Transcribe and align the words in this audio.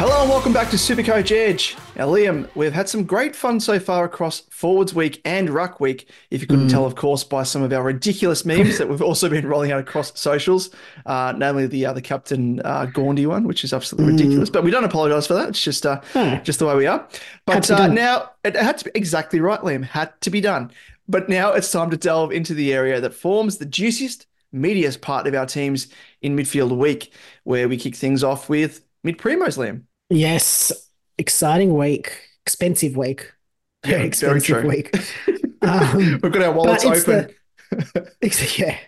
Hello 0.00 0.22
and 0.22 0.30
welcome 0.30 0.54
back 0.54 0.70
to 0.70 0.76
Supercoach 0.76 1.30
Edge. 1.30 1.76
Now, 1.94 2.06
Liam, 2.08 2.48
we've 2.54 2.72
had 2.72 2.88
some 2.88 3.04
great 3.04 3.36
fun 3.36 3.60
so 3.60 3.78
far 3.78 4.06
across 4.06 4.40
Forwards 4.48 4.94
Week 4.94 5.20
and 5.26 5.50
Ruck 5.50 5.78
Week. 5.78 6.08
If 6.30 6.40
you 6.40 6.46
couldn't 6.46 6.68
Mm. 6.68 6.70
tell, 6.70 6.86
of 6.86 6.94
course, 6.94 7.22
by 7.22 7.42
some 7.42 7.60
of 7.62 7.70
our 7.70 7.82
ridiculous 7.82 8.46
memes 8.46 8.78
that 8.78 8.88
we've 8.88 9.02
also 9.02 9.28
been 9.28 9.46
rolling 9.46 9.72
out 9.72 9.78
across 9.80 10.18
socials, 10.18 10.70
uh, 11.04 11.34
namely 11.36 11.66
the 11.66 11.84
uh, 11.84 11.92
the 11.92 12.00
Captain 12.00 12.60
uh, 12.64 12.86
Gaundy 12.86 13.26
one, 13.26 13.46
which 13.46 13.62
is 13.62 13.74
absolutely 13.74 14.12
ridiculous. 14.12 14.48
But 14.48 14.64
we 14.64 14.70
don't 14.70 14.84
apologise 14.84 15.26
for 15.26 15.34
that. 15.34 15.50
It's 15.50 15.62
just 15.62 15.84
uh, 15.84 16.00
No. 16.14 16.40
just 16.44 16.60
the 16.60 16.66
way 16.66 16.76
we 16.76 16.86
are. 16.86 17.06
But 17.44 17.70
uh, 17.70 17.88
now 17.88 18.30
it 18.42 18.56
had 18.56 18.78
to 18.78 18.86
be 18.86 18.92
exactly 18.94 19.38
right, 19.38 19.60
Liam. 19.60 19.84
Had 19.84 20.18
to 20.22 20.30
be 20.30 20.40
done. 20.40 20.70
But 21.08 21.28
now 21.28 21.52
it's 21.52 21.70
time 21.70 21.90
to 21.90 21.98
delve 21.98 22.32
into 22.32 22.54
the 22.54 22.72
area 22.72 23.02
that 23.02 23.12
forms 23.12 23.58
the 23.58 23.66
juiciest, 23.66 24.26
meatiest 24.54 25.02
part 25.02 25.26
of 25.26 25.34
our 25.34 25.44
teams 25.44 25.88
in 26.22 26.34
midfield 26.36 26.74
week, 26.74 27.12
where 27.44 27.68
we 27.68 27.76
kick 27.76 27.96
things 27.96 28.24
off 28.24 28.48
with 28.48 28.80
mid 29.04 29.18
premos, 29.18 29.58
Liam. 29.58 29.82
Yes, 30.10 30.72
exciting 31.18 31.74
week, 31.76 32.18
expensive 32.46 32.96
week, 32.96 33.32
Yeah, 33.84 33.90
very 33.90 33.98
very 33.98 34.08
expensive 34.08 34.60
true. 34.60 34.68
week. 34.68 34.94
Um, 35.62 36.18
We've 36.22 36.32
got 36.32 36.40
our 36.40 36.52
wallets 36.52 36.86
open. 36.86 37.34
the- 37.70 38.54
yeah, 38.56 38.78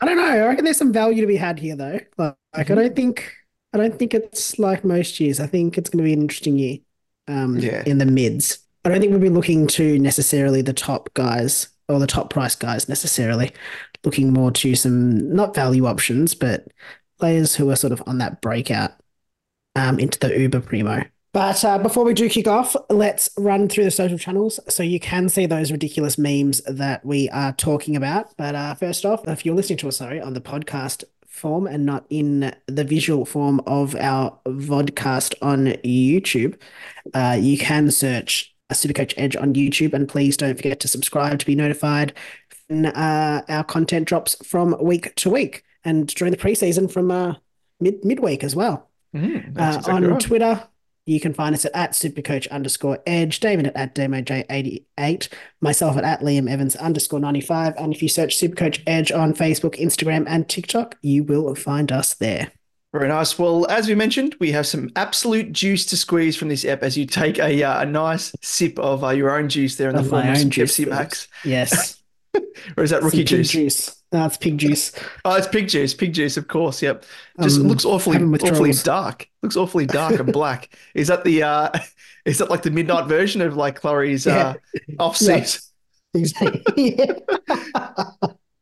I 0.00 0.06
don't 0.06 0.16
know. 0.16 0.24
I 0.24 0.46
reckon 0.46 0.64
there's 0.64 0.78
some 0.78 0.90
value 0.90 1.20
to 1.20 1.26
be 1.26 1.36
had 1.36 1.58
here, 1.58 1.76
though. 1.76 2.00
Like, 2.16 2.34
like, 2.56 2.66
Mm-hmm. 2.68 2.72
I 2.72 2.74
don't 2.82 2.96
think, 2.96 3.30
I 3.74 3.76
don't 3.76 3.98
think 3.98 4.14
it's 4.14 4.58
like 4.58 4.84
most 4.84 5.20
years. 5.20 5.38
I 5.38 5.46
think 5.46 5.76
it's 5.76 5.90
going 5.90 5.98
to 5.98 6.04
be 6.04 6.14
an 6.14 6.22
interesting 6.22 6.56
year. 6.56 6.78
Um, 7.28 7.58
Yeah. 7.58 7.82
in 7.84 7.98
the 7.98 8.06
mids. 8.06 8.58
I 8.86 8.88
don't 8.88 9.00
think 9.00 9.10
we'll 9.12 9.20
be 9.20 9.28
looking 9.28 9.66
to 9.68 9.98
necessarily 9.98 10.62
the 10.62 10.72
top 10.72 11.12
guys 11.12 11.68
or 11.90 11.98
the 12.00 12.06
top 12.06 12.30
price 12.30 12.54
guys 12.56 12.88
necessarily. 12.88 13.52
Looking 14.02 14.32
more 14.32 14.50
to 14.50 14.74
some 14.74 15.30
not 15.34 15.54
value 15.54 15.84
options, 15.84 16.34
but 16.34 16.68
players 17.20 17.54
who 17.54 17.68
are 17.70 17.76
sort 17.76 17.92
of 17.92 18.02
on 18.06 18.16
that 18.18 18.40
breakout 18.40 18.92
um, 19.76 19.98
into 19.98 20.18
the 20.18 20.38
Uber 20.38 20.60
Primo. 20.60 21.04
But 21.32 21.64
uh, 21.64 21.78
before 21.78 22.04
we 22.04 22.12
do 22.12 22.28
kick 22.28 22.46
off, 22.46 22.76
let's 22.90 23.30
run 23.38 23.66
through 23.68 23.84
the 23.84 23.90
social 23.90 24.18
channels 24.18 24.60
so 24.68 24.82
you 24.82 25.00
can 25.00 25.30
see 25.30 25.46
those 25.46 25.72
ridiculous 25.72 26.18
memes 26.18 26.60
that 26.64 27.04
we 27.06 27.30
are 27.30 27.52
talking 27.52 27.96
about. 27.96 28.36
But 28.36 28.54
uh, 28.54 28.74
first 28.74 29.06
off, 29.06 29.26
if 29.26 29.46
you're 29.46 29.54
listening 29.54 29.78
to 29.78 29.88
us, 29.88 29.96
sorry, 29.96 30.20
on 30.20 30.34
the 30.34 30.42
podcast 30.42 31.04
form 31.26 31.66
and 31.66 31.86
not 31.86 32.04
in 32.10 32.54
the 32.66 32.84
visual 32.84 33.24
form 33.24 33.62
of 33.66 33.94
our 33.96 34.38
vodcast 34.46 35.34
on 35.40 35.68
YouTube, 35.82 36.58
uh, 37.14 37.38
you 37.40 37.56
can 37.56 37.90
search 37.90 38.54
Supercoach 38.70 39.14
Edge 39.16 39.34
on 39.34 39.54
YouTube. 39.54 39.94
And 39.94 40.06
please 40.06 40.36
don't 40.36 40.56
forget 40.56 40.80
to 40.80 40.88
subscribe 40.88 41.38
to 41.38 41.46
be 41.46 41.54
notified 41.54 42.12
when 42.68 42.86
uh, 42.86 43.42
our 43.48 43.64
content 43.64 44.06
drops 44.06 44.36
from 44.44 44.76
week 44.82 45.14
to 45.16 45.30
week 45.30 45.64
and 45.82 46.08
during 46.08 46.30
the 46.30 46.36
preseason 46.36 46.90
from 46.90 47.10
uh, 47.10 47.36
mid 47.80 48.04
midweek 48.04 48.44
as 48.44 48.54
well. 48.54 48.90
Mm, 49.14 49.58
Uh, 49.58 49.76
exactly 49.76 49.92
on 49.92 50.04
right. 50.04 50.20
Twitter, 50.20 50.68
you 51.04 51.20
can 51.20 51.34
find 51.34 51.54
us 51.54 51.64
at, 51.64 51.74
at 51.74 51.92
supercoach 51.92 52.50
underscore 52.50 52.98
edge, 53.06 53.40
David 53.40 53.66
at, 53.66 53.76
at 53.76 53.94
DamoJ88, 53.94 55.28
myself 55.60 55.96
at, 55.96 56.04
at 56.04 56.20
Liam 56.20 56.48
Evans 56.48 56.76
underscore 56.76 57.20
95. 57.20 57.74
And 57.76 57.92
if 57.94 58.02
you 58.02 58.08
search 58.08 58.38
Supercoach 58.38 58.82
Edge 58.86 59.10
on 59.10 59.34
Facebook, 59.34 59.80
Instagram, 59.80 60.24
and 60.28 60.48
TikTok, 60.48 60.96
you 61.02 61.24
will 61.24 61.54
find 61.54 61.90
us 61.90 62.14
there. 62.14 62.52
Very 62.92 63.08
nice. 63.08 63.38
Well, 63.38 63.66
as 63.70 63.88
we 63.88 63.94
mentioned, 63.94 64.36
we 64.38 64.52
have 64.52 64.66
some 64.66 64.90
absolute 64.96 65.52
juice 65.52 65.86
to 65.86 65.96
squeeze 65.96 66.36
from 66.36 66.48
this 66.48 66.64
app 66.64 66.82
as 66.82 66.96
you 66.96 67.06
take 67.06 67.38
a 67.38 67.62
uh, 67.62 67.80
a 67.80 67.86
nice 67.86 68.34
sip 68.42 68.78
of 68.78 69.02
uh, 69.02 69.08
your 69.08 69.34
own 69.34 69.48
juice 69.48 69.76
there 69.76 69.88
in 69.88 69.96
the 69.96 70.04
form 70.04 70.28
of 70.28 70.36
some 70.36 70.50
juice, 70.50 70.78
Pepsi. 70.78 70.88
Max. 70.88 71.28
Yes. 71.42 71.98
Or 72.76 72.82
is 72.84 72.90
that 72.90 73.02
rookie 73.02 73.24
juice? 73.24 73.50
juice. 73.50 74.02
No, 74.12 74.24
it's 74.26 74.36
pig 74.36 74.56
juice. 74.58 74.92
Oh, 75.24 75.34
it's 75.34 75.46
pig 75.48 75.68
juice. 75.68 75.94
Pig 75.94 76.12
juice, 76.14 76.36
of 76.36 76.48
course. 76.48 76.80
Yep. 76.82 77.04
Just 77.42 77.60
Um, 77.60 77.68
looks 77.68 77.84
awfully 77.84 78.18
awfully 78.18 78.72
dark. 78.72 79.28
Looks 79.42 79.56
awfully 79.56 79.86
dark 79.86 80.18
and 80.20 80.32
black. 80.32 80.74
Is 80.94 81.08
that 81.08 81.24
the 81.24 81.42
uh 81.42 81.70
is 82.24 82.38
that 82.38 82.50
like 82.50 82.62
the 82.62 82.70
midnight 82.70 83.06
version 83.08 83.40
of 83.42 83.56
like 83.56 83.80
Chloe's 83.80 84.26
uh 84.26 84.54
off 84.98 85.18
Yeah. 85.20 85.46
Exactly. 86.14 86.62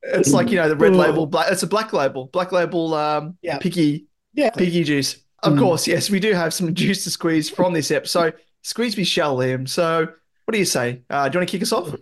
It's 0.03 0.33
like, 0.33 0.51
you 0.51 0.57
know, 0.57 0.69
the 0.69 0.77
red 0.77 0.93
Ooh. 0.93 0.97
label 0.97 1.27
black 1.27 1.53
it's 1.53 1.63
a 1.63 1.67
black 1.67 1.93
label. 1.93 2.27
Black 2.33 2.53
label 2.53 2.95
um 2.95 3.37
Yeah. 3.43 3.59
piggy 3.59 4.07
yeah. 4.35 4.51
Piggy 4.51 4.85
juice. 4.85 5.17
Of 5.43 5.55
Mm. 5.55 5.59
course, 5.59 5.87
yes, 5.87 6.11
we 6.11 6.21
do 6.21 6.33
have 6.33 6.53
some 6.55 6.75
juice 6.75 7.05
to 7.05 7.11
squeeze 7.11 7.49
from 7.51 7.73
this 7.73 7.91
ep. 7.91 8.07
So 8.07 8.33
squeeze 8.63 8.97
me 8.97 9.05
shall, 9.05 9.37
Liam. 9.37 9.69
So 9.69 10.07
what 10.45 10.53
do 10.53 10.59
you 10.59 10.65
say? 10.65 11.03
Uh, 11.11 11.29
do 11.29 11.37
you 11.37 11.41
want 11.41 11.49
to 11.49 11.53
kick 11.53 11.63
us 11.63 11.73
off? 11.73 11.95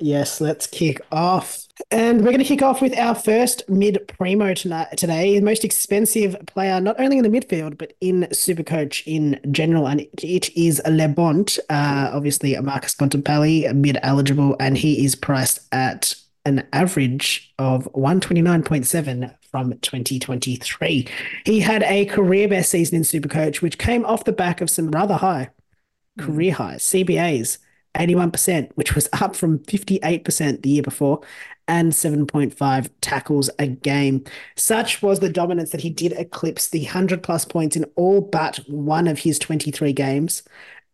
Yes, 0.00 0.40
let's 0.40 0.66
kick 0.68 1.00
off. 1.10 1.66
And 1.90 2.18
we're 2.18 2.30
going 2.30 2.38
to 2.38 2.44
kick 2.44 2.62
off 2.62 2.80
with 2.80 2.96
our 2.96 3.16
first 3.16 3.68
mid 3.68 3.98
premo 4.06 4.54
tonight, 4.54 4.96
today. 4.96 5.38
The 5.38 5.44
most 5.44 5.64
expensive 5.64 6.36
player, 6.46 6.80
not 6.80 7.00
only 7.00 7.18
in 7.18 7.24
the 7.24 7.40
midfield, 7.40 7.78
but 7.78 7.94
in 8.00 8.28
Supercoach 8.30 9.02
in 9.06 9.40
general. 9.52 9.88
And 9.88 10.06
it, 10.22 10.56
is 10.56 10.80
LeBont, 10.86 11.58
uh, 11.68 12.10
obviously 12.12 12.56
Marcus 12.60 12.94
Bontempelli, 12.94 13.74
mid 13.74 13.98
eligible, 14.02 14.56
and 14.60 14.78
he 14.78 15.04
is 15.04 15.16
priced 15.16 15.66
at 15.72 16.14
an 16.44 16.66
average 16.72 17.52
of 17.58 17.88
129.7 17.94 19.34
from 19.50 19.72
2023. 19.78 21.08
He 21.44 21.60
had 21.60 21.82
a 21.82 22.04
career 22.06 22.48
best 22.48 22.70
season 22.70 22.96
in 22.96 23.02
Supercoach, 23.02 23.62
which 23.62 23.78
came 23.78 24.04
off 24.04 24.24
the 24.24 24.32
back 24.32 24.60
of 24.60 24.70
some 24.70 24.90
rather 24.90 25.14
high 25.14 25.50
career 26.18 26.52
highs, 26.52 26.82
CBAs. 26.82 27.58
81%, 27.98 28.70
which 28.74 28.94
was 28.94 29.08
up 29.12 29.36
from 29.36 29.58
58% 29.60 30.62
the 30.62 30.70
year 30.70 30.82
before, 30.82 31.20
and 31.66 31.92
7.5 31.92 32.90
tackles 33.00 33.50
a 33.58 33.66
game. 33.66 34.24
Such 34.56 35.02
was 35.02 35.20
the 35.20 35.28
dominance 35.28 35.70
that 35.70 35.82
he 35.82 35.90
did 35.90 36.12
eclipse 36.12 36.68
the 36.68 36.84
100 36.84 37.22
plus 37.22 37.44
points 37.44 37.76
in 37.76 37.84
all 37.94 38.22
but 38.22 38.56
one 38.66 39.06
of 39.06 39.18
his 39.18 39.38
23 39.38 39.92
games 39.92 40.42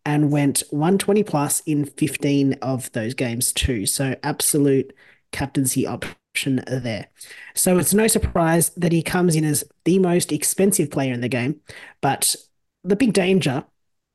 and 0.05 0.31
went 0.31 0.63
120 0.69 1.23
plus 1.23 1.61
in 1.65 1.85
15 1.85 2.53
of 2.61 2.91
those 2.91 3.13
games 3.13 3.53
too. 3.53 3.85
So 3.85 4.15
absolute 4.21 4.93
captaincy 5.31 5.87
option 5.87 6.63
there. 6.67 7.07
So 7.55 7.77
it's 7.77 7.93
no 7.93 8.07
surprise 8.07 8.69
that 8.71 8.91
he 8.91 9.01
comes 9.01 9.35
in 9.35 9.45
as 9.45 9.63
the 9.85 9.99
most 9.99 10.31
expensive 10.31 10.91
player 10.91 11.13
in 11.13 11.21
the 11.21 11.29
game. 11.29 11.61
But 12.01 12.35
the 12.83 12.95
big 12.95 13.13
danger 13.13 13.63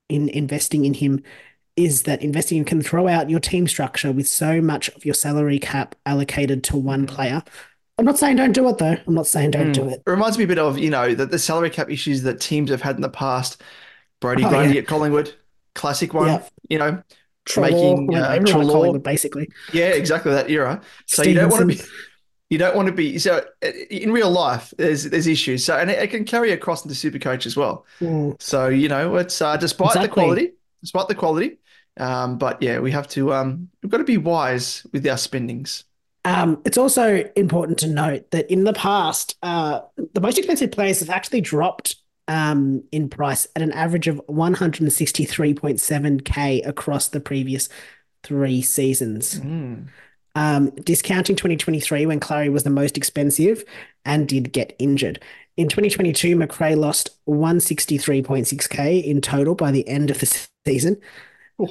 in 0.08 0.28
investing 0.28 0.84
in 0.84 0.94
him 0.94 1.22
is 1.84 2.02
that 2.04 2.22
investing 2.22 2.58
in 2.58 2.64
can 2.64 2.82
throw 2.82 3.08
out 3.08 3.30
your 3.30 3.40
team 3.40 3.66
structure 3.68 4.12
with 4.12 4.26
so 4.28 4.60
much 4.60 4.88
of 4.90 5.04
your 5.04 5.14
salary 5.14 5.58
cap 5.58 5.94
allocated 6.06 6.62
to 6.64 6.76
one 6.76 7.06
player. 7.06 7.42
I'm 7.98 8.04
not 8.04 8.18
saying 8.18 8.36
don't 8.36 8.52
do 8.52 8.68
it 8.68 8.78
though. 8.78 8.96
I'm 9.06 9.14
not 9.14 9.26
saying 9.26 9.50
don't 9.50 9.72
do 9.72 9.88
it. 9.88 10.02
It 10.06 10.10
reminds 10.10 10.38
me 10.38 10.44
a 10.44 10.46
bit 10.46 10.58
of, 10.58 10.78
you 10.78 10.90
know, 10.90 11.14
the, 11.14 11.26
the 11.26 11.38
salary 11.38 11.70
cap 11.70 11.90
issues 11.90 12.22
that 12.22 12.40
teams 12.40 12.70
have 12.70 12.80
had 12.80 12.96
in 12.96 13.02
the 13.02 13.08
past. 13.10 13.62
Brodie 14.20 14.44
Oh, 14.44 14.48
Grundy 14.48 14.74
yeah. 14.74 14.80
at 14.82 14.86
Collingwood, 14.86 15.34
classic 15.74 16.14
one, 16.14 16.26
Yeah. 16.28 16.42
you 16.68 16.78
know, 16.78 17.02
Treloar, 17.46 17.70
making 17.70 18.14
uh, 18.14 18.18
everyone 18.22 18.32
at 18.32 18.46
Treloar- 18.46 18.72
Collingwood, 18.72 19.02
basically. 19.02 19.48
Yeah, 19.72 19.86
exactly 19.88 20.32
that 20.32 20.50
era. 20.50 20.80
So 21.06 21.22
you 21.22 21.34
don't 21.34 21.50
want 21.50 21.60
to 21.70 21.76
be, 21.76 21.82
you 22.50 22.58
don't 22.58 22.76
want 22.76 22.86
to 22.86 22.92
be. 22.92 23.18
So 23.18 23.44
uh, 23.64 23.66
in 23.90 24.12
real 24.12 24.30
life, 24.30 24.74
there's 24.76 25.04
there's 25.04 25.26
issues. 25.26 25.64
So 25.64 25.76
and 25.76 25.90
it, 25.90 25.98
it 25.98 26.08
can 26.10 26.24
carry 26.24 26.52
across 26.52 26.84
into 26.84 26.94
super 26.94 27.18
coach 27.18 27.46
as 27.46 27.56
well. 27.56 27.86
Mm. 28.00 28.40
So 28.42 28.68
you 28.68 28.88
know, 28.88 29.16
it's 29.16 29.40
uh, 29.40 29.56
despite 29.56 29.94
the 29.94 30.08
quality, 30.08 30.52
despite 30.82 31.08
the 31.08 31.14
quality. 31.14 31.58
Um, 32.00 32.38
but 32.38 32.62
yeah, 32.62 32.80
we 32.80 32.90
have 32.92 33.06
to 33.08 33.34
um, 33.34 33.68
we've 33.82 33.90
got 33.90 33.98
to 33.98 34.04
be 34.04 34.16
wise 34.16 34.86
with 34.92 35.06
our 35.06 35.18
spendings. 35.18 35.84
Um, 36.24 36.62
it's 36.64 36.78
also 36.78 37.30
important 37.36 37.78
to 37.80 37.88
note 37.88 38.30
that 38.30 38.50
in 38.50 38.64
the 38.64 38.72
past, 38.72 39.36
uh, 39.42 39.80
the 40.14 40.20
most 40.20 40.38
expensive 40.38 40.72
players 40.72 41.00
have 41.00 41.10
actually 41.10 41.42
dropped 41.42 41.96
um, 42.28 42.84
in 42.92 43.08
price 43.08 43.48
at 43.56 43.62
an 43.62 43.72
average 43.72 44.06
of 44.06 44.20
163.7k 44.28 46.66
across 46.66 47.08
the 47.08 47.20
previous 47.20 47.68
three 48.22 48.62
seasons. 48.62 49.38
Um, 50.36 50.70
discounting 50.70 51.34
2023 51.36 52.06
when 52.06 52.20
Clarry 52.20 52.52
was 52.52 52.62
the 52.62 52.70
most 52.70 52.96
expensive 52.96 53.64
and 54.04 54.28
did 54.28 54.52
get 54.52 54.76
injured. 54.78 55.20
In 55.56 55.68
2022, 55.68 56.36
Macrae 56.36 56.76
lost 56.76 57.10
163.6k 57.26 59.04
in 59.04 59.20
total 59.20 59.54
by 59.54 59.72
the 59.72 59.86
end 59.88 60.10
of 60.10 60.20
the 60.20 60.46
season. 60.66 61.00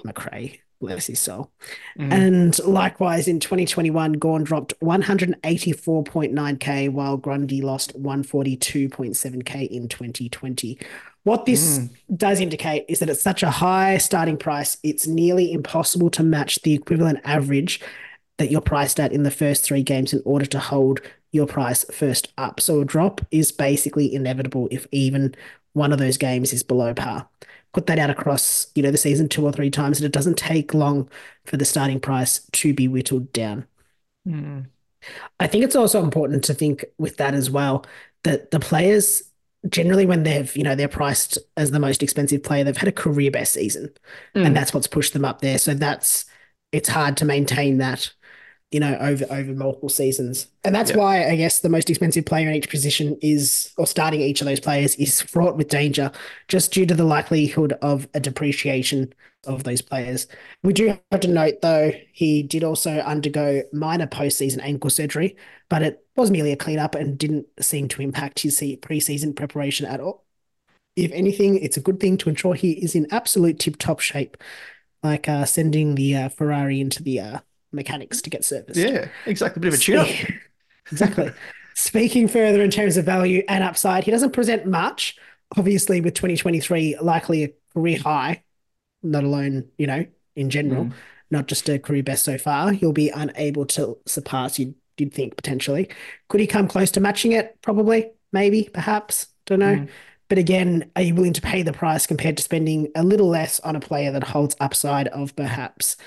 Macrae, 0.04 0.60
bless 0.80 1.08
his 1.08 1.20
soul. 1.20 1.52
Mm-hmm. 1.98 2.14
And 2.14 2.60
likewise, 2.60 3.28
in 3.28 3.40
2021, 3.40 4.14
Gawn 4.14 4.44
dropped 4.44 4.80
184.9k, 4.82 6.92
while 6.92 7.18
Grundy 7.18 7.62
lost 7.62 8.00
142.7k 8.02 9.68
in 9.68 9.88
2020. 9.88 10.80
What 11.24 11.46
this 11.46 11.80
mm. 11.80 11.90
does 12.16 12.40
indicate 12.40 12.86
is 12.88 13.00
that 13.00 13.10
it's 13.10 13.22
such 13.22 13.44
a 13.44 13.52
high 13.52 13.98
starting 13.98 14.38
price, 14.38 14.78
it's 14.84 15.06
nearly 15.06 15.52
impossible 15.52 16.10
to 16.12 16.24
match 16.24 16.62
the 16.62 16.74
equivalent 16.74 17.20
average 17.24 17.82
that 18.38 18.50
you're 18.50 18.62
priced 18.62 19.00
at 19.00 19.12
in 19.12 19.24
the 19.24 19.32
first 19.32 19.66
three 19.66 19.84
games 19.84 20.14
in 20.14 20.22
order 20.26 20.46
to 20.46 20.60
hold 20.60 21.02
your 21.32 21.46
price 21.46 21.84
first 21.92 22.32
up. 22.38 22.60
So 22.60 22.82
a 22.82 22.86
drop 22.86 23.22
is 23.32 23.52
basically 23.52 24.14
inevitable 24.14 24.68
if 24.72 24.88
even 24.92 25.36
one 25.74 25.92
of 25.92 26.00
those 26.00 26.18
games 26.18 26.54
is 26.54 26.64
below 26.64 26.94
par. 26.94 27.28
Put 27.74 27.88
that 27.88 28.00
out 28.00 28.10
across, 28.10 28.68
you 28.76 28.82
know, 28.82 28.92
the 28.92 28.98
season 28.98 29.30
two 29.30 29.46
or 29.46 29.52
three 29.52 29.70
times, 29.70 30.00
and 30.00 30.06
it 30.06 30.12
doesn't 30.12 30.38
take 30.38 30.74
long 30.74 31.10
for 31.46 31.58
the 31.58 31.66
starting 31.66 32.00
price 32.00 32.40
to 32.54 32.74
be 32.74 32.88
whittled 32.88 33.32
down. 33.32 33.68
Mm-hmm. 34.28 34.62
I 35.40 35.48
think 35.48 35.64
it's 35.64 35.76
also 35.76 36.04
important 36.04 36.44
to 36.46 36.54
think 36.54 36.86
with 36.98 37.18
that 37.18 37.34
as 37.34 37.50
well 37.50 37.86
that 38.24 38.52
the 38.52 38.60
players 38.60 39.24
generally 39.68 40.06
when 40.06 40.24
they've 40.24 40.56
you 40.56 40.64
know 40.64 40.74
they're 40.76 40.88
priced 40.88 41.38
as 41.58 41.72
the 41.72 41.80
most 41.80 42.02
expensive 42.02 42.42
player 42.44 42.64
they've 42.64 42.78
had 42.78 42.88
a 42.88 42.94
career 42.94 43.30
best 43.30 43.54
season 43.54 43.90
and 44.34 44.48
mm. 44.48 44.54
that's 44.54 44.74
what's 44.74 44.88
pushed 44.88 45.14
them 45.14 45.26
up 45.26 45.42
there. 45.42 45.58
So 45.58 45.74
that's 45.74 46.26
it's 46.72 46.90
hard 46.90 47.18
to 47.18 47.26
maintain 47.26 47.78
that 47.80 48.12
you 48.72 48.80
know 48.80 48.96
over 49.00 49.26
over 49.30 49.54
multiple 49.54 49.90
seasons. 49.90 50.48
And 50.64 50.76
that's 50.76 50.92
Yeah. 50.92 50.98
why 50.98 51.28
i 51.28 51.36
guess 51.36 51.60
the 51.60 51.70
most 51.70 51.90
expensive 51.90 52.26
player 52.26 52.50
in 52.50 52.56
each 52.56 52.70
position 52.70 53.18
is 53.22 53.72
or 53.78 53.88
starting 53.88 54.22
each 54.22 54.42
of 54.42 54.48
those 54.48 54.60
players 54.60 54.96
is 54.96 55.22
fraught 55.22 55.58
with 55.58 55.70
danger 55.70 56.12
just 56.48 56.72
due 56.74 56.86
to 56.86 56.94
the 56.96 57.04
likelihood 57.04 57.74
of 57.82 58.08
a 58.14 58.20
depreciation 58.20 59.14
of 59.48 59.64
those 59.64 59.82
players. 59.82 60.28
We 60.64 60.74
do 60.74 60.88
have 61.12 61.22
to 61.22 61.28
note 61.30 61.62
though 61.62 61.92
he 62.12 62.44
did 62.44 62.64
also 62.64 63.00
undergo 63.00 63.64
minor 63.72 64.08
postseason 64.08 64.60
ankle 64.62 64.90
surgery 64.90 65.38
but 65.70 65.82
it 65.82 66.06
was 66.16 66.30
merely 66.32 66.52
a 66.52 66.58
cleanup 66.58 66.96
and 66.96 67.18
didn't 67.18 67.48
seem 67.62 67.88
to 67.90 68.02
impact 68.02 68.40
his 68.40 68.58
se- 68.58 68.78
preseason 68.78 69.36
preparation 69.36 69.86
at 69.86 70.00
all. 70.02 70.26
If 70.96 71.12
anything, 71.14 71.58
it's 71.58 71.78
a 71.78 71.82
good 71.82 72.00
thing 72.00 72.18
to 72.20 72.30
ensure 72.30 72.56
he 72.56 72.72
is 72.74 72.96
in 72.96 73.08
absolute 73.12 73.60
tip-top 73.60 74.00
shape, 74.02 74.38
like 75.04 75.30
uh, 75.30 75.46
sending 75.46 75.96
the 75.96 76.16
uh, 76.16 76.30
Ferrari 76.30 76.82
into 76.82 77.04
the 77.04 77.20
uh, 77.22 77.40
mechanics 77.72 78.22
to 78.22 78.30
get 78.30 78.44
serviced. 78.44 78.80
Yeah, 78.80 79.08
exactly. 79.26 79.60
A 79.60 79.62
bit 79.62 79.74
of 79.74 79.80
a 79.80 79.84
tune 79.84 79.98
up. 79.98 80.08
exactly. 80.92 81.32
Speaking 81.76 82.28
further 82.28 82.62
in 82.62 82.72
terms 82.72 82.98
of 82.98 83.06
value 83.06 83.44
and 83.48 83.64
upside, 83.64 84.04
he 84.04 84.12
doesn't 84.12 84.34
present 84.34 84.66
much. 84.66 85.18
Obviously, 85.58 86.02
with 86.02 86.14
2023 86.14 86.98
likely 87.02 87.44
a 87.44 87.54
career 87.74 88.00
high, 88.00 88.44
not 89.02 89.24
alone, 89.24 89.70
you 89.78 89.88
know, 89.88 90.06
in 90.36 90.50
general, 90.50 90.86
mm. 90.86 90.94
not 91.32 91.48
just 91.48 91.70
a 91.70 91.80
career 91.80 92.04
best 92.04 92.24
so 92.24 92.38
far, 92.38 92.72
he'll 92.72 92.92
be 92.92 93.10
unable 93.10 93.66
to 93.66 93.98
surpass, 94.06 94.60
you'd, 94.60 94.76
you'd 94.98 95.14
think, 95.14 95.36
potentially. 95.36 95.90
Could 96.28 96.42
he 96.42 96.48
come 96.48 96.68
close 96.68 96.92
to 96.92 97.00
matching 97.00 97.32
it? 97.32 97.58
Probably, 97.62 98.12
maybe, 98.32 98.70
perhaps. 98.74 99.28
Don't 99.46 99.60
know. 99.60 99.76
Mm. 99.76 99.90
But 100.28 100.38
again, 100.38 100.92
are 100.96 101.02
you 101.02 101.16
willing 101.16 101.34
to 101.34 101.42
pay 101.42 101.64
the 101.64 101.74
price 101.74 102.06
compared 102.06 102.38
to 102.38 102.44
spending 102.44 102.92
a 102.96 103.04
little 103.04 103.28
less 103.28 103.60
on 103.62 103.76
a 103.76 103.80
player 103.80 104.12
that 104.12 104.24
holds 104.24 104.56
upside 104.60 105.08
of 105.08 105.36
perhaps 105.36 105.98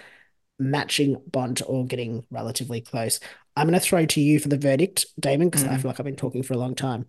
matching 0.59 1.21
Bont 1.27 1.63
or 1.67 1.87
getting 1.87 2.25
relatively 2.31 2.81
close? 2.81 3.21
I'm 3.57 3.67
going 3.67 3.79
to 3.79 3.85
throw 3.85 4.07
to 4.07 4.21
you 4.21 4.39
for 4.39 4.49
the 4.49 4.57
verdict, 4.59 5.07
Damon, 5.21 5.49
because 5.49 5.65
I 5.65 5.77
feel 5.77 5.91
like 5.91 6.01
I've 6.01 6.07
been 6.07 6.17
talking 6.17 6.43
for 6.43 6.55
a 6.55 6.59
long 6.59 6.75
time. 6.75 7.07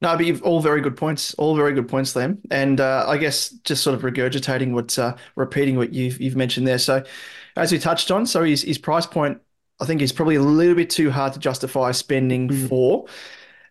No, 0.00 0.14
but 0.16 0.26
you've 0.26 0.42
all 0.42 0.60
very 0.60 0.82
good 0.82 0.96
points. 0.96 1.32
All 1.34 1.56
very 1.56 1.72
good 1.72 1.88
points, 1.88 2.12
Liam. 2.12 2.38
And 2.50 2.80
uh, 2.80 3.06
I 3.08 3.16
guess 3.16 3.48
just 3.48 3.82
sort 3.82 3.94
of 3.94 4.02
regurgitating 4.02 4.72
what, 4.72 4.98
uh, 4.98 5.16
repeating 5.36 5.76
what 5.76 5.94
you've 5.94 6.20
you've 6.20 6.36
mentioned 6.36 6.66
there. 6.66 6.78
So, 6.78 7.04
as 7.56 7.72
we 7.72 7.78
touched 7.78 8.10
on, 8.10 8.26
so 8.26 8.44
his 8.44 8.62
his 8.62 8.76
price 8.76 9.06
point, 9.06 9.40
I 9.80 9.86
think, 9.86 10.02
is 10.02 10.12
probably 10.12 10.34
a 10.34 10.42
little 10.42 10.74
bit 10.74 10.90
too 10.90 11.10
hard 11.10 11.32
to 11.32 11.38
justify 11.38 11.92
spending 11.92 12.50
for, 12.50 13.06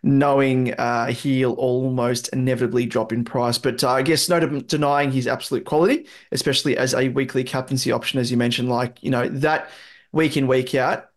knowing 0.04 0.74
uh, 0.74 1.06
he'll 1.06 1.54
almost 1.54 2.28
inevitably 2.28 2.84
drop 2.84 3.10
in 3.10 3.24
price. 3.24 3.56
But 3.56 3.82
uh, 3.82 3.90
I 3.90 4.02
guess 4.02 4.28
no 4.28 4.38
denying 4.60 5.10
his 5.10 5.26
absolute 5.26 5.64
quality, 5.64 6.06
especially 6.30 6.76
as 6.76 6.94
a 6.94 7.08
weekly 7.08 7.42
captaincy 7.42 7.90
option, 7.90 8.20
as 8.20 8.30
you 8.30 8.36
mentioned, 8.36 8.68
like 8.68 9.02
you 9.02 9.10
know 9.10 9.28
that 9.28 9.70
week 10.12 10.36
in 10.36 10.46
week 10.46 10.74
out, 10.74 11.08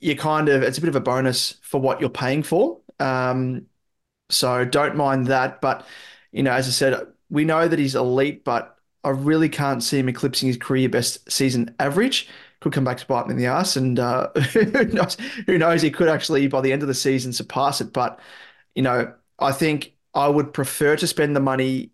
you 0.00 0.16
kind 0.16 0.48
of 0.48 0.62
it's 0.62 0.78
a 0.78 0.80
bit 0.80 0.88
of 0.88 0.96
a 0.96 1.00
bonus 1.00 1.56
for 1.62 1.80
what 1.80 2.00
you're 2.00 2.08
paying 2.08 2.42
for. 2.42 2.80
Um, 3.00 3.66
so 4.30 4.64
don't 4.64 4.96
mind 4.96 5.26
that. 5.26 5.60
But, 5.60 5.86
you 6.32 6.42
know, 6.42 6.52
as 6.52 6.66
I 6.68 6.70
said, 6.70 7.06
we 7.30 7.44
know 7.44 7.68
that 7.68 7.78
he's 7.78 7.94
elite, 7.94 8.44
but 8.44 8.76
I 9.04 9.10
really 9.10 9.48
can't 9.48 9.82
see 9.82 9.98
him 9.98 10.08
eclipsing 10.08 10.48
his 10.48 10.56
career 10.56 10.88
best 10.88 11.30
season 11.30 11.74
average. 11.78 12.28
Could 12.66 12.72
come 12.72 12.84
back 12.84 12.98
to 12.98 13.06
bite 13.06 13.26
him 13.26 13.30
in 13.30 13.36
the 13.36 13.46
ass. 13.46 13.76
And 13.76 13.96
uh, 14.00 14.30
who 14.52 14.64
knows, 14.86 15.16
who 15.46 15.56
knows, 15.56 15.82
he 15.82 15.90
could 15.92 16.08
actually, 16.08 16.48
by 16.48 16.60
the 16.60 16.72
end 16.72 16.82
of 16.82 16.88
the 16.88 16.94
season, 16.94 17.32
surpass 17.32 17.80
it. 17.80 17.92
But, 17.92 18.18
you 18.74 18.82
know, 18.82 19.14
I 19.38 19.52
think 19.52 19.94
I 20.14 20.26
would 20.26 20.52
prefer 20.52 20.96
to 20.96 21.06
spend 21.06 21.36
the 21.36 21.40
money 21.40 21.92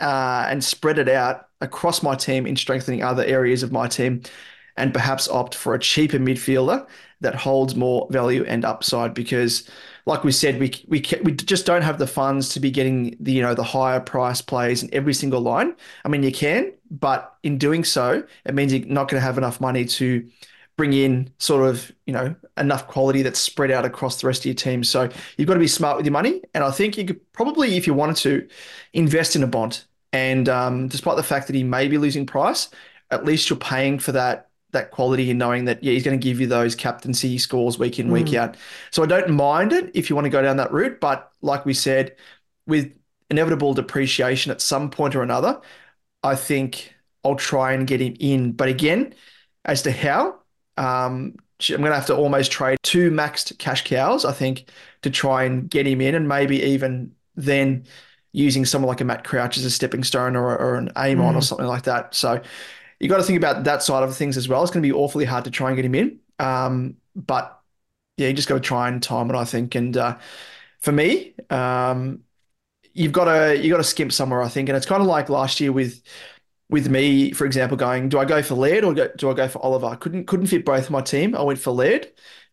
uh, 0.00 0.46
and 0.48 0.64
spread 0.64 0.98
it 0.98 1.08
out 1.08 1.48
across 1.60 2.02
my 2.02 2.14
team 2.16 2.46
in 2.46 2.56
strengthening 2.56 3.02
other 3.02 3.24
areas 3.24 3.62
of 3.62 3.72
my 3.72 3.88
team 3.88 4.22
and 4.76 4.92
perhaps 4.92 5.28
opt 5.28 5.54
for 5.54 5.74
a 5.74 5.78
cheaper 5.78 6.18
midfielder 6.18 6.86
that 7.20 7.34
holds 7.34 7.76
more 7.76 8.08
value 8.10 8.44
and 8.46 8.64
upside 8.64 9.14
because 9.14 9.70
like 10.06 10.24
we 10.24 10.32
said 10.32 10.58
we 10.58 10.72
we 10.88 11.04
we 11.22 11.32
just 11.32 11.66
don't 11.66 11.82
have 11.82 11.98
the 11.98 12.06
funds 12.06 12.48
to 12.50 12.60
be 12.60 12.70
getting 12.70 13.16
the 13.20 13.32
you 13.32 13.42
know 13.42 13.54
the 13.54 13.62
higher 13.62 14.00
price 14.00 14.40
plays 14.40 14.82
in 14.82 14.90
every 14.92 15.14
single 15.14 15.40
line. 15.40 15.74
I 16.04 16.08
mean 16.08 16.22
you 16.22 16.32
can, 16.32 16.72
but 16.90 17.36
in 17.42 17.58
doing 17.58 17.84
so 17.84 18.22
it 18.44 18.54
means 18.54 18.72
you're 18.72 18.86
not 18.86 19.08
going 19.08 19.20
to 19.20 19.24
have 19.24 19.38
enough 19.38 19.60
money 19.60 19.84
to 19.84 20.28
bring 20.76 20.92
in 20.92 21.30
sort 21.38 21.68
of 21.68 21.92
you 22.06 22.12
know 22.12 22.34
enough 22.58 22.86
quality 22.88 23.22
that's 23.22 23.38
spread 23.38 23.70
out 23.70 23.84
across 23.84 24.20
the 24.20 24.26
rest 24.26 24.42
of 24.42 24.46
your 24.46 24.54
team. 24.54 24.84
So 24.84 25.08
you've 25.36 25.48
got 25.48 25.54
to 25.54 25.60
be 25.60 25.68
smart 25.68 25.96
with 25.96 26.06
your 26.06 26.12
money, 26.12 26.42
and 26.54 26.64
I 26.64 26.70
think 26.70 26.96
you 26.96 27.04
could 27.04 27.32
probably, 27.32 27.76
if 27.76 27.86
you 27.86 27.94
wanted 27.94 28.16
to, 28.16 28.48
invest 28.92 29.36
in 29.36 29.42
a 29.42 29.46
Bont. 29.46 29.86
And 30.12 30.48
um, 30.48 30.88
despite 30.88 31.16
the 31.16 31.22
fact 31.22 31.46
that 31.46 31.56
he 31.56 31.64
may 31.64 31.88
be 31.88 31.98
losing 31.98 32.26
price, 32.26 32.68
at 33.10 33.24
least 33.24 33.48
you're 33.48 33.58
paying 33.58 33.98
for 33.98 34.12
that 34.12 34.48
that 34.72 34.90
quality 34.90 35.30
and 35.30 35.38
knowing 35.38 35.66
that 35.66 35.82
yeah 35.84 35.92
he's 35.92 36.02
going 36.02 36.18
to 36.18 36.22
give 36.22 36.40
you 36.40 36.46
those 36.46 36.74
captaincy 36.74 37.38
scores 37.38 37.78
week 37.78 37.98
in 37.98 38.10
week 38.10 38.34
out. 38.34 38.56
So 38.90 39.02
I 39.02 39.06
don't 39.06 39.30
mind 39.30 39.72
it 39.72 39.90
if 39.94 40.08
you 40.08 40.16
want 40.16 40.24
to 40.26 40.30
go 40.30 40.42
down 40.42 40.56
that 40.56 40.72
route, 40.72 41.00
but 41.00 41.30
like 41.42 41.64
we 41.66 41.74
said, 41.74 42.16
with 42.66 42.92
inevitable 43.30 43.74
depreciation 43.74 44.50
at 44.50 44.60
some 44.60 44.90
point 44.90 45.14
or 45.14 45.22
another, 45.22 45.60
I 46.22 46.36
think 46.36 46.94
I'll 47.24 47.36
try 47.36 47.72
and 47.72 47.86
get 47.86 48.00
him 48.00 48.16
in. 48.18 48.52
But 48.52 48.68
again, 48.68 49.14
as 49.64 49.82
to 49.82 49.92
how, 49.92 50.40
um, 50.76 51.36
I'm 51.70 51.76
going 51.78 51.90
to 51.90 51.94
have 51.94 52.06
to 52.06 52.16
almost 52.16 52.50
trade 52.50 52.78
two 52.82 53.10
maxed 53.10 53.56
cash 53.58 53.84
cows, 53.84 54.24
I 54.24 54.32
think, 54.32 54.68
to 55.02 55.10
try 55.10 55.44
and 55.44 55.68
get 55.70 55.86
him 55.86 56.00
in, 56.00 56.14
and 56.14 56.28
maybe 56.28 56.60
even 56.62 57.12
then 57.36 57.84
using 58.32 58.64
someone 58.64 58.88
like 58.88 59.00
a 59.00 59.04
Matt 59.04 59.24
Crouch 59.24 59.58
as 59.58 59.64
a 59.64 59.70
stepping 59.70 60.04
stone 60.04 60.36
or, 60.36 60.56
or 60.56 60.76
an 60.76 60.90
Amon 60.96 61.36
or 61.36 61.42
something 61.42 61.66
like 61.66 61.84
that. 61.84 62.14
So 62.14 62.40
you 63.02 63.08
got 63.08 63.16
to 63.16 63.24
think 63.24 63.36
about 63.36 63.64
that 63.64 63.82
side 63.82 64.04
of 64.04 64.16
things 64.16 64.36
as 64.36 64.48
well. 64.48 64.62
It's 64.62 64.70
going 64.70 64.82
to 64.82 64.86
be 64.86 64.92
awfully 64.92 65.24
hard 65.24 65.44
to 65.44 65.50
try 65.50 65.68
and 65.70 65.76
get 65.76 65.84
him 65.84 65.96
in. 65.96 66.20
Um, 66.38 66.96
but 67.16 67.60
yeah, 68.16 68.28
you 68.28 68.32
just 68.34 68.48
got 68.48 68.54
to 68.54 68.60
try 68.60 68.88
and 68.88 69.02
time 69.02 69.28
it, 69.28 69.34
I 69.36 69.44
think. 69.44 69.74
And 69.74 69.96
uh, 69.96 70.18
for 70.80 70.92
me, 70.92 71.34
um, 71.50 72.20
you've 72.94 73.12
got 73.12 73.24
to 73.24 73.58
you 73.60 73.70
got 73.70 73.78
to 73.78 73.84
skimp 73.84 74.12
somewhere, 74.12 74.40
I 74.40 74.48
think. 74.48 74.68
And 74.68 74.76
it's 74.76 74.86
kind 74.86 75.02
of 75.02 75.08
like 75.08 75.28
last 75.28 75.60
year 75.60 75.72
with 75.72 76.00
with 76.70 76.88
me, 76.88 77.32
for 77.32 77.44
example, 77.44 77.76
going, 77.76 78.08
do 78.08 78.18
I 78.20 78.24
go 78.24 78.42
for 78.42 78.54
Laird 78.54 78.84
or 78.84 78.94
do 78.94 79.30
I 79.30 79.34
go 79.34 79.48
for 79.48 79.58
Oliver? 79.62 79.86
I 79.86 79.96
couldn't 79.96 80.26
couldn't 80.26 80.46
fit 80.46 80.64
both 80.64 80.88
my 80.88 81.00
team. 81.02 81.34
I 81.34 81.42
went 81.42 81.58
for 81.58 81.72
Laird, 81.72 82.08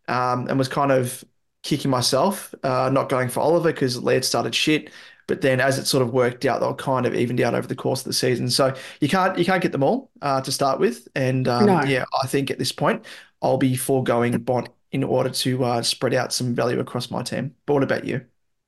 um, 0.07 0.47
and 0.47 0.57
was 0.57 0.67
kind 0.67 0.91
of 0.91 1.23
kicking 1.61 1.91
myself, 1.91 2.55
uh, 2.63 2.89
not 2.91 3.09
going 3.09 3.29
for 3.29 3.41
Oliver 3.41 3.71
because 3.71 4.01
Laird 4.01 4.25
started 4.25 4.55
shit. 4.55 4.89
But 5.29 5.41
then 5.41 5.61
as 5.61 5.79
it 5.79 5.85
sort 5.87 6.01
of 6.03 6.13
worked 6.13 6.45
out, 6.45 6.59
they 6.61 6.67
were 6.67 6.75
kind 6.75 7.05
of 7.05 7.15
evened 7.15 7.41
out 7.41 7.55
over 7.55 7.67
the 7.67 7.75
course 7.75 8.01
of 8.01 8.05
the 8.07 8.13
season. 8.13 8.49
So 8.49 8.75
you 9.01 9.07
can't 9.09 9.37
you 9.39 9.45
can't 9.45 9.61
get 9.63 9.71
them 9.71 9.83
all 9.83 10.11
uh, 10.21 10.41
to 10.41 10.51
start 10.51 10.79
with. 10.81 11.07
And 11.15 11.47
um, 11.47 11.67
No. 11.67 11.81
yeah, 11.83 12.05
I 12.23 12.27
think 12.27 12.51
at 12.51 12.59
this 12.59 12.71
point 12.73 13.05
I'll 13.41 13.57
be 13.57 13.75
foregoing 13.77 14.37
Bont 14.39 14.69
in 14.91 15.03
order 15.03 15.29
to 15.29 15.63
uh, 15.65 15.81
spread 15.83 16.13
out 16.15 16.33
some 16.33 16.55
value 16.55 16.79
across 16.79 17.11
my 17.11 17.23
team. 17.23 17.55
But 17.65 17.75
what 17.75 17.83
about 17.83 18.05
you? 18.05 18.25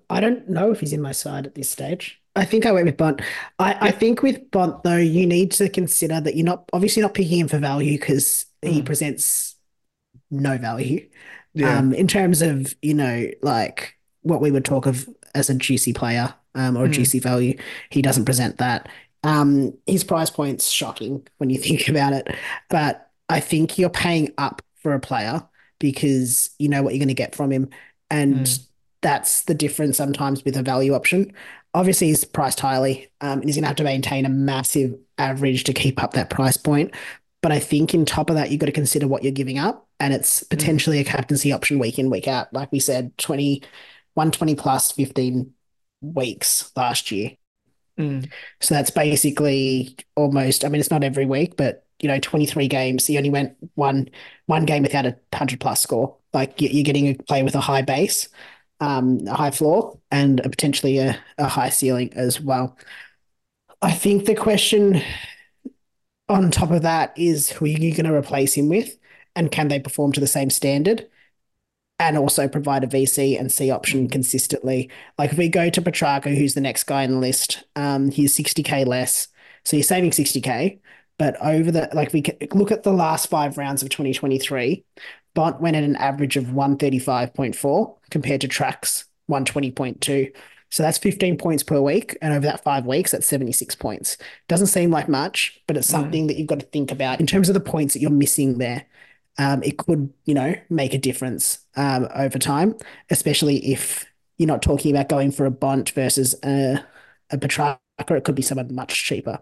I 0.10 0.20
don't 0.20 0.50
know 0.50 0.72
if 0.72 0.80
he's 0.82 0.94
in 0.94 1.02
my 1.02 1.12
side 1.14 1.46
at 1.46 1.56
this 1.56 1.70
stage. 1.70 2.22
I 2.36 2.46
think 2.46 2.66
I 2.66 2.72
went 2.72 2.86
with 2.86 2.98
Bont. 2.98 3.22
I, 3.60 3.78
I 3.82 3.92
think 3.92 4.22
with 4.24 4.52
Bont 4.52 4.84
though, 4.84 4.98
you 4.98 5.26
need 5.28 5.52
to 5.54 5.70
consider 5.70 6.22
that 6.22 6.36
you're 6.36 6.46
not 6.46 6.70
obviously 6.74 7.02
not 7.02 7.14
picking 7.14 7.40
him 7.40 7.48
for 7.48 7.58
value 7.60 7.98
because 8.00 8.46
he 8.62 8.82
Mm. 8.82 8.86
presents 8.86 9.56
no 10.32 10.58
value. 10.58 11.10
Yeah. 11.54 11.80
Um, 11.80 11.94
in 11.94 12.08
terms 12.08 12.42
of, 12.42 12.76
you 12.82 12.94
know, 12.96 13.28
like 13.42 13.98
what 14.24 14.42
we 14.42 14.52
would 14.52 14.66
talk 14.66 14.86
of 14.88 15.10
as 15.36 15.50
a 15.50 15.56
juicy 15.56 15.94
player, 15.94 16.34
um, 16.56 16.78
or 16.78 16.88
mm. 16.88 16.94
GC 16.94 17.22
value, 17.22 17.58
he 17.90 18.02
doesn't 18.02 18.26
present 18.26 18.58
that. 18.58 18.90
Um, 19.24 19.78
his 19.86 20.04
price 20.04 20.30
point's 20.30 20.70
shocking 20.70 21.28
when 21.38 21.50
you 21.50 21.58
think 21.62 21.88
about 21.88 22.14
it. 22.14 22.28
But 22.70 23.10
I 23.30 23.40
think 23.40 23.78
you're 23.78 23.90
paying 23.90 24.34
up 24.38 24.62
for 24.82 24.94
a 24.94 25.00
player 25.00 25.44
because 25.80 26.50
you 26.60 26.70
know 26.70 26.84
what 26.84 26.94
you're 26.94 27.00
going 27.00 27.08
to 27.08 27.14
get 27.14 27.36
from 27.36 27.52
him. 27.52 27.70
And 28.10 28.46
Mm. 28.46 28.68
that's 29.02 29.44
the 29.44 29.54
difference 29.54 29.98
sometimes 29.98 30.44
with 30.44 30.58
a 30.58 30.64
value 30.64 30.94
option. 30.94 31.34
Obviously, 31.74 32.08
he's 32.08 32.26
priced 32.26 32.60
highly, 32.60 33.10
um, 33.22 33.40
and 33.40 33.46
he's 33.46 33.56
going 33.56 33.64
to 33.64 33.68
have 33.68 33.78
to 33.78 33.84
maintain 33.84 34.26
a 34.26 34.30
massive 34.30 34.94
average 35.18 35.64
to 35.64 35.74
keep 35.74 36.04
up 36.04 36.14
that 36.14 36.30
price 36.30 36.58
point. 36.58 36.94
But 37.42 37.52
I 37.52 37.60
think 37.60 37.94
in 37.94 38.06
top 38.06 38.30
of 38.30 38.36
that, 38.36 38.52
you've 38.52 38.60
got 38.60 38.66
to 38.68 38.72
consider 38.72 39.08
what 39.08 39.24
you're 39.24 39.32
giving 39.32 39.58
up. 39.58 39.88
And 40.00 40.14
it's 40.14 40.44
potentially 40.44 41.00
a 41.00 41.04
captaincy 41.04 41.52
option 41.52 41.80
week 41.80 41.98
in, 41.98 42.10
week 42.10 42.28
out. 42.28 42.54
Like 42.54 42.72
we 42.72 42.80
said, 42.80 43.18
20, 43.18 43.62
120 44.14 44.56
plus 44.56 44.92
15 44.92 45.52
weeks 46.02 46.72
last 46.76 47.12
year. 47.12 47.32
Mm. 48.00 48.32
So 48.60 48.74
that's 48.74 48.90
basically 48.90 49.96
almost, 50.16 50.66
I 50.66 50.70
mean, 50.70 50.80
it's 50.80 50.92
not 50.92 51.04
every 51.04 51.26
week, 51.26 51.56
but 51.58 51.86
you 52.00 52.08
know, 52.08 52.20
23 52.20 52.68
games. 52.68 53.06
He 53.06 53.18
only 53.18 53.30
went 53.30 53.56
one 53.76 54.10
one 54.48 54.66
game 54.66 54.84
without 54.84 55.06
a 55.06 55.10
100 55.32 55.60
plus 55.60 55.82
score. 55.82 56.18
Like 56.34 56.60
you- 56.62 56.70
you're 56.70 56.84
getting 56.84 57.08
a 57.08 57.16
player 57.16 57.44
with 57.44 57.56
a 57.56 57.60
high 57.62 57.84
base, 57.84 58.28
um, 58.80 59.20
a 59.28 59.36
high 59.36 59.52
floor, 59.52 60.00
and 60.10 60.40
a 60.40 60.50
potentially 60.50 60.98
a, 60.98 61.20
a 61.38 61.48
high 61.48 61.70
ceiling 61.70 62.12
as 62.14 62.42
well. 62.42 62.78
I 63.82 63.92
think 63.92 64.26
the 64.26 64.36
question 64.36 65.02
on 66.30 66.50
top 66.52 66.72
of 66.72 66.84
that 66.84 67.14
is 67.18 67.50
who 67.50 67.66
are 67.66 67.68
you 67.68 67.92
going 67.94 68.06
to 68.06 68.14
replace 68.14 68.54
him 68.54 68.70
with, 68.70 68.98
and 69.36 69.52
can 69.52 69.68
they 69.68 69.80
perform 69.80 70.12
to 70.14 70.20
the 70.20 70.28
same 70.28 70.50
standard? 70.50 71.08
And 72.02 72.18
also 72.18 72.48
provide 72.48 72.84
a 72.84 72.88
VC 72.88 73.40
and 73.40 73.52
C 73.52 73.70
option 73.70 74.10
consistently. 74.10 74.90
Like 75.20 75.32
if 75.32 75.38
we 75.38 75.50
go 75.50 75.70
to 75.70 75.82
Petracca, 75.82 76.36
who's 76.36 76.56
the 76.56 76.62
next 76.62 76.86
guy 76.86 77.04
in 77.04 77.12
the 77.12 77.20
list, 77.20 77.64
um, 77.76 78.10
he's 78.10 78.36
60k 78.36 78.88
less. 78.88 79.28
So 79.64 79.78
you're 79.78 79.84
saving 79.84 80.10
60k. 80.12 80.80
But 81.20 81.38
over 81.40 81.70
the 81.70 81.88
like 81.94 82.12
we 82.14 82.24
can 82.24 82.36
look 82.58 82.72
at 82.72 82.82
the 82.82 82.92
last 82.92 83.30
five 83.30 83.58
rounds 83.60 83.84
of 83.84 83.90
2023, 83.90 84.84
Bont 85.36 85.62
went 85.62 85.76
at 85.76 85.84
an 85.84 85.96
average 85.98 86.36
of 86.36 86.46
135.4 86.46 87.96
compared 88.10 88.42
to 88.42 88.48
Track's 88.48 89.06
120.2. 89.30 90.34
So 90.72 90.84
that's 90.84 90.98
15 90.98 91.38
points 91.38 91.64
per 91.64 91.80
week. 91.82 92.18
And 92.22 92.34
over 92.34 92.46
that 92.46 92.64
five 92.64 92.86
weeks, 92.86 93.12
that's 93.12 93.28
76 93.28 93.76
points. 93.76 94.18
Doesn't 94.48 94.68
seem 94.68 94.90
like 94.90 95.10
much, 95.10 95.62
but 95.68 95.78
it's 95.78 95.88
something 95.88 96.28
that 96.28 96.38
you've 96.38 96.48
got 96.48 96.62
to 96.62 96.66
think 96.66 96.92
about 96.92 97.20
in 97.20 97.28
terms 97.28 97.50
of 97.50 97.54
the 97.54 97.60
points 97.60 97.94
that 97.94 98.00
you're 98.00 98.10
missing 98.10 98.58
there. 98.58 98.86
Um, 99.42 99.64
it 99.64 99.78
could, 99.80 100.14
you 100.26 100.36
know, 100.36 100.54
make 100.70 100.94
a 100.94 101.00
difference 101.00 101.66
um, 101.76 102.08
over 102.14 102.38
time, 102.38 102.76
especially 103.10 103.58
if 103.74 104.06
you're 104.38 104.48
not 104.48 104.62
talking 104.62 104.92
about 104.92 105.10
going 105.10 105.32
for 105.32 105.48
a 105.48 105.52
Bont 105.52 105.90
versus 105.90 106.36
a, 106.46 106.84
a 107.32 107.38
Petracca. 107.40 107.80
It 108.00 108.24
could 108.24 108.36
be 108.36 108.44
someone 108.44 108.74
much 108.76 109.04
cheaper. 109.04 109.40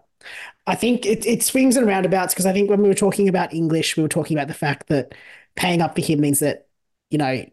I 0.66 0.74
think 0.74 1.04
it, 1.04 1.26
it 1.26 1.42
swings 1.42 1.76
and 1.76 1.86
roundabouts 1.86 2.32
because 2.32 2.46
I 2.46 2.52
think 2.54 2.70
when 2.70 2.80
we 2.80 2.88
were 2.88 2.94
talking 2.94 3.28
about 3.28 3.52
English, 3.52 3.96
we 3.98 4.02
were 4.02 4.08
talking 4.08 4.38
about 4.38 4.48
the 4.48 4.54
fact 4.54 4.88
that 4.88 5.14
paying 5.54 5.82
up 5.82 5.94
for 5.94 6.00
him 6.00 6.20
means 6.20 6.40
that, 6.40 6.66
you 7.10 7.18
know, 7.18 7.44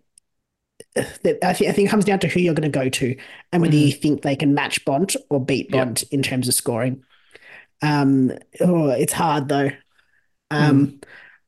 that 0.95 1.43
I, 1.43 1.53
think 1.53 1.69
I 1.69 1.73
think 1.73 1.87
it 1.87 1.91
comes 1.91 2.05
down 2.05 2.19
to 2.19 2.27
who 2.27 2.39
you're 2.39 2.53
going 2.53 2.71
to 2.71 2.79
go 2.79 2.87
to 2.87 3.15
and 3.51 3.61
whether 3.61 3.75
you 3.75 3.91
think 3.91 4.21
they 4.21 4.37
can 4.37 4.53
match 4.53 4.85
Bont 4.85 5.17
or 5.29 5.43
beat 5.43 5.69
Yep. 5.69 5.85
Bont 5.85 6.03
in 6.11 6.23
terms 6.23 6.47
of 6.47 6.53
scoring. 6.53 7.03
Um, 7.81 8.31
oh, 8.61 8.89
it's 8.89 9.13
hard 9.13 9.49
though. 9.49 9.71
Um, 10.49 10.99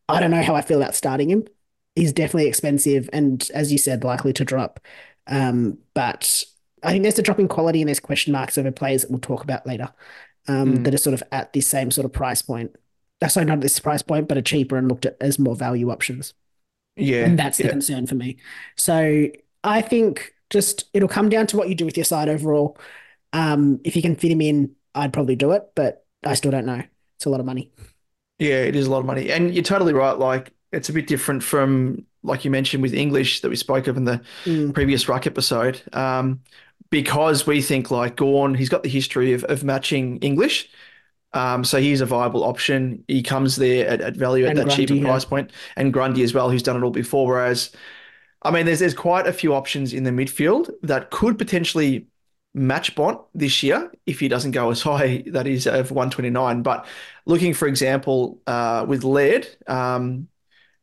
I 0.09 0.19
don't 0.19 0.31
know 0.31 0.43
how 0.43 0.55
I 0.55 0.61
feel 0.61 0.81
about 0.81 0.95
starting 0.95 1.29
him. 1.29 1.45
He's 1.95 2.13
definitely 2.13 2.47
expensive 2.47 3.09
and, 3.13 3.49
as 3.53 3.71
you 3.71 3.77
said, 3.77 4.03
likely 4.03 4.33
to 4.33 4.45
drop. 4.45 4.79
Um, 5.27 5.79
but 5.93 6.43
I 6.83 6.91
think 6.91 7.03
there's 7.03 7.19
a 7.19 7.23
drop 7.23 7.39
in 7.39 7.47
quality 7.47 7.81
and 7.81 7.87
there's 7.89 7.99
question 7.99 8.33
marks 8.33 8.57
over 8.57 8.71
players 8.71 9.01
that 9.01 9.11
we'll 9.11 9.19
talk 9.19 9.43
about 9.43 9.67
later 9.67 9.93
um, 10.47 10.77
Mm. 10.77 10.83
that 10.83 10.93
are 10.93 10.97
sort 10.97 11.13
of 11.13 11.23
at 11.31 11.53
this 11.53 11.67
same 11.67 11.91
sort 11.91 12.05
of 12.05 12.13
price 12.13 12.41
point. 12.41 12.75
That's 13.19 13.35
not 13.35 13.49
at 13.49 13.61
this 13.61 13.79
price 13.79 14.01
point, 14.01 14.27
but 14.27 14.37
are 14.37 14.41
cheaper 14.41 14.77
and 14.77 14.87
looked 14.87 15.05
at 15.05 15.17
as 15.21 15.37
more 15.39 15.55
value 15.55 15.91
options. 15.91 16.33
Yeah. 16.95 17.25
And 17.25 17.37
that's 17.39 17.59
the 17.59 17.65
yeah. 17.65 17.71
concern 17.71 18.07
for 18.07 18.15
me. 18.15 18.37
So 18.75 19.27
I 19.63 19.81
think 19.81 20.33
just 20.49 20.85
it'll 20.93 21.07
come 21.09 21.29
down 21.29 21.47
to 21.47 21.57
what 21.57 21.69
you 21.69 21.75
do 21.75 21.85
with 21.85 21.97
your 21.97 22.03
side 22.05 22.29
overall. 22.29 22.77
Um, 23.33 23.79
if 23.83 23.95
you 23.95 24.01
can 24.01 24.15
fit 24.15 24.31
him 24.31 24.41
in, 24.41 24.75
I'd 24.95 25.13
probably 25.13 25.35
do 25.35 25.51
it, 25.51 25.63
but 25.75 26.05
I 26.25 26.33
still 26.33 26.51
don't 26.51 26.65
know. 26.65 26.83
It's 27.17 27.25
a 27.25 27.29
lot 27.29 27.39
of 27.39 27.45
money. 27.45 27.71
Yeah, 28.39 28.63
it 28.63 28.75
is 28.75 28.87
a 28.87 28.91
lot 28.91 28.99
of 28.99 29.05
money. 29.05 29.31
And 29.31 29.53
you're 29.53 29.63
totally 29.63 29.93
right. 29.93 30.17
Like, 30.17 30.51
it's 30.71 30.89
a 30.89 30.93
bit 30.93 31.07
different 31.07 31.43
from, 31.43 32.05
like 32.23 32.45
you 32.45 32.51
mentioned, 32.51 32.81
with 32.81 32.93
English 32.93 33.41
that 33.41 33.49
we 33.49 33.55
spoke 33.55 33.87
of 33.87 33.97
in 33.97 34.05
the 34.05 34.21
Mm. 34.45 34.73
previous 34.73 35.07
Ruck 35.09 35.27
episode. 35.27 35.81
Um, 35.93 36.41
because 36.89 37.45
we 37.45 37.61
think 37.61 37.91
like 37.91 38.15
Gawn, 38.15 38.55
he's 38.55 38.69
got 38.69 38.83
the 38.83 38.89
history 38.89 39.33
of, 39.33 39.43
of 39.45 39.63
matching 39.63 40.17
English. 40.19 40.69
Um, 41.33 41.63
so 41.63 41.79
he's 41.79 42.01
a 42.01 42.07
viable 42.07 42.43
option. 42.43 43.03
He 43.07 43.21
comes 43.21 43.55
there 43.55 43.87
at, 43.87 44.01
at 44.01 44.15
value 44.17 44.45
at 44.45 44.57
And 44.57 44.59
that 44.59 44.69
cheaper 44.75 44.95
yeah. 44.95 45.03
price 45.03 45.25
point, 45.25 45.51
and 45.75 45.93
Grundy 45.93 46.23
as 46.23 46.33
well, 46.33 46.49
who's 46.49 46.63
done 46.63 46.77
it 46.77 46.83
all 46.83 46.89
before. 46.89 47.27
Whereas, 47.27 47.71
I 48.41 48.51
mean, 48.51 48.65
there's 48.65 48.79
there's 48.79 48.95
quite 48.95 49.27
a 49.27 49.33
few 49.33 49.53
options 49.53 49.93
in 49.93 50.03
the 50.05 50.11
midfield 50.11 50.71
that 50.81 51.11
could 51.11 51.37
potentially 51.37 52.07
match 52.53 52.95
Bont 52.95 53.21
this 53.33 53.61
year 53.63 53.91
if 54.05 54.19
he 54.19 54.27
doesn't 54.27 54.51
go 54.51 54.71
as 54.71 54.81
high, 54.81 55.23
that 55.27 55.47
is 55.47 55.67
of 55.67 55.91
129. 55.91 56.61
But 56.63 56.85
looking, 57.25 57.53
for 57.53 57.67
example, 57.67 58.41
uh, 58.47 58.85
with 58.87 59.03
Laird, 59.03 59.47
um, 59.67 60.27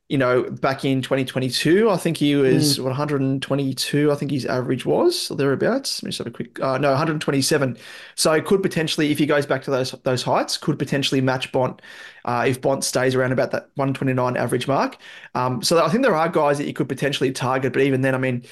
you 0.08 0.18
know, 0.18 0.44
back 0.44 0.84
in 0.84 1.02
2022, 1.02 1.90
I 1.90 1.96
think 1.96 2.16
he 2.18 2.32
Mm. 2.34 2.42
was 2.42 2.78
what 2.80 2.90
122. 2.90 4.12
I 4.12 4.14
think 4.14 4.30
his 4.30 4.46
average 4.46 4.86
was 4.86 5.30
or 5.32 5.36
thereabouts. 5.36 6.00
Let 6.00 6.06
me 6.06 6.10
just 6.10 6.18
have 6.18 6.28
a 6.28 6.30
quick. 6.30 6.60
Uh, 6.60 6.78
no, 6.78 6.90
127. 6.90 7.76
So 8.14 8.32
it 8.32 8.44
could 8.44 8.62
potentially, 8.62 9.10
if 9.10 9.18
he 9.18 9.26
goes 9.26 9.46
back 9.46 9.62
to 9.62 9.72
those 9.72 9.92
those 10.04 10.22
heights, 10.22 10.58
could 10.58 10.78
potentially 10.78 11.20
match 11.20 11.50
Bont 11.50 11.82
uh, 12.24 12.44
if 12.46 12.60
Bont 12.60 12.84
stays 12.84 13.16
around 13.16 13.32
about 13.32 13.50
that 13.50 13.70
129 13.74 14.36
average 14.36 14.68
mark. 14.68 14.96
Um, 15.34 15.60
so 15.62 15.84
I 15.84 15.88
think 15.88 16.04
there 16.04 16.14
are 16.14 16.28
guys 16.28 16.58
that 16.58 16.66
you 16.68 16.72
could 16.72 16.88
potentially 16.88 17.32
target, 17.32 17.72
but 17.72 17.82
even 17.82 18.02
then, 18.02 18.14
I 18.14 18.18
mean. 18.18 18.44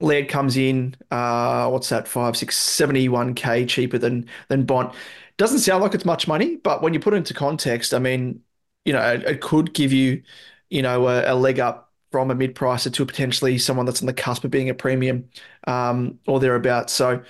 Laird 0.00 0.28
comes 0.28 0.56
in, 0.58 0.94
uh, 1.10 1.68
what's 1.70 1.88
that, 1.88 2.06
five, 2.06 2.36
six, 2.36 2.56
71k 2.56 3.64
cheaper 3.64 3.98
than 3.98 4.28
than 4.48 4.64
Bont. 4.64 4.94
Doesn't 5.38 5.60
sound 5.60 5.82
like 5.82 5.94
it's 5.94 6.04
much 6.04 6.28
money, 6.28 6.56
but 6.56 6.82
when 6.82 6.92
you 6.94 7.00
put 7.00 7.14
it 7.14 7.18
into 7.18 7.34
context, 7.34 7.94
I 7.94 7.98
mean, 7.98 8.42
you 8.84 8.92
know, 8.92 9.00
it, 9.12 9.24
it 9.24 9.40
could 9.40 9.72
give 9.74 9.92
you, 9.92 10.22
you 10.70 10.82
know, 10.82 11.08
a, 11.08 11.32
a 11.32 11.34
leg 11.34 11.60
up 11.60 11.92
from 12.12 12.30
a 12.30 12.34
mid-pricer 12.34 12.92
to 12.92 13.04
potentially 13.06 13.58
someone 13.58 13.86
that's 13.86 14.00
on 14.02 14.06
the 14.06 14.12
cusp 14.14 14.44
of 14.44 14.50
being 14.50 14.68
a 14.70 14.74
premium, 14.74 15.28
um, 15.66 16.18
or 16.26 16.40
thereabouts. 16.40 16.92
So, 16.92 17.22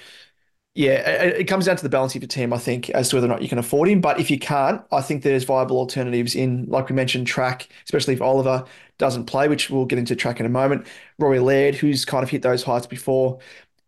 yeah, 0.77 1.23
it, 1.23 1.45
comes 1.45 1.65
down 1.65 1.77
to 1.77 1.83
the 1.83 1.89
balance 1.89 2.15
of 2.15 2.21
your 2.21 2.29
team, 2.29 2.53
I 2.53 2.59
think, 2.59 2.91
as 2.91 3.09
to 3.09 3.17
whether 3.17 3.27
or 3.27 3.31
not 3.31 3.41
you 3.41 3.49
can 3.49 3.57
afford 3.57 3.89
him. 3.89 4.03
But 4.03 4.21
if 4.21 4.31
you 4.31 4.39
can't, 4.39 4.83
I 4.93 5.01
think 5.01 5.23
there's 5.23 5.45
viable 5.45 5.79
alternatives 5.79 6.35
in, 6.35 6.67
like 6.67 6.91
we 6.91 6.95
mentioned, 6.95 7.27
track, 7.27 7.71
especially 7.85 8.13
if 8.13 8.21
Oliver 8.21 8.63
doesn't 8.99 9.25
play, 9.25 9.49
which 9.49 9.71
we'll 9.71 9.87
get 9.87 9.99
into 9.99 10.15
track 10.15 10.39
in 10.39 10.45
a 10.45 10.51
moment. 10.51 10.87
Rory 11.19 11.41
Laird, 11.41 11.77
who's 11.77 12.05
kind 12.05 12.23
of 12.23 12.29
hit 12.29 12.43
those 12.43 12.63
heights 12.63 12.87
before. 12.87 13.39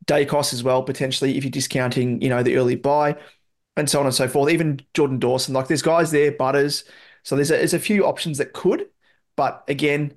Daicos 0.06 0.54
as 0.54 0.64
well, 0.64 0.82
potentially, 0.82 1.36
if 1.36 1.44
you're 1.44 1.50
discounting, 1.50 2.22
you 2.22 2.30
know, 2.30 2.42
the 2.42 2.56
early 2.56 2.74
buy 2.74 3.16
and 3.76 3.90
so 3.90 4.00
on 4.00 4.06
and 4.06 4.14
so 4.14 4.26
forth. 4.26 4.50
Even 4.50 4.80
Jordan 4.94 5.18
Dawson, 5.18 5.52
like 5.52 5.68
there's 5.68 5.82
guys 5.82 6.10
there, 6.10 6.32
Butters. 6.32 6.84
So 7.22 7.36
there's 7.36 7.50
a, 7.50 7.54
there's 7.54 7.74
a 7.74 7.78
few 7.78 8.06
options 8.06 8.38
that 8.38 8.54
could, 8.54 8.86
but 9.36 9.62
again, 9.68 10.14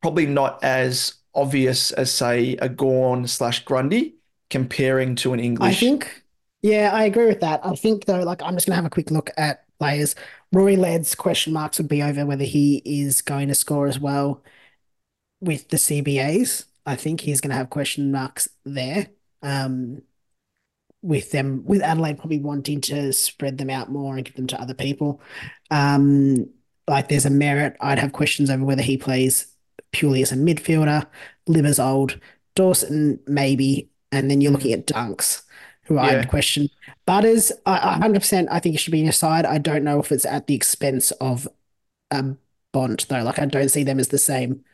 probably 0.00 0.26
not 0.26 0.62
as 0.62 1.14
obvious 1.34 1.90
as 1.90 2.12
say 2.12 2.54
a 2.58 2.68
Gawn 2.68 3.26
slash 3.26 3.64
Grundy 3.64 4.18
comparing 4.52 5.16
to 5.16 5.34
an 5.34 5.40
English. 5.40 5.72
I 5.72 5.74
think, 5.74 6.24
yeah, 6.62 6.90
I 6.92 7.04
agree 7.04 7.26
with 7.26 7.40
that. 7.40 7.60
I 7.64 7.74
think 7.74 8.04
though, 8.06 8.22
like 8.22 8.42
I'm 8.42 8.54
just 8.54 8.66
gonna 8.66 8.76
have 8.76 8.84
a 8.86 8.90
quick 8.90 9.10
look 9.10 9.30
at 9.36 9.64
players. 9.78 10.14
Rory 10.52 10.76
Laird's 10.76 11.14
question 11.14 11.52
marks 11.52 11.78
would 11.78 11.88
be 11.88 12.02
over 12.02 12.26
whether 12.26 12.44
he 12.44 12.82
is 12.84 13.22
going 13.22 13.48
to 13.48 13.54
score 13.54 13.86
as 13.88 13.98
well. 13.98 14.42
with 15.40 15.68
the 15.68 15.78
CBAs. 15.78 16.64
I 16.86 16.96
think 16.96 17.20
he's 17.20 17.40
going 17.40 17.50
to 17.50 17.56
have 17.56 17.70
question 17.70 18.12
marks 18.12 18.48
there. 18.64 19.08
Um, 19.42 20.02
with 21.02 21.32
them, 21.32 21.64
with 21.64 21.82
Adelaide 21.82 22.18
probably 22.18 22.38
wanting 22.38 22.80
to 22.82 23.12
spread 23.12 23.58
them 23.58 23.70
out 23.70 23.90
more 23.90 24.16
and 24.16 24.24
give 24.24 24.36
them 24.36 24.46
to 24.48 24.60
other 24.60 24.74
people. 24.74 25.20
Um, 25.70 26.48
like 26.88 27.08
there's 27.08 27.26
a 27.26 27.30
merit. 27.30 27.76
I'd 27.80 27.98
have 27.98 28.12
questions 28.12 28.50
over 28.50 28.64
whether 28.64 28.82
he 28.82 28.96
plays 28.96 29.48
purely 29.92 30.22
as 30.22 30.32
a 30.32 30.36
midfielder. 30.36 31.06
Libba's 31.48 31.80
old. 31.80 32.20
Dawson 32.54 33.18
maybe, 33.26 33.90
and 34.12 34.30
then 34.30 34.40
you're 34.40 34.52
looking 34.52 34.72
at 34.72 34.86
Dunks, 34.86 35.42
who 35.84 35.94
yeah. 35.94 36.02
I'd 36.02 36.28
question. 36.28 36.68
Butters, 37.06 37.50
I, 37.66 37.98
100%. 38.00 38.46
I 38.50 38.60
think 38.60 38.74
it 38.74 38.78
should 38.78 38.92
be 38.92 39.00
in 39.00 39.06
your 39.06 39.12
side. 39.12 39.44
I 39.44 39.58
don't 39.58 39.82
know 39.82 39.98
if 39.98 40.12
it's 40.12 40.26
at 40.26 40.46
the 40.46 40.54
expense 40.54 41.10
of 41.12 41.48
um, 42.10 42.38
Bont, 42.72 43.08
though. 43.08 43.22
Like 43.22 43.38
I 43.38 43.46
don't 43.46 43.70
see 43.70 43.82
them 43.82 43.98
as 43.98 44.08
the 44.08 44.18
same. 44.18 44.64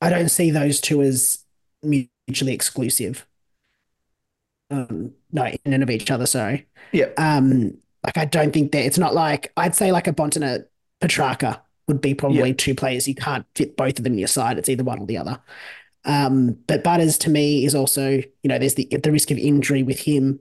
I 0.00 0.10
don't 0.10 0.30
see 0.30 0.50
those 0.50 0.80
two 0.80 1.02
as 1.02 1.44
mutually 1.82 2.54
exclusive. 2.54 3.26
Um, 4.70 5.12
no, 5.30 5.44
in 5.44 5.72
and 5.72 5.82
of 5.82 5.90
each 5.90 6.10
other. 6.10 6.26
Sorry. 6.26 6.66
Yeah. 6.92 7.10
Um, 7.18 7.78
like 8.02 8.18
I 8.18 8.24
don't 8.24 8.52
think 8.52 8.72
that 8.72 8.84
it's 8.84 8.98
not 8.98 9.14
like 9.14 9.52
I'd 9.56 9.76
say 9.76 9.92
like 9.92 10.08
a 10.08 10.12
Bont 10.12 10.34
and 10.34 10.44
a 10.44 10.64
Petracca 11.00 11.60
would 11.88 12.00
be 12.00 12.14
probably 12.14 12.48
yeah. 12.48 12.54
two 12.56 12.74
players 12.74 13.06
you 13.06 13.14
can't 13.14 13.46
fit 13.54 13.76
both 13.76 13.98
of 13.98 14.04
them 14.04 14.14
in 14.14 14.18
your 14.18 14.28
side. 14.28 14.58
It's 14.58 14.68
either 14.68 14.84
one 14.84 14.98
or 14.98 15.06
the 15.06 15.18
other. 15.18 15.40
Um, 16.04 16.58
but 16.66 16.82
Butters 16.82 17.18
to 17.18 17.30
me 17.30 17.64
is 17.64 17.74
also, 17.74 18.10
you 18.10 18.48
know, 18.48 18.58
there's 18.58 18.74
the 18.74 18.86
the 19.02 19.12
risk 19.12 19.30
of 19.30 19.38
injury 19.38 19.82
with 19.82 20.00
him. 20.00 20.40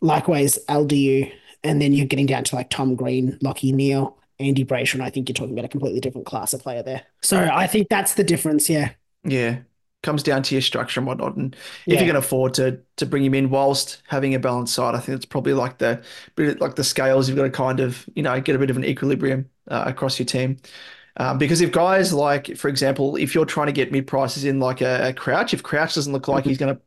Likewise, 0.00 0.58
LDU, 0.68 1.32
and 1.62 1.80
then 1.80 1.92
you're 1.92 2.06
getting 2.06 2.26
down 2.26 2.44
to 2.44 2.56
like 2.56 2.70
Tom 2.70 2.96
Green, 2.96 3.38
Lachie 3.42 3.72
Neale, 3.72 4.18
Andy 4.40 4.64
Brayshaw, 4.64 4.94
and 4.94 5.02
I 5.02 5.10
think 5.10 5.28
you're 5.28 5.34
talking 5.34 5.52
about 5.52 5.64
a 5.64 5.68
completely 5.68 6.00
different 6.00 6.26
class 6.26 6.52
of 6.52 6.62
player 6.62 6.82
there. 6.82 7.02
So 7.20 7.38
I 7.38 7.66
think 7.66 7.88
that's 7.88 8.14
the 8.14 8.24
difference. 8.24 8.68
Yeah. 8.68 8.90
Yeah. 9.24 9.58
Comes 10.02 10.24
down 10.24 10.42
to 10.42 10.54
your 10.56 10.62
structure 10.62 10.98
and 10.98 11.06
whatnot. 11.06 11.36
And 11.36 11.54
if 11.86 11.94
yeah. 11.94 12.00
you 12.00 12.06
can 12.06 12.16
afford 12.16 12.54
to 12.54 12.80
to 12.96 13.06
bring 13.06 13.24
him 13.24 13.34
in 13.34 13.50
whilst 13.50 14.02
having 14.08 14.34
a 14.34 14.40
balanced 14.40 14.74
side, 14.74 14.96
I 14.96 14.98
think 14.98 15.14
it's 15.14 15.24
probably 15.24 15.52
like 15.52 15.78
the 15.78 16.02
like 16.36 16.74
the 16.74 16.82
scales. 16.82 17.28
You've 17.28 17.36
got 17.38 17.44
to 17.44 17.50
kind 17.50 17.78
of, 17.78 18.04
you 18.16 18.24
know, 18.24 18.40
get 18.40 18.56
a 18.56 18.58
bit 18.58 18.70
of 18.70 18.76
an 18.76 18.84
equilibrium 18.84 19.48
uh, 19.68 19.84
across 19.86 20.18
your 20.18 20.26
team. 20.26 20.56
Um, 21.16 21.38
because 21.38 21.60
if 21.60 21.72
guys 21.72 22.12
like, 22.12 22.56
for 22.56 22.68
example, 22.68 23.16
if 23.16 23.34
you're 23.34 23.44
trying 23.44 23.66
to 23.66 23.72
get 23.72 23.92
mid 23.92 24.06
prices 24.06 24.44
in 24.44 24.60
like 24.60 24.80
a, 24.80 25.08
a 25.08 25.12
Crouch, 25.12 25.52
if 25.52 25.62
Crouch 25.62 25.94
doesn't 25.94 26.12
look 26.12 26.28
like 26.28 26.42
mm-hmm. 26.42 26.48
he's 26.50 26.58
going 26.58 26.74
to 26.74 26.80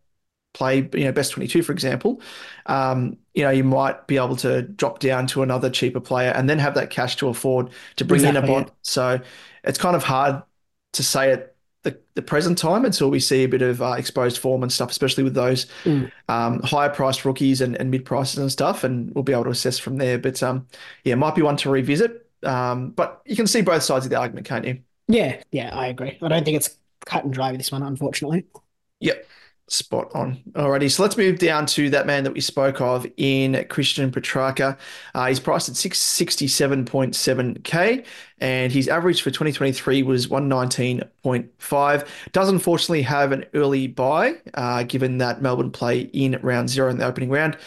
play, 0.53 0.89
you 0.93 1.03
know, 1.03 1.11
best 1.11 1.31
22, 1.33 1.61
for 1.61 1.71
example, 1.71 2.21
um, 2.65 3.17
you 3.33 3.43
know, 3.43 3.51
you 3.51 3.63
might 3.63 4.07
be 4.07 4.17
able 4.17 4.35
to 4.37 4.63
drop 4.63 4.99
down 4.99 5.27
to 5.27 5.43
another 5.43 5.69
cheaper 5.69 5.99
player 5.99 6.31
and 6.31 6.49
then 6.49 6.57
have 6.57 6.73
that 6.75 6.89
cash 6.89 7.17
to 7.17 7.27
afford 7.27 7.69
to 7.97 8.05
bring 8.05 8.21
exactly, 8.21 8.39
in 8.39 8.43
a 8.43 8.47
bot. 8.47 8.67
Yeah. 8.67 8.73
So 8.81 9.19
it's 9.63 9.77
kind 9.77 9.95
of 9.95 10.03
hard 10.03 10.41
to 10.93 11.03
say 11.03 11.31
at 11.31 11.55
the, 11.83 11.97
the 12.15 12.21
present 12.21 12.57
time 12.57 12.83
until 12.83 13.11
we 13.11 13.19
see 13.19 13.43
a 13.43 13.47
bit 13.47 13.61
of 13.61 13.81
uh, 13.81 13.91
exposed 13.91 14.39
form 14.39 14.63
and 14.63 14.71
stuff, 14.73 14.89
especially 14.89 15.23
with 15.23 15.35
those 15.35 15.67
mm. 15.83 16.11
um, 16.29 16.61
higher 16.63 16.89
priced 16.89 17.25
rookies 17.25 17.61
and, 17.61 17.75
and 17.75 17.91
mid 17.91 18.05
prices 18.05 18.39
and 18.39 18.51
stuff. 18.51 18.83
And 18.83 19.13
we'll 19.13 19.23
be 19.23 19.33
able 19.33 19.43
to 19.45 19.51
assess 19.51 19.77
from 19.77 19.97
there. 19.97 20.17
But 20.17 20.41
um, 20.41 20.67
yeah, 21.03 21.15
might 21.15 21.35
be 21.35 21.43
one 21.43 21.57
to 21.57 21.69
revisit. 21.69 22.24
Um, 22.45 22.91
but 22.91 23.21
you 23.25 23.35
can 23.35 23.47
see 23.47 23.61
both 23.61 23.83
sides 23.83 24.05
of 24.05 24.09
the 24.09 24.17
argument, 24.17 24.47
can't 24.47 24.65
you? 24.65 24.79
Yeah, 25.07 25.41
yeah, 25.51 25.75
I 25.75 25.87
agree. 25.87 26.17
I 26.21 26.27
don't 26.27 26.43
think 26.43 26.57
it's 26.57 26.77
cut 27.05 27.23
and 27.23 27.33
dry 27.33 27.51
with 27.51 27.59
this 27.59 27.71
one, 27.71 27.83
unfortunately. 27.83 28.45
Yep. 28.99 29.25
Spot 29.67 30.11
on. 30.13 30.43
Alrighty, 30.51 30.91
so 30.91 31.01
let's 31.01 31.17
move 31.17 31.39
down 31.39 31.65
to 31.65 31.89
that 31.89 32.05
man 32.05 32.23
that 32.23 32.33
we 32.33 32.39
spoke 32.39 32.81
of 32.81 33.07
in 33.17 33.65
Christian 33.67 34.11
Petracca. 34.11 34.77
Uh, 35.15 35.25
he's 35.25 35.39
priced 35.39 35.69
at 35.69 35.75
667.7k, 35.75 38.05
and 38.37 38.71
his 38.71 38.87
average 38.87 39.23
for 39.23 39.31
2023 39.31 40.03
was 40.03 40.27
119.5. 40.27 42.07
Does 42.31 42.49
unfortunately 42.49 43.01
have 43.01 43.31
an 43.31 43.45
early 43.55 43.87
buy, 43.87 44.35
uh, 44.53 44.83
given 44.83 45.17
that 45.17 45.41
Melbourne 45.41 45.71
play 45.71 46.01
in 46.01 46.37
round 46.43 46.69
zero 46.69 46.91
in 46.91 46.99
the 46.99 47.05
opening 47.05 47.31
round. 47.31 47.57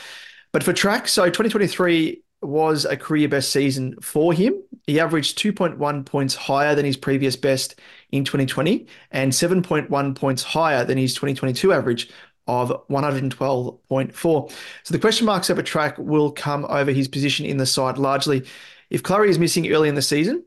But 0.52 0.62
for 0.62 0.73
track, 0.73 1.08
so 1.08 1.25
2023 1.25 2.23
was 2.40 2.85
a 2.85 2.97
career 2.97 3.29
best 3.29 3.51
season 3.51 3.96
for 4.01 4.33
him. 4.33 4.62
He 4.87 5.01
averaged 5.01 5.38
2.1 5.38 6.07
points 6.07 6.35
higher 6.35 6.74
than 6.74 6.85
his 6.85 6.96
previous 6.96 7.37
best 7.37 7.81
in 8.11 8.24
2020 8.24 8.87
and 9.11 9.33
7.1 9.33 10.14
points 10.14 10.42
higher 10.42 10.85
than 10.85 10.98
his 10.98 11.14
2022 11.14 11.72
average 11.72 12.11
of 12.46 12.70
112.4. 12.88 14.51
So 14.85 14.94
the 14.94 14.98
question 14.98 15.27
marks 15.27 15.51
over 15.51 15.62
track 15.62 15.98
will 15.98 16.33
come 16.33 16.64
over 16.66 16.92
his 16.92 17.09
position 17.09 17.44
in 17.44 17.59
the 17.59 17.66
side 17.66 17.98
largely. 17.98 18.46
If 18.88 19.03
Clarry 19.03 19.29
is 19.29 19.38
missing 19.38 19.70
early 19.70 19.88
in 19.88 19.94
the 19.94 20.03
season, 20.03 20.44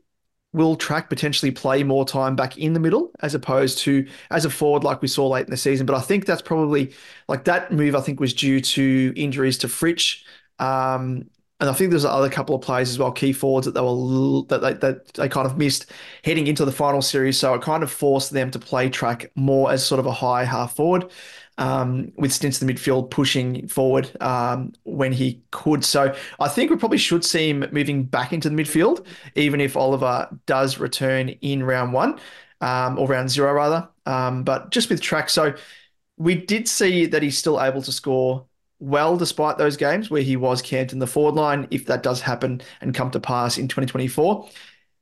will 0.52 0.76
track 0.76 1.08
potentially 1.08 1.50
play 1.50 1.82
more 1.82 2.04
time 2.04 2.36
back 2.36 2.58
in 2.58 2.74
the 2.74 2.80
middle 2.80 3.10
as 3.20 3.34
opposed 3.34 3.78
to 3.78 4.06
as 4.30 4.44
a 4.44 4.50
forward 4.50 4.84
like 4.84 5.00
we 5.00 5.08
saw 5.08 5.28
late 5.28 5.46
in 5.46 5.50
the 5.50 5.56
season? 5.56 5.86
But 5.86 5.96
I 5.96 6.00
think 6.00 6.26
that's 6.26 6.42
probably 6.42 6.92
like 7.28 7.44
that 7.44 7.72
move, 7.72 7.94
I 7.94 8.00
think, 8.00 8.20
was 8.20 8.34
due 8.34 8.60
to 8.60 9.12
injuries 9.16 9.58
to 9.58 9.68
Fritsch. 9.68 10.24
Um, 10.58 11.30
and 11.62 11.70
I 11.70 11.74
think 11.74 11.90
there's 11.90 12.04
other 12.04 12.28
couple 12.28 12.56
of 12.56 12.60
players 12.60 12.90
as 12.90 12.98
well, 12.98 13.12
key 13.12 13.32
forwards 13.32 13.66
that 13.66 13.74
they 13.74 13.80
were 13.80 14.42
that 14.48 14.62
they, 14.62 14.72
that 14.86 15.14
they 15.14 15.28
kind 15.28 15.46
of 15.46 15.56
missed 15.56 15.92
heading 16.24 16.48
into 16.48 16.64
the 16.64 16.72
final 16.72 17.00
series. 17.00 17.38
So 17.38 17.54
it 17.54 17.62
kind 17.62 17.84
of 17.84 17.92
forced 17.92 18.32
them 18.32 18.50
to 18.50 18.58
play 18.58 18.90
track 18.90 19.30
more 19.36 19.70
as 19.70 19.86
sort 19.86 20.00
of 20.00 20.06
a 20.06 20.12
high 20.12 20.44
half 20.44 20.74
forward, 20.74 21.12
um, 21.58 22.10
with 22.16 22.32
stints 22.32 22.60
in 22.60 22.66
the 22.66 22.74
midfield 22.74 23.10
pushing 23.10 23.68
forward 23.68 24.10
um, 24.20 24.72
when 24.82 25.12
he 25.12 25.40
could. 25.52 25.84
So 25.84 26.12
I 26.40 26.48
think 26.48 26.72
we 26.72 26.76
probably 26.76 26.98
should 26.98 27.24
see 27.24 27.50
him 27.50 27.64
moving 27.70 28.06
back 28.06 28.32
into 28.32 28.50
the 28.50 28.56
midfield, 28.56 29.06
even 29.36 29.60
if 29.60 29.76
Oliver 29.76 30.36
does 30.46 30.78
return 30.78 31.28
in 31.28 31.62
round 31.62 31.92
one 31.92 32.18
um, 32.60 32.98
or 32.98 33.06
round 33.06 33.30
zero 33.30 33.52
rather. 33.52 33.88
Um, 34.04 34.42
but 34.42 34.72
just 34.72 34.90
with 34.90 35.00
track, 35.00 35.30
so 35.30 35.54
we 36.16 36.34
did 36.34 36.66
see 36.66 37.06
that 37.06 37.22
he's 37.22 37.38
still 37.38 37.62
able 37.62 37.82
to 37.82 37.92
score 37.92 38.46
well 38.82 39.16
despite 39.16 39.58
those 39.58 39.76
games 39.76 40.10
where 40.10 40.22
he 40.22 40.36
was 40.36 40.60
camped 40.60 40.92
in 40.92 40.98
the 40.98 41.06
forward 41.06 41.36
line, 41.36 41.68
if 41.70 41.86
that 41.86 42.02
does 42.02 42.20
happen 42.20 42.60
and 42.80 42.94
come 42.94 43.10
to 43.12 43.20
pass 43.20 43.56
in 43.56 43.68
2024. 43.68 44.48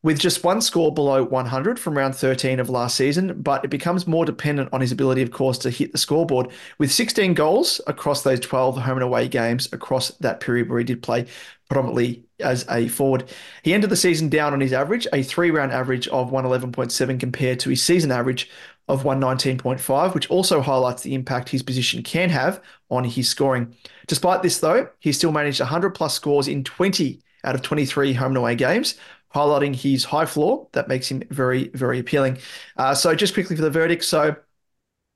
With 0.02 0.18
just 0.18 0.44
one 0.44 0.62
score 0.62 0.94
below 0.94 1.24
100 1.24 1.78
from 1.78 1.96
round 1.96 2.14
13 2.14 2.58
of 2.58 2.70
last 2.70 2.96
season, 2.96 3.42
but 3.42 3.64
it 3.64 3.68
becomes 3.68 4.06
more 4.06 4.24
dependent 4.24 4.70
on 4.72 4.80
his 4.80 4.92
ability, 4.92 5.20
of 5.20 5.30
course, 5.30 5.58
to 5.58 5.70
hit 5.70 5.92
the 5.92 5.98
scoreboard. 5.98 6.48
With 6.78 6.90
16 6.90 7.34
goals 7.34 7.82
across 7.86 8.22
those 8.22 8.40
12 8.40 8.78
home 8.78 8.96
and 8.96 9.02
away 9.02 9.28
games 9.28 9.68
across 9.72 10.08
that 10.18 10.40
period 10.40 10.70
where 10.70 10.78
he 10.78 10.84
did 10.86 11.02
play 11.02 11.26
predominantly 11.68 12.24
as 12.40 12.66
a 12.70 12.88
forward. 12.88 13.30
He 13.62 13.74
ended 13.74 13.90
the 13.90 13.96
season 13.96 14.28
down 14.30 14.54
on 14.54 14.60
his 14.60 14.72
average, 14.72 15.06
a 15.12 15.22
three 15.22 15.50
round 15.50 15.72
average 15.72 16.08
of 16.08 16.30
111.7 16.30 17.20
compared 17.20 17.60
to 17.60 17.70
his 17.70 17.82
season 17.82 18.10
average 18.10 18.50
of 18.90 19.04
119.5, 19.04 20.14
which 20.14 20.28
also 20.30 20.60
highlights 20.60 21.02
the 21.02 21.14
impact 21.14 21.48
his 21.48 21.62
position 21.62 22.02
can 22.02 22.28
have 22.28 22.60
on 22.90 23.04
his 23.04 23.28
scoring. 23.28 23.74
Despite 24.06 24.42
this, 24.42 24.58
though, 24.58 24.88
he 24.98 25.12
still 25.12 25.32
managed 25.32 25.60
100 25.60 25.90
plus 25.90 26.14
scores 26.14 26.48
in 26.48 26.64
20 26.64 27.22
out 27.44 27.54
of 27.54 27.62
23 27.62 28.12
home 28.12 28.28
and 28.28 28.36
away 28.36 28.54
games, 28.54 28.96
highlighting 29.34 29.74
his 29.74 30.04
high 30.04 30.26
floor 30.26 30.68
that 30.72 30.88
makes 30.88 31.10
him 31.10 31.22
very, 31.30 31.68
very 31.68 31.98
appealing. 31.98 32.38
Uh, 32.76 32.94
so, 32.94 33.14
just 33.14 33.34
quickly 33.34 33.56
for 33.56 33.62
the 33.62 33.70
verdict. 33.70 34.04
So, 34.04 34.36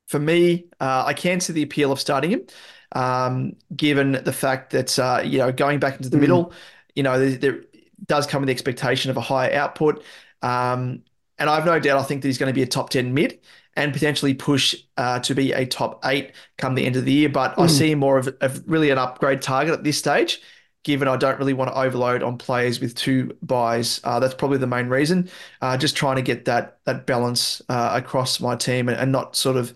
for 0.08 0.20
me, 0.20 0.66
uh, 0.80 1.04
I 1.06 1.12
can 1.12 1.40
see 1.40 1.52
the 1.52 1.62
appeal 1.62 1.90
of 1.90 1.98
starting 1.98 2.30
him, 2.30 2.46
um, 2.92 3.56
given 3.74 4.12
the 4.12 4.32
fact 4.32 4.70
that, 4.70 4.98
uh, 4.98 5.20
you 5.24 5.38
know, 5.38 5.50
going 5.50 5.80
back 5.80 5.96
into 5.96 6.08
the 6.08 6.16
mm. 6.16 6.20
middle, 6.20 6.52
you 6.94 7.02
know, 7.02 7.18
there, 7.18 7.36
there, 7.36 7.64
does 8.06 8.26
come 8.26 8.42
with 8.42 8.48
the 8.48 8.52
expectation 8.52 9.10
of 9.10 9.16
a 9.16 9.20
higher 9.20 9.54
output. 9.54 10.04
Um, 10.42 11.04
and 11.38 11.48
I 11.48 11.54
have 11.54 11.64
no 11.64 11.78
doubt, 11.80 11.98
I 11.98 12.02
think 12.02 12.20
that 12.20 12.28
he's 12.28 12.36
going 12.38 12.50
to 12.50 12.54
be 12.54 12.62
a 12.62 12.66
top 12.66 12.90
10 12.90 13.14
mid 13.14 13.40
and 13.76 13.92
potentially 13.92 14.34
push 14.34 14.74
uh, 14.96 15.18
to 15.20 15.34
be 15.34 15.52
a 15.52 15.66
top 15.66 16.00
eight 16.04 16.32
come 16.58 16.74
the 16.74 16.86
end 16.86 16.96
of 16.96 17.04
the 17.04 17.12
year. 17.12 17.28
But 17.28 17.56
mm. 17.56 17.64
I 17.64 17.66
see 17.66 17.94
more 17.94 18.18
of, 18.18 18.28
of, 18.40 18.62
really 18.66 18.90
an 18.90 18.98
upgrade 18.98 19.42
target 19.42 19.74
at 19.74 19.84
this 19.84 19.98
stage, 19.98 20.40
given 20.84 21.08
I 21.08 21.16
don't 21.16 21.38
really 21.38 21.54
want 21.54 21.70
to 21.70 21.78
overload 21.78 22.22
on 22.22 22.38
players 22.38 22.80
with 22.80 22.94
two 22.94 23.36
buys. 23.42 24.00
Uh, 24.04 24.20
that's 24.20 24.34
probably 24.34 24.58
the 24.58 24.66
main 24.66 24.88
reason. 24.88 25.28
Uh, 25.60 25.76
just 25.76 25.96
trying 25.96 26.16
to 26.16 26.22
get 26.22 26.44
that 26.44 26.78
that 26.84 27.06
balance 27.06 27.62
uh, 27.68 27.90
across 27.94 28.40
my 28.40 28.54
team 28.54 28.88
and, 28.88 28.98
and, 28.98 29.10
not 29.10 29.34
sort 29.34 29.56
of 29.56 29.74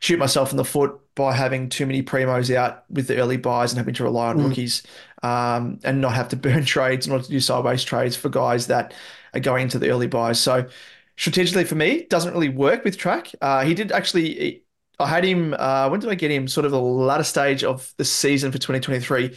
shoot 0.00 0.18
myself 0.18 0.50
in 0.50 0.56
the 0.56 0.64
foot 0.64 0.98
by 1.14 1.32
having 1.32 1.68
too 1.68 1.86
many 1.86 2.02
premos 2.02 2.54
out 2.54 2.84
with 2.88 3.06
the 3.06 3.18
early 3.18 3.36
buys 3.36 3.72
and 3.72 3.78
having 3.78 3.94
to 3.94 4.04
rely 4.04 4.28
on 4.28 4.38
mm. 4.38 4.48
rookies 4.48 4.82
um, 5.22 5.78
and 5.84 6.00
not 6.00 6.14
have 6.14 6.28
to 6.28 6.36
burn 6.36 6.64
trades 6.64 7.06
and 7.06 7.16
not 7.16 7.24
to 7.24 7.30
do 7.30 7.40
sideways 7.40 7.82
trades 7.82 8.16
for 8.16 8.28
guys 8.28 8.68
that 8.68 8.94
are 9.34 9.40
going 9.40 9.64
into 9.64 9.78
the 9.78 9.90
early 9.90 10.06
buys. 10.06 10.38
So 10.38 10.66
strategically 11.16 11.64
for 11.64 11.74
me 11.74 12.06
doesn't 12.08 12.32
really 12.32 12.48
work 12.48 12.84
with 12.84 12.96
track. 12.96 13.30
Uh, 13.40 13.64
he 13.64 13.74
did 13.74 13.92
actually. 13.92 14.62
I 14.98 15.06
had 15.06 15.24
him. 15.24 15.54
Uh, 15.58 15.88
when 15.88 16.00
did 16.00 16.10
I 16.10 16.14
get 16.14 16.30
him? 16.30 16.46
Sort 16.46 16.66
of 16.66 16.72
the 16.72 16.80
latter 16.80 17.24
stage 17.24 17.64
of 17.64 17.92
the 17.96 18.04
season 18.04 18.52
for 18.52 18.58
2023, 18.58 19.34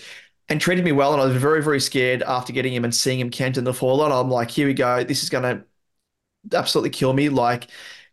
and 0.49 0.59
treated 0.59 0.83
me 0.83 0.91
well. 0.91 1.13
And 1.13 1.21
I 1.21 1.25
was 1.25 1.37
very, 1.37 1.63
very 1.63 1.79
scared 1.79 2.21
after 2.23 2.51
getting 2.51 2.73
him 2.73 2.83
and 2.83 2.93
seeing 2.93 3.19
him 3.19 3.29
camped 3.29 3.57
in 3.57 3.63
the 3.63 3.73
fallout. 3.73 4.11
I'm 4.11 4.29
like, 4.29 4.51
here 4.51 4.67
we 4.67 4.73
go. 4.73 5.03
This 5.03 5.23
is 5.23 5.29
going 5.29 5.43
to 5.43 6.57
absolutely 6.57 6.89
kill 6.89 7.13
me. 7.13 7.29
Like, 7.29 7.67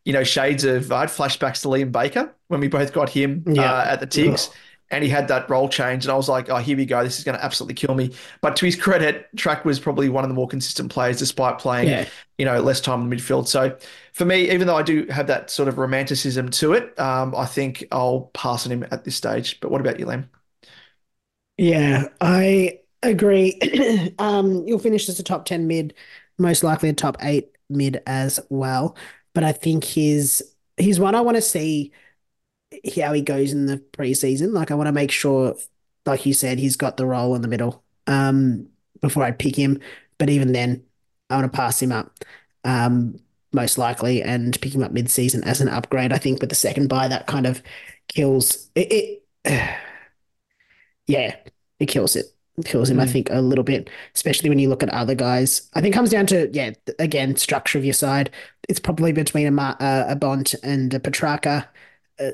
you 0.05 0.13
know, 0.13 0.23
shades 0.23 0.65
of 0.65 0.93
I 0.93 1.01
had 1.01 1.09
flashbacks 1.09 1.63
to 1.63 1.69
Liam 1.69 1.91
Baker 1.91 2.35
when 2.49 2.61
we 2.61 2.69
both 2.69 2.93
got 2.93 3.09
him 3.09 3.45
yeah. 3.47 3.73
uh, 3.73 3.85
at 3.85 4.01
the 4.01 4.07
Tigs. 4.07 4.51
And 4.91 5.05
he 5.05 5.11
had 5.11 5.29
that 5.29 5.49
role 5.49 5.69
change, 5.69 6.05
and 6.05 6.13
I 6.13 6.17
was 6.17 6.29
like, 6.29 6.49
oh, 6.49 6.57
here 6.57 6.77
we 6.77 6.85
go. 6.85 7.03
This 7.05 7.19
is 7.19 7.25
going 7.25 7.39
to 7.39 7.45
absolutely 7.45 7.75
kill 7.75 7.95
me. 7.95 8.13
But 8.41 8.57
to 8.57 8.67
his 8.67 8.77
credit, 8.77 9.29
Track 9.37 9.65
was 9.65 9.79
probably 9.79 10.09
one 10.09 10.25
of 10.25 10.31
the 10.31 10.35
more 10.35 10.49
consistent 10.49 10.91
players, 10.91 11.19
despite 11.19 11.59
playing, 11.59 11.89
yeah. 11.89 12.09
you 12.39 12.45
know, 12.45 12.61
less 12.61 12.81
time 12.81 13.03
in 13.03 13.11
the 13.11 13.17
midfield. 13.17 13.47
So 13.47 13.77
for 14.13 14.25
me, 14.25 14.51
even 14.51 14.67
though 14.67 14.77
I 14.77 14.83
do 14.83 15.07
have 15.07 15.29
that 15.29 15.51
sort 15.51 15.69
of 15.69 15.79
romanticism 15.79 16.51
to 16.51 16.73
it, 16.73 16.99
um, 16.99 17.35
I 17.37 17.47
think 17.47 17.85
I'll 17.93 18.31
pass 18.35 18.67
on 18.67 18.73
him 18.73 18.85
at 18.91 19.05
this 19.05 19.15
stage. 19.15 19.61
But 19.61 19.71
what 19.71 19.81
about 19.81 20.01
you, 20.01 20.07
Lem? 20.07 20.29
Yeah, 21.57 22.09
I 22.21 22.81
agree. 23.03 24.15
um, 24.19 24.67
you'll 24.67 24.79
finish 24.79 25.09
as 25.09 25.21
a 25.21 25.23
top 25.23 25.45
ten 25.45 25.67
mid, 25.67 25.95
most 26.39 26.65
likely 26.65 26.89
a 26.89 26.95
top 26.95 27.17
eight 27.21 27.53
mid 27.69 28.03
as 28.07 28.41
well. 28.49 28.97
But 29.35 29.45
I 29.45 29.53
think 29.53 29.85
he's 29.85 30.43
he's 30.77 30.99
one 30.99 31.15
I 31.15 31.21
want 31.21 31.37
to 31.37 31.43
see 31.43 31.93
how 32.97 33.13
he 33.13 33.23
goes 33.23 33.53
in 33.53 33.67
the 33.67 33.79
preseason. 33.79 34.53
Like 34.53 34.71
I 34.71 34.75
want 34.75 34.87
to 34.87 34.93
make 34.93 35.11
sure, 35.11 35.55
like 36.07 36.27
you 36.27 36.33
said, 36.33 36.59
he's 36.59 36.77
got 36.77 36.97
the 36.97 37.07
role 37.07 37.35
in 37.35 37.43
the 37.43 37.49
middle 37.49 37.83
um, 38.07 38.69
before 39.01 39.25
I 39.25 39.33
pick 39.33 39.57
him. 39.57 39.81
But 40.19 40.31
even 40.31 40.53
then, 40.53 40.85
I 41.29 41.37
want 41.37 41.51
to 41.51 41.57
pass 41.57 41.81
him 41.81 41.93
up 41.93 42.13
um, 42.65 43.19
most 43.53 43.79
likely 43.79 44.23
and 44.23 44.61
pick 44.61 44.75
him 44.75 44.83
up 44.83 44.93
mid 44.93 45.11
season 45.11 45.43
as 45.45 45.61
an 45.61 45.69
upgrade. 45.69 46.13
I 46.13 46.19
think 46.19 46.41
with 46.41 46.51
the 46.51 46.57
second 46.57 46.89
buy, 46.89 47.09
that 47.09 47.27
kind 47.27 47.47
of 47.47 47.63
kills 48.09 48.71
it. 48.75 49.23
it 49.45 49.71
yeah, 51.07 51.37
it 51.79 51.87
kills 51.87 52.17
it. 52.17 52.27
it 52.59 52.67
kills 52.67 52.91
him, 52.91 52.99
mm. 52.99 53.03
I 53.03 53.07
think, 53.07 53.31
a 53.31 53.41
little 53.41 53.65
bit, 53.65 53.91
especially 54.15 54.51
when 54.51 54.59
you 54.59 54.69
look 54.69 54.83
at 54.83 54.91
other 54.91 55.15
guys. 55.15 55.69
I 55.75 55.81
think 55.81 55.95
comes 55.95 56.11
down 56.11 56.27
to, 56.27 56.51
yeah, 56.53 56.73
again, 56.99 57.37
structure 57.37 57.79
of 57.79 57.85
your 57.85 57.95
side. 57.95 58.31
It's 58.69 58.81
probably 58.81 59.13
between 59.13 59.59
a, 59.59 59.63
uh, 59.63 60.05
a 60.09 60.17
Bont 60.17 60.55
and 60.63 60.93
a 60.95 61.01
Petracca. 61.01 61.67
Uh, 62.19 62.31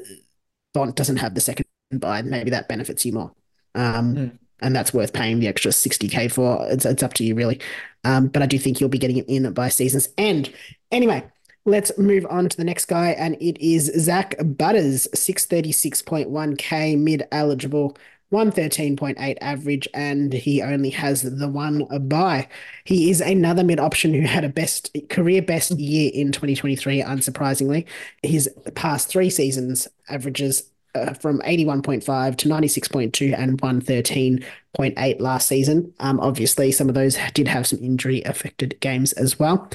Doesn't 0.84 1.16
have 1.16 1.34
the 1.34 1.40
second 1.40 1.66
buy, 1.92 2.22
maybe 2.22 2.50
that 2.50 2.68
benefits 2.68 3.04
you 3.04 3.12
more. 3.12 3.32
Um, 3.74 4.14
mm. 4.14 4.38
And 4.60 4.74
that's 4.74 4.94
worth 4.94 5.12
paying 5.12 5.40
the 5.40 5.48
extra 5.48 5.70
60K 5.70 6.32
for. 6.32 6.66
It's, 6.70 6.84
it's 6.84 7.02
up 7.02 7.14
to 7.14 7.24
you, 7.24 7.34
really. 7.34 7.60
Um, 8.04 8.28
but 8.28 8.42
I 8.42 8.46
do 8.46 8.58
think 8.58 8.80
you'll 8.80 8.88
be 8.88 8.98
getting 8.98 9.18
it 9.18 9.28
in 9.28 9.52
by 9.52 9.68
season's 9.68 10.08
end. 10.16 10.52
Anyway, 10.90 11.24
let's 11.66 11.96
move 11.98 12.26
on 12.30 12.48
to 12.48 12.56
the 12.56 12.64
next 12.64 12.86
guy, 12.86 13.10
and 13.10 13.34
it 13.34 13.62
is 13.62 13.92
Zach 13.98 14.34
Butters, 14.38 15.08
636.1K 15.14 16.98
mid 16.98 17.26
eligible. 17.32 17.96
113.8 18.32 19.38
average, 19.40 19.88
and 19.94 20.32
he 20.32 20.60
only 20.60 20.90
has 20.90 21.22
the 21.22 21.48
one 21.48 21.86
buy. 22.08 22.48
He 22.84 23.10
is 23.10 23.20
another 23.20 23.62
mid 23.62 23.78
option 23.78 24.12
who 24.14 24.22
had 24.22 24.44
a 24.44 24.48
best 24.48 24.96
career 25.08 25.42
best 25.42 25.70
year 25.72 26.10
in 26.12 26.32
2023, 26.32 27.02
unsurprisingly. 27.02 27.86
His 28.22 28.50
past 28.74 29.08
three 29.08 29.30
seasons 29.30 29.86
averages 30.08 30.64
uh, 30.96 31.12
from 31.14 31.40
81.5 31.40 32.36
to 32.38 32.48
96.2 32.48 33.38
and 33.38 33.60
113.8 33.60 35.20
last 35.20 35.48
season. 35.48 35.92
Um, 36.00 36.18
obviously, 36.20 36.72
some 36.72 36.88
of 36.88 36.94
those 36.94 37.18
did 37.34 37.48
have 37.48 37.66
some 37.66 37.78
injury 37.80 38.22
affected 38.22 38.76
games 38.80 39.12
as 39.12 39.38
well. 39.38 39.70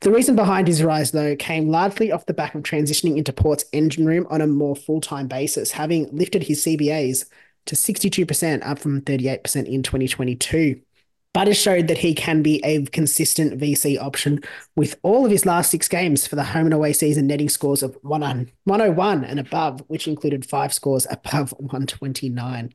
The 0.00 0.10
reason 0.10 0.34
behind 0.34 0.66
his 0.66 0.82
rise, 0.82 1.10
though, 1.10 1.36
came 1.36 1.68
largely 1.68 2.10
off 2.10 2.26
the 2.26 2.32
back 2.32 2.54
of 2.54 2.62
transitioning 2.62 3.18
into 3.18 3.32
Port's 3.32 3.66
engine 3.72 4.06
room 4.06 4.26
on 4.30 4.40
a 4.40 4.46
more 4.46 4.76
full 4.76 5.00
time 5.00 5.26
basis, 5.26 5.72
having 5.72 6.08
lifted 6.14 6.44
his 6.44 6.64
CBAs 6.64 7.26
to 7.66 7.74
62%, 7.74 8.66
up 8.66 8.78
from 8.78 9.00
38% 9.02 9.66
in 9.66 9.82
2022. 9.82 10.80
but 11.32 11.40
Butters 11.40 11.56
showed 11.56 11.88
that 11.88 11.98
he 11.98 12.14
can 12.14 12.42
be 12.42 12.60
a 12.64 12.84
consistent 12.86 13.60
VC 13.60 14.00
option 14.00 14.40
with 14.76 14.98
all 15.02 15.24
of 15.24 15.30
his 15.30 15.46
last 15.46 15.70
six 15.70 15.88
games 15.88 16.26
for 16.26 16.36
the 16.36 16.42
home 16.44 16.66
and 16.66 16.74
away 16.74 16.92
season 16.92 17.26
netting 17.26 17.48
scores 17.48 17.82
of 17.82 17.96
101 18.02 19.24
and 19.24 19.38
above, 19.40 19.82
which 19.88 20.08
included 20.08 20.44
five 20.44 20.72
scores 20.72 21.06
above 21.10 21.52
129. 21.58 22.74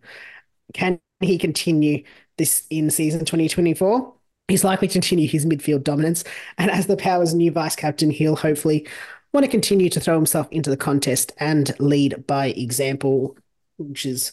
Can 0.73 0.99
he 1.19 1.37
continue 1.37 2.03
this 2.37 2.65
in 2.69 2.89
season 2.89 3.21
2024? 3.21 4.13
He's 4.47 4.63
likely 4.63 4.87
to 4.87 4.93
continue 4.93 5.27
his 5.27 5.45
midfield 5.45 5.83
dominance. 5.83 6.23
And 6.57 6.69
as 6.69 6.87
the 6.87 6.97
Powers' 6.97 7.33
new 7.33 7.51
vice 7.51 7.75
captain, 7.75 8.11
he'll 8.11 8.35
hopefully 8.35 8.87
want 9.33 9.43
to 9.43 9.51
continue 9.51 9.89
to 9.89 9.99
throw 9.99 10.15
himself 10.15 10.47
into 10.51 10.69
the 10.69 10.77
contest 10.77 11.33
and 11.39 11.77
lead 11.79 12.25
by 12.27 12.47
example, 12.47 13.35
which 13.77 14.05
is 14.05 14.31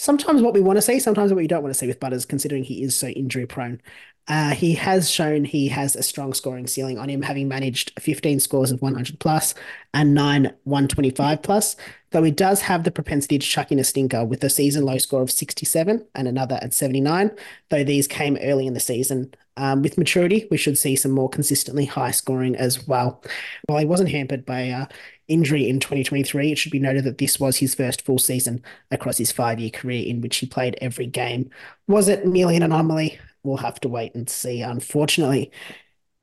sometimes 0.00 0.40
what 0.40 0.54
we 0.54 0.62
want 0.62 0.78
to 0.78 0.82
see, 0.82 0.98
sometimes 0.98 1.30
what 1.30 1.36
we 1.36 1.46
don't 1.46 1.62
want 1.62 1.74
to 1.74 1.78
see 1.78 1.86
with 1.86 2.00
Butters, 2.00 2.24
considering 2.24 2.64
he 2.64 2.82
is 2.82 2.96
so 2.96 3.08
injury 3.08 3.44
prone. 3.44 3.82
Uh, 4.28 4.50
he 4.50 4.74
has 4.74 5.10
shown 5.10 5.44
he 5.44 5.68
has 5.68 5.94
a 5.94 6.02
strong 6.02 6.32
scoring 6.32 6.66
ceiling 6.66 6.98
on 6.98 7.08
him, 7.10 7.20
having 7.20 7.48
managed 7.48 7.92
15 8.00 8.40
scores 8.40 8.70
of 8.70 8.80
100 8.80 9.18
plus 9.18 9.54
and 9.92 10.14
nine 10.14 10.54
125 10.64 11.42
plus, 11.42 11.76
though 12.12 12.22
he 12.22 12.30
does 12.30 12.62
have 12.62 12.84
the 12.84 12.90
propensity 12.90 13.38
to 13.38 13.46
chuck 13.46 13.70
in 13.70 13.78
a 13.78 13.84
stinker 13.84 14.24
with 14.24 14.42
a 14.42 14.48
season 14.48 14.84
low 14.84 14.98
score 14.98 15.20
of 15.20 15.30
67 15.30 16.06
and 16.14 16.28
another 16.28 16.58
at 16.62 16.72
79, 16.72 17.30
though 17.68 17.84
these 17.84 18.06
came 18.06 18.38
early 18.40 18.66
in 18.66 18.74
the 18.74 18.80
season. 18.80 19.34
Um, 19.56 19.82
with 19.82 19.98
maturity, 19.98 20.46
we 20.50 20.56
should 20.56 20.78
see 20.78 20.96
some 20.96 21.10
more 21.10 21.28
consistently 21.28 21.84
high 21.84 22.12
scoring 22.12 22.56
as 22.56 22.86
well. 22.86 23.22
While 23.66 23.78
he 23.78 23.84
wasn't 23.84 24.10
hampered 24.10 24.46
by 24.46 24.70
uh, 24.70 24.86
injury 25.30 25.68
in 25.68 25.80
2023, 25.80 26.52
it 26.52 26.58
should 26.58 26.72
be 26.72 26.78
noted 26.78 27.04
that 27.04 27.18
this 27.18 27.40
was 27.40 27.56
his 27.56 27.74
first 27.74 28.02
full 28.02 28.18
season 28.18 28.62
across 28.90 29.18
his 29.18 29.32
five 29.32 29.58
year 29.58 29.70
career 29.70 30.04
in 30.06 30.20
which 30.20 30.36
he 30.36 30.46
played 30.46 30.76
every 30.80 31.06
game. 31.06 31.50
Was 31.86 32.08
it 32.08 32.26
merely 32.26 32.56
an 32.56 32.62
anomaly? 32.62 33.18
We'll 33.42 33.58
have 33.58 33.80
to 33.80 33.88
wait 33.88 34.14
and 34.14 34.28
see, 34.28 34.60
unfortunately. 34.60 35.50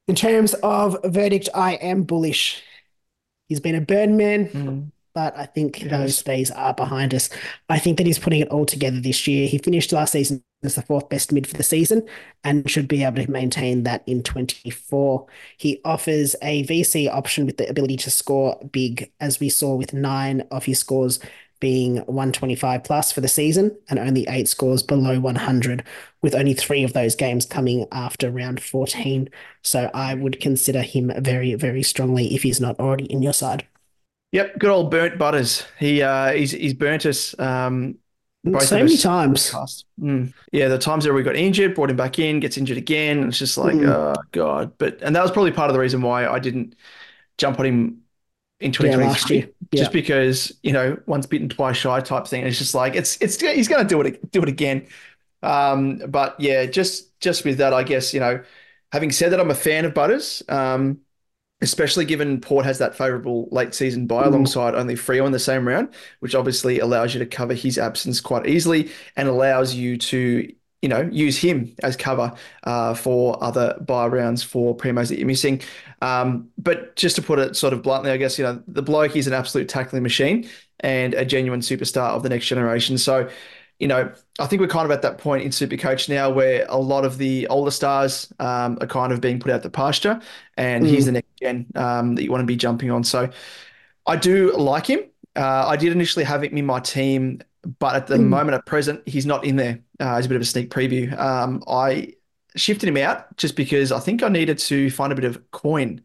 In 0.07 0.15
terms 0.15 0.53
of 0.55 0.97
verdict, 1.03 1.49
I 1.55 1.73
am 1.75 2.03
bullish. 2.03 2.61
He's 3.47 3.59
been 3.59 3.75
a 3.75 3.81
burn 3.81 4.17
man. 4.17 4.49
Mm 4.49 4.91
but 5.17 5.35
I 5.35 5.47
think 5.47 5.81
yes. 5.81 5.89
those 5.89 6.21
days 6.21 6.51
are 6.51 6.75
behind 6.75 7.11
us. 7.11 7.31
I 7.69 7.79
think 7.79 7.97
that 7.97 8.05
he's 8.05 8.19
putting 8.19 8.39
it 8.39 8.49
all 8.49 8.67
together 8.67 8.99
this 8.99 9.27
year. 9.27 9.47
He 9.47 9.57
finished 9.57 9.91
last 9.91 10.11
season 10.11 10.43
as 10.61 10.75
the 10.75 10.83
fourth 10.83 11.09
best 11.09 11.31
mid 11.31 11.47
for 11.47 11.57
the 11.57 11.63
season 11.63 12.07
and 12.43 12.69
should 12.69 12.87
be 12.87 13.03
able 13.03 13.25
to 13.25 13.31
maintain 13.31 13.81
that 13.81 14.03
in 14.05 14.21
24. 14.21 15.25
He 15.57 15.81
offers 15.83 16.35
a 16.43 16.63
VC 16.65 17.11
option 17.11 17.47
with 17.47 17.57
the 17.57 17.67
ability 17.67 17.97
to 17.97 18.11
score 18.11 18.59
big, 18.71 19.11
as 19.19 19.39
we 19.39 19.49
saw 19.49 19.73
with 19.73 19.91
nine 19.91 20.41
of 20.51 20.65
his 20.65 20.77
scores 20.77 21.19
being 21.59 21.95
125 22.05 22.83
plus 22.83 23.11
for 23.11 23.21
the 23.21 23.27
season 23.27 23.75
and 23.89 23.97
only 23.97 24.23
eight 24.29 24.47
scores 24.47 24.83
below 24.83 25.19
100, 25.19 25.83
with 26.21 26.35
only 26.35 26.53
three 26.53 26.83
of 26.83 26.93
those 26.93 27.15
games 27.15 27.43
coming 27.43 27.87
after 27.91 28.29
round 28.29 28.61
14. 28.61 29.29
So 29.63 29.89
I 29.95 30.13
would 30.13 30.39
consider 30.39 30.83
him 30.83 31.11
very, 31.17 31.55
very 31.55 31.81
strongly 31.81 32.35
if 32.35 32.43
he's 32.43 32.61
not 32.61 32.79
already 32.79 33.05
in 33.05 33.23
your 33.23 33.33
side. 33.33 33.65
Yep, 34.31 34.59
good 34.59 34.69
old 34.69 34.91
burnt 34.91 35.17
butters. 35.17 35.65
He 35.79 36.01
uh, 36.01 36.33
he's 36.33 36.51
he's 36.51 36.73
burnt 36.73 37.05
us. 37.05 37.37
Um, 37.39 37.97
so 38.59 38.77
many 38.77 38.97
times. 38.97 39.51
Mm. 39.99 40.33
Yeah, 40.51 40.67
the 40.67 40.77
times 40.77 41.05
that 41.05 41.13
we 41.13 41.23
got 41.23 41.35
injured, 41.35 41.75
brought 41.75 41.89
him 41.89 41.97
back 41.97 42.19
in, 42.19 42.39
gets 42.39 42.57
injured 42.57 42.77
again. 42.77 43.27
It's 43.27 43.39
just 43.39 43.57
like, 43.57 43.75
mm. 43.75 43.87
oh 43.87 44.21
god. 44.31 44.77
But 44.77 45.01
and 45.01 45.15
that 45.15 45.21
was 45.21 45.31
probably 45.31 45.51
part 45.51 45.69
of 45.69 45.73
the 45.73 45.79
reason 45.79 46.01
why 46.01 46.27
I 46.27 46.39
didn't 46.39 46.75
jump 47.37 47.59
on 47.59 47.65
him 47.65 48.01
in 48.59 48.71
2023. 48.71 49.37
Yeah, 49.37 49.45
yeah. 49.71 49.79
Just 49.79 49.91
because 49.91 50.57
you 50.63 50.73
know, 50.73 50.97
once 51.05 51.25
bitten, 51.25 51.49
twice 51.49 51.77
shy 51.77 51.99
type 52.01 52.27
thing. 52.27 52.45
It's 52.45 52.57
just 52.57 52.75
like 52.75 52.95
it's 52.95 53.17
it's 53.21 53.39
he's 53.39 53.67
going 53.67 53.85
to 53.85 53.87
do 53.87 54.01
it 54.01 54.31
do 54.31 54.41
it 54.43 54.49
again. 54.49 54.87
Um, 55.43 55.97
but 56.07 56.39
yeah, 56.39 56.65
just 56.65 57.19
just 57.19 57.45
with 57.45 57.57
that, 57.57 57.73
I 57.73 57.83
guess 57.83 58.13
you 58.13 58.19
know, 58.19 58.43
having 58.91 59.11
said 59.11 59.31
that, 59.31 59.39
I'm 59.39 59.51
a 59.51 59.55
fan 59.55 59.85
of 59.85 59.93
Butters. 59.93 60.43
Um, 60.49 60.99
especially 61.61 62.05
given 62.05 62.39
Port 62.39 62.65
has 62.65 62.77
that 62.79 62.95
favourable 62.95 63.47
late 63.51 63.73
season 63.73 64.05
buy 64.05 64.23
mm. 64.23 64.27
alongside 64.27 64.75
only 64.75 64.95
Freo 64.95 65.25
in 65.25 65.31
the 65.31 65.39
same 65.39 65.67
round, 65.67 65.89
which 66.19 66.35
obviously 66.35 66.79
allows 66.79 67.13
you 67.13 67.19
to 67.19 67.25
cover 67.25 67.53
his 67.53 67.77
absence 67.77 68.21
quite 68.21 68.47
easily 68.47 68.91
and 69.15 69.27
allows 69.27 69.73
you 69.73 69.97
to 69.97 70.53
you 70.81 70.89
know 70.89 71.09
use 71.11 71.37
him 71.37 71.75
as 71.81 71.95
cover 71.95 72.31
uh, 72.63 72.93
for 72.93 73.43
other 73.43 73.75
buy 73.81 74.05
rounds 74.05 74.43
for 74.43 74.77
primos 74.77 75.09
that 75.09 75.17
you're 75.17 75.27
missing. 75.27 75.61
Um, 76.01 76.49
but 76.57 76.95
just 76.95 77.15
to 77.15 77.21
put 77.21 77.39
it 77.39 77.55
sort 77.55 77.73
of 77.73 77.81
bluntly, 77.81 78.11
I 78.11 78.17
guess 78.17 78.37
you 78.37 78.45
know 78.45 78.61
the 78.67 78.83
bloke 78.83 79.15
is 79.15 79.27
an 79.27 79.33
absolute 79.33 79.67
tackling 79.67 80.03
machine 80.03 80.47
and 80.81 81.15
a 81.15 81.25
genuine 81.25 81.61
superstar 81.61 82.09
of 82.09 82.21
the 82.21 82.29
next 82.29 82.45
generation. 82.45 82.97
So 82.99 83.29
you 83.79 83.87
know, 83.87 84.11
I 84.39 84.47
think 84.47 84.59
we're 84.59 84.67
kind 84.67 84.85
of 84.85 84.91
at 84.91 85.03
that 85.03 85.19
point 85.19 85.43
in 85.43 85.51
Supercoach 85.51 86.09
now 86.09 86.29
where 86.29 86.65
a 86.67 86.77
lot 86.77 87.05
of 87.05 87.17
the 87.17 87.47
older 87.47 87.69
stars 87.69 88.31
um, 88.39 88.77
are 88.81 88.87
kind 88.87 89.13
of 89.13 89.21
being 89.21 89.39
put 89.39 89.51
out 89.51 89.61
the 89.61 89.69
pasture, 89.69 90.19
and 90.57 90.83
mm. 90.83 90.89
he's 90.89 91.05
the 91.05 91.11
next 91.11 91.29
gen 91.39 91.67
um, 91.75 92.15
that 92.15 92.23
you 92.23 92.31
want 92.31 92.41
to 92.41 92.45
be 92.45 92.55
jumping 92.55 92.89
on. 92.89 93.03
So 93.03 93.29
I 94.05 94.15
do 94.15 94.55
like 94.57 94.87
him. 94.87 95.01
Uh, 95.35 95.67
I 95.67 95.75
did 95.75 95.91
initially 95.91 96.25
have 96.25 96.43
him 96.43 96.57
in 96.57 96.65
my 96.65 96.79
team, 96.79 97.41
but 97.79 97.95
at 97.95 98.07
the 98.07 98.15
mm. 98.15 98.27
moment 98.27 98.55
at 98.55 98.65
present, 98.65 99.07
he's 99.07 99.27
not 99.27 99.45
in 99.45 99.57
there 99.57 99.79
uh, 99.99 100.15
as 100.15 100.25
a 100.25 100.29
bit 100.29 100.35
of 100.35 100.41
a 100.41 100.45
sneak 100.45 100.71
preview. 100.71 101.15
Um, 101.17 101.63
I 101.67 102.13
shifted 102.55 102.89
him 102.89 102.97
out 102.97 103.37
just 103.37 103.55
because 103.55 103.91
I 103.91 103.99
think 103.99 104.23
I 104.23 104.29
needed 104.29 104.57
to 104.59 104.89
find 104.89 105.11
a 105.11 105.15
bit 105.15 105.25
of 105.25 105.51
coin. 105.51 106.01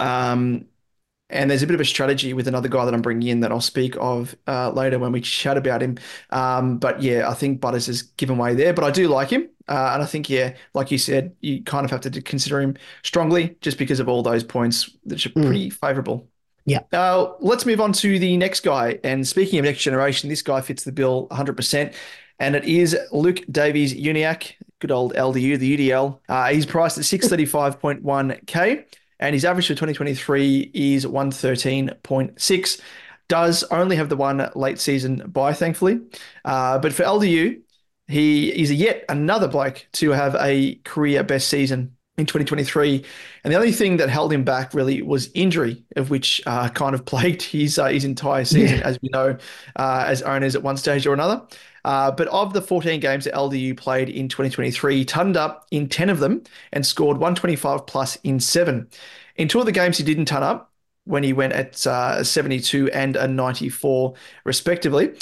Um, 0.00 0.66
and 1.30 1.50
there's 1.50 1.62
a 1.62 1.66
bit 1.66 1.74
of 1.74 1.80
a 1.80 1.84
strategy 1.84 2.32
with 2.32 2.48
another 2.48 2.68
guy 2.68 2.84
that 2.84 2.94
I'm 2.94 3.02
bringing 3.02 3.28
in 3.28 3.40
that 3.40 3.52
I'll 3.52 3.60
speak 3.60 3.96
of 4.00 4.34
uh, 4.46 4.70
later 4.70 4.98
when 4.98 5.12
we 5.12 5.20
chat 5.20 5.56
about 5.56 5.82
him. 5.82 5.98
Um, 6.30 6.78
but 6.78 7.02
yeah, 7.02 7.28
I 7.28 7.34
think 7.34 7.60
Butters 7.60 7.86
has 7.86 8.02
given 8.02 8.38
way 8.38 8.54
there, 8.54 8.72
but 8.72 8.84
I 8.84 8.90
do 8.90 9.08
like 9.08 9.30
him. 9.30 9.48
Uh, 9.68 9.90
and 9.92 10.02
I 10.02 10.06
think, 10.06 10.30
yeah, 10.30 10.54
like 10.72 10.90
you 10.90 10.96
said, 10.96 11.36
you 11.40 11.62
kind 11.62 11.84
of 11.84 11.90
have 11.90 12.00
to 12.00 12.22
consider 12.22 12.60
him 12.60 12.76
strongly 13.02 13.56
just 13.60 13.76
because 13.76 14.00
of 14.00 14.08
all 14.08 14.22
those 14.22 14.42
points, 14.42 14.90
which 15.04 15.26
are 15.26 15.30
mm. 15.30 15.44
pretty 15.44 15.70
favourable. 15.70 16.26
Yeah. 16.64 16.80
Uh, 16.92 17.32
let's 17.40 17.66
move 17.66 17.80
on 17.80 17.92
to 17.94 18.18
the 18.18 18.36
next 18.36 18.60
guy. 18.60 18.98
And 19.04 19.26
speaking 19.26 19.58
of 19.58 19.64
next 19.64 19.82
generation, 19.82 20.28
this 20.28 20.42
guy 20.42 20.60
fits 20.62 20.84
the 20.84 20.92
bill 20.92 21.28
100%. 21.28 21.94
And 22.40 22.54
it 22.54 22.64
is 22.64 22.96
Luke 23.10 23.40
Davies 23.50 23.94
Uniacke, 23.94 24.52
good 24.78 24.90
old 24.90 25.14
LDU, 25.14 25.58
the 25.58 25.90
UDL. 25.90 26.18
Uh, 26.28 26.48
he's 26.50 26.66
priced 26.66 26.96
at 26.98 27.04
635.1K, 27.04 28.84
and 29.20 29.34
his 29.34 29.44
average 29.44 29.66
for 29.66 29.74
2023 29.74 30.70
is 30.74 31.06
113.6. 31.06 32.80
Does 33.28 33.62
only 33.64 33.96
have 33.96 34.08
the 34.08 34.16
one 34.16 34.50
late 34.54 34.78
season 34.78 35.22
buy, 35.26 35.52
thankfully. 35.52 36.00
Uh, 36.44 36.78
but 36.78 36.92
for 36.92 37.02
LDU, 37.02 37.60
he 38.06 38.48
is 38.48 38.72
yet 38.72 39.04
another 39.08 39.48
bloke 39.48 39.86
to 39.94 40.10
have 40.10 40.34
a 40.40 40.76
career 40.84 41.22
best 41.22 41.48
season 41.48 41.96
in 42.16 42.26
2023. 42.26 43.04
And 43.44 43.52
the 43.52 43.56
only 43.56 43.72
thing 43.72 43.98
that 43.98 44.08
held 44.08 44.32
him 44.32 44.44
back 44.44 44.72
really 44.72 45.02
was 45.02 45.30
injury, 45.34 45.84
of 45.96 46.10
which 46.10 46.40
uh, 46.46 46.68
kind 46.70 46.94
of 46.94 47.04
plagued 47.06 47.42
his 47.42 47.78
uh, 47.78 47.86
his 47.86 48.04
entire 48.04 48.44
season, 48.44 48.78
yeah. 48.78 48.86
as 48.86 48.98
we 49.02 49.08
know, 49.10 49.36
uh, 49.76 50.04
as 50.06 50.22
owners 50.22 50.54
at 50.54 50.62
one 50.62 50.76
stage 50.76 51.06
or 51.06 51.12
another. 51.12 51.46
Uh, 51.88 52.10
but 52.10 52.28
of 52.28 52.52
the 52.52 52.60
14 52.60 53.00
games 53.00 53.24
that 53.24 53.32
LDU 53.32 53.74
played 53.74 54.10
in 54.10 54.28
2023, 54.28 54.96
he 54.96 55.04
turned 55.06 55.38
up 55.38 55.66
in 55.70 55.88
10 55.88 56.10
of 56.10 56.18
them 56.18 56.42
and 56.70 56.84
scored 56.84 57.16
125 57.16 57.86
plus 57.86 58.16
in 58.16 58.38
seven. 58.38 58.86
In 59.36 59.48
two 59.48 59.58
of 59.58 59.64
the 59.64 59.72
games, 59.72 59.96
he 59.96 60.04
didn't 60.04 60.26
turn 60.26 60.42
up 60.42 60.70
when 61.04 61.22
he 61.22 61.32
went 61.32 61.54
at 61.54 61.86
uh, 61.86 62.22
72 62.22 62.90
and 62.90 63.16
a 63.16 63.26
94, 63.26 64.12
respectively. 64.44 65.14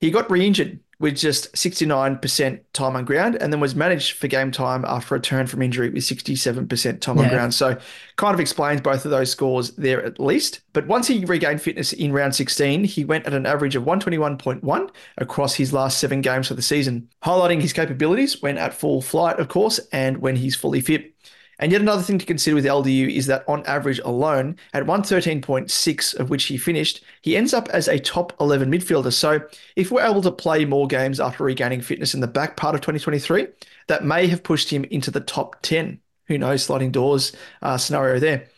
He 0.00 0.10
got 0.10 0.30
re 0.30 0.46
injured 0.46 0.80
with 0.98 1.16
just 1.16 1.52
69% 1.54 2.60
time 2.72 2.96
on 2.96 3.04
ground 3.04 3.36
and 3.36 3.52
then 3.52 3.60
was 3.60 3.74
managed 3.74 4.12
for 4.12 4.28
game 4.28 4.50
time 4.50 4.84
after 4.86 5.14
a 5.14 5.20
turn 5.20 5.46
from 5.46 5.60
injury 5.60 5.90
with 5.90 6.02
67% 6.02 7.00
time 7.00 7.16
yeah. 7.16 7.22
on 7.22 7.28
ground. 7.28 7.54
So 7.54 7.76
kind 8.16 8.32
of 8.32 8.40
explains 8.40 8.80
both 8.80 9.04
of 9.04 9.10
those 9.10 9.30
scores 9.30 9.72
there 9.72 10.02
at 10.02 10.18
least. 10.18 10.60
But 10.72 10.86
once 10.86 11.06
he 11.06 11.24
regained 11.24 11.60
fitness 11.60 11.92
in 11.92 12.12
round 12.12 12.34
16, 12.34 12.84
he 12.84 13.04
went 13.04 13.26
at 13.26 13.34
an 13.34 13.44
average 13.44 13.76
of 13.76 13.84
121.1 13.84 14.90
across 15.18 15.54
his 15.54 15.72
last 15.72 15.98
seven 15.98 16.22
games 16.22 16.48
for 16.48 16.54
the 16.54 16.62
season, 16.62 17.08
highlighting 17.22 17.60
his 17.60 17.74
capabilities 17.74 18.40
when 18.40 18.56
at 18.56 18.72
full 18.72 19.02
flight, 19.02 19.38
of 19.38 19.48
course, 19.48 19.78
and 19.92 20.18
when 20.18 20.36
he's 20.36 20.56
fully 20.56 20.80
fit. 20.80 21.15
And 21.58 21.72
yet 21.72 21.80
another 21.80 22.02
thing 22.02 22.18
to 22.18 22.26
consider 22.26 22.54
with 22.54 22.64
LDU 22.64 23.14
is 23.14 23.26
that 23.26 23.44
on 23.48 23.64
average 23.64 23.98
alone, 24.00 24.56
at 24.74 24.84
113.6 24.84 26.14
of 26.14 26.30
which 26.30 26.44
he 26.44 26.58
finished, 26.58 27.02
he 27.22 27.36
ends 27.36 27.54
up 27.54 27.68
as 27.70 27.88
a 27.88 27.98
top 27.98 28.34
11 28.40 28.70
midfielder. 28.70 29.12
So 29.12 29.40
if 29.74 29.90
we're 29.90 30.04
able 30.04 30.22
to 30.22 30.30
play 30.30 30.64
more 30.64 30.86
games 30.86 31.18
after 31.18 31.44
regaining 31.44 31.80
fitness 31.80 32.14
in 32.14 32.20
the 32.20 32.26
back 32.26 32.56
part 32.56 32.74
of 32.74 32.82
2023, 32.82 33.46
that 33.86 34.04
may 34.04 34.26
have 34.26 34.42
pushed 34.42 34.70
him 34.70 34.84
into 34.84 35.10
the 35.10 35.20
top 35.20 35.56
10. 35.62 36.00
Who 36.26 36.38
knows, 36.38 36.64
sliding 36.64 36.90
doors 36.90 37.32
uh, 37.62 37.78
scenario 37.78 38.18
there. 38.18 38.48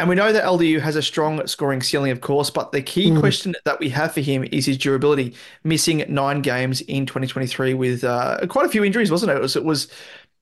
And 0.00 0.08
we 0.08 0.14
know 0.14 0.32
that 0.32 0.44
LDU 0.44 0.80
has 0.80 0.96
a 0.96 1.02
strong 1.02 1.46
scoring 1.46 1.82
ceiling, 1.82 2.10
of 2.10 2.22
course, 2.22 2.48
but 2.48 2.72
the 2.72 2.80
key 2.80 3.10
mm. 3.10 3.20
question 3.20 3.54
that 3.66 3.78
we 3.78 3.90
have 3.90 4.14
for 4.14 4.22
him 4.22 4.48
is 4.50 4.64
his 4.64 4.78
durability, 4.78 5.34
missing 5.62 6.02
nine 6.08 6.40
games 6.40 6.80
in 6.80 7.04
2023 7.04 7.74
with 7.74 8.02
uh, 8.02 8.38
quite 8.48 8.64
a 8.64 8.70
few 8.70 8.82
injuries, 8.82 9.10
wasn't 9.10 9.30
it? 9.30 9.36
It 9.36 9.42
was, 9.42 9.56
it 9.56 9.64
was 9.64 9.88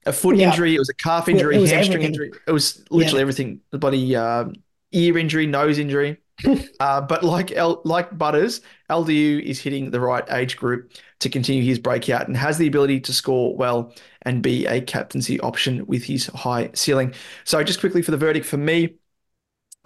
a 0.08 0.12
foot 0.12 0.36
yeah. 0.36 0.50
injury, 0.50 0.74
it 0.74 0.78
was 0.78 0.88
a 0.88 0.94
calf 0.94 1.28
injury, 1.28 1.54
hamstring 1.54 1.82
everything. 1.82 2.04
injury. 2.04 2.32
It 2.46 2.52
was 2.52 2.84
literally 2.90 3.18
yeah. 3.18 3.22
everything. 3.22 3.60
The 3.70 3.78
body, 3.78 4.16
uh, 4.16 4.46
ear 4.92 5.18
injury, 5.18 5.46
nose 5.46 5.78
injury. 5.78 6.18
uh, 6.80 7.00
but 7.00 7.24
like 7.24 7.52
L- 7.52 7.82
like 7.84 8.16
Butters, 8.16 8.60
LDU 8.90 9.42
is 9.42 9.60
hitting 9.60 9.90
the 9.90 10.00
right 10.00 10.24
age 10.30 10.56
group 10.56 10.92
to 11.20 11.28
continue 11.28 11.62
his 11.62 11.78
breakout 11.78 12.28
and 12.28 12.36
has 12.36 12.58
the 12.58 12.66
ability 12.66 13.00
to 13.00 13.12
score 13.12 13.56
well 13.56 13.92
and 14.22 14.42
be 14.42 14.66
a 14.66 14.80
captaincy 14.80 15.40
option 15.40 15.84
with 15.86 16.04
his 16.04 16.26
high 16.26 16.70
ceiling. 16.74 17.12
So 17.44 17.62
just 17.64 17.80
quickly 17.80 18.02
for 18.02 18.12
the 18.12 18.16
verdict 18.16 18.46
for 18.46 18.56
me, 18.56 18.94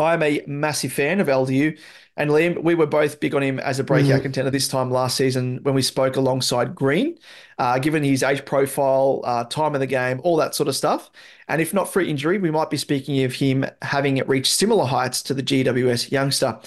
I'm 0.03 0.23
a 0.23 0.43
massive 0.47 0.93
fan 0.93 1.21
of 1.21 1.29
LDU. 1.29 1.79
And 2.17 2.31
Liam, 2.31 2.63
we 2.63 2.75
were 2.75 2.87
both 2.87 3.21
big 3.21 3.35
on 3.35 3.43
him 3.43 3.59
as 3.59 3.79
a 3.79 3.85
breakout 3.85 4.21
mm. 4.21 4.23
contender 4.23 4.51
this 4.51 4.69
time 4.69 4.91
last 4.91 5.17
season 5.17 5.61
when 5.63 5.75
we 5.75 5.81
spoke 5.81 6.17
alongside 6.17 6.75
Green, 6.75 7.19
uh, 7.59 7.79
given 7.79 8.03
his 8.03 8.23
age 8.23 8.45
profile, 8.45 9.23
uh, 9.25 9.45
time 9.45 9.75
of 9.75 9.81
the 9.81 9.87
game, 9.87 10.21
all 10.23 10.37
that 10.37 10.55
sort 10.55 10.69
of 10.69 10.77
stuff. 10.77 11.11
And 11.49 11.63
if 11.63 11.73
not 11.73 11.91
for 11.91 12.03
injury, 12.03 12.39
we 12.39 12.51
might 12.51 12.69
be 12.69 12.77
speaking 12.77 13.25
of 13.25 13.35
him 13.35 13.65
having 13.81 14.17
reached 14.27 14.53
similar 14.53 14.85
heights 14.85 15.23
to 15.23 15.35
the 15.35 15.43
GWS 15.43 16.11
youngster. 16.11 16.59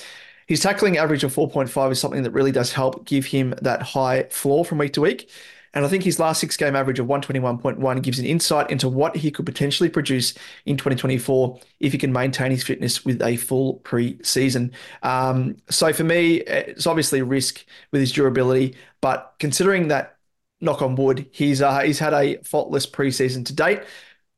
His 0.48 0.62
tackling 0.62 0.98
average 0.98 1.24
of 1.24 1.34
4.5 1.34 1.92
is 1.92 2.00
something 2.00 2.24
that 2.24 2.32
really 2.32 2.52
does 2.52 2.72
help 2.72 3.06
give 3.06 3.26
him 3.26 3.54
that 3.62 3.82
high 3.84 4.24
floor 4.24 4.66
from 4.66 4.80
week 4.80 4.94
to 4.94 5.02
week. 5.02 5.30
And 5.76 5.86
I 5.86 5.90
think 5.90 6.04
his 6.04 6.20
last 6.20 6.40
six 6.40 6.56
game 6.56 6.76
average 6.76 7.00
of 7.00 7.08
121.1 7.08 8.02
gives 8.02 8.18
an 8.18 8.26
insight 8.26 8.72
into 8.72 8.88
what 8.88 9.16
he 9.16 9.30
could 9.30 9.46
potentially 9.46 9.90
produce 9.90 10.34
in 10.66 10.78
2024 10.78 11.60
if 11.82 11.92
he 11.92 11.98
can 11.98 12.14
maintain 12.14 12.50
his 12.50 12.64
fitness 12.64 13.04
with 13.04 13.22
a 13.22 13.36
full 13.36 13.76
pre-season. 13.76 14.72
Um, 15.04 15.58
so 15.70 15.92
for 15.92 16.06
me, 16.06 16.38
it's 16.38 16.88
obviously 16.88 17.20
a 17.20 17.26
risk 17.26 17.66
with 17.92 18.00
his 18.00 18.14
durability, 18.14 18.76
but 19.02 19.36
considering 19.40 19.90
that, 19.90 20.14
knock 20.62 20.82
on 20.82 20.96
wood, 20.96 21.28
he's 21.32 21.62
uh, 21.62 21.80
he's 21.82 22.00
had 22.00 22.14
a 22.14 22.38
faultless 22.44 22.88
preseason 22.88 23.46
to 23.46 23.54
date. 23.54 23.82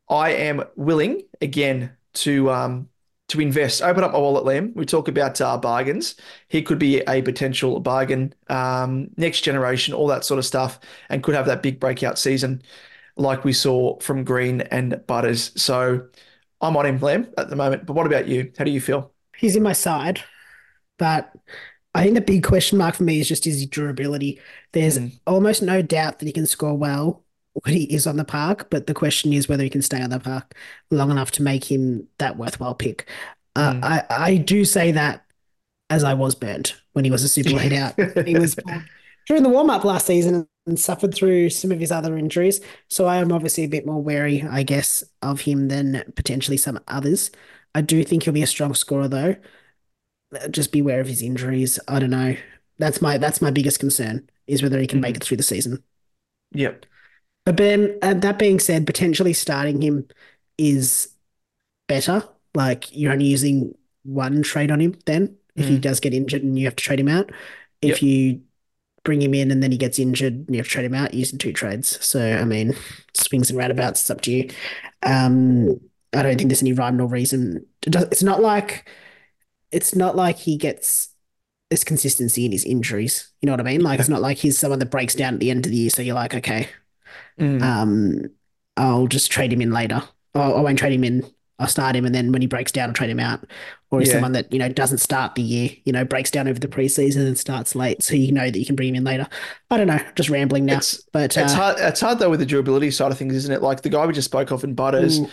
I 0.09 0.31
am 0.31 0.63
willing 0.75 1.21
again 1.41 1.95
to 2.15 2.49
um, 2.51 2.89
to 3.29 3.41
invest. 3.41 3.81
Open 3.81 4.03
up 4.03 4.13
my 4.13 4.19
wallet, 4.19 4.45
Liam. 4.45 4.73
We 4.75 4.85
talk 4.85 5.07
about 5.07 5.39
uh, 5.41 5.57
bargains. 5.57 6.15
He 6.47 6.61
could 6.61 6.79
be 6.79 7.01
a 7.01 7.21
potential 7.21 7.79
bargain, 7.79 8.33
um, 8.49 9.09
next 9.17 9.41
generation, 9.41 9.93
all 9.93 10.07
that 10.07 10.23
sort 10.23 10.39
of 10.39 10.45
stuff, 10.45 10.79
and 11.09 11.21
could 11.21 11.35
have 11.35 11.45
that 11.47 11.61
big 11.61 11.79
breakout 11.79 12.17
season 12.17 12.61
like 13.17 13.43
we 13.43 13.51
saw 13.53 13.99
from 13.99 14.23
Green 14.23 14.61
and 14.61 15.01
Butters. 15.07 15.51
So 15.61 16.07
I'm 16.61 16.77
on 16.77 16.85
him, 16.85 16.99
Liam, 16.99 17.33
at 17.37 17.49
the 17.49 17.55
moment. 17.55 17.85
But 17.85 17.93
what 17.93 18.05
about 18.05 18.27
you? 18.27 18.51
How 18.57 18.63
do 18.63 18.71
you 18.71 18.81
feel? 18.81 19.11
He's 19.35 19.55
in 19.55 19.63
my 19.63 19.73
side, 19.73 20.23
but 20.97 21.31
I 21.93 22.03
think 22.03 22.15
the 22.15 22.21
big 22.21 22.43
question 22.43 22.77
mark 22.77 22.95
for 22.95 23.03
me 23.03 23.19
is 23.19 23.27
just 23.27 23.45
his 23.45 23.65
durability. 23.65 24.39
There's 24.71 24.97
mm. 24.97 25.19
almost 25.27 25.61
no 25.61 25.81
doubt 25.81 26.19
that 26.19 26.25
he 26.25 26.31
can 26.31 26.45
score 26.45 26.75
well 26.75 27.23
when 27.63 27.73
he 27.73 27.83
is 27.83 28.05
on 28.05 28.17
the 28.17 28.25
park, 28.25 28.69
but 28.69 28.87
the 28.87 28.93
question 28.93 29.33
is 29.33 29.49
whether 29.49 29.63
he 29.63 29.69
can 29.69 29.81
stay 29.81 30.01
on 30.01 30.09
the 30.09 30.19
park 30.19 30.55
long 30.91 31.09
enough 31.09 31.31
to 31.31 31.43
make 31.43 31.69
him 31.69 32.07
that 32.19 32.37
worthwhile 32.37 32.75
pick. 32.75 33.07
Uh, 33.55 33.73
mm. 33.73 33.83
I, 33.83 34.03
I 34.09 34.37
do 34.37 34.65
say 34.65 34.91
that 34.91 35.25
as 35.89 36.03
I 36.03 36.13
was 36.13 36.35
burnt 36.35 36.75
when 36.93 37.05
he 37.05 37.11
was 37.11 37.23
a 37.23 37.29
super 37.29 37.49
late 37.55 37.73
out. 37.73 37.95
he 38.25 38.37
was 38.37 38.55
during 39.27 39.43
the 39.43 39.49
warm 39.49 39.69
up 39.69 39.83
last 39.83 40.05
season 40.05 40.47
and 40.65 40.79
suffered 40.79 41.13
through 41.13 41.49
some 41.49 41.71
of 41.71 41.79
his 41.79 41.91
other 41.91 42.17
injuries. 42.17 42.59
So 42.89 43.05
I 43.05 43.17
am 43.17 43.31
obviously 43.31 43.63
a 43.63 43.69
bit 43.69 43.85
more 43.85 44.01
wary, 44.01 44.43
I 44.43 44.63
guess, 44.63 45.03
of 45.21 45.41
him 45.41 45.69
than 45.69 46.03
potentially 46.15 46.57
some 46.57 46.79
others. 46.87 47.31
I 47.73 47.81
do 47.81 48.03
think 48.03 48.23
he'll 48.23 48.33
be 48.33 48.43
a 48.43 48.47
strong 48.47 48.73
scorer 48.73 49.07
though. 49.07 49.35
Just 50.51 50.71
beware 50.71 50.99
of 50.99 51.07
his 51.07 51.21
injuries. 51.21 51.79
I 51.87 51.99
don't 51.99 52.09
know. 52.09 52.35
That's 52.79 53.01
my 53.01 53.17
that's 53.17 53.41
my 53.41 53.49
biggest 53.49 53.79
concern 53.79 54.29
is 54.45 54.61
whether 54.61 54.79
he 54.79 54.87
can 54.87 54.99
mm. 54.99 55.03
make 55.03 55.15
it 55.15 55.23
through 55.23 55.37
the 55.37 55.43
season. 55.43 55.83
Yep. 56.51 56.85
But 57.47 57.55
Ben, 57.55 57.97
uh, 58.01 58.13
that 58.13 58.39
being 58.39 58.59
said, 58.59 58.85
potentially 58.85 59.31
starting 59.31 59.81
him 59.81 60.05
is 60.57 61.07
better. 61.87 62.21
Like 62.53 62.93
you're 62.93 63.13
only 63.13 63.23
using 63.23 63.73
one 64.03 64.43
trade 64.43 64.69
on 64.69 64.81
him 64.81 64.97
then 65.05 65.37
if 65.55 65.65
mm. 65.65 65.69
he 65.69 65.79
does 65.79 66.01
get 66.01 66.13
injured 66.13 66.43
and 66.43 66.59
you 66.59 66.65
have 66.65 66.75
to 66.75 66.83
trade 66.83 66.99
him 66.99 67.07
out. 67.07 67.31
If 67.81 68.01
yep. 68.01 68.01
you 68.01 68.41
bring 69.05 69.21
him 69.21 69.33
in 69.33 69.49
and 69.49 69.63
then 69.63 69.71
he 69.71 69.77
gets 69.77 69.97
injured 69.97 70.33
and 70.33 70.49
you 70.49 70.57
have 70.57 70.65
to 70.65 70.71
trade 70.71 70.83
him 70.83 70.93
out, 70.93 71.13
using 71.13 71.39
two 71.39 71.53
trades. 71.53 72.05
So 72.05 72.19
I 72.19 72.43
mean, 72.43 72.75
swings 73.13 73.49
and 73.49 73.57
roundabouts, 73.57 74.01
it's 74.01 74.09
up 74.09 74.19
to 74.21 74.31
you. 74.31 74.49
Um, 75.03 75.79
I 76.11 76.23
don't 76.23 76.37
think 76.37 76.49
there's 76.49 76.61
any 76.61 76.73
rhyme 76.73 76.97
nor 76.97 77.07
reason. 77.07 77.65
It's 77.85 78.23
not 78.23 78.41
like 78.41 78.89
it's 79.71 79.95
not 79.95 80.17
like 80.17 80.35
he 80.35 80.57
gets 80.57 81.11
this 81.69 81.85
consistency 81.85 82.43
in 82.43 82.51
his 82.51 82.65
injuries. 82.65 83.31
You 83.41 83.47
know 83.47 83.53
what 83.53 83.61
I 83.61 83.63
mean? 83.63 83.79
Like 83.79 84.01
it's 84.01 84.09
not 84.09 84.21
like 84.21 84.35
he's 84.35 84.59
someone 84.59 84.79
that 84.79 84.91
breaks 84.91 85.15
down 85.15 85.35
at 85.35 85.39
the 85.39 85.49
end 85.49 85.65
of 85.65 85.71
the 85.71 85.77
year. 85.77 85.89
So 85.89 86.01
you're 86.01 86.13
like, 86.13 86.35
okay, 86.35 86.67
Mm. 87.39 87.61
Um, 87.61 88.21
I'll 88.75 89.07
just 89.07 89.31
trade 89.31 89.51
him 89.51 89.61
in 89.61 89.71
later. 89.71 90.03
I 90.35 90.61
won't 90.61 90.77
trade 90.77 90.93
him 90.93 91.03
in. 91.03 91.25
I'll 91.59 91.67
start 91.67 91.95
him, 91.95 92.05
and 92.05 92.13
then 92.13 92.31
when 92.31 92.41
he 92.41 92.47
breaks 92.47 92.71
down, 92.71 92.89
I'll 92.89 92.93
trade 92.93 93.09
him 93.09 93.19
out. 93.19 93.43
Or 93.89 93.99
he's 93.99 94.09
yeah. 94.09 94.15
someone 94.15 94.33
that 94.33 94.51
you 94.53 94.59
know 94.59 94.69
doesn't 94.69 94.99
start 94.99 95.33
the 95.33 95.41
year, 95.41 95.71
you 95.85 95.93
know, 95.93 96.05
breaks 96.05 96.29
down 96.29 96.47
over 96.47 96.59
the 96.59 96.67
preseason 96.67 97.25
and 97.25 97.37
starts 97.37 97.73
late, 97.73 98.03
so 98.03 98.13
you 98.13 98.31
know 98.31 98.51
that 98.51 98.59
you 98.59 98.65
can 98.65 98.75
bring 98.75 98.89
him 98.89 98.95
in 98.95 99.03
later. 99.03 99.27
I 99.71 99.77
don't 99.77 99.87
know, 99.87 99.99
just 100.15 100.29
rambling 100.29 100.65
now. 100.65 100.77
It's, 100.77 101.01
but 101.11 101.35
it's 101.35 101.53
uh, 101.53 101.55
hard. 101.55 101.77
It's 101.79 101.99
hard 101.99 102.19
though 102.19 102.29
with 102.29 102.41
the 102.41 102.45
durability 102.45 102.91
side 102.91 103.11
of 103.11 103.17
things, 103.17 103.33
isn't 103.33 103.51
it? 103.51 103.63
Like 103.63 103.81
the 103.81 103.89
guy 103.89 104.05
we 104.05 104.13
just 104.13 104.25
spoke 104.25 104.51
of 104.51 104.63
in 104.63 104.75
Butters. 104.75 105.19
Ooh. 105.19 105.29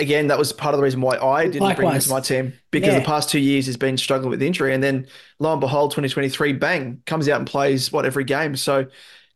Again, 0.00 0.28
that 0.28 0.38
was 0.38 0.52
part 0.52 0.74
of 0.74 0.78
the 0.78 0.84
reason 0.84 1.00
why 1.00 1.16
I 1.18 1.44
didn't 1.44 1.60
Likewise. 1.60 1.76
bring 1.76 1.92
him 1.92 2.00
to 2.00 2.08
my 2.10 2.20
team 2.20 2.52
because 2.70 2.92
yeah. 2.92 3.00
the 3.00 3.04
past 3.04 3.30
two 3.30 3.40
years 3.40 3.66
he's 3.66 3.76
been 3.76 3.96
struggling 3.96 4.30
with 4.30 4.42
injury, 4.42 4.74
and 4.74 4.82
then 4.82 5.06
lo 5.38 5.52
and 5.52 5.60
behold, 5.60 5.90
2023, 5.92 6.52
bang, 6.54 7.02
comes 7.06 7.28
out 7.28 7.38
and 7.38 7.46
plays 7.46 7.92
what 7.92 8.06
every 8.06 8.24
game. 8.24 8.56
So 8.56 8.86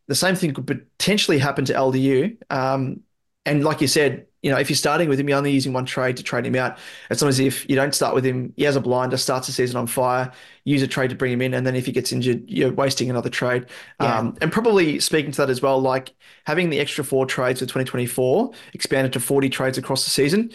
the 0.07 0.15
same 0.15 0.35
thing 0.35 0.53
could 0.53 0.67
potentially 0.67 1.39
happen 1.39 1.65
to 1.65 1.73
LDU. 1.73 2.37
Um, 2.49 3.01
and 3.45 3.63
like 3.63 3.81
you 3.81 3.87
said, 3.87 4.27
you 4.41 4.51
know, 4.51 4.57
if 4.57 4.69
you're 4.69 4.75
starting 4.77 5.07
with 5.07 5.19
him, 5.19 5.29
you're 5.29 5.37
only 5.37 5.51
using 5.51 5.71
one 5.71 5.85
trade 5.85 6.17
to 6.17 6.23
trade 6.23 6.45
him 6.45 6.55
out. 6.55 6.77
It's 7.09 7.21
not 7.21 7.29
as 7.29 7.39
if 7.39 7.69
you 7.69 7.75
don't 7.77 7.95
start 7.95 8.13
with 8.13 8.25
him. 8.25 8.53
He 8.57 8.63
has 8.63 8.75
a 8.75 8.81
blinder, 8.81 9.15
starts 9.15 9.47
the 9.47 9.53
season 9.53 9.77
on 9.77 9.87
fire, 9.87 10.31
use 10.65 10.81
a 10.81 10.87
trade 10.87 11.09
to 11.11 11.15
bring 11.15 11.31
him 11.31 11.41
in, 11.41 11.53
and 11.53 11.65
then 11.65 11.75
if 11.75 11.85
he 11.85 11.93
gets 11.93 12.11
injured, 12.11 12.49
you're 12.49 12.71
wasting 12.73 13.09
another 13.09 13.29
trade. 13.29 13.67
Yeah. 14.01 14.17
Um, 14.19 14.37
and 14.41 14.51
probably 14.51 14.99
speaking 14.99 15.31
to 15.31 15.37
that 15.37 15.49
as 15.49 15.61
well, 15.61 15.79
like 15.79 16.13
having 16.45 16.69
the 16.69 16.79
extra 16.79 17.03
four 17.05 17.25
trades 17.25 17.59
for 17.61 17.65
2024 17.65 18.51
expanded 18.73 19.13
to 19.13 19.19
40 19.21 19.49
trades 19.49 19.77
across 19.77 20.03
the 20.03 20.09
season. 20.11 20.51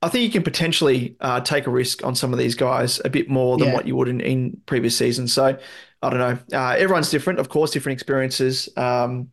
I 0.00 0.08
think 0.08 0.24
you 0.24 0.30
can 0.30 0.44
potentially 0.44 1.16
uh, 1.20 1.40
take 1.40 1.66
a 1.66 1.70
risk 1.70 2.04
on 2.04 2.14
some 2.14 2.32
of 2.32 2.38
these 2.38 2.54
guys 2.54 3.00
a 3.04 3.10
bit 3.10 3.28
more 3.28 3.58
than 3.58 3.68
Yeah. 3.68 3.74
what 3.74 3.86
you 3.86 3.96
would 3.96 4.06
in, 4.08 4.20
in 4.20 4.60
previous 4.66 4.96
seasons. 4.96 5.32
So 5.32 5.58
I 6.02 6.10
don't 6.10 6.18
know. 6.18 6.58
Uh, 6.58 6.74
everyone's 6.78 7.10
different, 7.10 7.38
of 7.40 7.48
course, 7.48 7.70
different 7.72 7.94
experiences. 7.94 8.68
Um, 8.76 9.30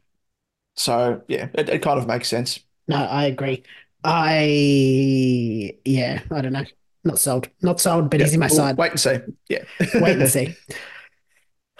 so 0.75 1.23
yeah, 1.27 1.49
it, 1.53 1.69
it 1.69 1.81
kind 1.81 1.99
of 1.99 2.07
makes 2.07 2.27
sense. 2.27 2.59
No, 2.87 2.97
I 2.97 3.25
agree. 3.25 3.63
I 4.03 5.77
yeah, 5.85 6.21
I 6.31 6.41
don't 6.41 6.53
know. 6.53 6.65
Not 7.03 7.19
sold. 7.19 7.49
Not 7.61 7.79
sold, 7.79 8.09
but 8.09 8.19
Yeah, 8.19 8.25
he's 8.25 8.33
in 8.33 8.39
my 8.39 8.47
we'll 8.47 8.55
side. 8.55 8.77
Wait 8.77 8.91
and 8.91 8.99
see. 8.99 9.19
Yeah. 9.49 9.63
Wait 9.95 10.17
and 10.19 10.29
see. 10.29 10.55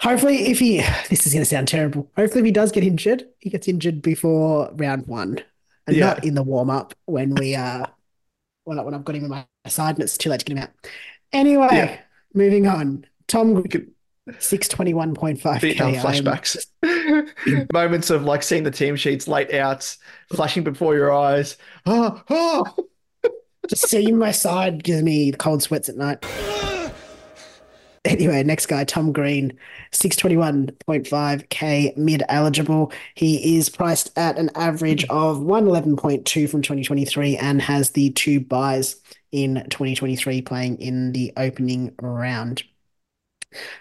Hopefully, 0.00 0.48
if 0.50 0.58
he 0.58 0.78
this 1.08 1.26
is 1.26 1.32
going 1.32 1.42
to 1.42 1.48
sound 1.48 1.68
terrible. 1.68 2.10
Hopefully, 2.16 2.40
if 2.40 2.44
he 2.46 2.52
does 2.52 2.70
get 2.70 2.84
injured, 2.84 3.24
he 3.38 3.48
gets 3.50 3.66
injured 3.66 4.02
before 4.02 4.70
round 4.74 5.06
one, 5.06 5.38
and 5.86 5.96
Yeah. 5.96 6.06
not 6.06 6.24
in 6.24 6.34
the 6.34 6.42
warm 6.42 6.68
up 6.70 6.94
when 7.06 7.34
we 7.34 7.54
uh, 7.54 7.86
when, 8.64 8.78
I- 8.78 8.82
when 8.82 8.94
I've 8.94 9.04
got 9.04 9.16
him 9.16 9.24
in 9.24 9.30
my 9.30 9.46
side 9.68 9.96
and 9.96 10.04
it's 10.04 10.18
too 10.18 10.30
late 10.30 10.40
to 10.40 10.46
get 10.46 10.56
him 10.58 10.62
out. 10.64 10.70
Anyway, 11.32 11.68
Yeah. 11.72 12.00
moving 12.34 12.66
on. 12.66 13.06
Tom 13.28 13.64
six 14.38 14.68
twenty 14.68 14.94
one 14.94 15.14
point 15.14 15.40
five 15.40 15.60
k. 15.60 15.74
Vietnam 15.74 15.94
um, 15.94 16.12
flashbacks. 16.12 16.66
Moments 17.72 18.10
of 18.10 18.24
like 18.24 18.42
seeing 18.42 18.64
the 18.64 18.70
team 18.70 18.96
sheets 18.96 19.28
late 19.28 19.52
outs, 19.54 19.98
flashing 20.32 20.64
before 20.64 20.94
your 20.94 21.12
eyes. 21.12 21.56
Oh, 21.84 22.22
oh. 22.30 22.88
Just 23.68 23.88
seeing 23.88 24.16
my 24.16 24.30
side 24.30 24.84
gives 24.84 25.02
me 25.02 25.32
cold 25.32 25.62
sweats 25.62 25.88
at 25.88 25.96
night. 25.96 26.24
Anyway, 28.06 28.42
next 28.44 28.66
guy, 28.66 28.84
Tom 28.84 29.12
Green, 29.12 29.58
621.5k 29.90 31.96
mid 31.96 32.22
eligible. 32.28 32.92
He 33.16 33.56
is 33.56 33.68
priced 33.68 34.16
at 34.16 34.38
an 34.38 34.52
average 34.54 35.02
of 35.06 35.38
111.2 35.38 36.48
from 36.48 36.62
2023 36.62 37.36
and 37.36 37.60
has 37.60 37.90
the 37.90 38.10
two 38.10 38.38
byes 38.38 38.94
in 39.32 39.56
2023 39.70 40.40
playing 40.42 40.78
in 40.78 41.10
the 41.12 41.32
opening 41.36 41.96
round. 42.00 42.62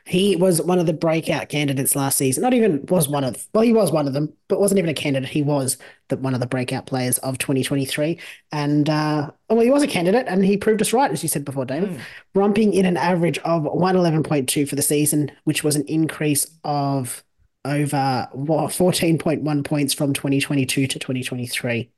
He 0.06 0.36
was 0.36 0.62
one 0.62 0.80
of 0.80 0.86
the 0.86 0.94
breakout 0.94 1.50
candidates 1.50 1.96
last 1.96 2.18
season. 2.18 2.44
Not 2.44 2.54
even 2.54 2.86
was 2.88 3.08
one 3.08 3.24
of, 3.24 3.48
well, 3.54 3.64
he 3.64 3.74
was 3.74 3.92
one 3.92 4.08
of 4.08 4.14
them, 4.14 4.34
but 4.48 4.60
wasn't 4.60 4.80
even 4.80 4.90
a 4.90 4.94
candidate. 4.94 5.30
He 5.30 5.42
was 5.42 5.78
the, 6.10 6.18
one 6.18 6.34
of 6.34 6.40
the 6.40 6.48
breakout 6.48 6.86
players 6.86 7.18
of 7.20 7.38
2023. 7.38 8.20
And, 8.52 8.90
uh, 8.90 9.32
well, 9.50 9.62
he 9.62 9.72
was 9.72 9.84
a 9.84 9.88
candidate 9.88 10.26
and 10.28 10.44
he 10.46 10.58
proved 10.58 10.82
us 10.82 10.94
right, 10.94 11.12
as 11.12 11.24
you 11.24 11.30
said 11.30 11.46
before, 11.46 11.66
David, 11.66 12.00
romping 12.34 12.74
in 12.74 12.86
an 12.86 12.98
average 12.98 13.38
of 13.40 13.64
111.2 13.64 14.68
for 14.68 14.76
the 14.76 14.82
season, 14.82 15.32
which 15.44 15.64
was 15.64 15.76
an 15.76 15.86
increase 15.88 16.48
of 16.64 17.24
over 17.66 18.30
what, 18.32 18.72
14.1 18.72 19.66
points 19.66 19.94
from 19.94 20.14
2022 20.14 20.88
to 20.88 21.00
2023. 21.00 21.90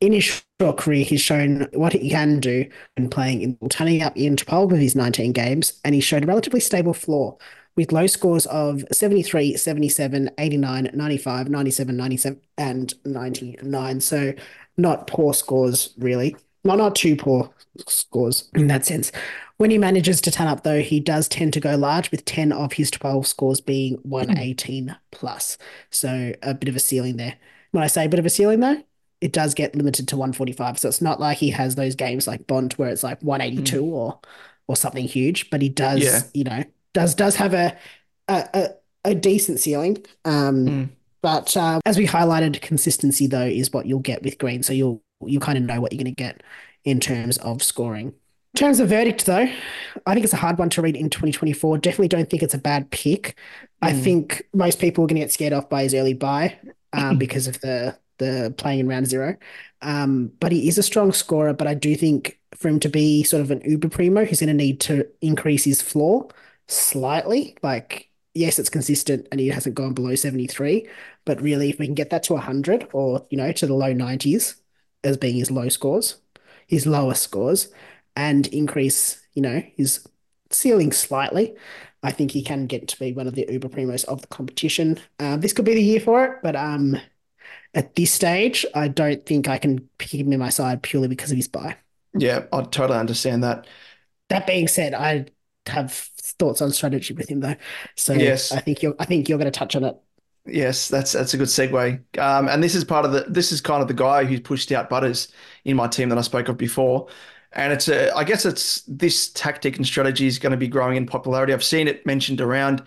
In 0.00 0.12
his 0.12 0.42
short 0.60 0.78
career, 0.78 1.04
he's 1.04 1.20
shown 1.20 1.68
what 1.74 1.92
he 1.92 2.10
can 2.10 2.40
do 2.40 2.66
when 2.96 3.10
playing 3.10 3.42
in 3.42 3.68
turning 3.68 4.02
up 4.02 4.16
in 4.16 4.36
12 4.36 4.72
of 4.72 4.78
his 4.78 4.96
19 4.96 5.32
games, 5.32 5.78
and 5.84 5.94
he 5.94 6.00
showed 6.00 6.24
a 6.24 6.26
relatively 6.26 6.60
stable 6.60 6.94
floor 6.94 7.36
with 7.76 7.92
low 7.92 8.06
scores 8.06 8.46
of 8.46 8.84
73, 8.92 9.56
77, 9.56 10.30
89, 10.38 10.90
95, 10.92 11.48
97, 11.48 11.96
97, 11.96 12.40
and 12.58 12.94
99. 13.04 14.00
So 14.00 14.32
not 14.76 15.06
poor 15.06 15.34
scores, 15.34 15.94
really. 15.98 16.36
Not, 16.64 16.78
not 16.78 16.94
too 16.94 17.16
poor 17.16 17.50
scores 17.86 18.50
in 18.54 18.66
that 18.66 18.84
sense. 18.84 19.12
When 19.56 19.70
he 19.70 19.78
manages 19.78 20.20
to 20.22 20.30
turn 20.30 20.46
up, 20.46 20.62
though, 20.62 20.80
he 20.80 21.00
does 21.00 21.28
tend 21.28 21.52
to 21.54 21.60
go 21.60 21.76
large, 21.76 22.10
with 22.10 22.24
10 22.24 22.52
of 22.52 22.74
his 22.74 22.90
12 22.90 23.26
scores 23.26 23.60
being 23.60 23.94
118 24.02 24.96
plus. 25.10 25.58
So 25.90 26.32
a 26.42 26.54
bit 26.54 26.68
of 26.68 26.76
a 26.76 26.80
ceiling 26.80 27.16
there. 27.18 27.36
When 27.72 27.84
I 27.84 27.86
say 27.86 28.06
a 28.06 28.08
bit 28.08 28.18
of 28.18 28.26
a 28.26 28.30
ceiling, 28.30 28.60
though, 28.60 28.82
it 29.20 29.32
does 29.32 29.54
get 29.54 29.74
limited 29.74 30.08
to 30.08 30.16
145. 30.16 30.78
So 30.78 30.88
it's 30.88 31.00
not 31.02 31.20
like 31.20 31.38
he 31.38 31.50
has 31.50 31.74
those 31.74 31.94
games 31.94 32.26
like 32.26 32.46
Bont 32.46 32.78
where 32.78 32.88
it's 32.90 33.02
like 33.02 33.20
182 33.22 33.84
or 33.84 34.18
or 34.66 34.76
something 34.76 35.04
huge, 35.04 35.50
but 35.50 35.60
he 35.60 35.68
does, 35.68 36.02
Yeah. 36.02 36.20
you 36.32 36.44
know, 36.44 36.64
does 36.94 37.14
does 37.14 37.36
have 37.36 37.54
a 37.54 37.76
a, 38.28 38.48
a, 38.54 38.68
a 39.10 39.14
decent 39.14 39.58
ceiling. 39.60 40.04
Um, 40.24 40.66
Mm. 40.66 40.88
but 41.22 41.56
uh, 41.56 41.80
as 41.84 41.98
we 41.98 42.06
highlighted, 42.06 42.60
consistency 42.60 43.26
though 43.26 43.44
is 43.46 43.72
what 43.72 43.86
you'll 43.86 43.98
get 44.00 44.22
with 44.22 44.38
Green. 44.38 44.62
So 44.62 44.72
you'll 44.72 45.02
you 45.26 45.38
kind 45.40 45.58
of 45.58 45.64
know 45.64 45.80
what 45.80 45.92
you're 45.92 46.02
going 46.02 46.14
to 46.14 46.22
get 46.22 46.42
in 46.84 46.98
terms 47.00 47.36
of 47.38 47.62
scoring. 47.62 48.14
In 48.54 48.58
terms 48.58 48.80
of 48.80 48.88
verdict, 48.88 49.26
though, 49.26 49.48
I 50.06 50.14
think 50.14 50.24
it's 50.24 50.32
a 50.32 50.36
hard 50.38 50.58
one 50.58 50.70
to 50.70 50.82
read 50.82 50.96
in 50.96 51.10
2024. 51.10 51.78
Definitely 51.78 52.08
don't 52.08 52.28
think 52.30 52.42
it's 52.42 52.54
a 52.54 52.58
bad 52.58 52.90
pick. 52.90 53.36
I 53.82 53.92
Mm. 53.92 54.02
think 54.02 54.42
most 54.54 54.78
people 54.80 55.04
are 55.04 55.06
going 55.06 55.16
to 55.16 55.24
get 55.26 55.30
scared 55.32 55.52
off 55.52 55.68
by 55.68 55.82
his 55.82 55.94
early 55.94 56.14
bye 56.14 56.56
um, 56.94 57.18
because 57.24 57.46
of 57.46 57.60
the 57.60 57.96
the 58.20 58.54
playing 58.56 58.80
in 58.80 58.88
round 58.88 59.08
zero. 59.08 59.36
Um, 59.82 60.32
but 60.38 60.52
he 60.52 60.68
is 60.68 60.78
a 60.78 60.82
strong 60.82 61.12
scorer. 61.12 61.52
But 61.52 61.66
I 61.66 61.74
do 61.74 61.96
think 61.96 62.38
for 62.54 62.68
him 62.68 62.78
to 62.80 62.88
be 62.88 63.24
sort 63.24 63.42
of 63.42 63.50
an 63.50 63.62
uber 63.64 63.88
premo, 63.88 64.26
he's 64.26 64.40
going 64.40 64.48
to 64.48 64.54
need 64.54 64.80
to 64.82 65.08
increase 65.20 65.64
his 65.64 65.82
floor 65.82 66.28
slightly. 66.68 67.56
Like, 67.62 68.10
yes, 68.34 68.58
it's 68.58 68.70
consistent 68.70 69.26
and 69.32 69.40
he 69.40 69.48
hasn't 69.48 69.74
gone 69.74 69.94
below 69.94 70.14
73. 70.14 70.88
But 71.24 71.40
really, 71.40 71.70
if 71.70 71.78
we 71.78 71.86
can 71.86 71.94
get 71.94 72.10
that 72.10 72.22
to 72.24 72.34
100 72.34 72.88
or, 72.92 73.26
you 73.30 73.36
know, 73.36 73.52
to 73.52 73.66
the 73.66 73.74
low 73.74 73.92
90s 73.92 74.56
as 75.02 75.16
being 75.16 75.36
his 75.36 75.50
low 75.50 75.68
scores, 75.68 76.16
his 76.66 76.86
lowest 76.86 77.22
scores, 77.22 77.68
and 78.16 78.46
increase, 78.48 79.26
you 79.34 79.42
know, 79.42 79.62
his 79.76 80.06
ceiling 80.50 80.92
slightly, 80.92 81.54
I 82.02 82.12
think 82.12 82.30
he 82.30 82.42
can 82.42 82.66
get 82.66 82.88
to 82.88 82.98
be 82.98 83.12
one 83.12 83.26
of 83.26 83.34
the 83.34 83.46
uber 83.48 83.68
premos 83.68 84.04
of 84.04 84.22
the 84.22 84.26
competition. 84.28 84.98
Uh, 85.18 85.36
this 85.36 85.52
could 85.52 85.64
be 85.64 85.74
the 85.74 85.82
year 85.82 86.00
for 86.00 86.24
it, 86.24 86.38
but 86.42 86.56
um, 86.56 86.96
at 87.74 87.94
this 87.94 88.12
stage, 88.12 88.66
I 88.74 88.88
don't 88.88 89.24
think 89.26 89.48
I 89.48 89.58
can 89.58 89.88
pick 89.98 90.14
him 90.14 90.32
in 90.32 90.38
my 90.40 90.50
side 90.50 90.82
purely 90.82 91.08
because 91.08 91.30
of 91.30 91.36
his 91.36 91.48
bye. 91.48 91.76
Yeah, 92.14 92.46
I 92.52 92.62
totally 92.62 92.98
understand 92.98 93.44
that. 93.44 93.66
That 94.28 94.46
being 94.46 94.68
said, 94.68 94.94
I 94.94 95.26
have 95.66 95.92
thoughts 95.92 96.62
on 96.62 96.70
strategy 96.72 97.14
with 97.14 97.28
him 97.30 97.40
though, 97.40 97.56
so 97.96 98.14
Yes. 98.14 98.50
I 98.50 98.60
think 98.60 98.82
you're 98.82 98.94
I 98.98 99.04
think 99.04 99.28
you're 99.28 99.38
going 99.38 99.50
to 99.50 99.56
touch 99.58 99.76
on 99.76 99.84
it. 99.84 99.96
Yes, 100.46 100.88
that's 100.88 101.12
that's 101.12 101.34
a 101.34 101.36
good 101.36 101.48
segue. 101.48 102.18
Um, 102.18 102.48
and 102.48 102.62
this 102.62 102.74
is 102.74 102.82
part 102.84 103.04
of 103.04 103.12
the 103.12 103.20
this 103.28 103.52
is 103.52 103.60
kind 103.60 103.82
of 103.82 103.88
the 103.88 103.94
guy 103.94 104.24
who's 104.24 104.40
pushed 104.40 104.72
out 104.72 104.88
Butters 104.88 105.28
in 105.64 105.76
my 105.76 105.86
team 105.86 106.08
that 106.08 106.18
I 106.18 106.22
spoke 106.22 106.48
of 106.48 106.56
before. 106.56 107.08
And 107.52 107.72
it's 107.72 107.88
a 107.88 108.10
I 108.16 108.24
guess 108.24 108.44
it's 108.46 108.82
this 108.82 109.30
tactic 109.32 109.76
and 109.76 109.86
strategy 109.86 110.26
is 110.26 110.38
going 110.38 110.52
to 110.52 110.56
be 110.56 110.68
growing 110.68 110.96
in 110.96 111.06
popularity. 111.06 111.52
I've 111.52 111.64
seen 111.64 111.88
it 111.88 112.06
mentioned 112.06 112.40
around. 112.40 112.84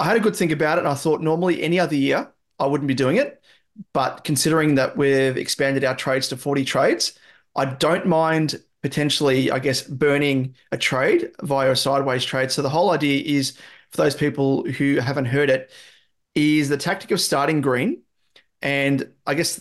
I 0.00 0.06
had 0.06 0.18
a 0.18 0.20
good 0.20 0.36
think 0.36 0.52
about 0.52 0.78
it 0.78 0.82
and 0.82 0.88
I 0.88 0.94
thought 0.94 1.22
normally 1.22 1.62
any 1.62 1.80
other 1.80 1.96
year 1.96 2.32
I 2.60 2.66
wouldn't 2.66 2.88
be 2.88 2.94
doing 2.94 3.18
it. 3.18 3.43
But 3.92 4.24
considering 4.24 4.76
that 4.76 4.96
we've 4.96 5.36
expanded 5.36 5.84
our 5.84 5.96
trades 5.96 6.28
to 6.28 6.36
40 6.36 6.64
trades, 6.64 7.18
I 7.56 7.64
don't 7.64 8.06
mind 8.06 8.62
potentially, 8.82 9.50
I 9.50 9.58
guess, 9.58 9.82
burning 9.82 10.54
a 10.70 10.76
trade 10.76 11.30
via 11.42 11.70
a 11.70 11.76
sideways 11.76 12.24
trade. 12.24 12.50
So 12.50 12.62
the 12.62 12.68
whole 12.68 12.90
idea 12.90 13.22
is 13.24 13.56
for 13.90 13.96
those 13.98 14.14
people 14.14 14.64
who 14.64 14.96
haven't 14.96 15.26
heard 15.26 15.50
it, 15.50 15.70
is 16.34 16.68
the 16.68 16.76
tactic 16.76 17.10
of 17.10 17.20
starting 17.20 17.60
green. 17.60 18.02
And 18.60 19.12
I 19.26 19.34
guess 19.34 19.60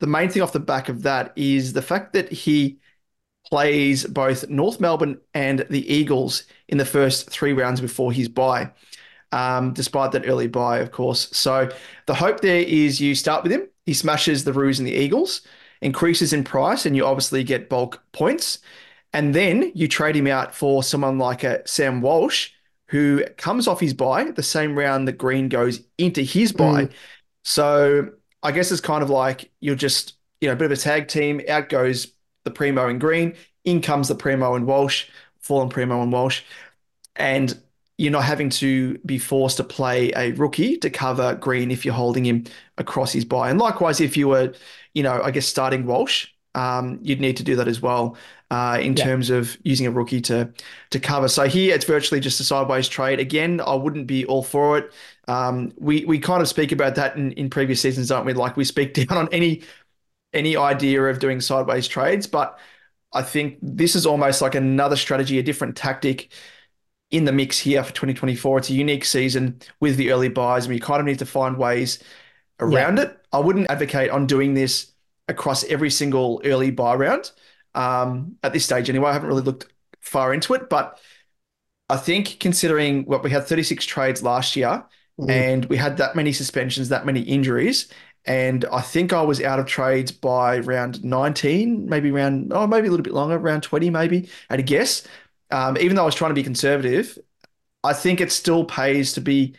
the 0.00 0.06
main 0.06 0.28
thing 0.28 0.42
off 0.42 0.52
the 0.52 0.60
back 0.60 0.88
of 0.88 1.02
that 1.02 1.32
is 1.36 1.72
the 1.72 1.82
fact 1.82 2.14
that 2.14 2.32
he 2.32 2.78
plays 3.46 4.04
both 4.06 4.48
North 4.48 4.80
Melbourne 4.80 5.20
and 5.34 5.66
the 5.70 5.92
Eagles 5.92 6.44
in 6.68 6.78
the 6.78 6.84
first 6.84 7.28
three 7.30 7.52
rounds 7.52 7.80
before 7.80 8.10
his 8.10 8.28
bye, 8.28 8.70
um, 9.34 9.72
despite 9.72 10.12
that 10.12 10.28
early 10.28 10.46
bye, 10.46 10.78
of 10.78 10.92
course. 10.92 11.28
So 11.36 11.68
the 12.06 12.14
hope 12.14 12.40
there 12.40 12.62
is 12.62 13.00
you 13.00 13.16
start 13.16 13.42
with 13.42 13.50
him, 13.50 13.68
he 13.84 13.92
smashes 13.92 14.44
the 14.44 14.52
Roos 14.52 14.78
and 14.78 14.86
the 14.86 14.94
Eagles, 14.94 15.42
increases 15.82 16.32
in 16.32 16.44
price, 16.44 16.86
and 16.86 16.94
you 16.94 17.04
obviously 17.04 17.42
get 17.42 17.68
bulk 17.68 18.00
points. 18.12 18.60
And 19.12 19.34
then 19.34 19.72
you 19.74 19.88
trade 19.88 20.14
him 20.14 20.28
out 20.28 20.54
for 20.54 20.84
someone 20.84 21.18
like 21.18 21.42
a 21.42 21.66
Sam 21.66 22.00
Walsh, 22.00 22.50
who 22.88 23.24
comes 23.36 23.66
off 23.66 23.80
his 23.80 23.92
bye 23.92 24.30
the 24.30 24.42
same 24.42 24.78
round 24.78 25.08
that 25.08 25.18
Green 25.18 25.48
goes 25.48 25.80
into 25.98 26.22
his 26.22 26.52
bye. 26.52 26.88
So 27.42 28.10
I 28.42 28.52
guess 28.52 28.70
it's 28.70 28.80
kind 28.80 29.02
of 29.02 29.10
like 29.10 29.50
you're 29.60 29.74
just, 29.74 30.14
you 30.40 30.46
know, 30.46 30.52
a 30.52 30.56
bit 30.56 30.66
of 30.66 30.72
a 30.72 30.76
tag 30.76 31.08
team. 31.08 31.40
Out 31.48 31.68
goes 31.68 32.12
the 32.44 32.52
Premo 32.52 32.88
and 32.88 33.00
Green, 33.00 33.34
in 33.64 33.80
comes 33.80 34.06
the 34.06 34.14
Premo 34.14 34.54
and 34.54 34.66
Walsh, 34.66 35.06
fallen 35.40 35.70
Premo 35.70 36.02
and 36.02 36.12
Walsh. 36.12 36.42
And 37.16 37.60
you're 37.98 38.12
not 38.12 38.24
having 38.24 38.50
to 38.50 38.98
be 39.06 39.18
forced 39.18 39.56
to 39.58 39.64
play 39.64 40.10
a 40.16 40.32
rookie 40.32 40.76
to 40.78 40.90
cover 40.90 41.34
Green 41.36 41.70
if 41.70 41.84
you're 41.84 41.94
holding 41.94 42.24
him 42.26 42.44
across 42.78 43.12
his 43.12 43.24
bye. 43.24 43.50
And 43.50 43.58
likewise, 43.60 44.00
if 44.00 44.16
you 44.16 44.28
were, 44.28 44.52
you 44.94 45.02
know, 45.02 45.20
I 45.22 45.30
guess 45.30 45.46
starting 45.46 45.86
Walsh, 45.86 46.28
um, 46.56 46.98
you'd 47.02 47.20
need 47.20 47.36
to 47.38 47.42
do 47.44 47.56
that 47.56 47.68
as 47.68 47.80
well 47.80 48.16
uh, 48.50 48.78
in 48.80 48.94
Yeah. 48.94 49.04
terms 49.04 49.30
of 49.30 49.56
using 49.64 49.86
a 49.86 49.90
rookie 49.90 50.20
to 50.22 50.52
to 50.90 51.00
cover. 51.00 51.28
So 51.28 51.48
here 51.48 51.74
it's 51.74 51.84
virtually 51.84 52.20
just 52.20 52.40
a 52.40 52.44
sideways 52.44 52.88
trade. 52.88 53.20
Again, 53.20 53.60
I 53.60 53.74
wouldn't 53.74 54.06
be 54.06 54.24
all 54.26 54.42
for 54.42 54.78
it. 54.78 54.92
Um, 55.28 55.72
we 55.78 56.04
we 56.04 56.18
kind 56.18 56.42
of 56.42 56.48
speak 56.48 56.72
about 56.72 56.94
that 56.96 57.16
in, 57.16 57.32
in 57.32 57.50
previous 57.50 57.80
seasons, 57.80 58.08
don't 58.08 58.24
we? 58.26 58.34
Like 58.34 58.56
we 58.56 58.64
speak 58.64 58.94
down 59.08 59.16
on 59.18 59.28
any 59.32 59.62
any 60.32 60.56
idea 60.56 61.02
of 61.04 61.18
doing 61.18 61.40
sideways 61.40 61.86
trades, 61.88 62.26
but 62.26 62.58
I 63.12 63.22
think 63.22 63.58
this 63.62 63.96
is 63.96 64.06
almost 64.06 64.42
like 64.42 64.54
another 64.54 64.96
strategy, 64.96 65.38
a 65.38 65.42
different 65.42 65.76
tactic 65.76 66.32
in 67.10 67.24
the 67.24 67.32
mix 67.32 67.58
here 67.58 67.82
for 67.84 67.92
2024. 67.92 68.58
It's 68.58 68.70
a 68.70 68.74
unique 68.74 69.04
season 69.04 69.60
with 69.80 69.96
the 69.96 70.10
early 70.12 70.28
byes, 70.28 70.66
and 70.66 70.74
you 70.74 70.80
kind 70.80 71.00
of 71.00 71.06
need 71.06 71.18
to 71.20 71.26
find 71.26 71.56
ways 71.56 72.02
around 72.60 72.98
it. 72.98 73.16
I 73.32 73.38
wouldn't 73.38 73.70
advocate 73.70 74.10
on 74.10 74.26
doing 74.26 74.54
this 74.54 74.92
across 75.28 75.64
every 75.64 75.90
single 75.90 76.40
early 76.44 76.70
bye 76.70 76.94
round. 76.94 77.30
um, 77.74 78.36
at 78.44 78.52
this 78.52 78.64
stage 78.64 78.88
anyway. 78.88 79.10
I 79.10 79.12
haven't 79.14 79.28
really 79.28 79.42
looked 79.42 79.66
far 80.00 80.32
into 80.32 80.54
it, 80.54 80.68
but 80.70 81.00
I 81.88 81.96
think 81.96 82.38
considering 82.40 83.04
what 83.04 83.22
we 83.22 83.30
had 83.30 83.46
36 83.46 83.84
trades 83.84 84.22
last 84.22 84.56
year 84.56 84.84
Mm. 85.20 85.30
and 85.30 85.64
we 85.66 85.76
had 85.76 85.96
that 85.98 86.16
many 86.16 86.32
suspensions, 86.32 86.88
that 86.88 87.06
many 87.06 87.20
injuries, 87.20 87.86
and 88.24 88.64
I 88.72 88.80
think 88.80 89.12
I 89.12 89.22
was 89.22 89.40
out 89.40 89.60
of 89.60 89.66
trades 89.66 90.10
by 90.10 90.58
round 90.58 91.04
19, 91.04 91.88
maybe 91.88 92.10
round, 92.10 92.52
oh, 92.52 92.66
maybe 92.66 92.88
a 92.88 92.90
little 92.90 93.04
bit 93.04 93.12
longer, 93.14 93.38
round 93.38 93.62
20, 93.62 93.90
maybe, 93.90 94.28
at 94.50 94.58
a 94.58 94.62
guess. 94.62 95.06
Um, 95.54 95.78
even 95.78 95.94
though 95.94 96.02
I 96.02 96.06
was 96.06 96.16
trying 96.16 96.30
to 96.30 96.34
be 96.34 96.42
conservative, 96.42 97.16
I 97.84 97.92
think 97.92 98.20
it 98.20 98.32
still 98.32 98.64
pays 98.64 99.12
to 99.12 99.20
be 99.20 99.54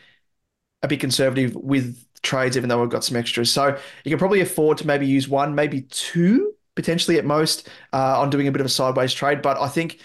a 0.84 0.90
bit 0.90 1.00
conservative 1.00 1.56
with 1.56 2.06
trades, 2.22 2.58
even 2.58 2.68
though 2.68 2.82
we've 2.82 2.90
got 2.90 3.06
some 3.06 3.16
extras. 3.16 3.50
So 3.50 3.78
you 4.04 4.10
can 4.10 4.20
probably 4.20 4.42
afford 4.42 4.78
to 4.80 4.88
maybe 4.88 5.08
use 5.08 5.30
one, 5.30 5.56
maybe 5.56 5.84
two, 5.84 6.54
potentially 6.76 7.18
at 7.18 7.24
most, 7.24 7.70
uh, 7.94 8.20
on 8.20 8.30
doing 8.30 8.46
a 8.50 8.52
bit 8.52 8.60
of 8.60 8.66
a 8.66 8.70
sideways 8.70 9.14
trade. 9.14 9.42
But 9.42 9.58
I 9.58 9.70
think 9.70 10.02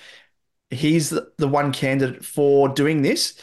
he's 0.70 1.10
the, 1.10 1.48
one 1.48 1.72
candidate 1.72 2.24
for 2.24 2.68
doing 2.68 3.02
this 3.02 3.34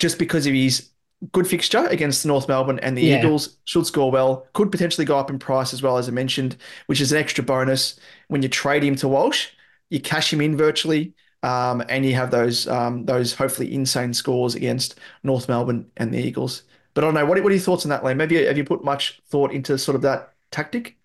just 0.00 0.18
because 0.18 0.44
of 0.44 0.54
his 0.54 0.88
good 1.30 1.46
fixture 1.46 1.86
against 1.86 2.26
North 2.26 2.48
Melbourne 2.48 2.80
and 2.80 2.98
the 2.98 3.02
Yeah. 3.02 3.18
Eagles. 3.18 3.58
Should 3.64 3.86
score 3.86 4.10
well, 4.10 4.48
could 4.54 4.72
potentially 4.72 5.04
go 5.04 5.16
up 5.20 5.30
in 5.30 5.38
price 5.38 5.72
as 5.72 5.82
well, 5.82 5.98
as 5.98 6.08
I 6.08 6.10
mentioned, 6.10 6.56
which 6.86 7.00
is 7.00 7.12
an 7.12 7.18
extra 7.18 7.44
bonus 7.44 7.94
when 8.26 8.42
you 8.42 8.48
trade 8.48 8.82
him 8.82 8.96
to 8.96 9.06
Walsh. 9.06 9.50
You 9.88 10.00
cash 10.00 10.32
him 10.32 10.40
in 10.40 10.56
virtually. 10.56 11.14
Um, 11.42 11.82
and 11.88 12.06
you 12.06 12.14
have 12.14 12.30
those 12.30 12.68
um, 12.68 13.04
those 13.06 13.34
hopefully 13.34 13.74
insane 13.74 14.14
scores 14.14 14.54
against 14.54 14.98
North 15.24 15.48
Melbourne 15.48 15.90
and 15.96 16.12
the 16.14 16.18
Eagles. 16.18 16.62
But 16.94 17.04
I 17.04 17.06
don't 17.08 17.14
know. 17.14 17.26
What, 17.26 17.42
what 17.42 17.50
are 17.50 17.54
your 17.54 17.62
thoughts 17.64 17.84
on 17.84 17.90
that, 17.90 18.02
Liam? 18.02 18.16
Maybe 18.16 18.44
have 18.44 18.56
you 18.58 18.64
put 18.64 18.84
much 18.84 19.20
thought 19.26 19.52
into 19.52 19.76
sort 19.78 19.96
of 19.96 20.02
that 20.02 20.34
tactic? 20.50 20.96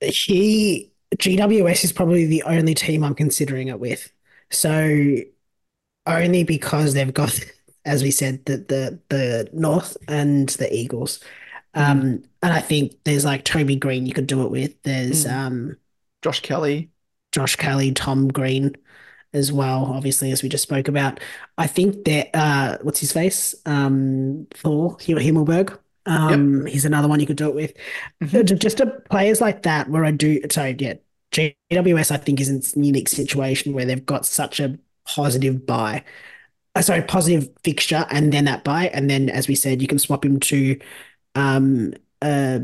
he 0.00 0.92
GWS 1.18 1.84
is 1.84 1.92
probably 1.92 2.26
the 2.26 2.42
only 2.44 2.74
team 2.74 3.04
I'm 3.04 3.14
considering 3.14 3.68
it 3.68 3.80
with. 3.80 4.10
So 4.50 5.16
only 6.06 6.44
because 6.44 6.94
they've 6.94 7.12
got, 7.12 7.38
as 7.84 8.02
we 8.02 8.10
said, 8.10 8.44
the 8.46 8.58
the 8.58 9.00
the 9.08 9.50
North 9.52 9.96
and 10.08 10.48
the 10.50 10.72
Eagles. 10.74 11.20
Um, 11.74 12.24
and 12.42 12.52
I 12.52 12.60
think 12.60 12.94
there's 13.04 13.24
like 13.24 13.44
Toby 13.44 13.76
Greene 13.76 14.06
you 14.06 14.12
could 14.14 14.26
do 14.26 14.42
it 14.44 14.50
with. 14.50 14.80
There's 14.82 15.24
Mm. 15.26 15.30
um 15.30 15.76
Josh 16.22 16.40
Kelly. 16.40 16.90
Josh 17.32 17.56
Kelly, 17.56 17.92
Tom 17.92 18.28
Green 18.28 18.76
as 19.32 19.52
well, 19.52 19.86
obviously, 19.86 20.32
as 20.32 20.42
we 20.42 20.48
just 20.48 20.62
spoke 20.64 20.88
about. 20.88 21.20
I 21.58 21.66
think 21.66 22.04
that 22.06 22.30
uh 22.34 22.78
what's 22.82 23.00
his 23.00 23.12
face? 23.12 23.54
Um 23.66 24.46
Thor 24.54 24.96
Him- 25.00 25.18
Himmelberg. 25.18 25.78
Um 26.06 26.66
he's 26.66 26.84
another 26.84 27.08
one 27.08 27.20
you 27.20 27.26
could 27.26 27.36
do 27.36 27.48
it 27.48 27.54
with. 27.54 27.72
Mhm. 28.22 28.58
Just 28.58 28.78
to 28.78 28.86
players 29.10 29.40
like 29.40 29.62
that 29.62 29.88
where 29.88 30.04
I 30.04 30.10
do 30.12 30.40
sorry, 30.50 30.76
yeah. 30.78 30.94
GWS 31.32 32.10
I 32.10 32.16
think 32.16 32.40
is 32.40 32.48
in 32.48 32.58
a 32.82 32.86
unique 32.86 33.08
situation 33.08 33.72
where 33.72 33.84
they've 33.84 34.04
got 34.04 34.26
such 34.26 34.58
a 34.60 34.78
positive 35.06 35.64
bye. 35.66 36.04
Uh, 36.74 36.82
sorry, 36.82 37.02
positive 37.02 37.50
fixture 37.64 38.06
and 38.10 38.32
then 38.32 38.44
that 38.46 38.64
bye. 38.64 38.88
And 38.94 39.10
then 39.10 39.28
as 39.30 39.48
we 39.48 39.54
said, 39.56 39.82
you 39.82 39.88
can 39.88 39.98
swap 39.98 40.24
him 40.24 40.40
to 40.40 40.78
um 41.36 41.94
uh 42.22 42.60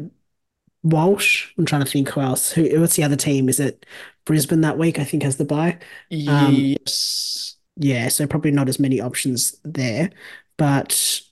Walsh. 0.82 1.52
I'm 1.58 1.64
trying 1.66 1.84
to 1.84 1.90
think 1.90 2.08
who 2.10 2.20
else. 2.20 2.52
Who 2.52 2.80
what's 2.80 2.96
the 2.96 3.04
other 3.04 3.16
team? 3.16 3.48
Is 3.48 3.60
it 3.60 3.84
Brisbane 4.26 4.62
that 4.62 4.78
week? 4.78 4.98
I 4.98 5.04
think 5.04 5.22
has 5.22 5.36
the 5.38 5.46
bye. 5.46 5.78
Um, 6.26 6.54
Yes. 6.54 7.56
Yeah, 7.76 8.08
so 8.08 8.26
probably 8.26 8.50
not 8.52 8.68
as 8.68 8.78
many 8.78 9.00
options 9.00 9.54
there. 9.64 10.10
But 10.58 11.22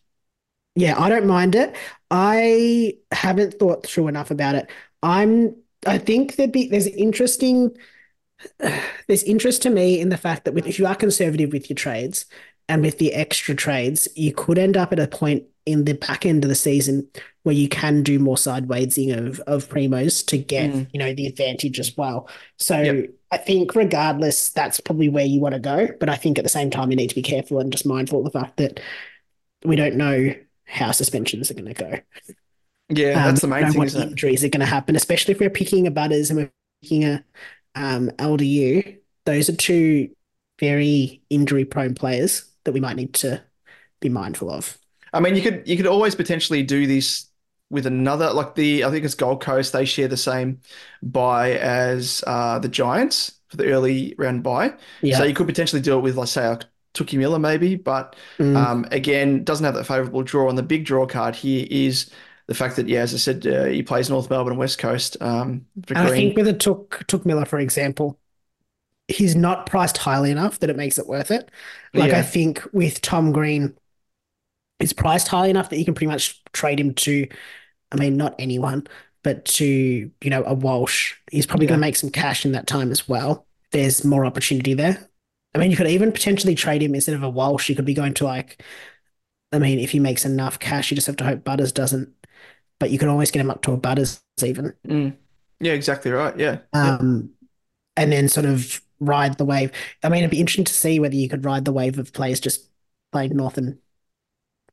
yeah, 0.75 1.01
I 1.01 1.09
don't 1.09 1.27
mind 1.27 1.55
it. 1.55 1.75
I 2.11 2.99
haven't 3.13 3.55
thought 3.59 3.87
through 3.87 4.09
enough 4.09 4.31
about 4.31 4.55
it. 4.57 4.71
I'm 5.03 5.57
I 5.87 5.99
think 5.99 6.37
there'd 6.37 6.53
be 6.53 6.69
there's 6.69 6.87
interesting 6.87 7.77
there's 9.09 9.23
interest 9.25 9.63
to 9.63 9.71
me 9.71 10.01
in 10.01 10.09
the 10.09 10.17
fact 10.17 10.45
that 10.45 10.55
with, 10.55 10.67
if 10.67 10.79
you 10.79 10.87
are 10.87 10.95
conservative 10.95 11.53
with 11.53 11.71
your 11.71 11.77
trades 11.77 12.27
and 12.69 12.83
with 12.83 12.99
the 12.99 13.15
extra 13.15 13.55
trades, 13.55 14.09
you 14.17 14.33
could 14.33 14.59
end 14.59 14.77
up 14.77 14.93
at 14.93 14.99
a 15.01 15.09
point 15.09 15.45
in 15.67 15.85
the 15.85 15.95
back 15.95 16.27
end 16.27 16.45
of 16.45 16.49
the 16.49 16.55
season 16.55 17.09
where 17.45 17.55
you 17.55 17.69
can 17.69 18.03
do 18.03 18.19
more 18.19 18.37
sidewaysing 18.37 19.17
of 19.17 19.39
of 19.41 19.69
premos 19.69 20.27
to 20.27 20.37
get, 20.39 20.71
Mm. 20.71 20.87
you 20.93 20.99
know, 20.99 21.15
the 21.15 21.27
advantage 21.27 21.79
as 21.79 21.97
well. 21.97 22.29
So 22.59 22.81
Yep. 22.81 23.11
I 23.31 23.37
think 23.37 23.75
regardless, 23.75 24.51
that's 24.51 24.81
probably 24.81 25.09
where 25.09 25.25
you 25.27 25.41
want 25.41 25.55
to 25.55 25.61
go. 25.61 25.89
But 26.01 26.09
I 26.09 26.17
think 26.17 26.39
at 26.39 26.45
the 26.45 26.51
same 26.51 26.71
time, 26.71 26.91
you 26.91 26.97
need 26.97 27.09
to 27.11 27.15
be 27.15 27.23
careful 27.23 27.61
and 27.61 27.71
just 27.73 27.87
mindful 27.87 28.19
of 28.21 28.25
the 28.33 28.39
fact 28.39 28.57
that 28.59 28.81
we 29.65 29.77
don't 29.77 29.97
know 29.97 30.35
how 30.67 30.91
suspensions 30.93 31.51
are 31.51 31.55
going 31.55 31.73
to 31.73 31.75
go. 31.75 31.99
Yeah, 32.91 33.19
Um, 33.21 33.29
that's 33.29 33.41
the 33.41 33.47
main 33.47 33.71
thing, 33.71 33.79
what 33.79 33.95
it? 33.95 34.03
injuries 34.03 34.45
are 34.45 34.49
going 34.49 34.61
to 34.61 34.67
happen, 34.67 34.95
especially 34.97 35.33
if 35.33 35.41
we're 35.41 35.51
picking 35.51 35.87
a 35.87 35.91
Butters 35.91 36.31
and 36.31 36.39
we're 36.39 36.53
picking 36.83 37.05
a 37.05 37.25
um, 37.75 38.11
LDU. 38.19 38.99
Those 39.27 39.49
are 39.49 39.57
two 39.57 40.11
very 40.61 41.23
injury 41.31 41.65
prone 41.65 41.95
players 41.95 42.45
that 42.65 42.73
we 42.73 42.81
might 42.81 42.97
need 42.97 43.15
to 43.15 43.43
be 44.01 44.09
mindful 44.09 44.51
of. 44.51 44.79
I 45.13 45.21
mean, 45.21 45.35
you 45.37 45.43
could 45.43 45.63
you 45.67 45.77
could 45.77 45.87
always 45.87 46.15
potentially 46.15 46.63
do 46.63 46.87
this 46.87 47.27
with 47.71 47.87
another, 47.87 48.33
like 48.33 48.55
the 48.55 48.85
I 48.85 48.91
think 48.91 49.05
it's 49.05 49.15
Gold 49.15 49.43
Coast. 49.43 49.73
They 49.73 49.85
share 49.85 50.09
the 50.09 50.17
same 50.17 50.61
bye 51.03 51.53
as 51.53 52.23
uh, 52.27 52.59
the 52.59 52.69
Giants 52.69 53.41
for 53.49 53.57
the 53.57 53.67
early 53.73 54.15
round 54.19 54.43
bye. 54.43 54.75
Yeah. 55.01 55.19
So 55.19 55.25
you 55.25 55.35
could 55.35 55.47
potentially 55.47 55.83
do 55.83 55.99
it 55.99 56.03
with, 56.03 56.17
let's 56.17 56.33
say, 56.33 56.49
like 56.49 56.65
Tookie 56.95 57.19
Miller 57.19 57.39
maybe, 57.39 57.77
but 57.77 58.17
Mm. 58.39 58.57
um, 58.57 58.87
again, 58.91 59.45
doesn't 59.45 59.65
have 59.65 59.75
that 59.75 59.87
favourable 59.87 60.23
draw. 60.23 60.49
And 60.49 60.59
the 60.59 60.63
big 60.63 60.85
draw 60.85 61.07
card 61.07 61.35
here 61.37 61.67
is 61.71 62.11
the 62.47 62.55
fact 62.55 62.77
that, 62.77 62.89
yeah, 62.89 63.01
as 63.01 63.15
I 63.15 63.17
said, 63.19 63.47
uh, 63.47 63.65
he 63.65 63.83
plays 63.83 64.11
North 64.11 64.31
Melbourne 64.31 64.53
and 64.53 64.59
West 64.61 64.79
Coast 64.79 65.17
um, 65.21 65.67
for 65.87 65.95
And 65.97 66.09
I 66.09 66.11
think 66.11 66.37
with 66.37 66.49
a 66.49 66.55
Touk 66.55 66.89
Touk 67.07 67.25
Miller, 67.27 67.45
for 67.45 67.59
example, 67.59 68.19
he's 69.09 69.37
not 69.37 69.67
priced 69.67 69.99
highly 69.99 70.31
enough 70.31 70.59
that 70.61 70.71
it 70.71 70.77
makes 70.77 70.99
it 70.99 71.07
worth 71.07 71.31
it. 71.31 71.51
Like 71.95 72.11
Yeah. 72.11 72.19
I 72.19 72.23
think 72.23 72.63
with 72.73 73.01
Tom 73.01 73.33
Green, 73.33 73.77
he's 74.79 74.93
priced 74.93 75.29
high 75.29 75.47
enough 75.49 75.71
that 75.71 75.79
you 75.79 75.85
can 75.85 75.95
pretty 75.95 76.11
much 76.11 76.43
trade 76.53 76.81
him 76.81 76.95
to, 76.95 77.27
I 77.93 77.97
mean, 77.97 78.17
not 78.17 78.35
anyone, 78.39 78.87
but 79.23 79.45
to, 79.47 79.65
you 79.67 80.31
know, 80.31 80.43
a 80.45 80.55
Walsh. 80.55 81.15
He's 81.31 81.47
probably 81.47 81.67
Yeah. 81.67 81.71
going 81.71 81.81
to 81.81 81.87
make 81.87 81.97
some 81.97 82.11
cash 82.11 82.45
in 82.45 82.53
that 82.53 82.67
time 82.67 82.91
as 82.91 83.09
well. 83.09 83.47
There's 83.73 84.05
more 84.05 84.27
opportunity 84.27 84.75
there. 84.75 85.09
I 85.55 85.59
mean, 85.59 85.71
you 85.71 85.77
could 85.77 85.87
even 85.87 86.13
potentially 86.13 86.55
trade 86.55 86.83
him 86.83 86.95
instead 86.95 87.15
of 87.15 87.23
a 87.23 87.31
Walsh. 87.31 87.69
You 87.69 87.77
could 87.77 87.85
be 87.85 87.95
going 87.95 88.15
to 88.15 88.25
like, 88.25 88.63
I 89.53 89.59
mean, 89.59 89.79
if 89.79 89.91
he 89.93 90.01
makes 90.01 90.25
enough 90.25 90.59
cash, 90.59 90.91
you 90.91 90.97
just 90.97 91.07
have 91.07 91.17
to 91.17 91.25
hope 91.25 91.45
Butters 91.45 91.73
doesn't. 91.73 92.13
But 92.81 92.91
you 92.91 92.99
can 92.99 93.09
always 93.09 93.31
get 93.31 93.41
him 93.41 93.51
up 93.51 93.63
to 93.63 93.73
a 93.73 93.77
Butters 93.77 94.21
even. 94.43 94.75
Mm. 94.87 95.17
Yeah, 95.61 95.73
exactly 95.73 96.11
right. 96.11 96.37
Yeah. 96.39 96.59
Yeah. 96.75 96.97
um, 96.97 97.31
and 97.97 98.13
then 98.13 98.29
sort 98.29 98.47
of 98.47 98.83
ride 99.01 99.39
the 99.39 99.45
wave. 99.45 99.71
I 100.03 100.09
mean, 100.09 100.21
it'd 100.21 100.31
be 100.31 100.41
interesting 100.41 100.65
to 100.65 100.73
see 100.75 100.99
whether 100.99 101.15
you 101.15 101.29
could 101.29 101.45
ride 101.45 101.65
the 101.65 101.73
wave 101.73 101.99
of 101.99 102.13
players 102.13 102.41
just 102.41 102.69
playing 103.13 103.37
North 103.37 103.59
and 103.59 103.79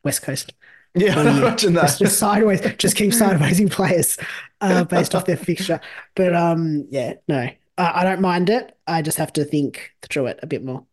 West 0.04 0.22
Coast. 0.22 0.54
Yeah, 0.94 1.16
you 1.24 1.30
imagine 1.40 1.74
that. 1.74 1.98
just, 2.00 2.20
sideways, 2.20 2.62
just 2.78 2.96
keep 2.96 3.12
sidewaysing 3.14 3.70
players 3.70 4.18
uh, 4.62 4.84
based 4.84 5.16
off 5.16 5.26
their 5.26 5.38
fixture. 5.38 5.80
But 6.16 6.36
um, 6.36 6.88
yeah, 6.90 7.16
no, 7.28 7.38
I, 7.78 8.02
I 8.02 8.04
don't 8.04 8.22
mind 8.22 8.50
it. 8.50 8.78
I 8.88 9.02
just 9.02 9.18
have 9.18 9.34
to 9.34 9.46
think 9.46 9.92
through 10.10 10.28
it 10.28 10.40
a 10.44 10.48
bit 10.48 10.64
more. 10.64 10.86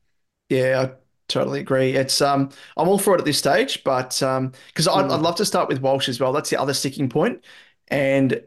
Yeah, 0.49 0.89
I 0.89 0.97
totally 1.29 1.61
agree. 1.61 1.95
It's 1.95 2.21
um, 2.21 2.51
I'm 2.77 2.89
all 2.89 2.99
for 2.99 3.15
it 3.15 3.19
at 3.21 3.25
this 3.25 3.39
stage, 3.39 3.85
but 3.85 4.23
um, 4.23 4.53
because 4.69 4.89
I'd, 4.89 5.07
Mm. 5.07 5.11
I'd 5.11 5.21
love 5.21 5.37
to 5.37 5.45
start 5.45 5.69
with 5.69 5.81
Walsh 5.81 6.09
as 6.09 6.21
well. 6.21 6.33
That's 6.33 6.51
the 6.51 6.61
other 6.61 6.75
sticking 6.75 7.09
point, 7.09 7.45
and 7.89 8.43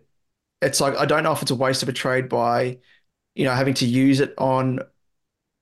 it's 0.62 0.82
like 0.82 0.96
I 0.98 1.06
don't 1.06 1.24
know 1.24 1.34
if 1.34 1.42
it's 1.44 1.52
a 1.52 1.56
waste 1.56 1.84
of 1.84 1.90
a 1.90 1.94
trade 1.94 2.30
by, 2.30 2.80
you 3.36 3.46
know, 3.46 3.54
having 3.56 3.76
to 3.76 3.88
use 3.88 4.20
it 4.22 4.36
on 4.38 4.82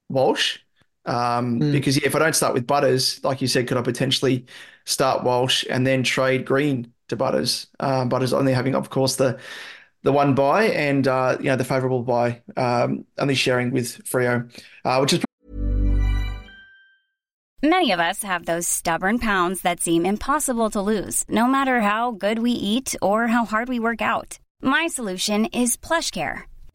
Walsh. 0.09 0.59
Um, 1.05 1.59
Mm. 1.59 1.71
because 1.71 1.95
yeah, 1.97 2.05
if 2.05 2.15
I 2.15 2.19
don't 2.19 2.35
start 2.35 2.53
with 2.53 2.67
Butters, 2.67 3.23
like 3.23 3.41
you 3.41 3.47
said, 3.47 3.67
could 3.67 3.77
I 3.77 3.81
potentially 3.81 4.45
start 4.85 5.23
Walsh 5.23 5.65
and 5.69 5.85
then 5.87 6.03
trade 6.03 6.45
Green 6.45 6.91
to 7.07 7.15
Butters? 7.15 7.67
Um, 7.79 8.09
Butters 8.09 8.33
only 8.33 8.53
having, 8.53 8.75
of 8.75 8.89
course, 8.89 9.15
the 9.15 9.39
the 10.03 10.11
one 10.13 10.33
bye 10.35 10.65
and 10.65 11.07
uh, 11.07 11.37
you 11.39 11.45
know, 11.45 11.55
the 11.57 11.63
favorable 11.65 12.03
bye, 12.03 12.41
um, 12.55 13.05
only 13.17 13.35
sharing 13.35 13.71
with 13.71 14.03
Freo, 14.05 14.49
uh, 14.85 14.97
which 14.99 15.13
is 15.13 15.23
Many 17.61 17.91
of 17.91 17.99
us 17.99 18.23
have 18.23 18.45
those 18.45 18.67
stubborn 18.67 19.19
pounds 19.19 19.61
that 19.63 19.81
seem 19.81 20.05
impossible 20.05 20.69
to 20.69 20.79
lose, 20.81 21.25
no 21.27 21.45
matter 21.45 21.81
how 21.81 22.11
good 22.11 22.39
we 22.39 22.51
eat 22.51 22.95
or 23.01 23.27
how 23.27 23.43
hard 23.43 23.67
we 23.67 23.79
work 23.81 24.01
out. 24.01 24.39
My 24.61 24.87
solution 24.87 25.45
is 25.45 25.75
PlushCare. 25.75 26.43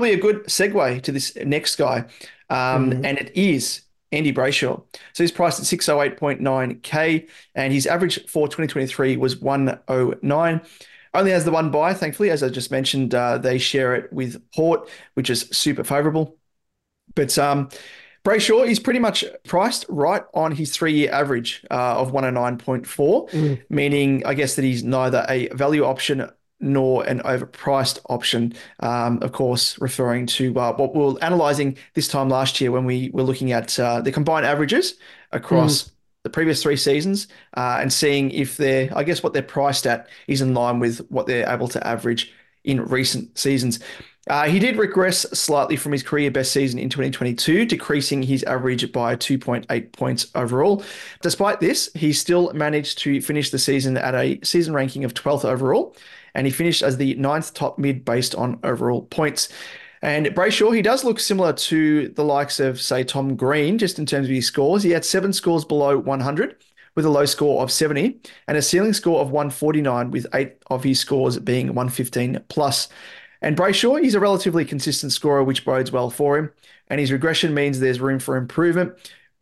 Probably 0.00 0.14
a 0.14 0.22
good 0.22 0.44
segue 0.44 1.02
to 1.02 1.12
this 1.12 1.36
next 1.36 1.76
guy, 1.76 2.06
um, 2.48 2.90
and 3.04 3.18
it 3.18 3.36
is 3.36 3.82
Andy 4.12 4.32
Brayshaw. 4.32 4.82
So 5.12 5.22
he's 5.22 5.30
priced 5.30 5.60
at 5.60 5.66
608.9k, 5.66 7.28
and 7.54 7.70
his 7.70 7.86
average 7.86 8.24
for 8.26 8.48
2023 8.48 9.18
was 9.18 9.36
109. 9.36 10.62
Only 11.12 11.30
has 11.32 11.44
the 11.44 11.50
one 11.50 11.70
bye, 11.70 11.92
thankfully, 11.92 12.30
as 12.30 12.42
I 12.42 12.48
just 12.48 12.70
mentioned. 12.70 13.14
Uh, 13.14 13.36
they 13.36 13.58
share 13.58 13.94
it 13.94 14.10
with 14.10 14.42
Port, 14.52 14.88
which 15.12 15.28
is 15.28 15.42
super 15.52 15.84
favorable. 15.84 16.38
But 17.14 17.36
um, 17.36 17.68
Brayshaw 18.24 18.66
is 18.66 18.78
pretty 18.78 19.00
much 19.00 19.22
priced 19.44 19.84
right 19.90 20.22
on 20.32 20.52
his 20.52 20.74
three-year 20.74 21.12
average 21.12 21.62
uh, 21.70 22.00
of 22.00 22.12
109.4, 22.12 23.60
meaning 23.68 24.24
I 24.24 24.32
guess 24.32 24.56
that 24.56 24.62
he's 24.64 24.82
neither 24.82 25.26
a 25.28 25.48
value 25.48 25.84
option 25.84 26.26
nor 26.60 27.04
an 27.04 27.20
overpriced 27.20 27.98
option. 28.08 28.54
Um, 28.80 29.18
of 29.22 29.32
course, 29.32 29.80
referring 29.80 30.26
to 30.26 30.58
uh, 30.58 30.74
what 30.74 30.94
we 30.94 31.02
were 31.02 31.24
analyzing 31.24 31.76
this 31.94 32.08
time 32.08 32.28
last 32.28 32.60
year 32.60 32.70
when 32.70 32.84
we 32.84 33.10
were 33.12 33.22
looking 33.22 33.52
at 33.52 33.78
uh, 33.78 34.00
the 34.00 34.12
combined 34.12 34.46
averages 34.46 34.94
across 35.32 35.90
the 36.22 36.30
previous 36.30 36.62
three 36.62 36.76
seasons 36.76 37.28
uh, 37.56 37.78
and 37.80 37.92
seeing 37.92 38.30
if 38.30 38.56
they're, 38.56 38.90
I 38.94 39.04
guess, 39.04 39.22
what 39.22 39.32
they're 39.32 39.42
priced 39.42 39.86
at 39.86 40.08
is 40.26 40.40
in 40.42 40.54
line 40.54 40.78
with 40.78 40.98
what 41.10 41.26
they're 41.26 41.48
able 41.48 41.68
to 41.68 41.86
average 41.86 42.32
in 42.64 42.84
recent 42.84 43.38
seasons. 43.38 43.80
Uh, 44.28 44.44
he 44.44 44.58
did 44.58 44.76
regress 44.76 45.20
slightly 45.32 45.76
from 45.76 45.92
his 45.92 46.02
career 46.02 46.30
best 46.30 46.52
season 46.52 46.78
in 46.78 46.90
2022, 46.90 47.64
decreasing 47.64 48.22
his 48.22 48.44
average 48.44 48.92
by 48.92 49.16
2.8 49.16 49.92
points 49.92 50.26
overall. 50.34 50.84
Despite 51.22 51.60
this, 51.60 51.90
he 51.94 52.12
still 52.12 52.52
managed 52.52 52.98
to 52.98 53.22
finish 53.22 53.50
the 53.50 53.58
season 53.58 53.96
at 53.96 54.14
a 54.14 54.38
season 54.44 54.74
ranking 54.74 55.04
of 55.04 55.14
12th 55.14 55.46
overall, 55.46 55.96
and 56.34 56.46
he 56.46 56.52
finished 56.52 56.82
as 56.82 56.96
the 56.96 57.14
ninth 57.14 57.54
top 57.54 57.78
mid 57.78 58.04
based 58.04 58.34
on 58.34 58.58
overall 58.62 59.02
points. 59.02 59.48
And 60.02 60.26
Brayshaw, 60.26 60.74
he 60.74 60.82
does 60.82 61.04
look 61.04 61.20
similar 61.20 61.52
to 61.52 62.08
the 62.08 62.24
likes 62.24 62.58
of, 62.58 62.80
say, 62.80 63.04
Tom 63.04 63.36
Green, 63.36 63.76
just 63.76 63.98
in 63.98 64.06
terms 64.06 64.26
of 64.26 64.34
his 64.34 64.46
scores. 64.46 64.82
He 64.82 64.90
had 64.90 65.04
seven 65.04 65.32
scores 65.32 65.64
below 65.64 65.98
100 65.98 66.56
with 66.94 67.04
a 67.04 67.10
low 67.10 67.26
score 67.26 67.62
of 67.62 67.70
70 67.70 68.18
and 68.48 68.56
a 68.56 68.62
ceiling 68.62 68.92
score 68.92 69.20
of 69.20 69.30
149 69.30 70.10
with 70.10 70.26
eight 70.34 70.56
of 70.70 70.82
his 70.82 70.98
scores 70.98 71.38
being 71.38 71.68
115 71.68 72.42
plus. 72.48 72.88
And 73.42 73.56
Brayshaw, 73.56 74.02
he's 74.02 74.14
a 74.14 74.20
relatively 74.20 74.64
consistent 74.64 75.12
scorer, 75.12 75.44
which 75.44 75.64
bodes 75.64 75.92
well 75.92 76.10
for 76.10 76.36
him. 76.36 76.50
And 76.88 76.98
his 76.98 77.12
regression 77.12 77.54
means 77.54 77.78
there's 77.78 78.00
room 78.00 78.18
for 78.18 78.36
improvement 78.36 78.94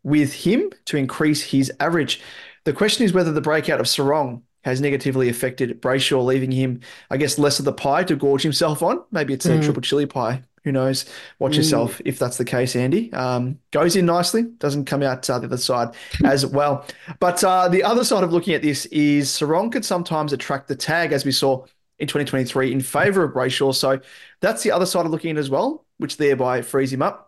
with 0.02 0.32
him 0.32 0.70
to 0.86 0.96
increase 0.96 1.42
his 1.42 1.72
average. 1.80 2.20
The 2.64 2.72
question 2.72 3.04
is 3.04 3.12
whether 3.12 3.32
the 3.32 3.40
breakout 3.40 3.80
of 3.80 3.86
Serong 3.86 4.42
has 4.64 4.80
negatively 4.80 5.28
affected 5.28 5.80
Brayshaw, 5.80 6.24
leaving 6.24 6.50
him, 6.50 6.80
I 7.10 7.16
guess, 7.16 7.38
less 7.38 7.58
of 7.58 7.64
the 7.64 7.72
pie 7.72 8.04
to 8.04 8.16
gorge 8.16 8.42
himself 8.42 8.82
on. 8.82 9.02
Maybe 9.10 9.32
it's 9.34 9.46
a 9.46 9.60
triple 9.62 9.82
chili 9.82 10.06
pie. 10.06 10.42
Who 10.64 10.72
knows? 10.72 11.06
Watch 11.38 11.56
yourself 11.56 12.00
if 12.04 12.18
that's 12.18 12.36
the 12.36 12.44
case, 12.44 12.76
Andy. 12.76 13.12
Um, 13.12 13.58
goes 13.70 13.96
in 13.96 14.04
nicely, 14.04 14.42
doesn't 14.42 14.84
come 14.84 15.02
out 15.02 15.28
uh, 15.30 15.38
the 15.38 15.46
other 15.46 15.56
side 15.56 15.94
as 16.24 16.44
well. 16.44 16.84
But 17.20 17.42
uh, 17.42 17.68
the 17.68 17.82
other 17.82 18.04
side 18.04 18.24
of 18.24 18.32
looking 18.32 18.54
at 18.54 18.60
this 18.60 18.84
is 18.86 19.30
Serong 19.30 19.72
could 19.72 19.84
sometimes 19.84 20.32
attract 20.32 20.68
the 20.68 20.76
tag, 20.76 21.12
as 21.12 21.24
we 21.24 21.32
saw 21.32 21.64
in 21.98 22.06
2023, 22.06 22.72
in 22.72 22.80
favour 22.80 23.24
of 23.24 23.32
Brayshaw. 23.32 23.74
So 23.74 24.00
that's 24.40 24.62
the 24.62 24.70
other 24.72 24.86
side 24.86 25.06
of 25.06 25.12
looking 25.12 25.30
at 25.30 25.36
it 25.36 25.40
as 25.40 25.50
well, 25.50 25.86
which 25.98 26.16
thereby 26.16 26.62
frees 26.62 26.92
him 26.92 27.02
up. 27.02 27.27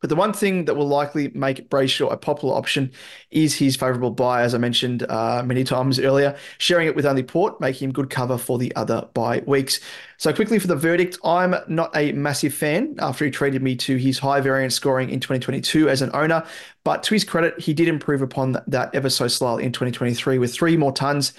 But 0.00 0.10
the 0.10 0.16
one 0.16 0.32
thing 0.32 0.66
that 0.66 0.76
will 0.76 0.86
likely 0.86 1.28
make 1.34 1.68
Brayshaw 1.68 2.12
a 2.12 2.16
popular 2.16 2.54
option 2.54 2.92
is 3.32 3.56
his 3.56 3.74
favourable 3.74 4.12
bye, 4.12 4.42
as 4.42 4.54
I 4.54 4.58
mentioned 4.58 5.02
uh, 5.08 5.42
many 5.44 5.64
times 5.64 5.98
earlier, 5.98 6.36
sharing 6.58 6.86
it 6.86 6.94
with 6.94 7.04
only 7.04 7.24
Port, 7.24 7.60
making 7.60 7.88
him 7.88 7.92
good 7.92 8.08
cover 8.08 8.38
for 8.38 8.58
the 8.58 8.74
other 8.76 9.08
bye 9.14 9.42
weeks. 9.46 9.80
So 10.16 10.32
quickly 10.32 10.60
for 10.60 10.68
the 10.68 10.76
verdict, 10.76 11.18
I'm 11.24 11.56
not 11.66 11.96
a 11.96 12.12
massive 12.12 12.54
fan 12.54 12.94
after 13.00 13.24
he 13.24 13.30
treated 13.32 13.60
me 13.60 13.74
to 13.76 13.96
his 13.96 14.20
high 14.20 14.40
variance 14.40 14.76
scoring 14.76 15.10
in 15.10 15.18
2022 15.18 15.88
as 15.88 16.00
an 16.00 16.10
owner, 16.14 16.46
but 16.84 17.02
to 17.04 17.14
his 17.14 17.24
credit, 17.24 17.58
he 17.58 17.74
did 17.74 17.88
improve 17.88 18.22
upon 18.22 18.56
that 18.68 18.94
ever 18.94 19.10
so 19.10 19.26
slightly 19.26 19.64
in 19.64 19.72
2023 19.72 20.38
with 20.38 20.54
three 20.54 20.76
more 20.76 20.92
tons 20.92 21.32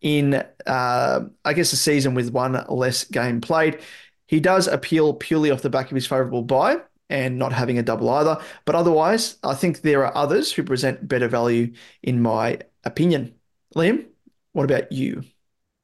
in, 0.00 0.42
uh, 0.66 1.20
I 1.44 1.52
guess, 1.52 1.72
a 1.72 1.76
season 1.76 2.14
with 2.14 2.30
one 2.30 2.64
less 2.68 3.04
game 3.04 3.42
played. 3.42 3.80
He 4.26 4.40
does 4.40 4.68
appeal 4.68 5.14
purely 5.14 5.50
off 5.50 5.62
the 5.62 5.70
back 5.70 5.90
of 5.90 5.94
his 5.94 6.06
favourable 6.06 6.42
bye 6.42 6.80
and 7.08 7.38
not 7.38 7.52
having 7.52 7.78
a 7.78 7.82
double 7.82 8.10
either. 8.10 8.38
But 8.64 8.74
otherwise, 8.74 9.38
I 9.42 9.54
think 9.54 9.82
there 9.82 10.04
are 10.04 10.16
others 10.16 10.52
who 10.52 10.62
present 10.62 11.06
better 11.06 11.28
value, 11.28 11.72
in 12.02 12.20
my 12.22 12.60
opinion. 12.84 13.34
Liam, 13.74 14.06
what 14.52 14.64
about 14.64 14.90
you? 14.92 15.22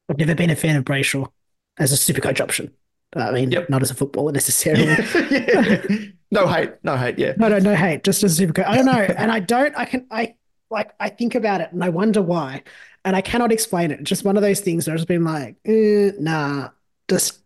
I've 0.09 0.18
never 0.18 0.35
been 0.35 0.51
a 0.51 0.57
fan 0.57 0.77
of 0.77 0.85
Brayshaw 0.85 1.29
as 1.79 1.93
a 1.93 1.97
super 1.97 2.20
coach 2.20 2.41
option. 2.41 2.73
I 3.14 3.31
mean, 3.31 3.51
Yep. 3.51 3.68
not 3.68 3.83
as 3.83 3.91
a 3.91 3.95
footballer 3.95 4.33
necessarily. 4.33 4.87
Yeah. 5.31 5.83
No 6.31 6.47
hate, 6.47 6.70
no 6.83 6.97
hate. 6.97 7.18
Yeah, 7.18 7.35
No, 7.37 7.49
no, 7.49 7.59
no 7.59 7.75
hate. 7.75 8.05
Just 8.05 8.25
as 8.25 8.33
a 8.33 8.37
super 8.37 8.55
coach. 8.55 8.66
I 8.66 8.77
don't 8.77 8.87
know, 8.87 8.93
and 8.93 9.31
I 9.31 9.39
don't. 9.39 9.77
I 9.77 9.85
can. 9.85 10.07
I 10.11 10.35
like. 10.70 10.93
I 10.99 11.11
think 11.11 11.35
about 11.35 11.61
it, 11.61 11.70
and 11.73 11.85
I 11.85 11.91
wonder 11.91 12.23
why, 12.23 12.62
and 13.05 13.14
I 13.14 13.20
cannot 13.20 13.53
explain 13.53 13.91
it. 13.91 14.03
Just 14.03 14.25
one 14.25 14.37
of 14.39 14.43
those 14.43 14.61
things. 14.61 14.87
That 14.87 14.93
I've 14.93 14.99
just 14.99 15.09
been 15.09 15.25
like, 15.25 15.57
eh, 15.66 16.12
nah. 16.18 16.70
Just 17.09 17.41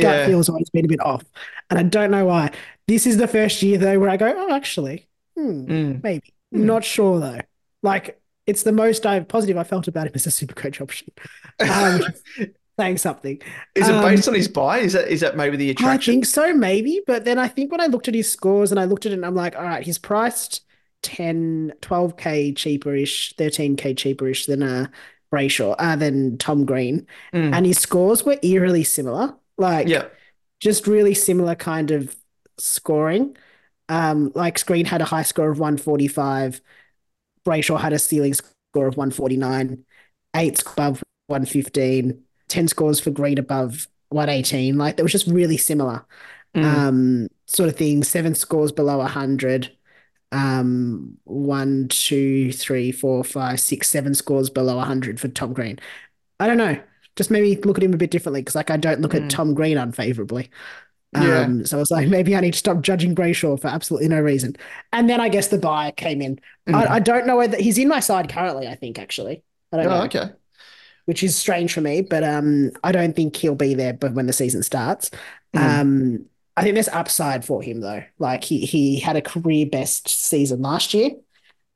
gut 0.00 0.16
yeah. 0.16 0.26
feels 0.26 0.48
always 0.48 0.70
been 0.70 0.84
a 0.86 0.88
bit 0.88 1.00
off, 1.00 1.24
and 1.70 1.78
I 1.78 1.82
don't 1.82 2.10
know 2.10 2.24
why. 2.24 2.50
This 2.86 3.06
is 3.06 3.16
the 3.16 3.28
first 3.28 3.62
year 3.62 3.78
though 3.78 3.98
where 3.98 4.10
I 4.10 4.16
go, 4.16 4.32
oh, 4.36 4.54
actually, 4.54 5.08
hmm, 5.36 5.64
Mm. 5.66 6.02
maybe. 6.02 6.34
Hmm. 6.52 6.66
Not 6.66 6.84
sure 6.84 7.18
though. 7.20 7.40
Like 7.82 8.20
it's 8.46 8.62
the 8.62 8.72
most 8.72 9.06
I 9.06 9.20
positive 9.20 9.56
I 9.56 9.64
felt 9.64 9.88
about 9.88 10.06
him 10.06 10.12
as 10.14 10.26
a 10.26 10.30
super 10.30 10.54
coach 10.54 10.80
option. 10.80 11.08
Um, 11.60 12.02
saying 12.78 12.98
something. 12.98 13.40
Is 13.74 13.88
it 13.88 13.94
Um, 13.94 14.02
based 14.02 14.28
on 14.28 14.34
his 14.34 14.48
bye? 14.48 14.80
Is 14.80 14.92
that 14.94 15.08
is 15.08 15.20
that 15.20 15.36
maybe 15.36 15.56
the 15.56 15.70
attraction? 15.70 16.12
I 16.12 16.14
think 16.14 16.26
so, 16.26 16.52
maybe. 16.54 17.00
But 17.06 17.24
then 17.24 17.38
I 17.38 17.48
think 17.48 17.70
when 17.72 17.80
I 17.80 17.86
looked 17.86 18.08
at 18.08 18.14
his 18.14 18.30
scores 18.30 18.70
and 18.70 18.78
I 18.80 18.84
looked 18.84 19.06
at 19.06 19.12
it 19.12 19.16
and 19.16 19.24
I'm 19.26 19.34
like, 19.34 19.56
all 19.56 19.62
right, 19.62 19.82
he's 19.82 19.98
priced 19.98 20.62
10, 21.02 21.72
12K 21.80 22.52
cheaper-ish, 22.52 23.34
13K 23.36 23.94
cheaper-ish 23.94 24.46
than 24.46 24.62
uh 24.62 24.86
Brayshaw, 25.32 25.74
uh, 25.78 25.96
than 25.96 26.38
Tom 26.38 26.64
Green. 26.64 27.06
Mm. 27.32 27.54
And 27.54 27.66
his 27.66 27.78
scores 27.78 28.24
were 28.24 28.38
eerily 28.42 28.84
similar. 28.84 29.34
Like 29.56 29.88
Yeah, 29.88 30.06
just 30.60 30.86
really 30.86 31.14
similar 31.14 31.54
kind 31.54 31.90
of 31.90 32.14
scoring. 32.58 33.36
Um, 33.88 34.32
like 34.34 34.58
Screen 34.58 34.86
had 34.86 35.02
a 35.02 35.06
high 35.06 35.22
score 35.22 35.50
of 35.50 35.58
145. 35.58 36.60
Brayshaw 37.46 37.78
had 37.80 37.92
a 37.92 37.98
ceiling 37.98 38.34
score 38.34 38.86
of 38.86 38.96
149, 38.96 39.84
eight 40.36 40.62
above 40.62 41.02
115, 41.26 42.22
10 42.48 42.68
scores 42.68 43.00
for 43.00 43.10
Green 43.10 43.38
above 43.38 43.86
118. 44.10 44.78
Like 44.78 44.96
that 44.96 45.02
was 45.02 45.12
just 45.12 45.26
really 45.26 45.56
similar. 45.58 46.04
Mm. 46.54 46.64
Um, 46.64 47.28
sort 47.46 47.68
of 47.68 47.76
thing. 47.76 48.02
Seven 48.04 48.34
scores 48.34 48.72
below 48.72 48.98
100. 48.98 49.76
Um, 50.32 51.18
one, 51.24 51.86
two, 51.88 52.52
three, 52.52 52.90
four, 52.92 53.22
five, 53.22 53.60
six, 53.60 53.88
seven 53.88 54.14
scores 54.14 54.50
below 54.50 54.76
100 54.76 55.20
for 55.20 55.28
Tom 55.28 55.52
Green. 55.52 55.78
I 56.40 56.46
don't 56.48 56.58
know. 56.58 56.80
Just 57.16 57.30
maybe 57.30 57.56
look 57.62 57.78
at 57.78 57.84
him 57.84 57.94
a 57.94 57.98
bit 57.98 58.10
differently 58.10 58.40
because, 58.40 58.56
like, 58.56 58.70
I 58.70 58.76
don't 58.76 59.00
look 59.00 59.12
Mm. 59.12 59.24
at 59.24 59.30
Tom 59.30 59.54
Green 59.54 59.78
unfavorably. 59.78 60.50
Yeah. 61.16 61.40
Um, 61.42 61.64
so 61.64 61.76
I 61.76 61.80
was 61.80 61.90
like, 61.90 62.08
maybe 62.16 62.34
I 62.36 62.40
need 62.40 62.52
to 62.54 62.58
stop 62.58 62.80
judging 62.80 63.14
Brayshaw 63.14 63.60
for 63.60 63.68
absolutely 63.68 64.08
no 64.08 64.20
reason. 64.20 64.56
And 64.92 65.08
then 65.08 65.20
I 65.20 65.28
guess 65.28 65.48
the 65.48 65.58
bye 65.58 65.92
came 65.96 66.20
in. 66.22 66.40
Mm. 66.68 66.74
I, 66.74 66.94
I 66.94 66.98
don't 67.00 67.26
know 67.26 67.36
whether 67.36 67.56
he's 67.56 67.78
in 67.78 67.88
my 67.88 68.00
side 68.00 68.28
currently, 68.28 68.66
I 68.68 68.74
think, 68.74 68.98
actually. 68.98 69.42
I 69.72 69.76
don't 69.78 69.86
Oh, 69.86 69.90
know, 69.98 70.04
okay. 70.04 70.30
which 71.06 71.22
is 71.22 71.36
strange 71.36 71.72
for 71.72 71.80
me, 71.80 72.00
but 72.02 72.24
um, 72.24 72.70
I 72.82 72.92
don't 72.92 73.14
think 73.14 73.36
he'll 73.36 73.54
be 73.54 73.74
there 73.74 73.92
but 73.92 74.14
when 74.14 74.26
the 74.26 74.32
season 74.32 74.62
starts. 74.62 75.10
Mm. 75.54 75.80
Um, 75.80 76.26
I 76.56 76.62
think 76.62 76.74
there's 76.74 76.88
upside 76.88 77.44
for 77.44 77.62
him 77.62 77.80
though. 77.80 78.04
Like 78.18 78.44
he 78.44 78.60
he 78.64 79.00
had 79.00 79.16
a 79.16 79.20
career 79.22 79.66
best 79.66 80.08
season 80.08 80.62
last 80.62 80.94
year. 80.94 81.10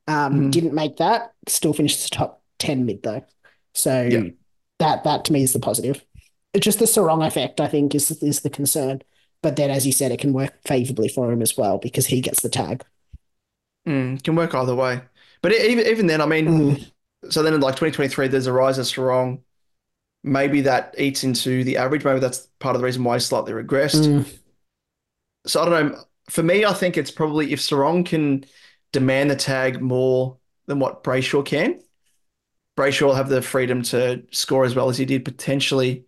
Um, 0.07 0.47
Mhm. 0.47 0.51
didn't 0.51 0.73
make 0.73 0.97
that, 0.97 1.33
still 1.47 1.73
finished 1.73 2.03
the 2.09 2.15
top 2.15 2.41
10 2.59 2.85
mid 2.85 3.03
though. 3.03 3.23
So 3.73 4.03
Yeah. 4.03 4.23
that 4.79 5.03
that 5.03 5.25
to 5.25 5.33
me 5.33 5.43
is 5.43 5.53
the 5.53 5.59
positive. 5.59 6.03
It's 6.53 6.63
just 6.65 6.79
the 6.79 6.85
Serong 6.85 7.25
effect, 7.27 7.59
I 7.61 7.67
think, 7.67 7.93
is 7.93 8.09
is 8.23 8.39
the 8.41 8.49
concern. 8.49 9.01
But 9.41 9.55
then, 9.55 9.69
as 9.71 9.85
you 9.85 9.93
said, 9.93 10.11
it 10.11 10.19
can 10.19 10.33
work 10.33 10.53
favorably 10.65 11.07
for 11.07 11.31
him 11.31 11.41
as 11.41 11.55
well 11.57 11.77
because 11.77 12.07
he 12.07 12.19
gets 12.21 12.41
the 12.41 12.49
tag. 12.49 12.83
Mm. 13.87 14.21
Can 14.23 14.35
work 14.35 14.53
either 14.53 14.75
way. 14.75 15.01
But 15.41 15.53
even 15.53 15.85
even 15.87 16.07
then, 16.07 16.21
I 16.21 16.25
mean, 16.25 16.45
Mm. 16.47 16.91
so 17.29 17.41
then 17.43 17.53
in 17.53 17.61
like 17.61 17.75
2023, 17.75 18.27
there's 18.27 18.47
a 18.47 18.53
rise 18.53 18.77
of 18.77 18.85
Serong. 18.85 19.41
maybe 20.21 20.59
that 20.61 20.93
eats 20.97 21.23
into 21.23 21.63
the 21.63 21.77
average. 21.77 22.03
Maybe 22.03 22.19
that's 22.19 22.47
part 22.59 22.75
of 22.75 22.81
the 22.81 22.85
reason 22.85 23.05
why 23.05 23.15
he's 23.15 23.25
slightly 23.25 23.53
regressed. 23.53 24.05
Mm. 24.05 24.29
So 25.45 25.61
I 25.61 25.65
don't 25.69 25.91
know. 25.93 26.03
For 26.29 26.43
me, 26.43 26.65
I 26.65 26.73
think 26.73 26.97
it's 26.97 27.09
probably 27.11 27.53
if 27.53 27.59
Serong 27.61 28.05
can 28.05 28.43
demand 28.91 29.31
the 29.31 29.35
tag 29.37 29.81
more 29.81 30.37
than 30.67 30.79
what 30.79 31.03
Brayshaw 31.05 31.45
can, 31.45 31.79
Brayshaw 32.77 33.07
will 33.07 33.15
have 33.15 33.29
the 33.29 33.41
freedom 33.41 33.81
to 33.83 34.23
score 34.31 34.65
as 34.65 34.75
well 34.75 34.89
as 34.89 34.97
he 34.97 35.05
did 35.05 35.23
potentially 35.25 36.03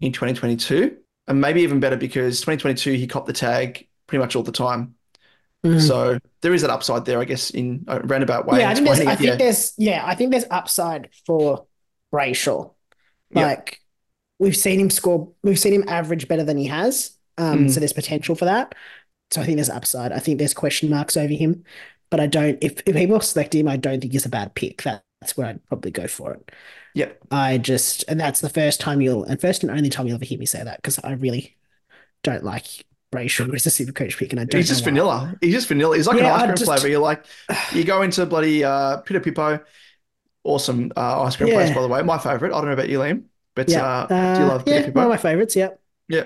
in 0.00 0.12
2022. 0.12 0.98
And 1.26 1.40
maybe 1.40 1.62
even 1.62 1.80
better 1.80 1.96
because 1.96 2.40
2022 2.40 2.92
he 2.92 3.06
copped 3.06 3.26
the 3.26 3.32
tag 3.32 3.88
pretty 4.06 4.20
much 4.20 4.36
all 4.36 4.42
the 4.42 4.52
time. 4.52 4.94
Mm. 5.64 5.80
So 5.80 6.18
there 6.42 6.52
is 6.52 6.60
that 6.60 6.70
upside 6.70 7.06
there, 7.06 7.20
I 7.20 7.24
guess, 7.24 7.50
in 7.50 7.84
a 7.88 8.00
roundabout 8.00 8.46
way. 8.46 8.60
Yeah, 8.60 8.70
I 8.70 8.74
think 8.74 8.86
there's, 8.86 9.00
I 9.00 9.12
it, 9.12 9.16
think 9.16 9.28
yeah. 9.30 9.36
there's, 9.36 9.72
yeah, 9.78 10.02
I 10.04 10.14
think 10.14 10.30
there's 10.30 10.44
upside 10.50 11.08
for 11.26 11.66
Brayshaw. 12.12 12.72
Like 13.32 13.80
we've 14.38 14.56
seen 14.56 14.78
him 14.78 14.90
score, 14.90 15.32
we've 15.42 15.58
seen 15.58 15.72
him 15.72 15.84
average 15.88 16.28
better 16.28 16.44
than 16.44 16.58
he 16.58 16.66
has. 16.66 17.12
Um, 17.38 17.66
Mm. 17.66 17.70
so 17.70 17.80
there's 17.80 17.92
potential 17.92 18.34
for 18.34 18.44
that. 18.44 18.74
So 19.30 19.40
I 19.40 19.44
think 19.44 19.56
there's 19.56 19.70
upside. 19.70 20.12
I 20.12 20.18
think 20.18 20.38
there's 20.38 20.54
question 20.54 20.90
marks 20.90 21.16
over 21.16 21.32
him, 21.32 21.64
but 22.10 22.20
I 22.20 22.26
don't. 22.26 22.58
If, 22.62 22.80
if 22.86 22.94
people 22.94 23.20
select 23.20 23.54
him, 23.54 23.66
I 23.66 23.76
don't 23.76 24.00
think 24.00 24.12
he's 24.12 24.26
a 24.26 24.28
bad 24.28 24.54
pick. 24.54 24.82
That, 24.82 25.02
that's 25.20 25.36
where 25.36 25.48
I'd 25.48 25.66
probably 25.66 25.90
go 25.90 26.06
for 26.06 26.34
it. 26.34 26.50
Yeah. 26.94 27.10
I 27.30 27.58
just, 27.58 28.04
and 28.08 28.18
that's 28.20 28.40
the 28.40 28.48
first 28.48 28.80
time 28.80 29.00
you'll, 29.00 29.24
and 29.24 29.40
first 29.40 29.62
and 29.62 29.70
only 29.70 29.88
time 29.90 30.06
you'll 30.06 30.14
ever 30.16 30.24
hear 30.24 30.38
me 30.38 30.46
say 30.46 30.62
that 30.62 30.78
because 30.78 30.98
I 31.02 31.12
really 31.12 31.56
don't 32.22 32.44
like 32.44 32.64
Brayshaw 33.12 33.52
as 33.54 33.66
a 33.66 33.70
super 33.70 33.92
coach 33.92 34.16
pick, 34.16 34.32
and 34.32 34.40
I 34.40 34.44
don't. 34.44 34.58
He's 34.60 34.68
just 34.68 34.86
know 34.86 35.06
why. 35.06 35.18
vanilla. 35.18 35.36
He's 35.40 35.54
just 35.54 35.68
vanilla. 35.68 35.96
He's 35.96 36.06
like 36.06 36.18
Yeah, 36.18 36.26
an 36.28 36.40
ice 36.40 36.42
cream 36.44 36.56
just- 36.56 36.64
flavor. 36.66 36.88
You're 36.88 37.00
like, 37.00 37.24
you 37.72 37.84
go 37.84 38.02
into 38.02 38.24
bloody 38.26 38.64
uh, 38.64 39.02
Pidapipó, 39.02 39.62
awesome 40.44 40.92
uh, 40.96 41.22
ice 41.22 41.36
cream 41.36 41.52
place, 41.52 41.74
by 41.74 41.82
the 41.82 41.88
way. 41.88 42.02
My 42.02 42.18
favorite. 42.18 42.52
I 42.52 42.56
don't 42.58 42.66
know 42.66 42.72
about 42.72 42.88
you, 42.88 42.98
Liam, 43.00 43.24
but 43.54 43.68
Yeah, 43.68 43.84
uh, 43.84 44.06
do 44.06 44.14
you 44.14 44.46
uh, 44.46 44.48
love 44.48 44.64
Pita 44.64 44.76
yeah, 44.76 44.86
Pippo? 44.86 44.94
one 45.00 45.04
of 45.06 45.10
my 45.10 45.16
favorites. 45.16 45.56
Yeah, 45.56 45.70
Yeah. 46.08 46.24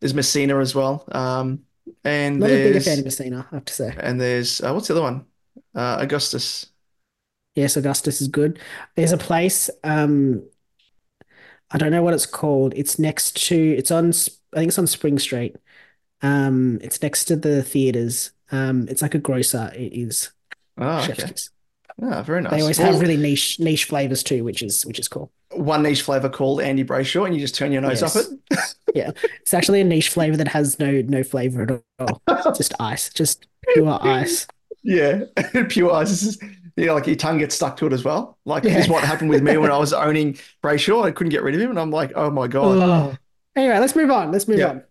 There's 0.00 0.14
Messina 0.14 0.58
as 0.58 0.74
well. 0.74 1.04
Um, 1.12 1.60
and 2.04 2.38
not 2.40 2.50
a 2.50 2.52
bigger 2.52 2.70
there's 2.72 2.84
fan 2.84 2.98
of 2.98 3.04
Messina, 3.04 3.46
I 3.50 3.54
have 3.54 3.64
to 3.64 3.72
say. 3.72 3.94
and 3.98 4.20
there's 4.20 4.60
uh, 4.60 4.72
what's 4.72 4.88
the 4.88 4.94
other 4.94 5.02
one? 5.02 5.24
Uh, 5.74 5.98
Augustus. 6.00 6.66
Yes, 7.54 7.76
Augustus 7.76 8.20
is 8.20 8.28
good. 8.28 8.58
There's 8.96 9.12
a 9.12 9.18
place, 9.18 9.70
um, 9.84 10.42
I 11.70 11.78
don't 11.78 11.90
know 11.90 12.02
what 12.02 12.14
it's 12.14 12.26
called. 12.26 12.72
It's 12.76 12.98
next 12.98 13.36
to, 13.48 13.56
it's 13.56 13.90
on, 13.90 14.08
I 14.52 14.56
think 14.58 14.68
it's 14.68 14.78
on 14.78 14.86
Spring 14.86 15.18
Street. 15.18 15.56
Um, 16.22 16.78
it's 16.82 17.02
next 17.02 17.26
to 17.26 17.36
the 17.36 17.62
theaters. 17.62 18.32
Um, 18.52 18.88
it's 18.88 19.02
like 19.02 19.14
a 19.14 19.18
grocer. 19.18 19.72
It 19.74 19.92
is 19.92 20.30
Oh, 20.76 21.04
okay. 21.04 21.32
Ah, 22.02 22.22
very 22.22 22.42
nice. 22.42 22.52
They 22.52 22.60
always 22.62 22.78
Well, 22.78 22.92
have 22.92 23.00
really 23.00 23.16
niche 23.16 23.60
niche 23.60 23.84
flavors 23.84 24.22
too, 24.22 24.44
which 24.44 24.62
is 24.62 24.84
which 24.86 24.98
is 24.98 25.08
cool. 25.08 25.30
one 25.52 25.82
niche 25.82 26.02
flavor 26.02 26.28
called 26.28 26.60
Andy 26.60 26.84
Brayshaw, 26.84 27.26
and 27.26 27.34
you 27.34 27.40
just 27.40 27.54
turn 27.54 27.72
your 27.72 27.82
nose 27.82 28.02
Yes. 28.02 28.16
up 28.16 28.24
it. 28.24 28.74
Yeah, 28.94 29.10
it's 29.40 29.54
actually 29.54 29.80
a 29.80 29.84
niche 29.84 30.10
flavor 30.10 30.36
that 30.36 30.48
has 30.48 30.78
no 30.78 31.02
no 31.02 31.22
flavor 31.24 31.62
at 31.98 32.08
all. 32.08 32.22
Just 32.56 32.74
ice, 32.80 33.12
just 33.12 33.46
pure 33.72 33.98
ice. 34.02 34.46
Yeah, 34.82 35.24
pure 35.68 35.92
ice. 35.92 36.10
This 36.10 36.38
is, 36.76 36.84
yeah, 36.86 36.92
like 36.92 37.06
your 37.06 37.16
tongue 37.16 37.38
gets 37.38 37.54
stuck 37.54 37.76
to 37.78 37.86
it 37.86 37.92
as 37.92 38.04
well. 38.04 38.38
Like 38.44 38.64
Yeah. 38.64 38.74
this 38.74 38.84
is 38.84 38.90
what 38.90 39.04
happened 39.04 39.30
with 39.30 39.42
me 39.42 39.56
when 39.56 39.70
I 39.70 39.78
was 39.86 39.92
owning 39.92 40.36
Brayshaw. 40.62 41.04
I 41.04 41.10
couldn't 41.10 41.30
get 41.30 41.42
rid 41.42 41.54
of 41.54 41.60
him, 41.60 41.70
and 41.70 41.78
I'm 41.78 41.90
like, 41.90 42.12
oh 42.14 42.30
my 42.30 42.46
god. 42.48 42.78
Ugh. 42.78 43.18
Anyway, 43.56 43.78
let's 43.78 43.94
move 43.96 44.10
on. 44.10 44.32
Let's 44.32 44.48
move 44.48 44.58
Yeah. 44.58 44.68
on. 44.70 44.82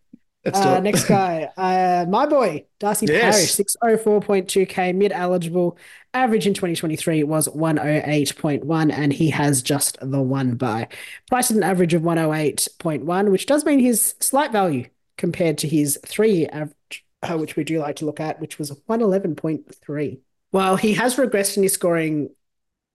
Let's 0.46 0.60
Uh, 0.60 0.82
next 0.82 1.06
guy, 1.06 1.50
uh, 1.58 2.06
my 2.10 2.26
boy, 2.26 2.66
Darcy 2.80 3.06
Yes. 3.06 3.36
Parish, 3.36 3.52
604.2K, 3.54 4.92
mid 4.94 5.14
eligible. 5.14 5.78
Average 6.14 6.48
in 6.48 6.54
2023 6.54 7.24
was 7.24 7.48
108.1, 7.48 8.92
and 8.92 9.14
he 9.14 9.30
has 9.30 9.62
just 9.62 9.98
the 10.02 10.22
one 10.22 10.56
bye. 10.56 10.90
Priced 11.30 11.52
at 11.52 11.58
an 11.58 11.64
average 11.64 11.94
of 11.94 12.02
108.1, 12.04 13.32
which 13.32 13.46
does 13.46 13.64
mean 13.66 13.80
his 13.80 14.16
slight 14.20 14.52
value 14.52 14.86
compared 15.18 15.58
to 15.60 15.68
his 15.68 15.98
three 16.06 16.32
year 16.36 16.50
average, 16.52 17.06
uh, 17.22 17.38
which 17.38 17.56
we 17.56 17.64
do 17.64 17.80
like 17.80 17.96
to 17.98 18.06
look 18.06 18.20
at, 18.20 18.42
which 18.42 18.60
was 18.60 18.70
111.3. 18.88 20.20
While 20.54 20.76
he 20.76 20.94
has 20.94 21.16
regressed 21.16 21.58
in 21.58 21.64
his 21.64 21.74
scoring 21.74 22.30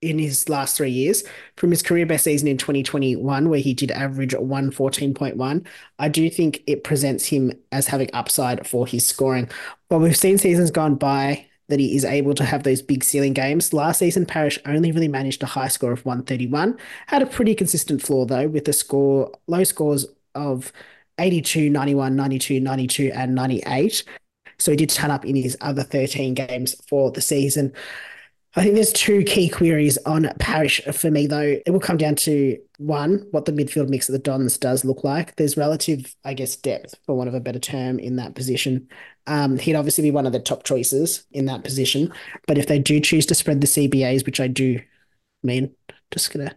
in 0.01 0.21
his 0.21 0.49
last 0.49 0.77
three 0.77 0.93
years 0.93 1.25
from 1.57 1.73
his 1.73 1.83
career 1.83 2.07
best 2.07 2.23
season 2.23 2.47
in 2.47 2.57
2021, 2.57 3.49
where 3.49 3.59
he 3.59 3.75
did 3.75 3.91
average 3.91 4.33
114.1. 4.33 5.67
I 5.99 6.09
do 6.09 6.31
think 6.31 6.63
it 6.69 6.85
presents 6.85 7.27
him 7.27 7.51
as 7.73 7.89
having 7.89 8.11
upside 8.13 8.65
for 8.65 8.87
his 8.87 9.05
scoring. 9.05 9.51
Well, 9.91 9.99
we've 9.99 10.17
seen 10.17 10.39
seasons 10.39 10.71
gone 10.71 10.95
by 10.95 11.47
that 11.67 11.81
he 11.81 11.97
is 11.97 12.05
able 12.05 12.33
to 12.35 12.45
have 12.45 12.63
those 12.63 12.81
big 12.81 13.03
ceiling 13.03 13.33
games. 13.33 13.73
Last 13.73 13.99
season, 13.99 14.25
Parish 14.25 14.61
only 14.65 14.93
really 14.93 15.09
managed 15.09 15.43
a 15.43 15.47
high 15.47 15.67
score 15.67 15.91
of 15.91 16.07
131. 16.07 16.79
Had 17.09 17.23
a 17.23 17.27
pretty 17.27 17.57
consistent 17.57 18.03
floor 18.03 18.25
though, 18.25 18.47
with 18.47 18.69
a 18.69 18.73
score 18.73 19.33
low 19.49 19.65
scores 19.65 20.07
of 20.37 20.73
82, 21.19 21.71
91, 21.71 22.15
92, 22.15 22.61
92, 22.61 23.11
and 23.13 23.35
98. 23.35 24.05
So 24.59 24.73
he 24.73 24.77
did 24.77 24.91
turn 24.91 25.11
up 25.11 25.25
in 25.25 25.37
his 25.37 25.57
other 25.61 25.83
13 25.83 26.35
games 26.35 26.75
for 26.89 27.11
the 27.11 27.21
season. 27.21 27.73
I 28.57 28.63
think 28.63 28.75
there's 28.75 28.93
two 28.93 29.23
key 29.23 29.49
queries 29.49 29.99
on 29.99 30.29
Parish 30.41 30.81
for 30.93 31.11
me, 31.11 31.27
though. 31.27 31.61
It 31.65 31.71
will 31.71 31.81
come 31.81 31.99
down 31.99 32.17
to 32.17 32.59
one, 32.79 33.27
what 33.31 33.45
the 33.45 33.53
midfield 33.53 33.89
mix 33.89 34.09
of 34.09 34.15
the 34.15 34.19
Dons 34.19 34.57
does 34.57 34.85
look 34.85 35.05
like. 35.05 35.37
There's 35.37 35.57
relative, 35.57 36.17
I 36.25 36.35
guess, 36.35 36.57
depth, 36.57 36.97
for 37.05 37.15
want 37.15 37.29
of 37.29 37.35
a 37.35 37.41
better 37.41 37.59
term, 37.59 37.99
in 37.99 38.17
that 38.17 38.35
position. 38.35 38.89
Um, 39.27 39.59
he'd 39.59 39.77
obviously 39.77 40.03
be 40.03 40.11
one 40.11 40.27
of 40.27 40.33
the 40.33 40.41
top 40.41 40.65
choices 40.65 41.25
in 41.31 41.45
that 41.47 41.63
position. 41.63 42.13
But 42.47 42.59
if 42.59 42.67
they 42.67 42.79
do 42.79 43.01
choose 43.01 43.27
to 43.27 43.35
spread 43.35 43.61
the 43.61 43.67
CBAs, 43.67 44.25
which 44.25 44.41
I 44.41 44.49
do 44.49 44.81
mean, 45.43 45.75
just 46.11 46.33
going 46.33 46.49
to 46.49 46.57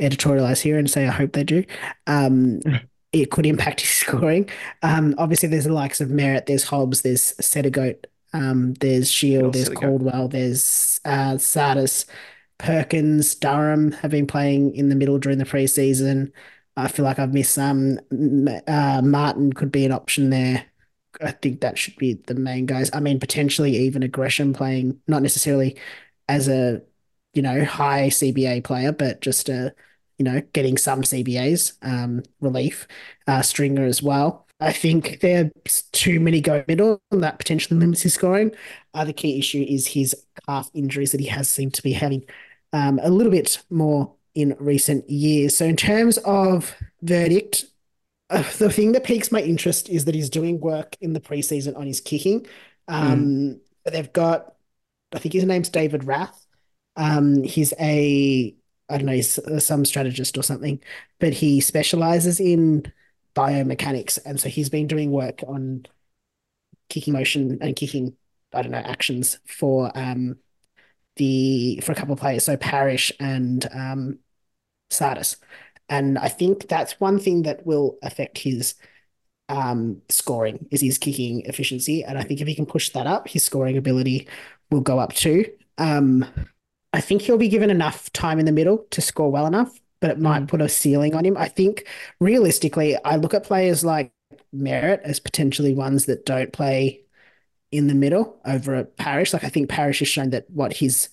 editorialize 0.00 0.60
here 0.60 0.78
and 0.78 0.90
say 0.90 1.08
I 1.08 1.12
hope 1.12 1.32
they 1.32 1.44
do, 1.44 1.64
um, 2.06 2.60
it 3.12 3.30
could 3.30 3.46
impact 3.46 3.80
his 3.82 3.90
scoring. 3.90 4.48
Um, 4.82 5.14
obviously, 5.18 5.48
there's 5.48 5.64
the 5.64 5.72
likes 5.72 6.00
of 6.00 6.08
Merrett, 6.08 6.46
there's 6.46 6.64
Hobbs, 6.64 7.02
there's 7.02 7.32
Setterfield, 7.34 8.04
um, 8.32 8.74
there's 8.74 9.10
Shiel, 9.10 9.50
there's. 9.50 9.68
Caldwell, 9.68 10.28
there's 10.28 11.00
uh, 11.04 11.34
Tsatas, 11.34 12.06
Perkins, 12.58 13.34
Durham 13.34 13.92
have 13.92 14.10
been 14.10 14.26
playing 14.26 14.74
in 14.74 14.88
the 14.88 14.94
middle 14.96 15.18
during 15.18 15.38
the 15.38 15.44
preseason. 15.44 16.32
I 16.76 16.88
feel 16.88 17.04
like 17.04 17.18
I've 17.18 17.34
missed 17.34 17.54
some. 17.54 17.98
Uh, 18.66 19.02
Martin 19.02 19.52
could 19.52 19.72
be 19.72 19.84
an 19.84 19.92
option 19.92 20.30
there. 20.30 20.64
I 21.20 21.32
think 21.32 21.60
that 21.60 21.78
should 21.78 21.96
be 21.96 22.14
the 22.14 22.34
main 22.34 22.66
guys. 22.66 22.90
I 22.92 23.00
mean, 23.00 23.18
potentially 23.18 23.76
even 23.76 24.02
aggression 24.02 24.52
playing, 24.52 25.00
not 25.08 25.22
necessarily 25.22 25.78
as 26.28 26.48
a, 26.48 26.82
you 27.34 27.42
know, 27.42 27.64
high 27.64 28.08
CBA 28.08 28.62
player, 28.62 28.92
but 28.92 29.20
just 29.20 29.48
a, 29.48 29.74
you 30.18 30.24
know, 30.24 30.40
getting 30.52 30.76
some 30.76 31.02
CBAs 31.02 31.74
um, 31.82 32.22
relief. 32.40 32.86
Uh, 33.26 33.42
Stringer 33.42 33.84
as 33.84 34.02
well. 34.02 34.46
I 34.60 34.72
think 34.72 35.20
there's 35.20 35.50
too 35.92 36.18
many 36.18 36.40
go 36.40 36.64
middle, 36.66 37.00
and 37.12 37.22
that 37.22 37.38
potentially 37.38 37.78
limits 37.78 38.02
his 38.02 38.14
scoring. 38.14 38.52
The 38.94 39.12
key 39.12 39.38
issue 39.38 39.64
is 39.68 39.86
his 39.86 40.16
calf 40.46 40.68
injuries 40.74 41.12
that 41.12 41.20
he 41.20 41.26
has 41.28 41.48
seemed 41.48 41.74
to 41.74 41.82
be 41.82 41.92
having 41.92 42.24
um, 42.72 42.98
a 43.02 43.10
little 43.10 43.30
bit 43.30 43.62
more 43.70 44.14
in 44.34 44.56
recent 44.58 45.08
years. 45.08 45.56
So, 45.56 45.64
in 45.64 45.76
terms 45.76 46.18
of 46.18 46.74
verdict, 47.02 47.66
uh, 48.30 48.42
the 48.58 48.70
thing 48.70 48.92
that 48.92 49.04
piques 49.04 49.32
my 49.32 49.40
interest 49.40 49.88
is 49.88 50.04
that 50.04 50.14
he's 50.14 50.30
doing 50.30 50.60
work 50.60 50.96
in 51.00 51.12
the 51.12 51.20
preseason 51.20 51.76
on 51.76 51.86
his 51.86 52.00
kicking. 52.00 52.46
Um, 52.88 53.60
They've 53.84 54.12
got, 54.12 54.54
I 55.14 55.18
think 55.18 55.32
his 55.32 55.44
name's 55.44 55.70
David 55.70 56.04
Rath. 56.04 56.46
Um, 56.96 57.42
he's 57.42 57.72
a, 57.80 58.54
I 58.88 58.96
don't 58.98 59.06
know, 59.06 59.12
he's 59.12 59.38
some 59.64 59.84
strategist 59.84 60.38
or 60.38 60.42
something, 60.42 60.80
but 61.20 61.32
he 61.34 61.60
specializes 61.60 62.40
in 62.40 62.92
biomechanics. 63.34 64.18
And 64.24 64.40
so 64.40 64.48
he's 64.48 64.68
been 64.70 64.86
doing 64.86 65.10
work 65.10 65.42
on 65.46 65.86
kicking 66.88 67.12
motion 67.14 67.58
and 67.60 67.76
kicking, 67.76 68.16
I 68.52 68.62
don't 68.62 68.72
know, 68.72 68.78
actions 68.78 69.38
for 69.46 69.90
um 69.96 70.36
the 71.16 71.80
for 71.84 71.92
a 71.92 71.94
couple 71.94 72.14
of 72.14 72.20
players, 72.20 72.44
so 72.44 72.56
Parish 72.56 73.12
and 73.20 73.66
um 73.74 74.18
Tsatas. 74.90 75.36
And 75.88 76.18
I 76.18 76.28
think 76.28 76.68
that's 76.68 77.00
one 77.00 77.18
thing 77.18 77.42
that 77.42 77.66
will 77.66 77.98
affect 78.02 78.38
his 78.38 78.74
um 79.48 80.02
scoring 80.08 80.66
is 80.70 80.80
his 80.82 80.98
kicking 80.98 81.42
efficiency. 81.42 82.04
And 82.04 82.18
I 82.18 82.22
think 82.22 82.40
if 82.40 82.48
he 82.48 82.54
can 82.54 82.66
push 82.66 82.90
that 82.90 83.06
up, 83.06 83.28
his 83.28 83.44
scoring 83.44 83.76
ability 83.78 84.28
will 84.70 84.82
go 84.82 84.98
up 84.98 85.14
too. 85.14 85.46
Um 85.78 86.26
I 86.98 87.00
think 87.00 87.22
he'll 87.22 87.38
be 87.38 87.48
given 87.48 87.70
enough 87.70 88.12
time 88.12 88.40
in 88.40 88.44
the 88.44 88.50
middle 88.50 88.84
to 88.90 89.00
score 89.00 89.30
well 89.30 89.46
enough, 89.46 89.78
but 90.00 90.10
it 90.10 90.18
might 90.18 90.48
put 90.48 90.60
a 90.60 90.68
ceiling 90.68 91.14
on 91.14 91.24
him. 91.24 91.36
I 91.36 91.46
think 91.46 91.86
realistically, 92.18 92.96
I 93.04 93.14
look 93.14 93.34
at 93.34 93.44
players 93.44 93.84
like 93.84 94.12
Merrett 94.52 95.02
as 95.02 95.20
potentially 95.20 95.72
ones 95.74 96.06
that 96.06 96.26
don't 96.26 96.52
play 96.52 97.02
in 97.70 97.86
the 97.86 97.94
middle 97.94 98.40
over 98.44 98.74
a 98.74 98.84
Parish. 98.84 99.32
Like 99.32 99.44
I 99.44 99.48
think 99.48 99.68
Parish 99.68 100.00
has 100.00 100.08
shown 100.08 100.30
that 100.30 100.50
what 100.50 100.72
his 100.72 101.08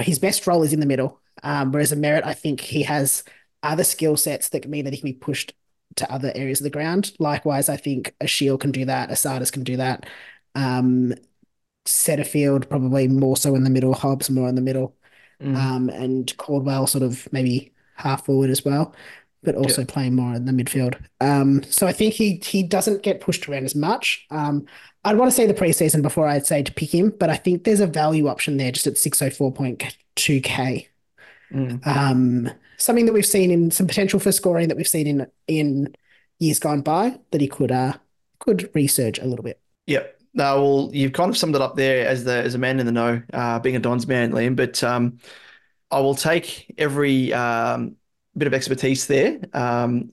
his 0.00 0.18
best 0.18 0.48
role 0.48 0.64
is 0.64 0.72
in 0.72 0.80
the 0.80 0.84
middle. 0.86 1.20
Um, 1.44 1.70
whereas 1.70 1.92
a 1.92 1.96
Merrett, 1.96 2.24
I 2.24 2.34
think 2.34 2.60
he 2.60 2.82
has 2.82 3.22
other 3.62 3.84
skill 3.84 4.16
sets 4.16 4.48
that 4.48 4.68
mean 4.68 4.84
that 4.84 4.94
he 4.94 4.98
can 4.98 5.10
be 5.10 5.12
pushed 5.12 5.54
to 5.94 6.12
other 6.12 6.32
areas 6.34 6.58
of 6.58 6.64
the 6.64 6.70
ground. 6.70 7.12
Likewise, 7.20 7.68
I 7.68 7.76
think 7.76 8.16
a 8.20 8.26
Shiel 8.26 8.58
can 8.58 8.72
do 8.72 8.84
that, 8.86 9.10
a 9.10 9.14
Tsatas 9.14 9.52
can 9.52 9.62
do 9.62 9.76
that. 9.76 10.06
Um, 10.56 11.14
Setterfield 11.86 12.68
probably 12.68 13.06
more 13.08 13.36
so 13.36 13.54
in 13.54 13.62
the 13.62 13.70
middle, 13.70 13.94
Hobbs 13.94 14.28
more 14.28 14.48
in 14.48 14.56
the 14.56 14.60
middle, 14.60 14.96
Mm. 15.40 15.56
um, 15.56 15.88
and 15.88 16.36
Caldwell 16.36 16.86
sort 16.86 17.02
of 17.02 17.26
maybe 17.32 17.72
half 17.94 18.26
forward 18.26 18.50
as 18.50 18.64
well. 18.64 18.94
but 19.42 19.54
also 19.54 19.84
playing 19.86 20.14
more 20.14 20.34
in 20.34 20.44
the 20.44 20.52
midfield. 20.52 21.00
Um, 21.22 21.62
so 21.64 21.86
I 21.86 21.92
think 21.92 22.12
he 22.14 22.42
he 22.44 22.62
doesn't 22.62 23.02
get 23.02 23.22
pushed 23.22 23.48
around 23.48 23.64
as 23.64 23.74
much. 23.74 24.26
Um, 24.30 24.66
I'd 25.04 25.16
want 25.16 25.30
to 25.30 25.34
say 25.34 25.46
the 25.46 25.54
preseason 25.54 26.02
before 26.02 26.28
I'd 26.28 26.46
say 26.46 26.62
to 26.62 26.72
pick 26.74 26.92
him, 26.94 27.08
but 27.18 27.30
I 27.30 27.36
think 27.36 27.64
there's 27.64 27.80
a 27.80 27.86
value 27.86 28.28
option 28.28 28.58
there 28.58 28.70
just 28.70 28.86
at 28.86 28.94
604.2k. 28.96 30.86
Mm. 31.52 31.86
Um, 31.86 32.50
something 32.76 33.06
that 33.06 33.12
we've 33.12 33.26
seen 33.26 33.50
in 33.50 33.70
some 33.70 33.86
potential 33.86 34.20
for 34.20 34.30
scoring 34.32 34.68
that 34.68 34.76
we've 34.76 34.86
seen 34.88 35.06
in 35.06 35.26
in 35.48 35.94
years 36.38 36.58
gone 36.58 36.82
by 36.82 37.18
that 37.30 37.40
he 37.40 37.48
could 37.48 37.72
uh 37.72 37.94
could 38.38 38.70
research 38.74 39.18
a 39.18 39.24
little 39.26 39.42
bit. 39.42 39.58
Yep. 39.86 40.19
No, 40.32 40.62
well, 40.62 40.90
you've 40.92 41.12
kind 41.12 41.28
of 41.30 41.36
summed 41.36 41.56
it 41.56 41.60
up 41.62 41.74
there 41.76 42.06
as 42.06 42.24
the 42.24 42.32
as 42.34 42.54
a 42.54 42.58
man 42.58 42.78
in 42.78 42.86
the 42.86 42.92
know, 42.92 43.22
uh, 43.32 43.58
being 43.58 43.76
a 43.76 43.80
Don's 43.80 44.06
man, 44.06 44.30
Liam. 44.32 44.54
But 44.56 44.82
um, 44.84 45.18
I 45.90 46.00
will 46.00 46.14
take 46.16 46.74
every 46.78 47.32
um, 47.32 47.96
bit 48.36 48.48
of 48.48 48.54
expertise 48.54 49.06
there. 49.08 49.40
Um, 49.54 50.12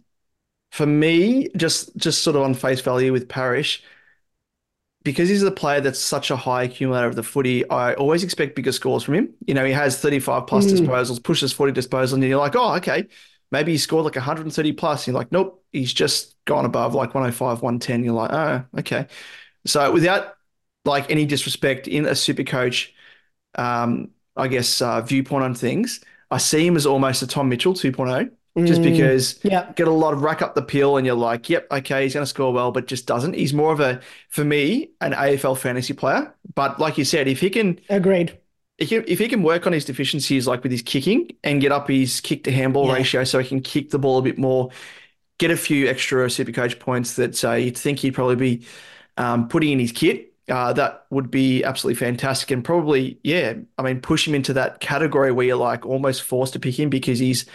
for 0.72 0.86
me, 0.88 1.50
just 1.58 1.96
just 1.98 2.24
sort 2.24 2.36
of 2.38 2.44
on 2.44 2.54
face 2.56 2.82
value 2.82 3.14
with 3.14 3.30
Parish, 3.30 3.84
because 5.04 5.30
he's 5.30 5.44
a 5.44 5.52
player 5.52 5.80
that's 5.80 6.00
such 6.00 6.32
a 6.32 6.36
high 6.36 6.64
accumulator 6.64 7.08
of 7.08 7.16
the 7.16 7.24
footy, 7.24 7.68
I 7.70 7.94
always 7.94 8.24
expect 8.24 8.56
bigger 8.56 8.72
scores 8.74 9.04
from 9.04 9.14
him. 9.16 9.34
You 9.46 9.54
know, 9.54 9.64
he 9.66 9.72
has 9.72 9.98
35 10.00 10.48
plus 10.48 10.66
Mm. 10.66 10.72
disposals, 10.72 11.24
pushes 11.24 11.54
40 11.54 11.72
disposals, 11.72 12.14
and 12.14 12.24
you're 12.24 12.38
like, 12.40 12.56
oh, 12.56 12.76
okay, 12.76 13.08
maybe 13.52 13.72
he 13.72 13.78
scored 13.78 14.04
like 14.06 14.16
130 14.16 14.74
plus. 14.74 15.08
You're 15.08 15.16
like, 15.16 15.32
nope, 15.32 15.64
he's 15.72 15.94
just 15.94 16.36
gone 16.46 16.66
above 16.66 16.94
like 16.94 17.14
105, 17.16 17.62
110. 17.62 18.04
You're 18.04 18.14
like, 18.16 18.32
oh, 18.34 18.66
okay. 18.80 19.08
So 19.68 19.92
without 19.92 20.36
like 20.86 21.10
any 21.12 21.26
disrespect 21.26 21.88
in 21.88 22.06
a 22.06 22.16
super 22.16 22.44
coach, 22.44 22.94
um, 23.56 24.12
I 24.36 24.48
guess, 24.48 24.82
uh, 24.82 25.02
viewpoint 25.02 25.44
on 25.44 25.56
things, 25.56 26.02
I 26.32 26.38
see 26.38 26.66
him 26.68 26.76
as 26.76 26.86
almost 26.86 27.22
a 27.22 27.28
Tom 27.28 27.50
Mitchell 27.50 27.74
2.0, 27.74 28.32
just 28.66 28.82
Mm, 28.82 28.84
because 28.84 29.40
Yeah. 29.44 29.74
get 29.76 29.88
a 29.88 29.92
lot 29.92 30.14
of 30.14 30.22
rack 30.24 30.42
up 30.42 30.56
the 30.56 30.62
peel 30.62 30.98
and 30.98 31.06
you're 31.06 31.16
like, 31.16 31.50
yep, 31.50 31.68
okay, 31.72 32.04
he's 32.04 32.14
going 32.14 32.24
to 32.24 32.28
score 32.30 32.54
well, 32.54 32.72
but 32.72 32.88
just 32.88 33.08
doesn't. 33.08 33.34
He's 33.36 33.54
more 33.54 33.74
of 33.74 33.80
a, 33.80 34.02
for 34.30 34.44
me, 34.46 34.92
an 35.02 35.14
AFL 35.14 35.56
fantasy 35.56 35.94
player. 35.94 36.34
But 36.56 36.80
like 36.80 36.98
you 36.98 37.06
said, 37.06 37.28
if 37.28 37.40
he 37.42 37.50
can, 37.50 37.80
Agreed. 37.90 38.40
if 38.78 38.90
he, 38.90 38.96
if 38.98 39.20
he 39.20 39.28
can 39.28 39.42
work 39.44 39.66
on 39.66 39.74
his 39.74 39.86
deficiencies, 39.86 40.48
like 40.48 40.62
with 40.64 40.72
his 40.72 40.82
kicking 40.84 41.30
and 41.44 41.62
get 41.62 41.72
up 41.72 41.88
his 41.88 42.22
kick 42.22 42.44
to 42.44 42.52
handball 42.52 42.88
Yeah. 42.88 42.94
ratio 42.94 43.24
so 43.24 43.40
he 43.40 43.48
can 43.48 43.62
kick 43.62 43.90
the 43.90 44.00
ball 44.00 44.20
a 44.20 44.22
bit 44.22 44.38
more, 44.38 44.70
get 45.40 45.52
a 45.52 45.58
few 45.58 45.88
extra 45.88 46.30
super 46.30 46.52
coach 46.52 46.80
points 46.80 47.16
that 47.18 47.44
uh, 47.46 47.54
you'd 47.54 47.78
think 47.78 48.00
he'd 48.00 48.14
probably 48.16 48.36
be 48.36 48.66
um, 49.18 49.48
putting 49.48 49.72
in 49.72 49.80
his 49.80 49.92
kit. 49.92 50.34
Uh, 50.50 50.72
that 50.72 51.06
would 51.10 51.30
be 51.30 51.62
absolutely 51.66 52.00
fantastic 52.00 52.52
and 52.52 52.64
probably, 52.64 53.20
yeah, 53.22 53.54
I 53.78 53.82
mean, 53.82 54.00
push 54.00 54.26
him 54.26 54.34
into 54.34 54.54
that 54.54 54.80
category 54.80 55.30
where 55.34 55.46
you're 55.46 55.58
like 55.58 55.86
almost 55.86 56.24
forced 56.24 56.54
to 56.54 56.60
pick 56.60 56.80
him 56.80 56.90
because 56.90 57.20
he's 57.20 57.46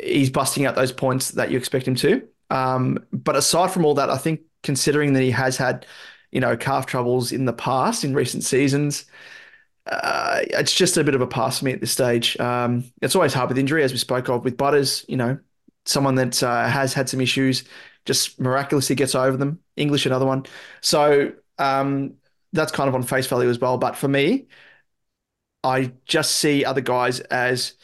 he's 0.00 0.30
busting 0.30 0.66
out 0.66 0.74
those 0.74 0.90
points 0.90 1.32
that 1.32 1.52
you 1.52 1.58
expect 1.58 1.86
him 1.86 1.94
to. 1.96 2.26
Um, 2.50 2.98
but 3.12 3.36
aside 3.36 3.70
from 3.70 3.84
all 3.84 3.94
that, 3.94 4.10
I 4.10 4.18
think 4.18 4.40
considering 4.62 5.12
that 5.12 5.22
he 5.22 5.30
has 5.30 5.56
had, 5.56 5.86
you 6.32 6.40
know, 6.40 6.56
calf 6.56 6.86
troubles 6.86 7.30
in 7.30 7.44
the 7.44 7.52
past 7.52 8.02
in 8.02 8.14
recent 8.14 8.42
seasons, 8.42 9.04
uh, 9.86 10.40
it's 10.42 10.74
just 10.74 10.96
a 10.96 11.04
bit 11.04 11.14
of 11.14 11.20
a 11.20 11.26
pass 11.26 11.58
for 11.58 11.64
me 11.64 11.72
at 11.72 11.80
this 11.80 11.92
stage. 11.92 12.38
Um, 12.38 12.84
it's 13.02 13.14
always 13.14 13.34
hard 13.34 13.48
with 13.48 13.58
injury, 13.58 13.82
as 13.82 13.92
we 13.92 13.98
spoke 13.98 14.28
of 14.28 14.44
with 14.44 14.56
Butters. 14.56 15.04
You 15.08 15.16
know, 15.16 15.38
someone 15.84 16.16
that 16.16 16.42
uh, 16.42 16.68
has 16.68 16.92
had 16.92 17.08
some 17.08 17.20
issues 17.20 17.64
just 18.04 18.40
miraculously 18.40 18.96
gets 18.96 19.14
over 19.14 19.36
them. 19.36 19.60
English, 19.80 20.06
another 20.06 20.26
one. 20.26 20.44
So 20.80 21.32
um, 21.58 22.14
that's 22.52 22.72
kind 22.72 22.88
of 22.88 22.94
on 22.94 23.02
face 23.02 23.26
value 23.26 23.48
as 23.48 23.58
well. 23.58 23.78
But 23.78 23.96
for 23.96 24.08
me, 24.08 24.46
I 25.62 25.92
just 26.06 26.36
see 26.36 26.64
other 26.64 26.80
guys 26.80 27.20
as 27.20 27.74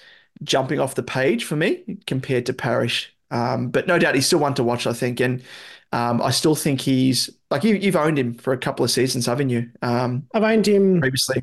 jumping 0.42 0.80
off 0.80 0.94
the 0.94 1.02
page 1.02 1.44
for 1.44 1.56
me 1.56 1.98
compared 2.06 2.46
to 2.46 2.52
Parish. 2.52 3.14
Um, 3.30 3.70
but 3.70 3.86
no 3.86 3.98
doubt 3.98 4.14
he's 4.14 4.26
still 4.26 4.38
one 4.38 4.54
to 4.54 4.64
watch, 4.64 4.86
I 4.86 4.92
think. 4.92 5.20
And 5.20 5.42
um, 5.92 6.22
I 6.22 6.30
still 6.30 6.54
think 6.54 6.80
he's 6.80 7.30
like 7.50 7.64
you, 7.64 7.74
you've 7.74 7.96
owned 7.96 8.18
him 8.18 8.34
for 8.34 8.52
a 8.52 8.58
couple 8.58 8.84
of 8.84 8.90
seasons, 8.90 9.26
haven't 9.26 9.50
you? 9.50 9.70
Um, 9.82 10.26
I've 10.34 10.42
owned 10.42 10.66
him 10.66 11.00
previously, 11.00 11.42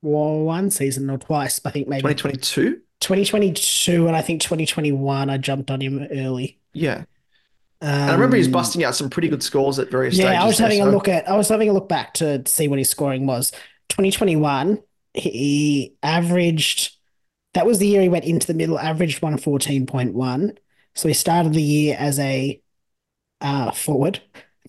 one 0.00 0.70
season 0.70 1.10
or 1.10 1.18
twice, 1.18 1.60
I 1.64 1.70
think 1.70 1.88
maybe 1.88 2.02
2022. 2.02 2.80
2022 3.00 4.06
and 4.06 4.16
I 4.16 4.22
think 4.22 4.42
2021 4.42 5.28
I 5.28 5.36
jumped 5.36 5.70
on 5.70 5.80
him 5.80 6.06
early. 6.12 6.58
Yeah. 6.72 7.04
And 7.82 8.10
I 8.10 8.14
remember 8.14 8.36
he's 8.36 8.46
Um, 8.46 8.52
busting 8.52 8.84
out 8.84 8.94
some 8.94 9.10
pretty 9.10 9.28
good 9.28 9.42
scores 9.42 9.78
at 9.78 9.90
various 9.90 10.16
Yeah, 10.16 10.26
stages. 10.26 10.42
I 10.42 10.46
was 10.46 10.58
there, 10.58 10.66
having 10.68 10.80
a 10.82 10.84
so- 10.84 10.90
look 10.90 11.08
at 11.08 11.28
I 11.28 11.36
was 11.36 11.48
having 11.48 11.68
a 11.68 11.72
look 11.72 11.88
back 11.88 12.14
to 12.14 12.42
see 12.46 12.68
what 12.68 12.78
his 12.78 12.88
scoring 12.88 13.26
was. 13.26 13.50
2021, 13.88 14.78
he 15.14 15.94
averaged 16.02 16.96
that 17.54 17.66
was 17.66 17.78
the 17.78 17.86
year 17.86 18.00
he 18.00 18.08
went 18.08 18.24
into 18.24 18.46
the 18.46 18.54
middle, 18.54 18.78
averaged 18.78 19.20
114.1. 19.20 20.56
So 20.94 21.06
he 21.08 21.12
started 21.14 21.52
the 21.52 21.60
year 21.62 21.96
as 21.98 22.18
a 22.18 22.60
uh, 23.42 23.72
forward, 23.72 24.20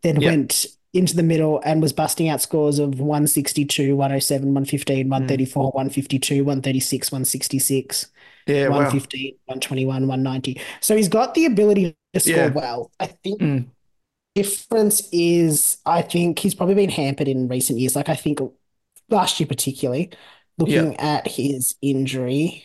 then 0.01 0.19
Yep. 0.19 0.29
went 0.31 0.65
into 0.93 1.15
the 1.15 1.23
middle 1.23 1.61
and 1.63 1.81
was 1.81 1.93
busting 1.93 2.27
out 2.27 2.41
scores 2.41 2.79
of 2.79 2.99
162, 2.99 3.95
107, 3.95 4.53
115, 4.53 5.05
Hmm. 5.05 5.09
134, 5.11 5.71
152, 5.71 6.43
136, 6.43 7.11
166. 7.11 8.07
Yeah, 8.47 8.67
wow. 8.67 8.77
115, 8.77 9.35
121, 9.45 10.07
190. 10.07 10.59
So 10.81 10.95
he's 10.97 11.07
got 11.07 11.35
the 11.35 11.45
ability 11.45 11.95
to 12.13 12.19
score 12.19 12.35
Yeah. 12.35 12.49
well. 12.49 12.91
I 12.99 13.07
think 13.07 13.41
Mm. 13.41 13.65
difference 14.35 15.07
is 15.11 15.77
I 15.85 16.01
think 16.01 16.39
he's 16.39 16.55
probably 16.55 16.75
been 16.75 16.89
hampered 16.89 17.27
in 17.27 17.47
recent 17.47 17.79
years. 17.79 17.95
Like 17.95 18.09
I 18.09 18.15
think 18.15 18.39
last 19.09 19.39
year 19.39 19.47
particularly, 19.47 20.11
looking 20.57 20.95
at 20.97 21.27
his 21.27 21.75
injury, 21.81 22.63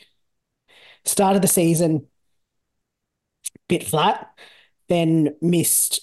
started 1.05 1.43
the 1.43 1.49
season 1.49 2.07
bit 3.69 3.85
flat, 3.87 4.31
then 4.89 5.35
missed 5.43 6.01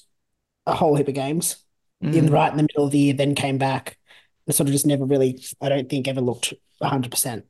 a 0.66 0.74
whole 0.76 0.96
heap 0.96 1.08
of 1.08 1.14
games 1.16 1.58
in 2.02 2.26
Mm. 2.28 2.32
right 2.32 2.52
in 2.52 2.58
the 2.58 2.64
middle 2.64 2.86
of 2.86 2.92
the 2.92 3.00
year, 3.00 3.14
then 3.14 3.34
came 3.34 3.58
back 3.58 3.98
and 4.46 4.56
sort 4.56 4.68
of 4.70 4.74
just 4.74 4.86
never 4.86 5.06
really, 5.06 5.44
I 5.62 5.70
don't 5.70 5.90
think 5.90 6.08
ever 6.08 6.22
looked 6.22 6.54
100%. 6.80 7.46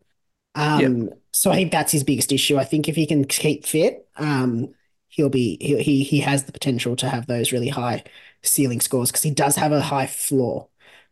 Um, 0.54 1.10
so 1.34 1.52
I 1.52 1.56
think 1.56 1.72
that's 1.72 1.92
his 1.92 2.04
biggest 2.06 2.32
issue. 2.32 2.58
I 2.58 2.64
think 2.64 2.88
if 2.88 2.96
he 2.96 3.06
can 3.06 3.26
keep 3.26 3.66
fit, 3.66 4.08
um, 4.16 4.74
he'll 5.16 5.30
be 5.30 5.58
he 5.62 5.82
he 5.84 6.04
he 6.04 6.20
has 6.22 6.44
the 6.46 6.52
potential 6.52 6.96
to 6.98 7.10
have 7.10 7.28
those 7.28 7.52
really 7.52 7.70
high 7.70 8.04
ceiling 8.44 8.82
scores 8.82 9.12
because 9.12 9.24
he 9.24 9.32
does 9.32 9.56
have 9.56 9.72
a 9.72 9.82
high 9.82 10.08
floor, 10.08 10.70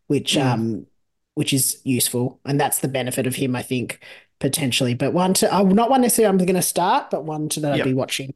which 0.07 0.35
Mm. 0.35 0.41
um 0.53 0.87
which 1.35 1.53
is 1.53 1.81
useful, 1.83 2.39
and 2.45 2.59
that's 2.59 2.79
the 2.79 2.87
benefit 2.87 3.25
of 3.25 3.35
him, 3.35 3.55
I 3.55 3.63
think, 3.63 3.99
potentially. 4.39 4.93
But 4.93 5.13
one 5.13 5.33
to 5.35 5.53
uh, 5.53 5.63
not 5.63 5.89
one 5.89 6.01
necessarily 6.01 6.29
I'm 6.29 6.45
going 6.45 6.55
to 6.55 6.61
start, 6.61 7.09
but 7.09 7.23
one 7.25 7.49
to 7.49 7.59
that 7.61 7.73
I'll 7.73 7.79
be 7.79 7.93
watching. 7.93 8.33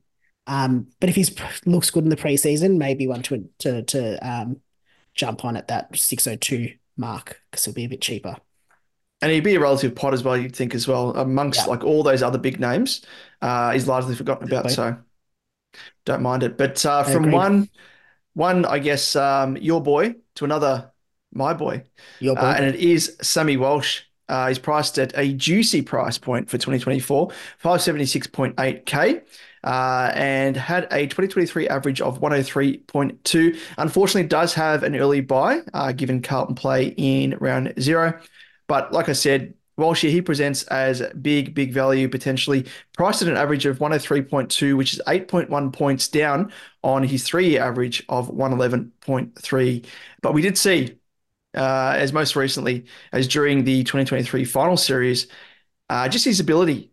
Um, 0.47 0.87
but 0.99 1.09
if 1.09 1.15
he's 1.15 1.35
looks 1.65 1.91
good 1.91 2.03
in 2.05 2.09
the 2.09 2.15
preseason, 2.15 2.77
maybe 2.77 3.07
one 3.07 3.21
to 3.23 3.49
to 3.59 3.83
to 3.83 4.27
um 4.27 4.61
jump 5.15 5.45
on 5.45 5.57
at 5.57 5.67
that 5.69 5.95
602 5.97 6.75
mark 6.97 7.41
because 7.51 7.65
he'll 7.65 7.73
be 7.73 7.85
a 7.85 7.89
bit 7.89 8.01
cheaper. 8.01 8.37
And 9.21 9.31
he'd 9.31 9.43
be 9.43 9.55
a 9.55 9.59
relative 9.59 9.95
pot 9.95 10.13
as 10.13 10.23
well, 10.23 10.37
you'd 10.37 10.55
think 10.55 10.75
as 10.75 10.87
well, 10.87 11.15
amongst 11.17 11.61
Yeah. 11.61 11.71
like 11.71 11.83
all 11.83 12.03
those 12.03 12.21
other 12.21 12.37
big 12.37 12.59
names. 12.59 13.01
Uh, 13.41 13.71
he's 13.71 13.87
largely 13.87 14.13
forgotten 14.15 14.45
about, 14.45 14.65
Exactly. 14.65 14.75
so 14.93 14.97
don't 16.05 16.21
mind 16.21 16.43
it. 16.43 16.57
But 16.57 16.85
uh, 16.85 17.03
from 17.03 17.31
one, 17.31 17.69
one, 18.33 18.65
I 18.65 18.79
guess, 18.79 19.15
um, 19.15 19.57
your 19.57 19.81
boy 19.81 20.15
to 20.35 20.45
another, 20.45 20.91
my 21.33 21.53
boy, 21.53 21.83
Your 22.19 22.35
boy. 22.35 22.41
uh, 22.41 22.53
and 22.57 22.65
it 22.65 22.75
is 22.75 23.17
Sammy 23.21 23.57
Walsh. 23.57 24.01
Uh, 24.29 24.49
he's 24.49 24.59
priced 24.59 24.99
at 24.99 25.17
a 25.17 25.31
juicy 25.33 25.81
price 25.81 26.17
point 26.17 26.49
for 26.49 26.57
2024, 26.57 27.29
576.8k, 27.63 29.21
uh, 29.63 30.11
and 30.13 30.57
had 30.57 30.83
a 30.91 31.07
2023 31.07 31.67
average 31.69 32.01
of 32.01 32.19
103.2. 32.19 33.57
Unfortunately, 33.77 34.27
does 34.27 34.53
have 34.53 34.83
an 34.83 34.95
early 34.95 35.21
bye, 35.21 35.61
uh, 35.73 35.91
given 35.93 36.21
Carlton 36.21 36.55
play 36.55 36.93
in 36.97 37.37
round 37.39 37.73
zero. 37.79 38.19
But 38.67 38.91
like 38.91 39.07
I 39.09 39.13
said, 39.13 39.53
Walsh 39.77 40.01
here, 40.01 40.11
he 40.11 40.21
presents 40.21 40.63
as 40.63 41.01
big, 41.21 41.53
big 41.53 41.71
value 41.71 42.09
potentially, 42.09 42.65
priced 42.93 43.21
at 43.21 43.27
an 43.27 43.37
average 43.37 43.65
of 43.65 43.79
103.2, 43.79 44.75
which 44.75 44.93
is 44.93 45.01
8.1 45.07 45.71
points 45.71 46.07
down 46.07 46.51
on 46.83 47.03
his 47.03 47.23
three 47.23 47.49
year 47.51 47.63
average 47.63 48.03
of 48.09 48.29
111.3. 48.29 49.85
But 50.21 50.33
we 50.33 50.41
did 50.41 50.57
see 50.57 50.97
uh, 51.55 51.93
as 51.97 52.13
most 52.13 52.35
recently 52.35 52.85
as 53.11 53.27
during 53.27 53.63
the 53.63 53.83
2023 53.83 54.45
final 54.45 54.77
series, 54.77 55.27
uh, 55.89 56.09
just 56.09 56.25
his 56.25 56.39
ability 56.39 56.91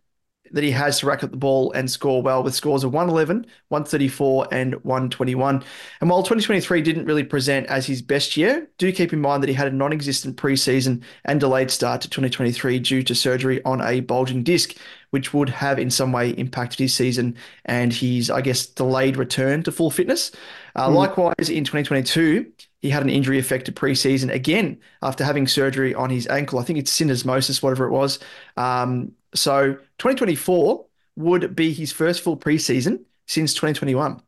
that 0.55 0.63
he 0.65 0.71
has 0.71 1.01
to 1.01 1.07
rack 1.07 1.25
up 1.25 1.33
the 1.33 1.37
ball 1.37 1.73
and 1.73 1.91
score 1.91 2.23
well 2.23 2.43
with 2.43 2.55
scores 2.55 2.85
of 2.85 2.93
111, 2.93 3.45
134, 3.69 4.49
and 4.53 4.75
121. 4.85 5.63
And 6.01 6.09
while 6.09 6.23
2023 6.23 6.81
didn't 6.81 7.07
really 7.07 7.25
present 7.25 7.67
as 7.67 7.87
his 7.87 8.01
best 8.01 8.37
year, 8.37 8.69
do 8.79 8.93
keep 8.93 9.13
in 9.13 9.21
mind 9.21 9.43
that 9.43 9.49
he 9.49 9.55
had 9.55 9.67
a 9.67 9.73
non 9.73 9.93
existent 9.93 10.37
preseason 10.37 11.03
and 11.25 11.41
delayed 11.41 11.71
start 11.73 12.01
to 12.03 12.09
2023 12.09 12.79
due 12.79 13.03
to 13.03 13.15
surgery 13.15 13.63
on 13.65 13.81
a 13.81 13.99
bulging 14.01 14.45
disc, 14.45 14.77
which 15.11 15.35
would 15.35 15.49
have 15.49 15.79
in 15.79 15.91
some 15.91 16.13
way 16.13 16.31
impacted 16.31 16.79
his 16.79 16.95
season 16.95 17.37
and 17.65 17.93
his, 17.93 18.31
I 18.31 18.41
guess, 18.41 18.65
delayed 18.65 19.17
return 19.17 19.65
to 19.65 19.73
full 19.73 19.91
fitness. 19.91 20.31
Uh, 20.77 20.89
Likewise, 20.89 21.51
in 21.51 21.65
2022, 21.65 22.47
he 22.81 22.91
had 22.91 23.03
an 23.03 23.09
injury 23.09 23.39
affected 23.39 23.75
preseason 23.75 24.31
again 24.31 24.79
after 25.03 25.25
having 25.25 25.49
surgery 25.49 25.95
on 25.95 26.11
his 26.11 26.27
ankle. 26.29 26.59
I 26.59 26.65
think 26.65 26.79
it's 26.79 26.97
syndesmosis, 26.97 27.63
whatever 27.63 27.87
it 27.87 27.91
was. 27.91 28.19
Um, 28.57 29.13
so 29.35 29.75
2024 29.99 30.85
would 31.17 31.55
be 31.55 31.73
his 31.73 31.93
first 31.93 32.23
full 32.23 32.37
preseason 32.37 33.05
since 33.27 33.55
2021. 33.55 34.21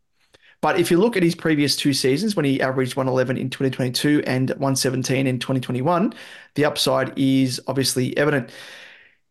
But 0.61 0.81
if 0.81 0.91
you 0.91 0.99
look 0.99 1.17
at 1.17 1.23
his 1.23 1.35
previous 1.35 1.77
two 1.77 1.93
seasons, 1.93 2.35
when 2.35 2.45
he 2.45 2.61
averaged 2.61 2.97
111 2.97 3.37
in 3.37 3.51
2022 3.51 4.23
and 4.27 4.51
117 4.51 5.27
in 5.27 5.39
2021, 5.39 6.15
the 6.55 6.65
upside 6.65 7.17
is 7.19 7.61
obviously 7.67 8.17
evident. 8.17 8.51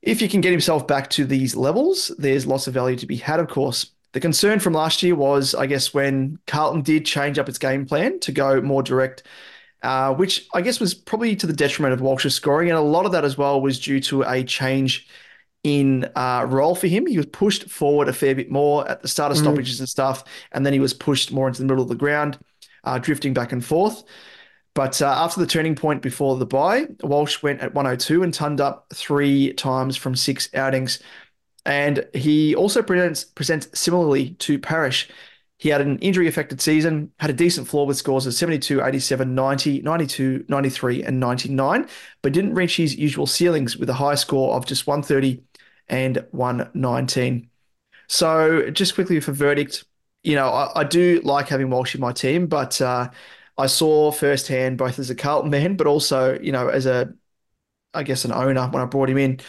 If 0.01 0.21
you 0.21 0.30
can 0.30 0.41
get 0.41 0.51
himself 0.51 0.88
back 0.88 1.09
to 1.11 1.26
these 1.26 1.55
levels, 1.55 2.11
there's 2.19 2.45
lots 2.45 2.67
of 2.67 2.73
value 2.73 2.95
to 2.97 3.07
be 3.07 3.15
had, 3.15 3.39
of 3.39 3.47
course. 3.47 3.88
The 4.13 4.19
concern 4.19 4.59
from 4.59 4.73
last 4.73 5.01
year 5.03 5.15
was, 5.15 5.55
I 5.55 5.65
guess, 5.65 5.93
when 5.93 6.39
Carlton 6.47 6.84
did 6.84 7.05
change 7.05 7.39
up 7.39 7.49
its 7.49 7.57
game 7.57 7.86
plan 7.86 8.19
to 8.21 8.32
go 8.32 8.61
more 8.61 8.84
direct, 8.84 9.23
uh, 9.82 10.13
which 10.13 10.47
I 10.53 10.61
guess 10.61 10.80
was 10.80 10.93
probably 10.93 11.36
to 11.36 11.47
the 11.47 11.53
detriment 11.53 11.93
of 11.93 12.01
Walsh's 12.01 12.36
scoring. 12.36 12.69
And 12.69 12.78
a 12.78 12.82
lot 12.82 13.05
of 13.05 13.11
that 13.13 13.26
as 13.26 13.38
well 13.38 13.59
was 13.59 13.80
due 13.80 13.99
to 14.01 14.21
a 14.21 14.43
change 14.43 15.07
in 15.66 16.07
uh, 16.16 16.45
role 16.47 16.76
for 16.76 16.86
him. 16.86 17.07
He 17.07 17.18
was 17.18 17.26
pushed 17.26 17.68
forward 17.72 18.07
a 18.07 18.13
fair 18.13 18.36
bit 18.36 18.51
more 18.51 18.88
at 18.88 19.01
the 19.01 19.07
start 19.07 19.32
of 19.32 19.38
stoppages 19.39 19.78
mm. 19.78 19.80
and 19.80 19.89
stuff, 19.89 20.24
and 20.51 20.63
then 20.63 20.74
he 20.74 20.80
was 20.80 20.93
pushed 20.93 21.32
more 21.32 21.47
into 21.47 21.59
the 21.59 21.66
middle 21.66 21.82
of 21.82 21.89
the 21.89 21.95
ground, 21.95 22.38
uh, 22.84 22.99
drifting 22.99 23.34
back 23.34 23.51
and 23.51 23.66
forth. 23.66 24.03
But 24.76 25.01
uh, 25.01 25.07
after 25.07 25.39
the 25.39 25.47
turning 25.47 25.74
point 25.74 26.03
before 26.03 26.38
the 26.38 26.45
bye, 26.45 26.86
Walsh 27.01 27.41
went 27.41 27.61
at 27.61 27.74
102 27.74 28.22
and 28.22 28.32
turned 28.32 28.61
up 28.61 28.86
three 28.93 29.53
times 29.53 29.97
from 29.97 30.16
six 30.16 30.53
outings. 30.53 30.99
And 31.66 32.05
he 32.13 32.53
also 32.53 32.84
presents, 32.84 33.24
presents 33.24 33.68
similarly 33.80 34.32
to 34.32 34.59
Parish. 34.59 35.09
He 35.57 35.70
had 35.70 35.82
an 35.82 35.97
injury 35.97 36.28
affected 36.28 36.61
season, 36.61 37.11
had 37.18 37.32
a 37.32 37.34
decent 37.34 37.68
floor 37.68 37.88
with 37.88 37.97
scores 37.97 38.28
of 38.28 38.36
72, 38.36 38.84
87, 38.84 39.34
90, 39.34 39.82
92, 39.82 40.45
93, 40.47 41.03
and 41.03 41.20
99, 41.20 41.88
but 42.22 42.34
didn't 42.34 42.53
reach 42.53 42.78
his 42.78 42.95
usual 42.95 43.26
ceilings 43.26 43.78
with 43.78 43.89
a 43.89 43.93
high 43.93 44.16
score 44.16 44.53
of 44.53 44.68
just 44.68 44.86
130 44.86 45.41
and 45.88 46.26
119. 46.32 47.50
So 48.08 48.70
just 48.72 48.96
quickly 48.96 49.20
for 49.20 49.32
verdict, 49.32 49.86
you 50.24 50.36
know, 50.36 50.48
I, 50.48 50.82
I 50.82 50.84
do 50.84 51.22
like 51.24 51.48
having 51.48 51.70
Walsh 51.70 51.96
in 51.96 52.02
my 52.02 52.12
team, 52.12 52.48
but 52.48 52.82
uh, 52.82 53.10
I 53.58 53.68
saw 53.68 54.12
firsthand 54.12 54.78
both 54.78 55.00
as 55.00 55.10
a 55.10 55.16
Carlton 55.16 55.52
man, 55.52 55.76
but 55.76 55.88
also, 55.88 56.40
you 56.40 56.52
know, 56.52 56.68
as 56.68 56.86
a, 56.86 57.14
I 57.94 58.04
guess, 58.04 58.26
an 58.26 58.32
owner 58.32 58.68
when 58.68 58.84
I 58.84 58.86
brought 58.86 59.10
him 59.10 59.18
in. 59.18 59.40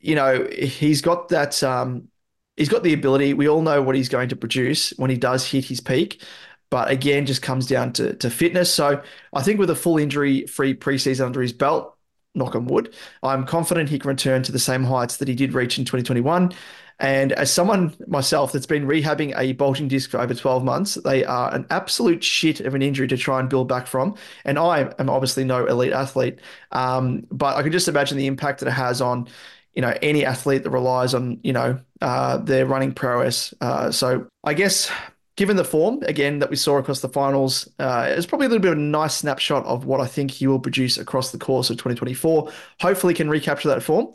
You 0.00 0.14
know, 0.14 0.46
he's 0.50 1.00
got 1.00 1.28
that. 1.28 1.62
Um, 1.62 2.08
he's 2.56 2.68
got 2.68 2.82
the 2.82 2.92
ability. 2.92 3.34
We 3.34 3.48
all 3.48 3.62
know 3.62 3.82
what 3.82 3.96
he's 3.96 4.08
going 4.08 4.28
to 4.30 4.36
produce 4.36 4.90
when 4.90 5.10
he 5.10 5.16
does 5.16 5.46
hit 5.46 5.64
his 5.64 5.80
peak. 5.80 6.22
But 6.70 6.90
again, 6.90 7.26
just 7.26 7.42
comes 7.42 7.66
down 7.66 7.92
to, 7.94 8.14
to 8.16 8.30
fitness. 8.30 8.72
So 8.72 9.02
I 9.32 9.42
think 9.42 9.60
with 9.60 9.70
a 9.70 9.76
full 9.76 9.98
injury 9.98 10.46
free 10.46 10.74
preseason 10.74 11.26
under 11.26 11.40
his 11.40 11.52
belt, 11.52 11.93
knock 12.34 12.54
on 12.54 12.66
wood. 12.66 12.94
I'm 13.22 13.44
confident 13.46 13.88
he 13.88 13.98
can 13.98 14.08
return 14.08 14.42
to 14.42 14.52
the 14.52 14.58
same 14.58 14.84
heights 14.84 15.18
that 15.18 15.28
he 15.28 15.34
did 15.34 15.54
reach 15.54 15.78
in 15.78 15.84
2021. 15.84 16.52
And 17.00 17.32
as 17.32 17.50
someone 17.50 17.94
myself 18.06 18.52
that's 18.52 18.66
been 18.66 18.86
rehabbing 18.86 19.36
a 19.36 19.52
bulging 19.54 19.88
disc 19.88 20.10
for 20.10 20.20
over 20.20 20.32
12 20.32 20.64
months, 20.64 20.94
they 20.94 21.24
are 21.24 21.52
an 21.52 21.66
absolute 21.70 22.22
shit 22.22 22.60
of 22.60 22.74
an 22.74 22.82
injury 22.82 23.08
to 23.08 23.16
try 23.16 23.40
and 23.40 23.48
build 23.48 23.68
back 23.68 23.86
from. 23.86 24.14
And 24.44 24.58
I 24.58 24.92
am 24.98 25.10
obviously 25.10 25.44
no 25.44 25.66
elite 25.66 25.92
athlete, 25.92 26.38
um, 26.70 27.26
but 27.32 27.56
I 27.56 27.62
can 27.62 27.72
just 27.72 27.88
imagine 27.88 28.16
the 28.16 28.26
impact 28.26 28.60
that 28.60 28.68
it 28.68 28.72
has 28.72 29.00
on, 29.00 29.26
you 29.74 29.82
know, 29.82 29.96
any 30.02 30.24
athlete 30.24 30.62
that 30.62 30.70
relies 30.70 31.14
on, 31.14 31.40
you 31.42 31.52
know, 31.52 31.80
uh, 32.00 32.36
their 32.36 32.64
running 32.64 32.92
prowess. 32.92 33.52
Uh, 33.60 33.90
so 33.90 34.28
I 34.44 34.54
guess 34.54 34.90
given 35.36 35.56
the 35.56 35.64
form 35.64 36.00
again 36.02 36.38
that 36.38 36.50
we 36.50 36.56
saw 36.56 36.78
across 36.78 37.00
the 37.00 37.08
finals, 37.08 37.68
uh, 37.78 38.06
it's 38.08 38.26
probably 38.26 38.46
a 38.46 38.48
little 38.48 38.62
bit 38.62 38.72
of 38.72 38.78
a 38.78 38.80
nice 38.80 39.14
snapshot 39.14 39.64
of 39.66 39.84
what 39.84 40.00
I 40.00 40.06
think 40.06 40.30
he 40.30 40.46
will 40.46 40.60
produce 40.60 40.96
across 40.96 41.32
the 41.32 41.38
course 41.38 41.70
of 41.70 41.76
2024. 41.76 42.50
Hopefully, 42.80 43.14
can 43.14 43.28
recapture 43.28 43.68
that 43.68 43.82
form. 43.82 44.12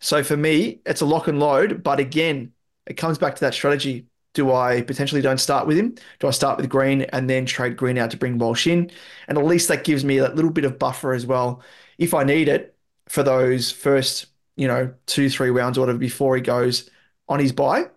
So 0.00 0.22
for 0.22 0.36
me, 0.36 0.80
it's 0.86 1.00
a 1.00 1.06
lock 1.06 1.28
and 1.28 1.40
load. 1.40 1.82
But 1.82 2.00
again, 2.00 2.52
it 2.86 2.94
comes 2.94 3.18
back 3.18 3.34
to 3.36 3.40
that 3.40 3.54
strategy. 3.54 4.06
Do 4.34 4.52
I 4.52 4.82
potentially 4.82 5.22
don't 5.22 5.38
start 5.38 5.66
with 5.66 5.78
him? 5.78 5.96
Do 6.20 6.28
I 6.28 6.30
start 6.30 6.58
with 6.58 6.68
Green 6.68 7.02
and 7.02 7.28
then 7.28 7.46
trade 7.46 7.76
Green 7.76 7.98
out 7.98 8.10
to 8.10 8.16
bring 8.16 8.38
Walsh 8.38 8.66
in? 8.66 8.90
And 9.26 9.38
at 9.38 9.44
least 9.44 9.68
that 9.68 9.84
gives 9.84 10.04
me 10.04 10.18
that 10.18 10.36
little 10.36 10.50
bit 10.50 10.64
of 10.64 10.78
buffer 10.78 11.12
as 11.12 11.26
well, 11.26 11.62
if 11.96 12.14
I 12.14 12.24
need 12.24 12.48
it 12.48 12.76
for 13.08 13.22
those 13.22 13.72
first, 13.72 14.26
you 14.56 14.68
know, 14.68 14.94
two, 15.06 15.30
three 15.30 15.50
rounds 15.50 15.78
or 15.78 15.82
whatever 15.82 15.98
before 15.98 16.36
he 16.36 16.42
goes 16.42 16.88
on 17.28 17.40
his 17.40 17.52
bye 17.52 17.88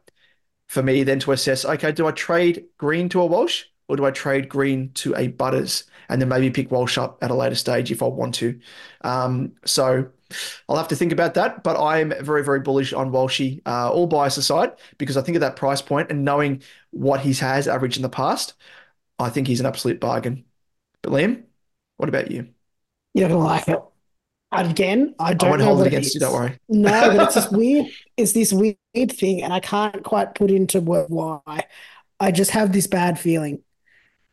for 0.72 0.82
me 0.82 1.04
then 1.04 1.20
to 1.20 1.34
assess 1.34 1.66
okay, 1.66 1.92
do 1.92 2.08
I 2.08 2.12
trade 2.12 2.64
Green 2.78 3.10
to 3.10 3.20
a 3.22 3.26
Walsh 3.26 3.66
or 3.90 3.98
do 3.98 4.06
I 4.06 4.12
trade 4.12 4.48
Green 4.48 4.94
to 4.94 5.14
a 5.18 5.28
Butters 5.28 5.84
and 6.08 6.22
then 6.22 6.30
maybe 6.30 6.50
pick 6.50 6.72
Walsh 6.72 6.98
up 6.98 7.22
at 7.22 7.30
a 7.30 7.36
later 7.36 7.56
stage 7.56 7.92
if 7.92 8.02
I 8.02 8.06
want 8.08 8.36
to? 8.36 8.58
Um, 9.02 9.52
so 9.66 10.10
I'll 10.70 10.78
have 10.78 10.88
to 10.88 10.96
think 10.96 11.12
about 11.12 11.34
that, 11.34 11.62
but 11.62 11.78
I'm 11.78 12.14
very, 12.24 12.42
very 12.42 12.62
bullish 12.62 12.94
on 12.94 13.12
Walshy, 13.12 13.62
uh, 13.66 13.92
all 13.92 14.08
bias 14.08 14.38
aside, 14.38 14.72
because 14.98 15.18
I 15.18 15.22
think 15.22 15.36
at 15.36 15.42
that 15.42 15.58
price 15.58 15.82
point 15.82 16.10
and 16.10 16.24
knowing 16.24 16.64
what 16.92 17.20
he's 17.20 17.42
has 17.42 17.68
averaged 17.68 17.98
in 17.98 18.04
the 18.04 18.10
past, 18.10 18.54
I 19.20 19.30
think 19.30 19.48
he's 19.48 19.60
an 19.60 19.66
absolute 19.66 20.00
bargain. 20.00 20.46
But 21.02 21.12
Liam, 21.12 21.44
what 21.98 22.08
about 22.08 22.32
you? 22.32 22.48
You're 23.14 23.28
not 23.28 23.36
gonna 23.36 23.46
like 23.46 23.68
it. 23.68 23.91
Again, 24.52 25.16
I 25.18 25.34
don't 25.34 25.48
I 25.48 25.52
won't 25.52 25.62
hold 25.62 25.82
it 25.82 25.88
against 25.88 26.14
you. 26.14 26.20
Don't 26.20 26.34
worry. 26.34 26.60
No, 26.68 27.16
but 27.16 27.22
it's 27.22 27.36
this 27.36 27.48
weird. 27.52 27.88
It's 28.18 28.34
this 28.34 28.52
weird 28.52 28.78
thing, 29.12 29.44
and 29.44 29.54
I 29.54 29.60
can't 29.62 30.04
quite 30.04 30.36
put 30.36 30.52
into 30.52 30.82
word 30.82 31.10
why. 31.10 31.66
I 32.20 32.32
just 32.32 32.52
have 32.52 32.74
this 32.74 32.86
bad 32.88 33.18
feeling, 33.18 33.64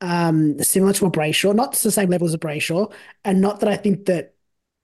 um, 0.01 0.62
similar 0.62 0.93
to 0.95 1.07
a 1.07 1.11
Brayshaw, 1.11 1.55
not 1.55 1.73
to 1.75 1.83
the 1.83 1.93
same 1.93 2.11
level 2.11 2.27
as 2.27 2.35
a 2.35 2.39
Brayshaw, 2.39 2.93
and 3.25 3.41
not 3.41 3.61
that 3.61 3.69
I 3.69 3.77
think 3.77 4.07
that 4.07 4.35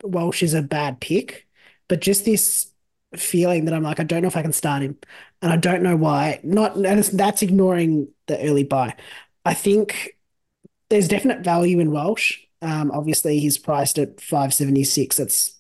Walsh 0.04 0.42
is 0.42 0.54
a 0.54 0.62
bad 0.62 1.00
pick, 1.00 1.48
but 1.88 2.00
just 2.00 2.24
this 2.24 2.70
feeling 3.16 3.64
that 3.64 3.74
I'm 3.74 3.82
like, 3.82 4.00
I 4.00 4.04
don't 4.04 4.22
know 4.22 4.28
if 4.28 4.36
I 4.36 4.42
can 4.42 4.52
start 4.52 4.82
him, 4.82 4.96
and 5.42 5.52
I 5.52 5.56
don't 5.56 5.82
know 5.82 5.96
why. 5.96 6.40
Not 6.44 6.76
and 6.76 7.02
that's 7.02 7.42
ignoring 7.42 8.08
the 8.28 8.40
early 8.40 8.64
bye. 8.64 8.94
I 9.44 9.54
think 9.54 10.16
there's 10.90 11.08
definite 11.08 11.40
value 11.40 11.80
in 11.80 11.90
Walsh. 11.90 12.38
Um, 12.62 12.90
obviously, 12.90 13.38
he's 13.38 13.58
priced 13.58 13.98
at 13.98 14.20
576. 14.20 15.16
That's 15.16 15.58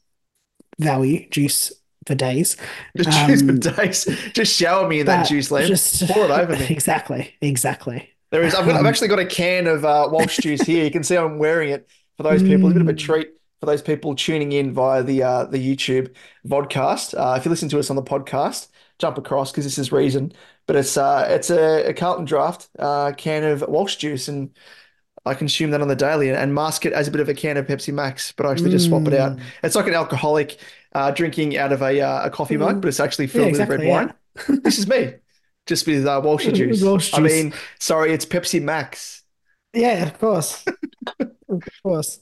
value 0.78 1.28
juice 1.28 1.72
for 2.06 2.14
days. 2.14 2.56
Just 2.96 3.18
um, 3.18 3.28
juice 3.28 3.42
for 3.42 3.74
days. 3.74 4.04
Just 4.32 4.56
shower 4.56 4.88
me 4.88 5.00
in 5.00 5.06
that 5.06 5.26
juice, 5.26 5.50
Lamb. 5.50 5.66
Just 5.66 6.06
pour 6.08 6.24
it 6.24 6.30
over 6.30 6.56
me. 6.56 6.66
Exactly. 6.70 7.34
Exactly. 7.40 8.10
There 8.30 8.42
is. 8.42 8.54
I've, 8.54 8.66
got, 8.66 8.76
I've 8.76 8.86
actually 8.86 9.08
got 9.08 9.20
a 9.20 9.26
can 9.26 9.66
of 9.66 9.84
uh, 9.84 10.08
Walsh 10.10 10.38
juice 10.38 10.62
here. 10.62 10.84
You 10.84 10.90
can 10.90 11.04
see 11.04 11.16
I'm 11.16 11.38
wearing 11.38 11.70
it 11.70 11.88
for 12.16 12.24
those 12.24 12.42
people. 12.42 12.68
A 12.68 12.72
bit 12.72 12.82
of 12.82 12.88
a 12.88 12.92
mm. 12.92 12.98
treat 12.98 13.30
for 13.60 13.66
those 13.66 13.82
people 13.82 14.14
tuning 14.14 14.52
in 14.52 14.72
via 14.72 15.02
the 15.02 15.22
uh, 15.22 15.44
the 15.44 15.58
YouTube 15.58 16.14
vodcast. 16.46 17.14
Uh, 17.16 17.36
if 17.36 17.44
you 17.44 17.50
listen 17.50 17.68
to 17.68 17.78
us 17.78 17.90
on 17.90 17.96
the 17.96 18.02
podcast, 18.02 18.68
jump 18.98 19.18
across 19.18 19.52
because 19.52 19.64
this 19.64 19.78
is 19.78 19.92
reason. 19.92 20.32
But 20.66 20.76
it's 20.76 20.96
uh, 20.96 21.26
it's 21.30 21.50
a, 21.50 21.90
a 21.90 21.94
Carlton 21.94 22.26
Draught 22.26 22.68
uh, 22.78 23.12
can 23.12 23.44
of 23.44 23.62
Walsh 23.68 23.96
juice 23.96 24.28
and 24.28 24.50
I 25.26 25.34
consume 25.34 25.70
that 25.70 25.80
on 25.80 25.88
the 25.88 25.96
daily 25.96 26.28
and, 26.28 26.36
and 26.36 26.54
mask 26.54 26.84
it 26.84 26.92
as 26.92 27.08
a 27.08 27.10
bit 27.10 27.20
of 27.20 27.28
a 27.28 27.34
can 27.34 27.56
of 27.56 27.66
Pepsi 27.66 27.94
Max, 27.94 28.32
but 28.32 28.44
I 28.44 28.52
actually 28.52 28.70
just 28.70 28.86
swap 28.86 29.06
it 29.06 29.14
out. 29.14 29.36
Mm. 29.36 29.40
It's 29.62 29.74
like 29.74 29.86
an 29.86 29.94
alcoholic 29.94 30.58
uh, 30.94 31.10
drinking 31.12 31.56
out 31.56 31.72
of 31.72 31.82
a 31.82 32.00
uh, 32.00 32.26
a 32.26 32.30
coffee 32.30 32.56
mug, 32.56 32.80
but 32.80 32.88
it's 32.88 33.00
actually 33.00 33.26
filled 33.26 33.46
yeah, 33.46 33.50
exactly, 33.50 33.76
with 33.78 33.86
red 33.86 33.88
yeah. 33.88 34.46
wine. 34.48 34.60
this 34.62 34.78
is 34.78 34.86
me, 34.86 35.14
just 35.66 35.86
with 35.86 36.06
uh, 36.06 36.20
Walsh 36.22 36.46
juice. 36.52 36.82
Walsh 36.82 37.10
juice. 37.10 37.18
I 37.18 37.22
mean, 37.22 37.54
sorry, 37.78 38.12
it's 38.12 38.26
Pepsi 38.26 38.60
Max. 38.60 39.22
Yeah, 39.72 40.04
of 40.04 40.18
course, 40.18 40.64
of 41.20 41.62
course. 41.82 42.20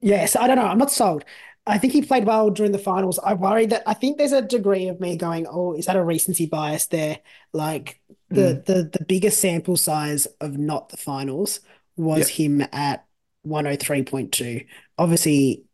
Yes, 0.00 0.36
I 0.36 0.46
don't 0.46 0.56
know. 0.56 0.66
I'm 0.66 0.78
not 0.78 0.90
sold. 0.90 1.24
I 1.66 1.78
think 1.78 1.94
he 1.94 2.02
played 2.02 2.26
well 2.26 2.50
during 2.50 2.72
the 2.72 2.78
finals. 2.78 3.18
I 3.18 3.34
worry 3.34 3.64
that 3.66 3.84
I 3.86 3.94
think 3.94 4.18
there's 4.18 4.32
a 4.32 4.42
degree 4.42 4.88
of 4.88 5.00
me 5.00 5.16
going, 5.16 5.46
oh, 5.48 5.72
is 5.72 5.86
that 5.86 5.96
a 5.96 6.04
recency 6.04 6.44
bias 6.44 6.86
there? 6.86 7.20
Like 7.52 8.00
the 8.28 8.40
mm. 8.40 8.64
the 8.66 8.90
the 8.98 9.04
biggest 9.04 9.40
sample 9.40 9.76
size 9.76 10.26
of 10.40 10.58
not 10.58 10.90
the 10.90 10.96
finals 10.96 11.60
was 11.96 12.20
yep. 12.20 12.28
him 12.28 12.68
at 12.72 13.06
103.2. 13.46 14.66
Obviously, 14.98 15.64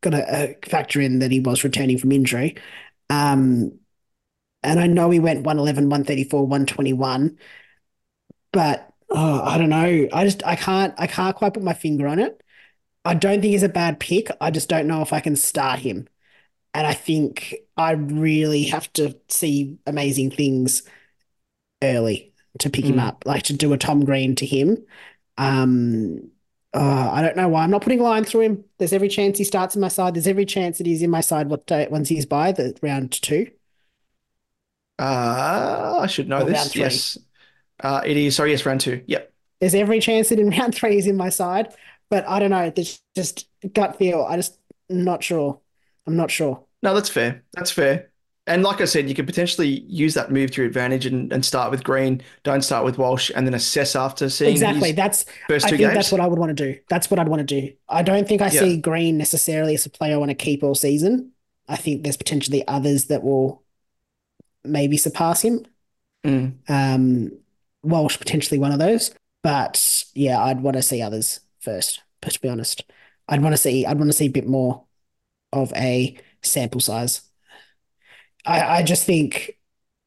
got 0.00 0.10
to 0.10 0.22
uh, 0.22 0.52
factor 0.64 1.00
in 1.00 1.18
that 1.20 1.30
he 1.30 1.40
was 1.40 1.64
returning 1.64 1.98
from 1.98 2.12
injury. 2.12 2.56
Um, 3.10 3.78
and 4.62 4.80
I 4.80 4.86
know 4.86 5.10
he 5.10 5.20
went 5.20 5.44
111, 5.44 5.84
134, 5.84 6.40
121, 6.40 7.38
but 8.52 8.90
oh, 9.10 9.42
I 9.42 9.58
don't 9.58 9.68
know. 9.68 10.08
I 10.12 10.24
just 10.24 10.44
I 10.46 10.56
can't 10.56 10.94
I 10.96 11.06
can't 11.06 11.36
quite 11.36 11.54
put 11.54 11.62
my 11.62 11.74
finger 11.74 12.06
on 12.06 12.18
it. 12.18 12.42
I 13.04 13.14
don't 13.14 13.40
think 13.40 13.52
he's 13.52 13.62
a 13.62 13.68
bad 13.68 14.00
pick. 14.00 14.28
I 14.40 14.50
just 14.50 14.68
don't 14.68 14.86
know 14.86 15.02
if 15.02 15.12
I 15.12 15.20
can 15.20 15.36
start 15.36 15.80
him. 15.80 16.08
And 16.72 16.86
I 16.86 16.94
think 16.94 17.54
I 17.76 17.92
really 17.92 18.64
have 18.64 18.92
to 18.94 19.16
see 19.28 19.76
amazing 19.86 20.30
things 20.30 20.82
early 21.82 22.32
to 22.58 22.70
pick 22.70 22.84
mm. 22.84 22.90
him 22.90 22.98
up, 22.98 23.24
like 23.26 23.44
to 23.44 23.52
do 23.52 23.72
a 23.72 23.78
Tom 23.78 24.04
Green 24.04 24.34
to 24.36 24.46
him. 24.46 24.78
Um, 25.36 26.30
uh, 26.72 27.10
I 27.12 27.22
don't 27.22 27.36
know 27.36 27.48
why 27.48 27.62
I'm 27.62 27.70
not 27.70 27.82
putting 27.82 28.00
a 28.00 28.02
line 28.02 28.24
through 28.24 28.40
him. 28.40 28.64
There's 28.78 28.92
every 28.92 29.08
chance 29.08 29.38
he 29.38 29.44
starts 29.44 29.74
in 29.76 29.80
my 29.80 29.88
side. 29.88 30.14
There's 30.14 30.26
every 30.26 30.44
chance 30.44 30.78
that 30.78 30.86
he's 30.86 31.02
in 31.02 31.10
my 31.10 31.20
side 31.20 31.48
what 31.48 31.66
day, 31.66 31.86
once 31.90 32.08
he's 32.08 32.26
by 32.26 32.52
the 32.52 32.76
round 32.82 33.12
two. 33.12 33.50
Uh, 34.98 35.98
I 36.02 36.06
should 36.06 36.28
know 36.28 36.42
or 36.42 36.44
this. 36.44 36.74
Yes. 36.74 37.18
Uh, 37.80 38.00
it 38.04 38.16
is. 38.16 38.36
Sorry, 38.36 38.50
yes, 38.50 38.66
round 38.66 38.80
two. 38.80 39.02
Yep. 39.06 39.32
There's 39.60 39.74
every 39.74 40.00
chance 40.00 40.28
that 40.28 40.38
in 40.38 40.50
round 40.58 40.74
three 40.74 40.94
he's 40.94 41.06
in 41.06 41.16
my 41.16 41.28
side, 41.28 41.74
but 42.10 42.26
I 42.28 42.38
don't 42.38 42.50
know. 42.50 42.70
There's 42.70 43.00
just 43.14 43.48
gut 43.72 43.96
feel. 43.96 44.26
I 44.28 44.36
just 44.36 44.58
not 44.88 45.22
sure. 45.22 45.60
I'm 46.06 46.16
not 46.16 46.30
sure. 46.30 46.64
No, 46.82 46.92
that's 46.92 47.08
fair. 47.08 47.44
That's 47.52 47.70
fair. 47.70 48.10
And 48.46 48.62
like 48.62 48.82
I 48.82 48.84
said, 48.84 49.08
you 49.08 49.14
could 49.14 49.26
potentially 49.26 49.80
use 49.88 50.12
that 50.14 50.30
move 50.30 50.50
to 50.50 50.60
your 50.60 50.66
advantage 50.68 51.06
and, 51.06 51.32
and 51.32 51.42
start 51.44 51.70
with 51.70 51.82
Green, 51.82 52.20
don't 52.42 52.60
start 52.62 52.84
with 52.84 52.98
Walsh, 52.98 53.30
and 53.34 53.46
then 53.46 53.54
assess 53.54 53.96
after 53.96 54.28
seeing 54.28 54.50
exactly. 54.50 54.92
That's 54.92 55.24
first 55.48 55.64
I 55.64 55.70
two 55.70 55.76
think 55.76 55.88
games. 55.88 55.94
that's 55.94 56.12
what 56.12 56.20
I 56.20 56.26
would 56.26 56.38
want 56.38 56.54
to 56.56 56.72
do. 56.72 56.78
That's 56.90 57.10
what 57.10 57.18
I'd 57.18 57.28
want 57.28 57.40
to 57.40 57.60
do. 57.60 57.72
I 57.88 58.02
don't 58.02 58.28
think 58.28 58.42
I 58.42 58.50
Yeah. 58.50 58.60
see 58.60 58.76
Green 58.76 59.16
necessarily 59.16 59.74
as 59.74 59.86
a 59.86 59.90
player 59.90 60.14
I 60.14 60.18
want 60.18 60.30
to 60.30 60.34
keep 60.34 60.62
all 60.62 60.74
season. 60.74 61.32
I 61.68 61.76
think 61.76 62.02
there's 62.02 62.18
potentially 62.18 62.66
others 62.68 63.06
that 63.06 63.22
will 63.22 63.62
maybe 64.64 64.96
surpass 64.96 65.42
him. 65.42 65.66
Mm. 66.24 66.58
Um, 66.68 67.30
Walsh 67.82 68.18
potentially 68.18 68.58
one 68.58 68.72
of 68.72 68.78
those, 68.78 69.14
but 69.42 70.04
yeah, 70.14 70.42
I'd 70.42 70.62
want 70.62 70.76
to 70.76 70.82
see 70.82 71.02
others 71.02 71.40
first. 71.60 72.02
But 72.20 72.32
to 72.32 72.40
be 72.40 72.48
honest, 72.48 72.84
I'd 73.28 73.42
want 73.42 73.52
to 73.52 73.58
see 73.58 73.84
I'd 73.84 73.98
want 73.98 74.10
to 74.10 74.16
see 74.16 74.26
a 74.26 74.30
bit 74.30 74.46
more 74.46 74.84
of 75.52 75.72
a 75.74 76.18
sample 76.42 76.80
size. 76.80 77.22
I 78.44 78.78
I 78.78 78.82
just 78.82 79.04
think 79.04 79.58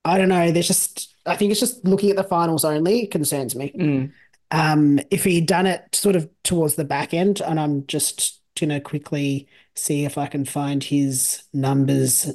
I 0.05 0.17
don't 0.17 0.29
know. 0.29 0.51
There's 0.51 0.67
just 0.67 1.15
I 1.25 1.35
think 1.35 1.51
it's 1.51 1.59
just 1.59 1.83
looking 1.85 2.09
at 2.09 2.15
the 2.15 2.23
finals 2.23 2.63
only 2.65 3.07
concerns 3.07 3.55
me. 3.55 3.73
Mm. 3.77 4.11
Um, 4.49 4.99
if 5.11 5.25
he'd 5.25 5.45
done 5.45 5.65
it 5.65 5.83
sort 5.93 6.15
of 6.15 6.29
towards 6.43 6.75
the 6.75 6.85
back 6.85 7.13
end, 7.13 7.41
and 7.41 7.59
I'm 7.59 7.85
just 7.87 8.41
gonna 8.59 8.79
quickly 8.79 9.47
see 9.75 10.05
if 10.05 10.17
I 10.17 10.27
can 10.27 10.45
find 10.45 10.83
his 10.83 11.43
numbers 11.53 12.31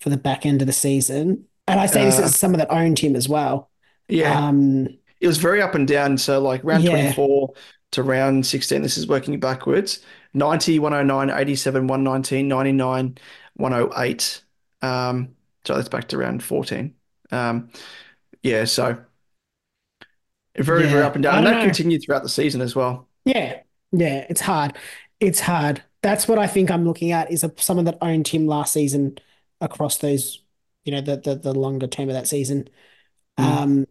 for 0.00 0.10
the 0.10 0.16
back 0.16 0.44
end 0.44 0.60
of 0.62 0.66
the 0.66 0.72
season. 0.72 1.44
And 1.68 1.80
I 1.80 1.86
say 1.86 2.04
this 2.04 2.18
Uh, 2.18 2.24
as 2.24 2.36
someone 2.36 2.58
that 2.58 2.70
owned 2.72 2.98
him 2.98 3.16
as 3.16 3.28
well. 3.28 3.70
Yeah. 4.08 4.46
Um, 4.48 4.88
it 5.20 5.26
was 5.26 5.38
very 5.38 5.62
up 5.62 5.74
and 5.74 5.88
down. 5.88 6.18
So 6.18 6.40
like 6.40 6.60
round 6.62 6.84
Yeah. 6.84 6.90
24 6.90 7.54
to 7.92 8.02
round 8.02 8.46
16, 8.46 8.82
this 8.82 8.98
is 8.98 9.06
working 9.08 9.40
backwards. 9.40 10.00
90, 10.34 10.78
109, 10.78 11.30
87, 11.30 11.86
119, 11.86 12.46
99, 12.46 13.18
108. 13.54 14.42
Um, 14.82 15.34
so 15.64 15.74
that's 15.74 15.88
back 15.88 16.08
to 16.08 16.18
round 16.18 16.42
14. 16.42 16.94
Um, 17.30 17.70
yeah, 18.42 18.64
so 18.64 18.98
very, 20.58 20.86
very 20.86 21.02
up 21.02 21.14
and 21.14 21.22
down. 21.22 21.38
And 21.38 21.46
that 21.46 21.56
know. 21.56 21.64
continued 21.64 22.02
throughout 22.04 22.22
the 22.22 22.28
season 22.28 22.60
as 22.60 22.74
well. 22.74 23.08
yeah, 23.24 23.60
yeah, 23.92 24.26
it's 24.28 24.40
hard. 24.40 24.76
It's 25.20 25.40
hard. 25.40 25.82
That's 26.02 26.28
what 26.28 26.38
I 26.38 26.46
think 26.46 26.70
I'm 26.70 26.84
looking 26.84 27.12
at 27.12 27.30
is 27.30 27.42
a, 27.42 27.52
someone 27.56 27.84
that 27.86 27.98
owned 28.00 28.28
him 28.28 28.46
last 28.46 28.72
season 28.72 29.18
across 29.60 29.98
those, 29.98 30.42
you 30.84 30.92
know, 30.92 31.00
the 31.00 31.16
the, 31.16 31.34
the 31.34 31.52
longer 31.54 31.86
term 31.86 32.08
of 32.08 32.14
that 32.14 32.28
season. 32.28 32.68
Mm. 33.38 33.44
Um, 33.44 33.86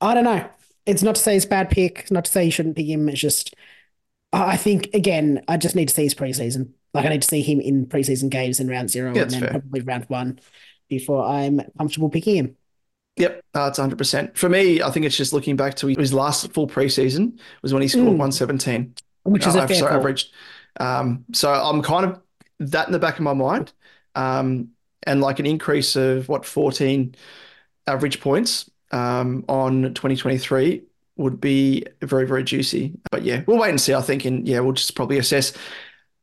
I 0.00 0.14
don't 0.14 0.24
know. 0.24 0.48
It's 0.86 1.02
not 1.02 1.14
to 1.14 1.20
say 1.20 1.36
it's 1.36 1.44
a 1.44 1.48
bad 1.48 1.70
pick. 1.70 2.00
It's 2.00 2.10
not 2.10 2.24
to 2.24 2.30
say 2.30 2.44
you 2.44 2.50
shouldn't 2.50 2.76
pick 2.76 2.86
him. 2.86 3.08
It's 3.08 3.20
just, 3.20 3.54
I 4.32 4.56
think 4.56 4.88
again, 4.94 5.44
I 5.46 5.56
just 5.56 5.76
need 5.76 5.88
to 5.88 5.94
see 5.94 6.04
his 6.04 6.14
preseason. 6.14 6.72
Like 6.94 7.06
I 7.06 7.08
need 7.08 7.22
to 7.22 7.28
see 7.28 7.42
him 7.42 7.60
in 7.60 7.86
preseason 7.86 8.30
games 8.30 8.60
in 8.60 8.68
round 8.68 8.90
zero 8.90 9.14
Yeah, 9.14 9.22
and 9.22 9.30
then 9.30 9.40
fair. 9.40 9.50
probably 9.50 9.80
round 9.80 10.04
one 10.08 10.38
before 10.88 11.24
I'm 11.24 11.60
comfortable 11.78 12.10
picking 12.10 12.36
him. 12.36 12.56
Yep, 13.16 13.42
uh, 13.54 13.66
it's 13.68 13.78
100%. 13.78 14.36
For 14.36 14.48
me, 14.48 14.82
I 14.82 14.90
think 14.90 15.04
it's 15.04 15.16
just 15.16 15.32
looking 15.32 15.56
back 15.56 15.74
to 15.76 15.86
his 15.88 16.14
last 16.14 16.52
full 16.52 16.66
preseason 16.66 17.38
was 17.62 17.72
when 17.72 17.82
he 17.82 17.88
scored 17.88 18.06
Mm. 18.06 18.18
117. 18.18 18.94
Which 19.24 19.46
is 19.46 19.54
Uh, 19.54 19.60
a 19.60 19.68
fair 19.68 19.76
so 19.76 19.86
averaged. 19.88 20.32
Um, 20.80 21.24
so 21.32 21.52
I'm 21.52 21.82
kind 21.82 22.06
of 22.06 22.20
that 22.60 22.86
in 22.86 22.92
the 22.92 22.98
back 22.98 23.16
of 23.16 23.20
my 23.20 23.34
mind, 23.34 23.72
um, 24.14 24.68
and 25.06 25.20
like 25.20 25.38
an 25.38 25.46
increase 25.46 25.94
of 25.96 26.28
what 26.28 26.46
14 26.46 27.14
average 27.86 28.20
points 28.20 28.70
um, 28.92 29.44
on 29.48 29.92
2023 29.94 30.82
would 31.16 31.40
be 31.40 31.84
very 32.00 32.26
very 32.26 32.42
juicy. 32.44 32.94
But 33.10 33.22
yeah, 33.22 33.42
we'll 33.46 33.58
wait 33.58 33.70
and 33.70 33.80
see. 33.80 33.94
I 33.94 34.00
think, 34.00 34.24
and 34.24 34.46
yeah, 34.48 34.60
we'll 34.60 34.72
just 34.72 34.94
probably 34.96 35.18
assess 35.18 35.52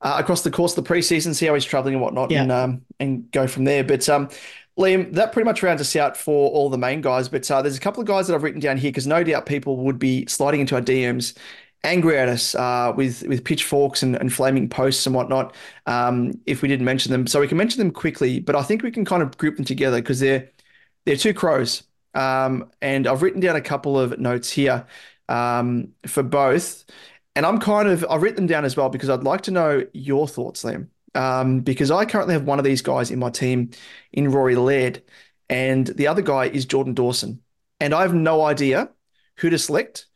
uh, 0.01 0.15
across 0.19 0.43
the 0.43 0.51
course 0.51 0.77
of 0.77 0.83
the 0.83 0.89
preseason, 0.93 1.35
see 1.35 1.45
how 1.45 1.53
he's 1.53 1.65
traveling 1.65 1.95
and 1.95 2.01
whatnot, 2.03 2.31
Yeah. 2.31 2.43
and 2.43 2.51
um, 2.51 2.81
and 2.99 3.29
go 3.31 3.47
from 3.47 3.65
there. 3.65 3.83
But 3.83 4.07
um, 4.09 4.29
Liam, 4.77 5.13
that 5.13 5.33
pretty 5.33 5.45
much 5.45 5.61
rounds 5.63 5.81
us 5.81 5.95
out 5.95 6.15
for 6.15 6.49
all 6.51 6.69
the 6.69 6.77
main 6.77 7.01
guys. 7.01 7.27
But 7.29 7.49
uh, 7.51 7.61
there's 7.61 7.77
a 7.77 7.81
couple 7.81 8.01
of 8.01 8.07
guys 8.07 8.27
that 8.27 8.35
I've 8.35 8.43
written 8.43 8.61
down 8.61 8.77
here 8.77 8.91
because 8.91 9.07
no 9.07 9.23
doubt 9.23 9.45
people 9.45 9.77
would 9.77 9.99
be 9.99 10.25
sliding 10.27 10.61
into 10.61 10.75
our 10.75 10.81
DMs, 10.81 11.35
angry 11.83 12.17
at 12.17 12.29
us 12.29 12.55
uh, 12.55 12.93
with 12.95 13.23
with 13.27 13.43
pitchforks 13.43 14.03
and, 14.03 14.15
and 14.15 14.31
flaming 14.33 14.69
posts 14.69 15.05
and 15.05 15.15
whatnot 15.15 15.55
um, 15.85 16.31
if 16.45 16.61
we 16.61 16.67
didn't 16.67 16.85
mention 16.85 17.11
them. 17.11 17.27
So 17.27 17.39
we 17.41 17.47
can 17.47 17.57
mention 17.57 17.79
them 17.79 17.91
quickly, 17.91 18.39
but 18.39 18.55
I 18.55 18.63
think 18.63 18.83
we 18.83 18.91
can 18.91 19.05
kind 19.05 19.21
of 19.23 19.37
group 19.37 19.55
them 19.57 19.65
together 19.65 19.97
because 20.01 20.19
they're 20.19 20.49
they're 21.05 21.15
two 21.17 21.33
crows. 21.33 21.83
Um, 22.13 22.71
and 22.81 23.07
I've 23.07 23.21
written 23.21 23.39
down 23.39 23.55
a 23.55 23.61
couple 23.61 23.99
of 23.99 24.17
notes 24.19 24.49
here 24.49 24.87
um, 25.27 25.93
for 26.07 26.23
both. 26.23 26.85
And 27.39 27.45
I'm 27.45 27.57
kind 27.57 27.87
of, 27.87 28.05
I've 28.09 28.21
written 28.21 28.35
them 28.35 28.47
down 28.47 28.65
as 28.65 28.75
well 28.75 28.89
because 28.89 29.09
I'd 29.09 29.23
like 29.23 29.39
to 29.43 29.51
know 29.51 29.87
your 29.93 30.27
thoughts, 30.27 30.63
Liam. 30.65 30.89
Um, 31.15 31.61
because 31.61 31.89
I 31.89 32.03
currently 32.03 32.33
have 32.33 32.43
one 32.43 32.59
of 32.59 32.65
these 32.65 32.81
guys 32.81 33.11
in 33.11 33.19
my 33.19 33.29
team 33.29 33.69
in 34.11 34.29
Rory 34.29 34.57
Laird, 34.57 35.01
and 35.49 35.87
the 35.87 36.07
other 36.07 36.21
guy 36.21 36.47
is 36.47 36.65
Jordan 36.65 36.95
Dawson. 36.95 37.41
And 37.79 37.93
I 37.93 38.01
have 38.01 38.13
no 38.13 38.41
idea 38.41 38.89
who 39.37 39.49
to 39.51 39.57
select. 39.57 40.07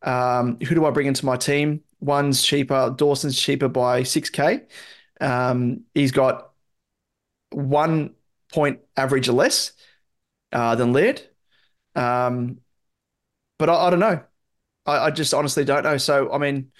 Um, 0.00 0.58
who 0.60 0.74
do 0.74 0.86
I 0.86 0.90
bring 0.90 1.06
into 1.06 1.26
my 1.26 1.36
team? 1.36 1.82
One's 2.00 2.42
cheaper, 2.42 2.94
Dawson's 2.96 3.38
cheaper 3.38 3.68
by 3.68 4.02
6K. 4.02 4.62
Um, 5.20 5.82
he's 5.92 6.12
got 6.12 6.52
one 7.50 8.14
point 8.54 8.80
average 8.96 9.28
less 9.28 9.72
uh, 10.50 10.76
than 10.76 10.94
Laird. 10.94 11.20
Um, 11.94 12.60
but 13.58 13.68
I, 13.68 13.88
I 13.88 13.90
don't 13.90 14.00
know. 14.00 14.24
I, 14.90 15.06
I 15.06 15.10
just 15.10 15.34
honestly 15.34 15.64
don't 15.64 15.84
know. 15.84 15.96
So, 15.96 16.32
I 16.32 16.38
mean, 16.38 16.70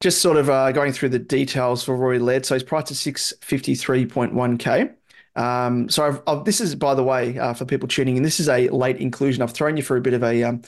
just 0.00 0.20
sort 0.20 0.36
of 0.36 0.50
uh, 0.50 0.72
going 0.72 0.92
through 0.92 1.10
the 1.10 1.18
details 1.18 1.84
for 1.84 1.96
Rory 1.96 2.18
Laird. 2.18 2.44
So 2.46 2.54
he's 2.54 2.62
priced 2.62 2.90
at 2.90 2.96
653.1K. 2.96 4.94
Um, 5.36 5.88
so 5.88 6.06
I've, 6.06 6.22
I've, 6.26 6.44
this 6.44 6.60
is, 6.60 6.74
by 6.74 6.94
the 6.94 7.02
way, 7.02 7.38
uh, 7.38 7.54
for 7.54 7.64
people 7.64 7.88
tuning 7.88 8.16
in, 8.16 8.22
this 8.22 8.40
is 8.40 8.48
a 8.48 8.68
late 8.68 8.98
inclusion. 8.98 9.42
I've 9.42 9.52
thrown 9.52 9.76
you 9.76 9.82
for 9.82 9.96
a 9.96 10.00
bit 10.00 10.14
of 10.14 10.22
a 10.22 10.42
um, 10.42 10.62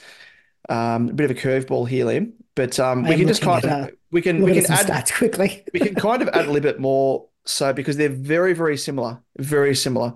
um, 0.69 1.09
a 1.09 1.13
bit 1.15 1.31
of 1.31 1.37
a 1.37 1.41
curveball 1.41 1.89
here, 1.89 2.05
Liam. 2.05 2.33
But 2.55 2.79
um, 2.79 3.05
we 3.05 3.17
can 3.17 3.29
just 3.29 3.41
kind 3.41 3.65
of 3.65 3.91
we 4.11 4.21
can 4.21 4.43
we 4.43 4.55
can 4.55 4.71
add 4.71 4.87
stats 4.87 5.17
quickly. 5.17 5.65
we 5.73 5.81
can 5.81 5.95
kind 5.95 6.21
of 6.21 6.29
add 6.29 6.47
a 6.47 6.51
little 6.51 6.61
bit 6.61 6.81
more 6.81 7.29
so 7.49 7.73
because 7.73 7.97
they're 7.97 8.09
very 8.09 8.53
very 8.53 8.77
similar 8.77 9.21
very 9.39 9.75
similar 9.75 10.15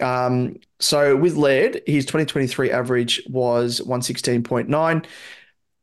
um, 0.00 0.56
so 0.78 1.16
with 1.16 1.34
Laird 1.36 1.82
his 1.86 2.04
2023 2.06 2.70
average 2.70 3.22
was 3.28 3.80
116.9 3.80 5.04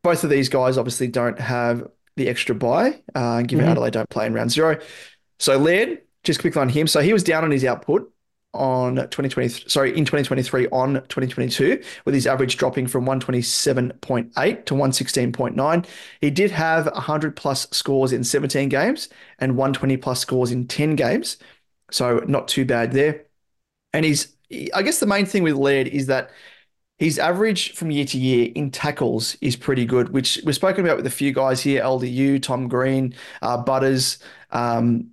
both 0.06 0.24
of 0.24 0.30
these 0.30 0.49
guys 0.49 0.78
obviously 0.78 1.08
don't 1.08 1.39
have 1.39 1.88
the 2.16 2.30
extra 2.30 2.56
buy 2.56 3.01
uh, 3.16 3.41
given 3.41 3.66
Mhm. 3.66 3.72
Adelaide 3.72 3.93
don't 3.93 4.10
play 4.10 4.26
in 4.28 4.34
round 4.34 4.51
zero. 4.51 4.78
So 5.39 5.58
Laird 5.58 6.01
just 6.24 6.39
quickly 6.39 6.62
on 6.62 6.70
him. 6.70 6.88
So 6.88 7.01
he 7.01 7.12
was 7.12 7.24
down 7.24 7.43
on 7.43 7.51
his 7.51 7.66
output 7.66 8.12
on 8.53 8.95
2020 9.10 9.49
sorry 9.68 9.89
in 9.97 10.06
2023 10.06 10.68
on 10.72 10.93
2022 11.10 11.82
with 12.06 12.16
his 12.16 12.26
average 12.26 12.56
dropping 12.56 12.88
from 12.88 13.06
127.8 13.06 14.66
to 14.66 14.74
116.9 14.74 15.86
he 16.22 16.30
did 16.32 16.51
have 16.51 16.86
100 16.86 17.36
plus 17.36 17.68
scores 17.72 18.14
in 18.14 18.24
17 18.24 18.70
games 18.70 19.10
and 19.39 19.58
120 19.58 19.97
plus 19.97 20.22
scores 20.22 20.51
in 20.51 20.68
10 20.68 20.95
games. 20.95 21.38
So 21.91 22.20
not 22.28 22.47
too 22.47 22.64
bad 22.66 22.93
there. 22.93 23.26
And 23.93 24.06
he's 24.06 24.36
I 24.74 24.84
guess 24.84 24.99
the 24.99 25.08
main 25.08 25.26
thing 25.26 25.43
with 25.43 25.56
Laird 25.56 25.88
is 25.88 26.06
that 26.08 26.30
his 26.98 27.20
average 27.20 27.74
from 27.74 27.91
year 27.91 28.06
to 28.06 28.18
year 28.18 28.52
in 28.56 28.72
tackles 28.72 29.36
is 29.41 29.56
pretty 29.56 29.86
good, 29.86 30.10
which 30.10 30.39
we've 30.46 30.56
spoken 30.56 30.86
about 30.86 30.98
with 30.98 31.08
a 31.08 31.12
few 31.12 31.34
guys 31.34 31.62
here, 31.62 31.82
LDU, 31.82 32.41
Tom 32.41 32.68
Green, 32.70 33.14
uh, 33.41 33.58
Butters, 33.58 34.20
um, 34.52 35.12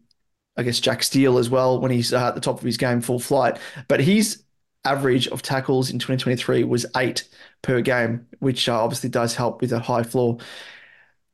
I 0.56 0.62
guess 0.62 0.80
Jack 0.80 1.02
Steele 1.02 1.38
as 1.38 1.50
well 1.50 1.80
when 1.80 1.90
he's 1.90 2.12
uh, 2.12 2.28
at 2.28 2.34
the 2.34 2.40
top 2.40 2.58
of 2.58 2.64
his 2.64 2.76
game, 2.76 3.00
full 3.00 3.18
flight. 3.18 3.58
But 3.88 4.00
his 4.00 4.44
average 4.84 5.28
of 5.28 5.42
tackles 5.42 5.90
in 5.90 5.98
2023 5.98 6.64
was 6.64 6.86
eight 6.96 7.28
per 7.62 7.80
game, 7.80 8.26
which 8.38 8.68
uh, 8.68 8.82
obviously 8.82 9.10
does 9.10 9.34
help 9.34 9.60
with 9.60 9.72
a 9.72 9.80
high 9.80 10.02
floor. 10.02 10.38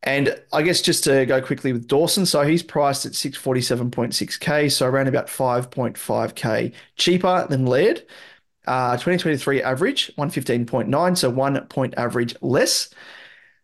And 0.02 0.40
I 0.52 0.62
guess 0.62 0.80
just 0.80 1.04
to 1.04 1.26
go 1.26 1.42
quickly 1.42 1.72
with 1.72 1.88
Dawson, 1.88 2.24
so 2.24 2.42
he's 2.42 2.62
priced 2.62 3.04
at 3.04 3.12
647.6K, 3.12 4.70
so 4.70 4.86
around 4.86 5.08
about 5.08 5.26
5.5K 5.26 6.72
cheaper 6.96 7.46
than 7.50 7.66
Laird. 7.66 8.06
Uh, 8.68 8.96
2023 8.98 9.62
average, 9.62 10.12
115.9, 10.16 11.16
so 11.16 11.30
one 11.30 11.60
point 11.68 11.94
average 11.96 12.36
less. 12.42 12.90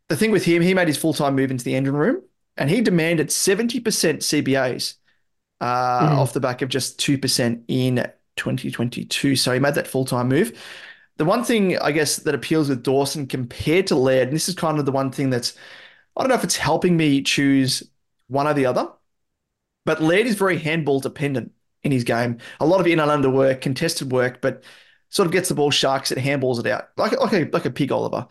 The 0.09 0.16
thing 0.16 0.30
with 0.30 0.44
him, 0.44 0.62
he 0.62 0.74
made 0.74 0.88
his 0.88 0.96
full-time 0.98 1.34
move 1.36 1.50
into 1.50 1.64
the 1.64 1.74
engine 1.74 1.96
room 1.96 2.22
and 2.57 2.70
he 2.70 2.80
demanded 2.80 3.30
70% 3.32 4.22
CBAs 4.22 4.96
uh, 5.61 5.64
Mhm. 5.64 6.18
off 6.18 6.32
the 6.32 6.40
back 6.40 6.62
of 6.62 6.68
just 6.68 6.98
2% 6.98 7.64
in 7.68 8.07
2022. 8.36 9.36
So 9.36 9.52
he 9.52 9.59
made 9.61 9.74
that 9.74 9.86
full-time 9.88 10.28
move. 10.28 10.59
The 11.16 11.24
one 11.24 11.44
thing 11.44 11.78
I 11.78 11.92
guess 11.92 12.16
that 12.16 12.34
appeals 12.34 12.68
with 12.68 12.82
Dawson 12.82 13.26
compared 13.26 13.86
to 13.88 13.96
Laird, 13.96 14.28
and 14.28 14.36
this 14.36 14.48
is 14.48 14.55
kind 14.57 14.78
of 14.78 14.86
the 14.86 14.92
one 14.92 15.12
thing 15.12 15.30
that's 15.30 15.57
I 16.16 16.22
don't 16.22 16.30
know 16.30 16.36
if 16.36 16.44
it's 16.44 16.57
helping 16.57 16.96
me 16.96 17.22
choose 17.22 17.82
one 18.28 18.46
or 18.48 18.55
the 18.55 18.66
other, 18.66 18.88
but 19.84 20.02
Laird 20.02 20.26
is 20.26 20.36
very 20.36 20.59
handball 20.59 21.00
dependent 21.00 21.52
in 21.82 21.92
his 21.92 22.05
game. 22.05 22.38
A 22.61 22.66
lot 22.66 22.80
of 22.80 22.86
in 22.86 23.00
and 23.00 23.11
under 23.11 23.30
work, 23.30 23.61
contested 23.61 24.11
work, 24.12 24.40
but 24.40 24.64
sort 25.15 25.27
of 25.27 25.33
gets 25.33 25.49
the 25.49 25.55
ball, 25.55 25.71
sharks 25.71 26.11
it, 26.12 26.19
handballs 26.19 26.59
it 26.61 26.67
out 26.67 26.89
like 26.97 27.12
like 27.21 27.33
a 27.33 27.51
like 27.53 27.65
a 27.65 27.71
pig 27.71 27.93
Oliver. 27.93 28.27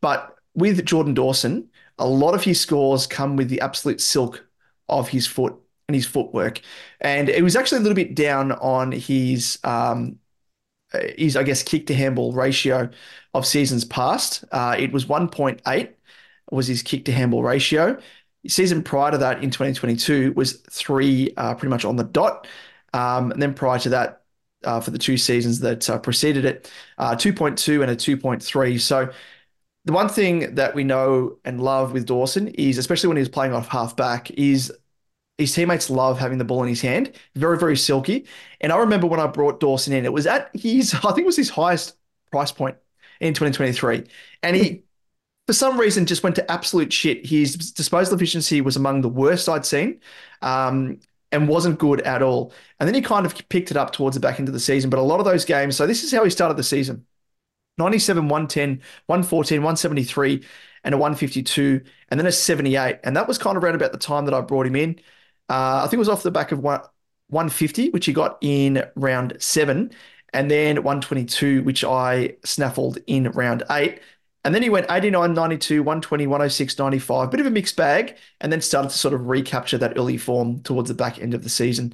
But 0.00 0.36
with 0.54 0.84
Jordan 0.84 1.14
Dawson, 1.14 1.68
a 1.98 2.06
lot 2.08 2.34
of 2.34 2.44
his 2.44 2.60
scores 2.60 3.06
come 3.06 3.36
with 3.36 3.48
the 3.48 3.60
absolute 3.60 4.00
silk 4.00 4.46
of 4.88 5.08
his 5.08 5.26
foot. 5.26 5.54
and 5.88 5.94
his 5.94 6.06
footwork. 6.06 6.60
And 7.00 7.28
it 7.30 7.42
was 7.42 7.56
actually 7.56 7.78
a 7.78 7.80
little 7.82 7.96
bit 7.96 8.14
down 8.14 8.52
on 8.52 8.92
his 8.92 9.58
um, 9.64 10.18
his 11.16 11.36
I 11.36 11.42
guess 11.42 11.62
kick 11.62 11.86
to 11.88 11.94
handball 11.94 12.32
ratio 12.32 12.90
of 13.34 13.46
seasons 13.46 13.84
past. 13.84 14.44
Uh, 14.52 14.76
it 14.78 14.92
was 14.92 15.06
1.8 15.06 15.94
was 16.50 16.66
his 16.66 16.82
kick 16.82 17.04
to 17.06 17.12
handball 17.12 17.42
ratio. 17.42 17.98
Season 18.46 18.82
prior 18.82 19.10
to 19.10 19.18
that 19.18 19.42
in 19.44 19.50
2022 19.50 20.32
was 20.34 20.54
three, 20.70 21.34
uh, 21.36 21.54
pretty 21.54 21.70
much 21.70 21.84
on 21.84 21.96
the 21.96 22.04
dot. 22.04 22.46
Um, 22.94 23.30
and 23.32 23.42
then 23.42 23.52
prior 23.54 23.78
to 23.80 23.90
that, 23.90 24.22
uh, 24.64 24.80
for 24.80 24.90
the 24.90 24.98
two 24.98 25.16
seasons 25.16 25.60
that 25.60 25.88
uh, 25.88 25.98
preceded 25.98 26.44
it, 26.44 26.70
uh, 26.98 27.14
2.2 27.16 27.82
and 27.82 27.90
a 27.90 27.96
2.3. 27.96 28.78
So 28.78 29.10
the 29.84 29.92
one 29.92 30.08
thing 30.08 30.54
that 30.56 30.74
we 30.74 30.84
know 30.84 31.38
and 31.44 31.60
love 31.62 31.92
with 31.92 32.06
Dawson 32.06 32.48
is, 32.48 32.78
especially 32.78 33.08
when 33.08 33.16
he's 33.16 33.28
playing 33.28 33.54
off 33.54 33.68
half 33.68 33.96
back, 33.96 34.30
is 34.32 34.72
his 35.38 35.54
teammates 35.54 35.88
love 35.88 36.18
having 36.18 36.38
the 36.38 36.44
ball 36.44 36.62
in 36.62 36.68
his 36.68 36.80
hand. 36.80 37.12
Very, 37.36 37.58
very 37.58 37.76
silky. 37.76 38.26
And 38.60 38.72
I 38.72 38.78
remember 38.78 39.06
when 39.06 39.20
I 39.20 39.26
brought 39.28 39.60
Dawson 39.60 39.92
in, 39.92 40.04
it 40.04 40.12
was 40.12 40.26
at 40.26 40.50
his, 40.54 40.94
I 41.04 41.12
think 41.12 41.20
it 41.20 41.26
was 41.26 41.36
his 41.36 41.50
highest 41.50 41.96
price 42.30 42.52
point 42.52 42.76
in 43.20 43.34
2023. 43.34 44.04
And 44.42 44.56
he, 44.56 44.82
for 45.46 45.52
some 45.54 45.78
reason, 45.80 46.06
just 46.06 46.22
went 46.22 46.36
to 46.36 46.50
absolute 46.50 46.92
shit. 46.92 47.26
His 47.26 47.54
disposal 47.72 48.14
efficiency 48.14 48.60
was 48.60 48.76
among 48.76 49.00
the 49.00 49.08
worst 49.08 49.48
I'd 49.48 49.66
seen. 49.66 50.00
Um, 50.42 51.00
and 51.32 51.48
wasn't 51.48 51.78
good 51.78 52.00
at 52.02 52.22
all. 52.22 52.52
And 52.80 52.86
then 52.86 52.94
he 52.94 53.02
kind 53.02 53.26
of 53.26 53.36
picked 53.48 53.70
it 53.70 53.76
up 53.76 53.92
towards 53.92 54.14
the 54.14 54.20
back 54.20 54.38
end 54.38 54.48
of 54.48 54.54
the 54.54 54.60
season. 54.60 54.90
But 54.90 54.98
a 54.98 55.02
lot 55.02 55.20
of 55.20 55.26
those 55.26 55.44
games, 55.44 55.76
so 55.76 55.86
this 55.86 56.02
is 56.04 56.12
how 56.12 56.24
he 56.24 56.30
started 56.30 56.56
the 56.56 56.62
season 56.62 57.06
97, 57.78 58.28
110, 58.28 58.82
114, 59.06 59.58
173, 59.62 60.44
and 60.84 60.94
a 60.94 60.98
152, 60.98 61.80
and 62.10 62.18
then 62.18 62.26
a 62.26 62.32
78. 62.32 62.98
And 63.04 63.16
that 63.16 63.28
was 63.28 63.38
kind 63.38 63.56
of 63.56 63.64
around 63.64 63.76
about 63.76 63.92
the 63.92 63.98
time 63.98 64.24
that 64.24 64.34
I 64.34 64.40
brought 64.40 64.66
him 64.66 64.76
in. 64.76 64.98
Uh, 65.48 65.82
I 65.82 65.82
think 65.82 65.94
it 65.94 65.98
was 65.98 66.08
off 66.08 66.22
the 66.22 66.30
back 66.30 66.52
of 66.52 66.60
one, 66.60 66.80
150, 67.28 67.90
which 67.90 68.06
he 68.06 68.12
got 68.12 68.38
in 68.40 68.84
round 68.96 69.36
seven, 69.38 69.92
and 70.32 70.50
then 70.50 70.82
122, 70.82 71.62
which 71.62 71.84
I 71.84 72.36
snaffled 72.44 72.98
in 73.06 73.30
round 73.30 73.62
eight. 73.70 74.00
And 74.44 74.54
then 74.54 74.62
he 74.62 74.70
went 74.70 74.86
89, 74.90 75.34
92, 75.34 75.82
120, 75.82 76.26
106, 76.26 76.78
95, 76.78 77.30
bit 77.30 77.40
of 77.40 77.46
a 77.46 77.50
mixed 77.50 77.76
bag, 77.76 78.16
and 78.40 78.52
then 78.52 78.60
started 78.60 78.90
to 78.90 78.96
sort 78.96 79.14
of 79.14 79.26
recapture 79.26 79.78
that 79.78 79.98
early 79.98 80.16
form 80.16 80.62
towards 80.62 80.88
the 80.88 80.94
back 80.94 81.20
end 81.20 81.34
of 81.34 81.42
the 81.42 81.48
season. 81.48 81.92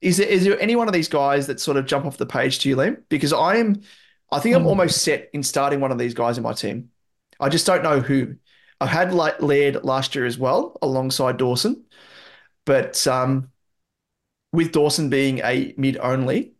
Is 0.00 0.16
there, 0.16 0.28
is 0.28 0.44
there 0.44 0.58
any 0.60 0.76
one 0.76 0.88
of 0.88 0.94
these 0.94 1.08
guys 1.08 1.46
that 1.48 1.60
sort 1.60 1.76
of 1.76 1.86
jump 1.86 2.06
off 2.06 2.16
the 2.16 2.26
page 2.26 2.60
to 2.60 2.68
you, 2.68 2.76
Liam? 2.76 3.02
Because 3.08 3.32
I 3.32 3.56
am, 3.56 3.82
I 4.30 4.38
think 4.38 4.56
I'm 4.56 4.66
almost 4.66 5.02
set 5.02 5.28
in 5.32 5.42
starting 5.42 5.80
one 5.80 5.92
of 5.92 5.98
these 5.98 6.14
guys 6.14 6.38
in 6.38 6.44
my 6.44 6.52
team. 6.52 6.90
I 7.38 7.48
just 7.48 7.66
don't 7.66 7.82
know 7.82 8.00
who. 8.00 8.36
I 8.80 8.86
had 8.86 9.12
like 9.12 9.42
Laird 9.42 9.84
last 9.84 10.14
year 10.14 10.24
as 10.24 10.38
well, 10.38 10.78
alongside 10.80 11.36
Dawson, 11.36 11.84
but 12.64 13.06
um, 13.06 13.50
with 14.52 14.72
Dawson 14.72 15.10
being 15.10 15.40
a 15.40 15.74
mid 15.76 15.98
only, 15.98 16.54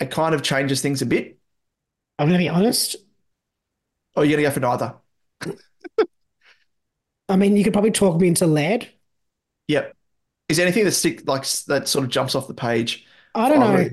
it 0.00 0.10
kind 0.10 0.34
of 0.34 0.42
changes 0.42 0.80
things 0.80 1.02
a 1.02 1.06
bit. 1.06 1.38
I'm 2.18 2.28
going 2.28 2.38
to 2.38 2.44
be 2.44 2.48
honest. 2.48 2.96
Or 4.18 4.24
you're 4.24 4.36
going 4.36 4.50
to 4.52 4.60
go 4.60 4.68
for 4.68 4.94
neither? 5.46 5.56
I 7.28 7.36
mean, 7.36 7.56
you 7.56 7.62
could 7.62 7.72
probably 7.72 7.92
talk 7.92 8.20
me 8.20 8.26
into 8.26 8.48
Laird. 8.48 8.88
Yep. 9.68 9.94
Is 10.48 10.56
there 10.56 10.66
anything 10.66 10.84
that 10.86 10.92
stick 10.92 11.28
like 11.28 11.46
that 11.68 11.86
sort 11.86 12.04
of 12.04 12.10
jumps 12.10 12.34
off 12.34 12.48
the 12.48 12.54
page? 12.54 13.06
I 13.36 13.48
don't 13.48 13.60
know. 13.60 13.90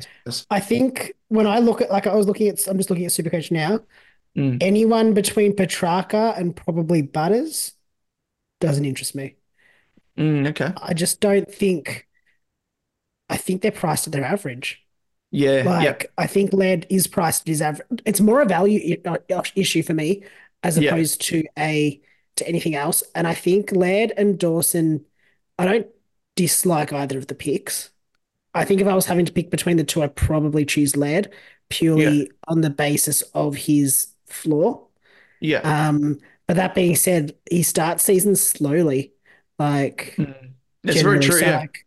I 0.49 0.59
think 0.59 1.13
when 1.27 1.45
I 1.45 1.59
look 1.59 1.81
at 1.81 1.91
like 1.91 2.07
I 2.07 2.15
was 2.15 2.25
looking 2.25 2.47
at 2.47 2.65
I'm 2.67 2.77
just 2.77 2.89
looking 2.89 3.05
at 3.05 3.11
Supercoach 3.11 3.51
now. 3.51 3.81
Mm. 4.35 4.57
Anyone 4.61 5.13
between 5.13 5.55
Petracca 5.55 6.39
and 6.39 6.55
probably 6.55 7.03
Butters 7.03 7.73
doesn't 8.59 8.85
interest 8.85 9.13
me. 9.13 9.35
Mm, 10.17 10.47
okay. 10.49 10.73
I 10.81 10.95
just 10.95 11.19
don't 11.19 11.53
think 11.53 12.07
I 13.29 13.37
think 13.37 13.61
they're 13.61 13.71
priced 13.71 14.07
at 14.07 14.13
their 14.13 14.23
average. 14.23 14.84
Yeah. 15.35 15.63
Like. 15.65 16.11
I 16.17 16.27
think 16.27 16.53
Laird 16.53 16.85
is 16.89 17.07
priced 17.07 17.41
at 17.41 17.47
his 17.47 17.61
average. 17.61 18.01
It's 18.05 18.21
more 18.21 18.41
a 18.41 18.45
value 18.45 18.97
issue 19.55 19.83
for 19.83 19.93
me 19.93 20.23
as 20.63 20.77
Yeah. 20.77 20.89
opposed 20.91 21.21
to 21.23 21.43
a 21.57 22.01
to 22.37 22.47
anything 22.47 22.75
else. 22.75 23.03
And 23.13 23.27
I 23.27 23.33
think 23.33 23.71
Laird 23.71 24.11
and 24.17 24.37
Dawson, 24.37 25.05
I 25.57 25.65
don't 25.65 25.87
dislike 26.35 26.91
either 26.91 27.17
of 27.17 27.27
the 27.27 27.35
picks. 27.35 27.91
I 28.53 28.65
think 28.65 28.81
if 28.81 28.87
I 28.87 28.93
was 28.95 29.05
having 29.05 29.25
to 29.25 29.31
pick 29.33 29.49
between 29.49 29.77
the 29.77 29.83
two, 29.83 30.03
I'd 30.03 30.15
probably 30.15 30.65
choose 30.65 30.95
Laird 30.97 31.31
purely 31.69 32.29
on 32.47 32.61
the 32.61 32.69
basis 32.69 33.21
of 33.33 33.55
his 33.55 34.07
floor. 34.25 34.87
Yeah. 35.39 35.59
Um, 35.59 36.19
but 36.47 36.55
that 36.57 36.75
being 36.75 36.95
said, 36.95 37.35
he 37.49 37.63
starts 37.63 38.03
season 38.03 38.35
slowly. 38.35 39.13
Like 39.59 40.15
That's 40.83 41.01
very 41.01 41.19
true. 41.19 41.39
so, 41.39 41.45
Yeah. 41.45 41.59
like, 41.59 41.85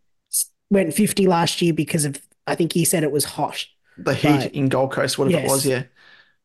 went 0.69 0.93
50 0.93 1.27
last 1.27 1.61
year 1.61 1.73
because 1.73 2.05
of 2.05 2.19
I 2.49 2.55
think 2.55 2.73
he 2.73 2.85
said 2.85 3.03
it 3.03 3.11
was 3.11 3.25
hot. 3.25 3.65
The 3.97 4.13
heat 4.13 4.27
Right. 4.29 4.53
in 4.53 4.69
Gold 4.69 4.91
Coast, 4.91 5.17
whatever 5.17 5.43
it 5.43 5.47
was. 5.49 5.65
Yeah. 5.65 5.83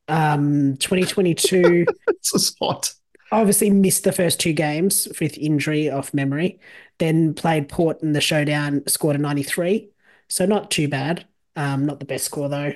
Um, 0.09 0.77
2022 0.79 1.87
It's 2.09 2.33
just 2.33 2.57
hot. 2.61 2.93
obviously 3.33 3.71
missed 3.71 4.05
the 4.05 4.13
first 4.13 4.39
two 4.41 4.53
games 4.53 5.09
with 5.21 5.39
injury 5.39 5.89
off 5.91 6.13
memory. 6.13 6.61
Then 6.99 7.35
played 7.35 7.69
Port 7.69 8.03
in 8.03 8.13
the 8.13 8.21
showdown, 8.21 8.83
scored 8.87 9.17
a 9.17 9.19
93. 9.19 9.89
So 10.29 10.47
not 10.47 10.71
too 10.71 10.89
bad. 10.89 11.27
Um, 11.57 11.87
not 11.87 12.01
the 12.01 12.07
best 12.07 12.25
score 12.25 12.49
though. 12.49 12.73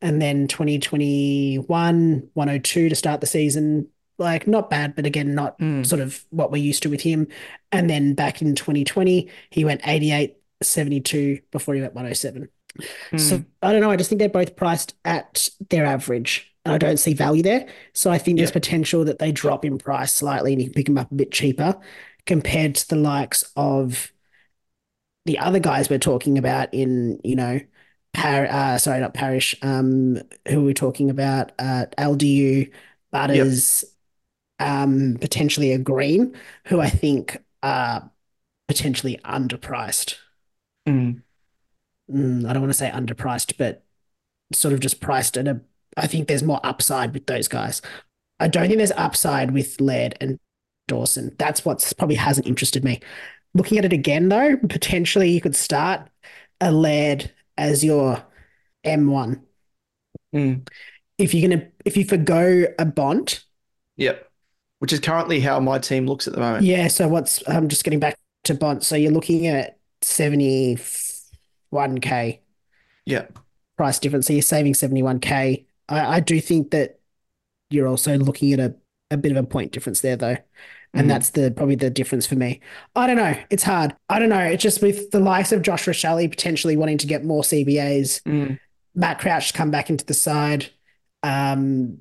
And 0.00 0.20
then 0.20 0.48
2021, 0.48 2.28
102 2.34 2.88
to 2.88 2.94
start 2.94 3.20
the 3.20 3.26
season. 3.26 3.88
Like 4.18 4.46
not 4.46 4.70
bad, 4.70 4.94
but 4.94 5.06
again, 5.06 5.34
not 5.34 5.58
Mm. 5.58 5.86
sort 5.86 6.00
of 6.00 6.24
what 6.30 6.52
we're 6.52 6.62
used 6.62 6.82
to 6.84 6.90
with 6.90 7.00
him. 7.00 7.28
And 7.72 7.88
then 7.88 8.14
back 8.14 8.42
in 8.42 8.54
2020, 8.54 9.28
he 9.50 9.64
went 9.64 9.80
88, 9.86 10.36
72 10.62 11.40
before 11.50 11.74
he 11.74 11.80
went 11.80 11.94
107. 11.94 12.48
So 13.16 13.38
Mm. 13.38 13.46
I 13.62 13.72
don't 13.72 13.80
know. 13.80 13.90
I 13.90 13.96
just 13.96 14.08
think 14.08 14.18
they're 14.18 14.28
both 14.28 14.56
priced 14.56 14.94
at 15.04 15.48
their 15.70 15.84
average. 15.86 16.48
And 16.64 16.74
I 16.74 16.78
don't 16.78 16.96
see 16.98 17.12
value 17.12 17.42
there. 17.42 17.66
So 17.92 18.10
I 18.10 18.18
think 18.18 18.38
there's 18.38 18.52
potential 18.52 19.04
that 19.04 19.18
they 19.18 19.32
drop 19.32 19.64
in 19.64 19.78
price 19.78 20.12
slightly 20.14 20.52
and 20.52 20.62
you 20.62 20.68
can 20.68 20.74
pick 20.74 20.86
them 20.86 20.98
up 20.98 21.10
a 21.10 21.14
bit 21.14 21.32
cheaper 21.32 21.78
compared 22.24 22.76
to 22.76 22.88
the 22.88 22.96
likes 22.96 23.44
of 23.56 24.12
the 25.24 25.38
other 25.38 25.58
guys 25.58 25.90
we're 25.90 25.98
talking 25.98 26.38
about 26.38 26.72
in, 26.72 27.20
you 27.24 27.36
know, 27.36 27.60
Par 28.14 28.46
uh, 28.46 28.76
sorry, 28.78 29.00
not 29.00 29.14
Parish. 29.14 29.54
Um, 29.62 30.18
who 30.48 30.60
are 30.60 30.64
we 30.64 30.74
talking 30.74 31.08
about? 31.10 31.52
Uh, 31.58 31.86
LDU, 31.96 32.70
Butters, 33.10 33.84
um, 34.58 35.16
potentially 35.20 35.72
a 35.72 35.78
Green, 35.78 36.36
who 36.66 36.80
I 36.80 36.90
think 36.90 37.42
are 37.62 38.10
potentially 38.68 39.18
underpriced. 39.24 40.16
Mm. 40.86 41.22
Mm, 42.10 42.48
I 42.48 42.52
don't 42.52 42.62
want 42.62 42.72
to 42.72 42.78
say 42.78 42.90
underpriced, 42.90 43.56
but 43.58 43.84
sort 44.52 44.74
of 44.74 44.80
just 44.80 45.00
priced 45.00 45.36
at 45.36 45.48
a. 45.48 45.60
I 45.96 46.06
think 46.06 46.28
there's 46.28 46.42
more 46.42 46.60
upside 46.64 47.12
with 47.14 47.26
those 47.26 47.48
guys. 47.48 47.82
I 48.40 48.48
don't 48.48 48.66
think 48.66 48.78
there's 48.78 48.92
upside 48.92 49.50
with 49.52 49.80
Laird 49.80 50.16
and 50.20 50.38
Dawson. 50.88 51.34
That's 51.38 51.64
what's 51.64 51.92
probably 51.92 52.16
hasn't 52.16 52.46
interested 52.46 52.82
me. 52.82 53.00
Looking 53.54 53.78
at 53.78 53.84
it 53.84 53.92
again, 53.92 54.28
though, 54.28 54.56
potentially 54.56 55.30
you 55.30 55.40
could 55.40 55.54
start 55.54 56.08
a 56.60 56.72
Laird 56.72 57.30
as 57.58 57.84
your 57.84 58.24
M1. 58.84 59.42
Mm. 60.34 60.66
If 61.18 61.34
you're 61.34 61.48
gonna, 61.48 61.68
if 61.84 61.96
you 61.96 62.04
forgo 62.04 62.64
a 62.78 62.84
Bont, 62.84 63.44
Yep. 63.96 64.28
Which 64.78 64.92
is 64.92 64.98
currently 65.00 65.38
how 65.38 65.60
my 65.60 65.78
team 65.78 66.06
looks 66.06 66.26
at 66.26 66.32
the 66.34 66.40
moment. 66.40 66.64
yeah. 66.64 66.88
So 66.88 67.06
what's 67.06 67.46
I'm 67.46 67.68
just 67.68 67.84
getting 67.84 68.00
back 68.00 68.16
to 68.44 68.54
Bont. 68.54 68.82
So 68.82 68.96
you're 68.96 69.12
looking 69.12 69.46
at 69.46 69.78
seventy 70.00 70.74
one 71.72 71.98
k 71.98 72.40
Yeah. 73.06 73.26
price 73.76 73.98
difference. 73.98 74.26
So 74.26 74.34
you're 74.34 74.42
saving 74.42 74.74
71k. 74.74 75.64
I, 75.88 76.16
I 76.16 76.20
do 76.20 76.40
think 76.40 76.70
that 76.70 77.00
you're 77.70 77.88
also 77.88 78.16
looking 78.18 78.52
at 78.52 78.60
a, 78.60 78.74
a 79.10 79.16
bit 79.16 79.32
of 79.32 79.38
a 79.38 79.42
point 79.46 79.72
difference 79.72 80.00
there 80.02 80.16
though. 80.16 80.36
And 80.94 81.06
Mhm. 81.06 81.08
that's 81.08 81.30
the 81.30 81.50
probably 81.50 81.74
the 81.76 81.88
difference 81.88 82.26
for 82.26 82.34
me. 82.34 82.60
I 82.94 83.06
don't 83.06 83.16
know. 83.16 83.34
It's 83.48 83.62
hard. 83.62 83.96
I 84.10 84.18
don't 84.18 84.28
know. 84.28 84.38
It's 84.44 84.62
just 84.62 84.82
with 84.82 85.10
the 85.10 85.20
likes 85.20 85.50
of 85.50 85.62
Josh 85.62 85.86
Rachele 85.86 86.28
potentially 86.30 86.76
wanting 86.76 86.98
to 86.98 87.06
get 87.06 87.24
more 87.24 87.42
CBAs, 87.42 88.20
Mm. 88.26 88.58
Matt 88.94 89.18
Crouch 89.18 89.48
to 89.52 89.58
come 89.58 89.70
back 89.70 89.88
into 89.88 90.04
the 90.04 90.12
side. 90.14 90.66
Um, 91.22 91.98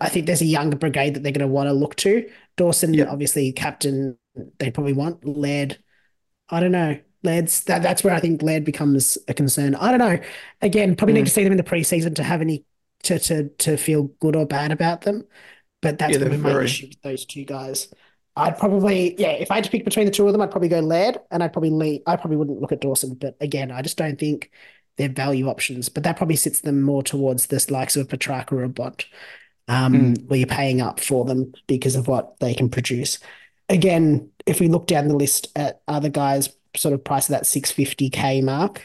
I 0.00 0.10
think 0.10 0.26
there's 0.26 0.42
a 0.42 0.46
younger 0.46 0.76
brigade 0.76 1.14
that 1.14 1.22
they're 1.22 1.32
going 1.32 1.40
to 1.40 1.52
want 1.52 1.68
to 1.68 1.72
look 1.72 1.96
to. 1.96 2.28
Dawson, 2.58 2.92
Yeah. 2.92 3.06
obviously, 3.06 3.50
captain, 3.52 4.18
they 4.58 4.70
probably 4.70 4.92
want. 4.92 5.24
Laird, 5.24 5.78
I 6.50 6.60
don't 6.60 6.72
know. 6.72 6.98
Laird's 7.22 7.64
that, 7.64 7.82
that's 7.82 8.04
where 8.04 8.14
I 8.14 8.20
think 8.20 8.42
Laird 8.42 8.64
becomes 8.64 9.18
a 9.28 9.34
concern. 9.34 9.74
I 9.74 9.90
don't 9.90 9.98
know. 9.98 10.18
Again, 10.62 10.96
probably 10.96 11.14
need 11.14 11.22
Mm. 11.22 11.26
to 11.26 11.32
see 11.32 11.42
them 11.44 11.52
in 11.52 11.58
the 11.58 11.64
preseason 11.64 12.14
to 12.16 12.22
have 12.22 12.40
any 12.40 12.64
to 13.04 13.18
to 13.18 13.48
to 13.50 13.76
feel 13.76 14.04
good 14.20 14.36
or 14.36 14.46
bad 14.46 14.72
about 14.72 15.02
them. 15.02 15.24
But 15.82 15.98
that's 15.98 16.16
Yeah, 16.16 16.18
probably 16.18 16.38
my 16.38 16.60
issue 16.62 16.88
with 16.88 17.02
those 17.02 17.24
two 17.24 17.44
guys. 17.44 17.88
I'd 18.36 18.56
probably 18.58 19.20
yeah, 19.20 19.30
if 19.32 19.50
I 19.50 19.56
had 19.56 19.64
to 19.64 19.70
pick 19.70 19.84
between 19.84 20.06
the 20.06 20.12
two 20.12 20.26
of 20.26 20.32
them, 20.32 20.40
I'd 20.42 20.50
probably 20.50 20.68
go 20.68 20.80
Laird, 20.80 21.18
and 21.30 21.42
I'd 21.42 21.52
probably 21.52 21.70
leave, 21.70 22.02
I 22.06 22.16
probably 22.16 22.36
wouldn't 22.36 22.60
look 22.60 22.72
at 22.72 22.80
Dawson. 22.80 23.14
But 23.14 23.36
again, 23.40 23.70
I 23.72 23.82
just 23.82 23.96
don't 23.98 24.18
think 24.18 24.50
they're 24.96 25.08
value 25.08 25.48
options. 25.48 25.88
But 25.88 26.04
that 26.04 26.16
probably 26.16 26.36
sits 26.36 26.60
them 26.60 26.82
more 26.82 27.02
towards 27.02 27.46
this 27.46 27.70
likes 27.70 27.96
of 27.96 28.06
a 28.12 28.16
Petracca 28.16 28.52
or 28.52 28.62
a 28.64 28.68
Bont, 28.68 29.06
um, 29.68 30.14
where 30.28 30.38
you're 30.38 30.46
paying 30.46 30.80
up 30.80 31.00
for 31.00 31.24
them 31.24 31.52
because 31.66 31.96
of 31.96 32.08
what 32.08 32.38
they 32.40 32.54
can 32.54 32.68
produce. 32.70 33.18
Again, 33.68 34.30
if 34.46 34.60
we 34.60 34.68
look 34.68 34.86
down 34.86 35.08
the 35.08 35.16
list 35.16 35.48
at 35.56 35.82
other 35.88 36.08
guys, 36.08 36.48
sort 36.76 36.94
of 36.94 37.02
price 37.04 37.28
of 37.28 37.32
that 37.32 37.44
650k 37.44 38.42
mark. 38.42 38.82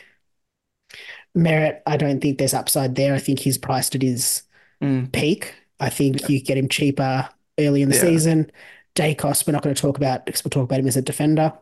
Merrett, 1.37 1.81
I 1.85 1.97
don't 1.97 2.21
think 2.21 2.37
there's 2.37 2.53
upside 2.53 2.95
there. 2.95 3.13
I 3.15 3.19
think 3.19 3.39
he's 3.39 3.57
priced 3.57 3.95
at 3.95 4.01
his 4.01 4.43
Mm. 4.81 5.11
peak. 5.11 5.53
I 5.79 5.89
think 5.89 6.29
you 6.29 6.41
get 6.41 6.57
him 6.57 6.67
cheaper 6.69 7.27
early 7.59 7.81
in 7.81 7.89
the 7.89 7.95
Yeah. 7.95 8.01
season. 8.01 8.51
Daicos, 8.95 9.47
we're 9.47 9.53
not 9.53 9.63
going 9.63 9.73
to 9.73 9.81
talk 9.81 9.97
about 9.97 10.25
because 10.25 10.43
we'll 10.43 10.49
talk 10.51 10.65
about 10.65 10.79
him 10.79 10.87
as 10.87 10.97
a 10.97 11.01
defender. 11.01 11.53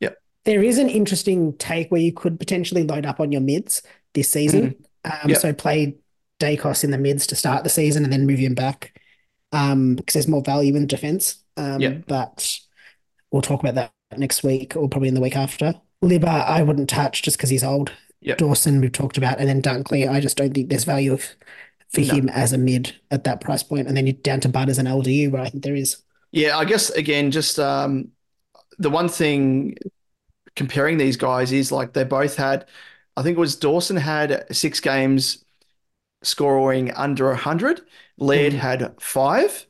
Yep. 0.00 0.18
There 0.44 0.62
is 0.62 0.78
an 0.78 0.88
interesting 0.88 1.52
take 1.58 1.90
where 1.90 2.00
you 2.00 2.12
could 2.12 2.38
potentially 2.40 2.82
load 2.82 3.06
up 3.06 3.20
on 3.20 3.30
your 3.30 3.40
mids 3.40 3.82
this 4.14 4.28
season. 4.30 4.74
Um, 5.04 5.30
Yep. 5.30 5.38
So 5.38 5.52
play 5.52 5.96
Daicos 6.40 6.82
in 6.82 6.90
the 6.90 6.98
mids 6.98 7.26
to 7.28 7.36
start 7.36 7.62
the 7.64 7.70
season 7.70 8.02
and 8.02 8.12
then 8.12 8.26
move 8.26 8.38
him 8.40 8.54
back 8.54 8.98
um, 9.52 9.94
because 9.96 10.14
there's 10.14 10.28
more 10.28 10.42
value 10.42 10.74
in 10.74 10.86
defense. 10.86 11.36
Um, 11.56 11.80
Yep. 11.80 12.04
But 12.06 12.58
we'll 13.30 13.42
talk 13.42 13.60
about 13.60 13.74
that 13.76 13.92
next 14.16 14.42
week 14.42 14.76
or 14.76 14.88
probably 14.88 15.08
in 15.08 15.14
the 15.14 15.20
week 15.20 15.36
after. 15.36 15.74
Libba, 16.02 16.24
I 16.46 16.62
wouldn't 16.62 16.88
touch 16.88 17.22
just 17.22 17.36
because 17.36 17.50
he's 17.50 17.64
old. 17.64 17.92
Yep. 18.22 18.38
Dawson, 18.38 18.80
we've 18.80 18.92
talked 18.92 19.16
about, 19.16 19.38
and 19.38 19.48
then 19.48 19.62
Dunkley. 19.62 20.08
I 20.10 20.20
just 20.20 20.36
don't 20.36 20.52
think 20.52 20.68
there's 20.68 20.84
value 20.84 21.12
of, 21.12 21.24
for 21.88 22.00
No. 22.02 22.14
him 22.14 22.28
as 22.28 22.52
a 22.52 22.58
mid 22.58 22.94
at 23.10 23.24
that 23.24 23.40
price 23.40 23.62
point. 23.62 23.88
And 23.88 23.96
then 23.96 24.06
you're 24.06 24.14
down 24.14 24.40
to 24.40 24.48
Butters 24.48 24.78
and 24.78 24.88
LDU, 24.88 25.28
where 25.30 25.42
I 25.42 25.48
think 25.50 25.64
there 25.64 25.74
is. 25.74 25.98
Yeah, 26.32 26.56
I 26.58 26.64
guess 26.64 26.90
again, 26.90 27.30
just 27.30 27.58
um, 27.58 28.10
the 28.78 28.90
one 28.90 29.08
thing 29.08 29.76
comparing 30.56 30.98
these 30.98 31.16
guys 31.16 31.52
is 31.52 31.72
like 31.72 31.92
they 31.92 32.04
both 32.04 32.36
had, 32.36 32.66
I 33.16 33.22
think 33.22 33.36
it 33.36 33.40
was 33.40 33.56
Dawson 33.56 33.96
had 33.96 34.46
six 34.54 34.80
games 34.80 35.44
scoring 36.22 36.92
under 36.92 37.28
100. 37.28 37.82
Laird 38.18 38.52
Mm. 38.52 38.58
had 38.58 38.94
five. 39.00 39.66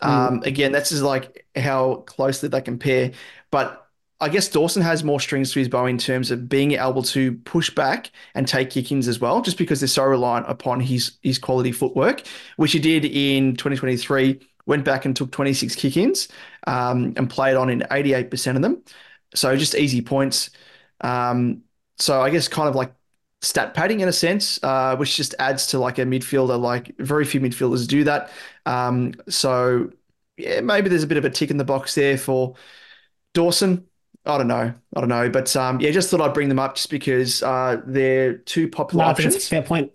Um, 0.00 0.42
again, 0.44 0.72
that's 0.72 0.90
just 0.90 1.02
like 1.02 1.46
how 1.54 1.96
closely 2.06 2.48
they 2.48 2.60
compare. 2.60 3.12
But 3.52 3.81
I 4.22 4.28
guess 4.28 4.48
Dawson 4.48 4.82
has 4.82 5.02
more 5.02 5.20
strings 5.20 5.52
to 5.52 5.58
his 5.58 5.68
bow 5.68 5.86
in 5.86 5.98
terms 5.98 6.30
of 6.30 6.48
being 6.48 6.72
able 6.72 7.02
to 7.04 7.32
push 7.38 7.70
back 7.70 8.10
and 8.34 8.46
take 8.46 8.70
kick-ins 8.70 9.08
as 9.08 9.20
well, 9.20 9.42
just 9.42 9.58
because 9.58 9.80
they're 9.80 9.88
so 9.88 10.04
reliant 10.04 10.46
upon 10.48 10.80
his 10.80 11.18
his 11.22 11.38
quality 11.38 11.72
footwork, 11.72 12.22
which 12.56 12.72
he 12.72 12.78
did 12.78 13.04
in 13.04 13.56
2023. 13.56 14.40
Went 14.64 14.84
back 14.84 15.04
and 15.04 15.16
took 15.16 15.32
26 15.32 15.74
kick-ins 15.74 16.28
um, 16.68 17.12
and 17.16 17.28
played 17.28 17.56
on 17.56 17.68
in 17.68 17.82
88% 17.90 18.54
of 18.56 18.62
them. 18.62 18.82
So 19.34 19.56
just 19.56 19.74
easy 19.74 20.00
points. 20.02 20.50
Um, 21.00 21.62
so 21.98 22.20
I 22.22 22.30
guess 22.30 22.46
kind 22.48 22.68
of 22.68 22.76
like 22.76 22.94
stat 23.40 23.74
padding 23.74 24.00
in 24.00 24.08
a 24.08 24.12
sense, 24.12 24.62
uh, 24.62 24.94
which 24.96 25.16
just 25.16 25.34
adds 25.40 25.66
to 25.68 25.78
like 25.80 25.98
a 25.98 26.02
midfielder. 26.02 26.60
Like 26.60 26.94
very 26.98 27.24
few 27.24 27.40
midfielders 27.40 27.88
do 27.88 28.04
that. 28.04 28.30
Um, 28.66 29.14
so 29.28 29.90
yeah, 30.36 30.60
maybe 30.60 30.88
there's 30.88 31.02
a 31.02 31.08
bit 31.08 31.18
of 31.18 31.24
a 31.24 31.30
tick 31.30 31.50
in 31.50 31.56
the 31.56 31.64
box 31.64 31.94
there 31.96 32.16
for 32.16 32.54
Dawson. 33.34 33.86
I 34.24 34.38
don't 34.38 34.48
know. 34.48 34.72
I 34.96 35.00
don't 35.00 35.08
know. 35.08 35.28
But 35.30 35.54
um, 35.56 35.80
yeah, 35.80 35.90
just 35.90 36.10
thought 36.10 36.20
I'd 36.20 36.34
bring 36.34 36.48
them 36.48 36.58
up 36.58 36.76
just 36.76 36.90
because 36.90 37.42
uh, 37.42 37.80
they're 37.86 38.38
two 38.38 38.68
popular 38.68 39.04
No, 39.04 39.06
I 39.06 39.14
think 39.14 39.26
it's 39.26 39.36
a 39.36 39.40
options. 39.40 39.48
fair 39.48 39.62
point. 39.62 39.92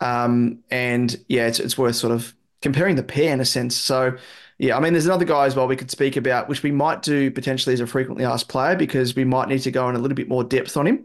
Um, 0.00 0.60
and 0.70 1.16
yeah, 1.28 1.46
it's, 1.46 1.60
it's 1.60 1.78
worth 1.78 1.96
sort 1.96 2.12
of 2.12 2.34
comparing 2.62 2.96
the 2.96 3.02
pair 3.02 3.32
in 3.32 3.40
a 3.40 3.44
sense. 3.44 3.76
So 3.76 4.16
yeah, 4.58 4.76
I 4.76 4.80
mean, 4.80 4.92
there's 4.92 5.06
another 5.06 5.24
guy 5.24 5.46
as 5.46 5.56
well 5.56 5.66
we 5.66 5.76
could 5.76 5.90
speak 5.90 6.16
about, 6.16 6.48
which 6.48 6.62
we 6.62 6.72
might 6.72 7.02
do 7.02 7.30
potentially 7.30 7.74
as 7.74 7.80
a 7.80 7.86
frequently 7.86 8.24
asked 8.24 8.48
player 8.48 8.76
because 8.76 9.14
we 9.16 9.24
might 9.24 9.48
need 9.48 9.60
to 9.62 9.70
go 9.70 9.88
in 9.88 9.96
a 9.96 9.98
little 9.98 10.16
bit 10.16 10.28
more 10.28 10.44
depth 10.44 10.76
on 10.76 10.86
him 10.86 11.04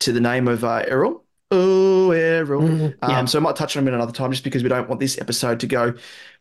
to 0.00 0.12
the 0.12 0.20
name 0.20 0.48
of 0.48 0.64
uh, 0.64 0.84
Errol. 0.88 1.24
Oh, 1.50 2.10
Errol. 2.10 2.68
Mhm, 2.68 2.98
Um, 3.02 3.26
so 3.26 3.38
I 3.38 3.42
might 3.42 3.56
touch 3.56 3.76
on 3.76 3.84
him 3.84 3.88
in 3.88 3.94
another 3.94 4.12
time 4.12 4.32
just 4.32 4.44
because 4.44 4.62
we 4.62 4.68
don't 4.68 4.88
want 4.88 5.00
this 5.00 5.18
episode 5.18 5.60
to 5.60 5.66
go 5.68 5.94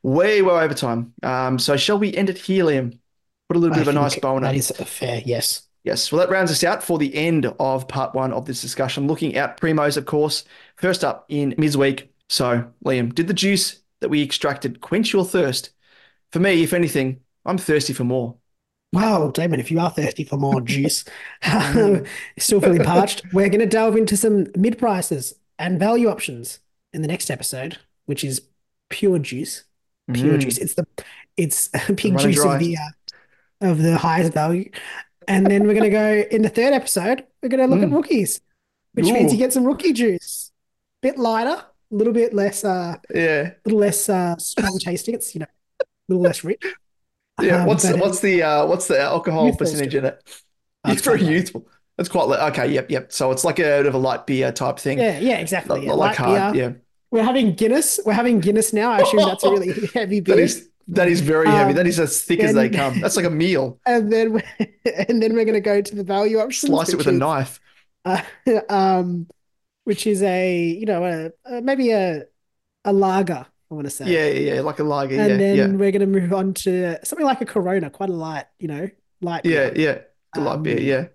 way, 0.04 0.42
way 0.42 0.64
over 0.64 0.74
time. 0.74 1.14
Um, 1.24 1.60
so 1.60 1.78
shall 1.78 2.00
we 2.00 2.14
end 2.16 2.30
it 2.30 2.38
here, 2.40 2.66
Liam? 2.66 3.00
Put 3.48 3.58
a 3.58 3.60
little 3.60 3.76
I 3.76 3.80
bit 3.80 3.88
of 3.88 3.96
a 3.96 4.00
nice 4.00 4.16
bow 4.18 4.36
on 4.36 4.42
That 4.44 4.56
it. 4.56 4.58
is 4.58 4.72
fair, 4.72 5.22
yes. 5.26 5.64
Yes, 5.84 6.12
well, 6.12 6.20
that 6.20 6.32
rounds 6.32 6.50
us 6.50 6.64
out 6.64 6.82
for 6.82 6.98
the 6.98 7.14
end 7.14 7.46
of 7.46 7.88
part 7.88 8.16
one 8.16 8.34
of 8.34 8.46
this 8.46 8.60
discussion. 8.62 9.06
Looking 9.08 9.36
at 9.36 9.60
premos, 9.60 9.98
of 9.98 10.06
course. 10.08 10.44
First 10.78 11.04
up 11.04 11.26
in 11.30 11.54
midweek. 11.60 12.12
So, 12.28 12.72
Liam, 12.84 13.14
did 13.14 13.28
the 13.28 13.36
juice 13.36 13.82
that 14.02 14.10
we 14.10 14.24
extracted 14.24 14.82
quench 14.82 15.14
your 15.14 15.24
thirst? 15.26 15.70
For 16.32 16.40
me, 16.40 16.64
if 16.64 16.74
anything, 16.74 17.20
I'm 17.46 17.60
thirsty 17.60 17.94
for 17.94 18.04
more. 18.04 18.36
Wow, 18.94 19.30
Damon, 19.30 19.60
if 19.60 19.70
you 19.70 19.80
are 19.80 19.92
thirsty 19.92 20.24
for 20.24 20.38
more 20.38 20.60
juice, 20.62 21.06
still 22.40 22.62
feeling 22.62 22.84
parched, 22.84 23.24
we're 23.32 23.50
going 23.50 23.60
to 23.60 23.66
delve 23.68 23.96
into 23.96 24.18
some 24.18 24.48
mid 24.56 24.80
prices 24.80 25.36
and 25.60 25.78
value 25.80 26.08
options 26.10 26.60
in 26.94 27.04
the 27.04 27.08
next 27.08 27.30
episode, 27.30 27.78
which 28.06 28.24
is 28.24 28.42
pure 28.90 29.20
juice. 29.20 29.66
Pure 30.14 30.38
Mm. 30.38 30.40
juice. 30.40 30.58
It's 30.60 30.74
the 30.76 30.88
it's 31.38 31.68
pig 31.98 32.18
juice 32.18 32.44
of 32.44 32.60
the 32.60 32.78
uh, 32.78 32.90
of 33.66 33.82
the 33.82 33.98
highest 33.98 34.34
value. 34.34 34.70
And 35.28 35.48
then 35.48 35.64
we're 35.68 35.74
going 35.74 35.84
to 35.84 35.90
go 35.90 36.24
in 36.32 36.42
the 36.44 36.50
third 36.50 36.74
episode. 36.74 37.26
We're 37.42 37.50
going 37.50 37.68
to 37.68 37.74
look 37.74 37.84
at 37.84 37.90
Mm. 37.90 37.96
rookies, 37.96 38.42
which 38.94 39.06
means 39.12 39.32
you 39.32 39.40
get 39.40 39.54
some 39.54 39.66
rookie 39.66 39.92
juice. 39.94 40.52
Bit 41.02 41.18
lighter, 41.18 41.50
a 41.92 41.96
little 41.96 42.14
bit 42.14 42.34
less, 42.34 42.64
uh, 42.64 42.96
Yeah, 43.14 43.52
a 43.52 43.56
little 43.66 43.80
less 43.80 44.08
uh, 44.10 44.38
strong 44.38 44.78
tasting. 44.80 45.16
It's 45.16 45.34
you 45.36 45.40
know, 45.40 45.48
a 45.82 45.86
little 46.08 46.24
less 46.24 46.44
rich. 46.44 46.64
yeah. 47.42 47.62
Um, 47.62 47.66
what's 47.68 47.90
what's 47.94 48.20
the 48.22 48.44
uh, 48.44 48.66
what's 48.66 48.88
the 48.88 49.00
alcohol 49.02 49.56
percentage 49.56 49.94
in 49.96 50.06
it? 50.06 50.22
Oh, 50.84 50.92
It's 50.92 51.02
very 51.10 51.24
youthful. 51.24 51.68
It's 51.98 52.10
quite 52.10 52.28
li- 52.28 52.38
okay. 52.52 52.68
Yep, 52.72 52.92
yep. 52.92 53.12
So 53.12 53.32
it's 53.32 53.44
like 53.44 53.58
a 53.60 53.62
bit 53.64 53.86
of 53.88 53.94
a 53.96 53.98
light 53.98 54.26
beer 54.28 54.52
type 54.52 54.78
thing. 54.80 55.00
Yeah, 55.00 55.20
yeah, 55.20 55.38
exactly. 55.38 55.78
Not, 55.78 55.84
Yeah, 55.84 55.90
not 55.90 55.98
like 55.98 56.20
light 56.20 56.28
hard. 56.40 56.54
beer. 56.54 56.64
Yeah, 56.64 56.74
We're 57.12 57.24
having 57.24 57.54
Guinness. 57.56 58.00
We're 58.06 58.14
having 58.14 58.40
Guinness 58.42 58.74
now. 58.74 58.92
I 58.92 59.00
assume 59.00 59.22
that's 59.26 59.44
a 59.44 59.50
really 59.50 59.74
heavy 59.94 60.20
that 60.22 60.36
beer. 60.36 60.44
is 60.46 60.70
that 60.88 61.08
is 61.08 61.22
very 61.22 61.52
heavy. 61.52 61.72
Um, 61.72 61.76
That 61.76 61.88
is 61.88 62.00
as 62.00 62.22
thick 62.24 62.44
as 62.44 62.54
they 62.54 62.70
come. 62.70 63.00
That's 63.00 63.16
like 63.16 63.26
a 63.26 63.30
meal. 63.30 63.80
And 63.86 64.12
then 64.12 64.42
and 64.86 65.22
then 65.22 65.34
we're 65.34 65.46
going 65.46 65.54
to 65.54 65.62
go 65.62 65.82
to 65.82 65.96
the 65.96 66.04
value 66.04 66.40
options, 66.40 66.70
Slice 66.70 66.94
it 66.94 66.98
with 66.98 67.08
a 67.08 67.12
knife. 67.12 67.60
uh, 68.06 68.22
um, 68.70 69.28
which 69.84 70.08
is 70.08 70.22
a 70.24 70.64
you 70.66 70.86
know 70.86 71.04
a, 71.06 71.58
a 71.58 71.62
maybe 71.62 71.92
a 71.92 72.24
a 72.86 72.94
lager. 72.94 73.46
I 73.72 73.74
want 73.74 73.86
to 73.86 73.92
say. 73.92 74.06
Yeah, 74.06 74.28
yeah, 74.28 74.54
yeah, 74.56 74.62
like 74.62 74.80
a 74.80 74.84
lager. 74.84 75.16
And 75.16 75.30
yeah, 75.32 75.38
then 75.38 75.56
yeah. 75.56 75.68
we're 75.68 75.92
going 75.92 76.02
to 76.02 76.06
move 76.08 76.34
on 76.34 76.54
to 76.56 77.00
something 77.04 77.26
like 77.26 77.42
a 77.42 77.46
Corona, 77.46 77.90
quite 77.90 78.10
a 78.10 78.14
light, 78.14 78.46
you 78.60 78.68
know, 78.68 78.90
light 79.22 79.44
Yeah, 79.44 79.70
beer 79.70 79.74
yeah. 79.76 80.02
The 80.34 80.42
light 80.42 80.56
Um, 80.58 80.64
beer, 80.64 80.80
yeah. 80.80 81.08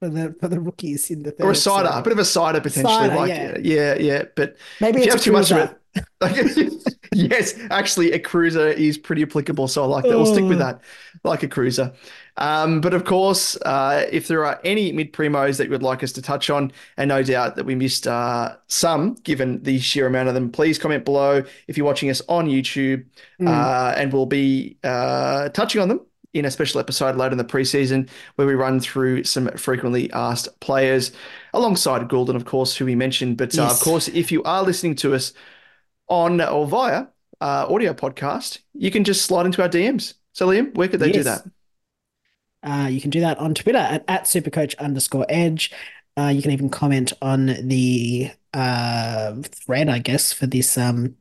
for 0.00 0.08
the 0.08 0.34
for 0.40 0.48
the 0.48 0.60
rookies 0.60 1.10
in 1.10 1.22
the 1.22 1.32
third 1.32 1.44
Or 1.44 1.50
a 1.52 1.54
cider, 1.54 1.88
episode. 1.88 1.98
a 1.98 2.02
bit 2.02 2.12
of 2.12 2.18
a 2.18 2.24
cider 2.24 2.60
potentially. 2.60 3.08
Cider, 3.08 3.14
like 3.14 3.28
yeah. 3.28 3.56
yeah, 3.60 3.94
yeah. 3.98 4.22
But 4.34 4.56
Maybe 4.80 5.00
if 5.00 5.06
you 5.06 5.12
it's 5.12 5.14
have 5.14 5.22
too 5.22 5.32
much 5.32 5.50
of 5.50 5.58
it, 5.58 5.76
like, 6.20 6.36
yes, 7.14 7.54
actually, 7.70 8.12
a 8.12 8.18
cruiser 8.18 8.68
is 8.68 8.98
pretty 8.98 9.22
applicable. 9.22 9.68
So 9.68 9.82
I 9.82 9.86
like 9.86 10.04
that. 10.04 10.10
We'll 10.16 10.26
stick 10.26 10.44
with 10.44 10.60
Oh. 10.60 10.64
that, 10.64 10.80
like 11.24 11.42
a 11.42 11.48
cruiser. 11.48 11.92
Um, 12.38 12.80
but 12.82 12.92
of 12.92 13.04
course, 13.04 13.56
uh, 13.64 14.04
if 14.12 14.28
there 14.28 14.44
are 14.44 14.60
any 14.64 14.92
mid 14.92 15.12
premos 15.12 15.56
that 15.56 15.64
you 15.64 15.70
would 15.70 15.82
like 15.82 16.02
us 16.02 16.12
to 16.12 16.22
touch 16.22 16.50
on, 16.50 16.70
and 16.96 17.08
no 17.08 17.22
doubt 17.22 17.56
that 17.56 17.64
we 17.64 17.74
missed 17.74 18.06
uh, 18.06 18.56
some, 18.68 19.14
given 19.22 19.62
the 19.62 19.78
sheer 19.78 20.06
amount 20.06 20.28
of 20.28 20.34
them, 20.34 20.50
please 20.52 20.78
comment 20.78 21.04
below 21.04 21.42
if 21.68 21.76
you're 21.78 21.86
watching 21.86 22.10
us 22.10 22.20
on 22.28 22.46
YouTube, 22.46 23.04
Mm. 23.40 23.48
uh, 23.48 23.94
and 23.96 24.12
we'll 24.12 24.26
be 24.26 24.76
uh, 24.84 25.48
touching 25.50 25.80
on 25.82 25.88
them 25.88 26.00
in 26.34 26.44
a 26.44 26.50
special 26.50 26.80
episode 26.80 27.16
later 27.16 27.32
in 27.32 27.38
the 27.38 27.44
preseason 27.44 28.08
where 28.34 28.46
we 28.46 28.54
run 28.54 28.78
through 28.80 29.24
some 29.24 29.48
frequently 29.56 30.10
asked 30.12 30.48
players 30.60 31.12
alongside 31.54 32.06
Gulden, 32.08 32.34
of 32.36 32.44
course, 32.44 32.76
who 32.76 32.84
we 32.84 32.94
mentioned. 32.94 33.38
But 33.38 33.58
uh, 33.58 33.62
of 33.64 33.80
course, 33.80 34.08
if 34.08 34.30
you 34.30 34.42
are 34.42 34.62
listening 34.62 34.94
to 34.96 35.14
us 35.14 35.32
on 36.08 36.40
or 36.40 36.66
via 36.66 37.06
uh, 37.40 37.66
audio 37.68 37.92
podcast, 37.94 38.58
you 38.74 38.90
can 38.90 39.04
just 39.04 39.24
slide 39.24 39.46
into 39.46 39.62
our 39.62 39.68
DMs. 39.68 40.14
So, 40.32 40.48
Liam, 40.48 40.74
where 40.74 40.88
could 40.88 41.00
they 41.00 41.12
do 41.12 41.22
that? 41.22 41.42
Uh, 42.62 42.88
you 42.88 43.00
can 43.00 43.10
do 43.10 43.20
that 43.20 43.38
on 43.38 43.54
Twitter 43.54 43.78
at, 43.78 44.04
at 44.08 44.24
supercoach 44.24 44.76
underscore 44.78 45.26
edge. 45.28 45.70
Uh, 46.18 46.28
you 46.28 46.42
can 46.42 46.50
even 46.50 46.68
comment 46.68 47.12
on 47.20 47.46
the 47.68 48.30
uh, 48.54 49.34
thread, 49.42 49.88
I 49.88 49.98
guess, 49.98 50.32
for 50.32 50.46
this 50.46 50.76
um 50.78 51.16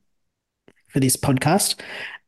for 0.87 0.99
this 0.99 1.17
podcast. 1.17 1.79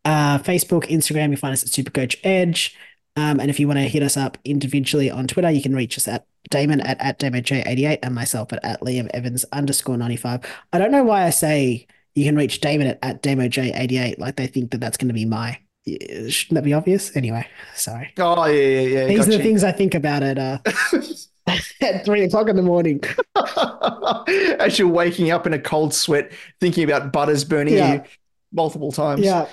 Uh, 0.03 0.37
Facebook, 0.39 0.83
Instagram, 0.89 1.31
you 1.31 1.37
find 1.37 1.53
us 1.53 1.63
at 1.63 1.69
Supercoach 1.69 2.17
Edge. 2.23 2.75
Um, 3.15 3.39
and 3.39 3.49
if 3.49 3.59
you 3.59 3.67
want 3.67 3.79
to 3.79 3.83
hit 3.83 4.03
us 4.03 4.15
up 4.15 4.37
individually 4.45 5.09
on 5.09 5.27
Twitter, 5.27 5.49
you 5.49 5.61
can 5.61 5.75
reach 5.75 5.97
us 5.97 6.07
at 6.07 6.27
Damon 6.49 6.81
at, 6.81 6.99
at 7.01 7.19
DamoJ88 7.19 7.99
and 8.03 8.13
myself 8.13 8.53
at, 8.53 8.63
at 8.63 8.81
Liam 8.81 9.09
Evans 9.13 9.43
underscore 9.51 9.97
95. 9.97 10.41
I 10.71 10.77
don't 10.77 10.91
know 10.91 11.03
why 11.03 11.23
I 11.23 11.29
say 11.29 11.87
you 12.17 12.25
can 12.25 12.35
reach 12.35 12.59
Damon 12.61 12.87
at, 12.87 12.99
at 13.03 13.21
DamoJ88 13.21 14.17
like 14.17 14.35
they 14.37 14.47
think 14.47 14.71
that 14.71 14.79
that's 14.79 14.97
going 14.97 15.09
to 15.09 15.13
be 15.13 15.25
my. 15.25 15.59
Shouldn't 15.85 16.55
that 16.55 16.63
be 16.63 16.73
obvious? 16.73 17.15
Anyway, 17.15 17.47
sorry. 17.75 18.11
Oh, 18.17 18.45
yeah, 18.45 18.53
yeah, 18.61 18.79
yeah. 18.81 19.05
These 19.05 19.19
got 19.19 19.27
are 19.27 19.37
the 19.37 19.43
things 19.43 19.63
I 19.63 19.71
think 19.71 19.93
about 19.95 20.23
at 20.23 20.37
uh, 20.39 20.57
at 21.81 22.03
three 22.03 22.23
o'clock 22.23 22.49
in 22.49 22.55
the 22.55 22.61
morning. 22.63 23.01
As 24.59 24.77
you're 24.79 24.87
waking 24.87 25.31
up 25.31 25.45
in 25.47 25.53
a 25.53 25.59
cold 25.59 25.93
sweat, 25.93 26.31
thinking 26.59 26.83
about 26.83 27.13
butters 27.13 27.43
burning 27.43 27.75
Yeah. 27.75 27.93
you 27.93 28.03
multiple 28.51 28.91
times. 28.91 29.21
Yeah, 29.21 29.47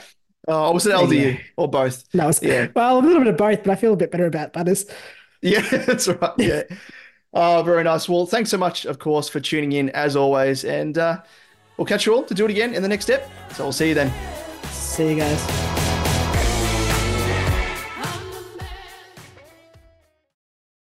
Oh, 0.49 0.73
was 0.73 0.87
it 0.87 0.93
LDU 0.95 1.05
Anyway. 1.19 1.41
or 1.57 1.69
both? 1.69 2.05
no, 2.15 2.29
it's, 2.29 2.43
Yeah. 2.43 2.69
well, 2.75 2.99
a 2.99 3.01
little 3.01 3.19
bit 3.21 3.29
of 3.29 3.37
both, 3.37 3.63
but 3.63 3.71
I 3.73 3.77
feel 3.77 3.93
a 3.93 3.97
bit 3.97 4.11
better 4.11 4.27
about 4.27 4.53
Butters. 4.53 4.87
Yeah, 5.43 5.61
that's 5.61 6.09
right. 6.09 6.33
Yeah. 6.39 6.63
Oh, 7.33 7.63
very 7.63 7.85
nice. 7.85 8.09
Well, 8.09 8.27
thanks 8.27 8.51
so 8.51 8.57
much, 8.59 8.87
of 8.87 8.99
course, 8.99 9.29
for 9.29 9.39
tuning 9.41 9.73
in 9.73 9.91
as 9.91 10.17
always. 10.17 10.65
And 10.65 10.97
uh, 10.99 11.21
we'll 11.77 11.87
catch 11.87 12.07
you 12.07 12.15
all 12.15 12.23
to 12.25 12.35
do 12.35 12.45
it 12.45 12.51
again 12.51 12.75
in 12.75 12.83
the 12.83 12.89
next 12.89 13.05
step. 13.05 13.31
So 13.53 13.65
we'll 13.65 13.73
see 13.73 13.89
you 13.89 13.95
then. 13.95 14.13
See 14.71 15.09
you 15.11 15.17
guys. 15.17 15.84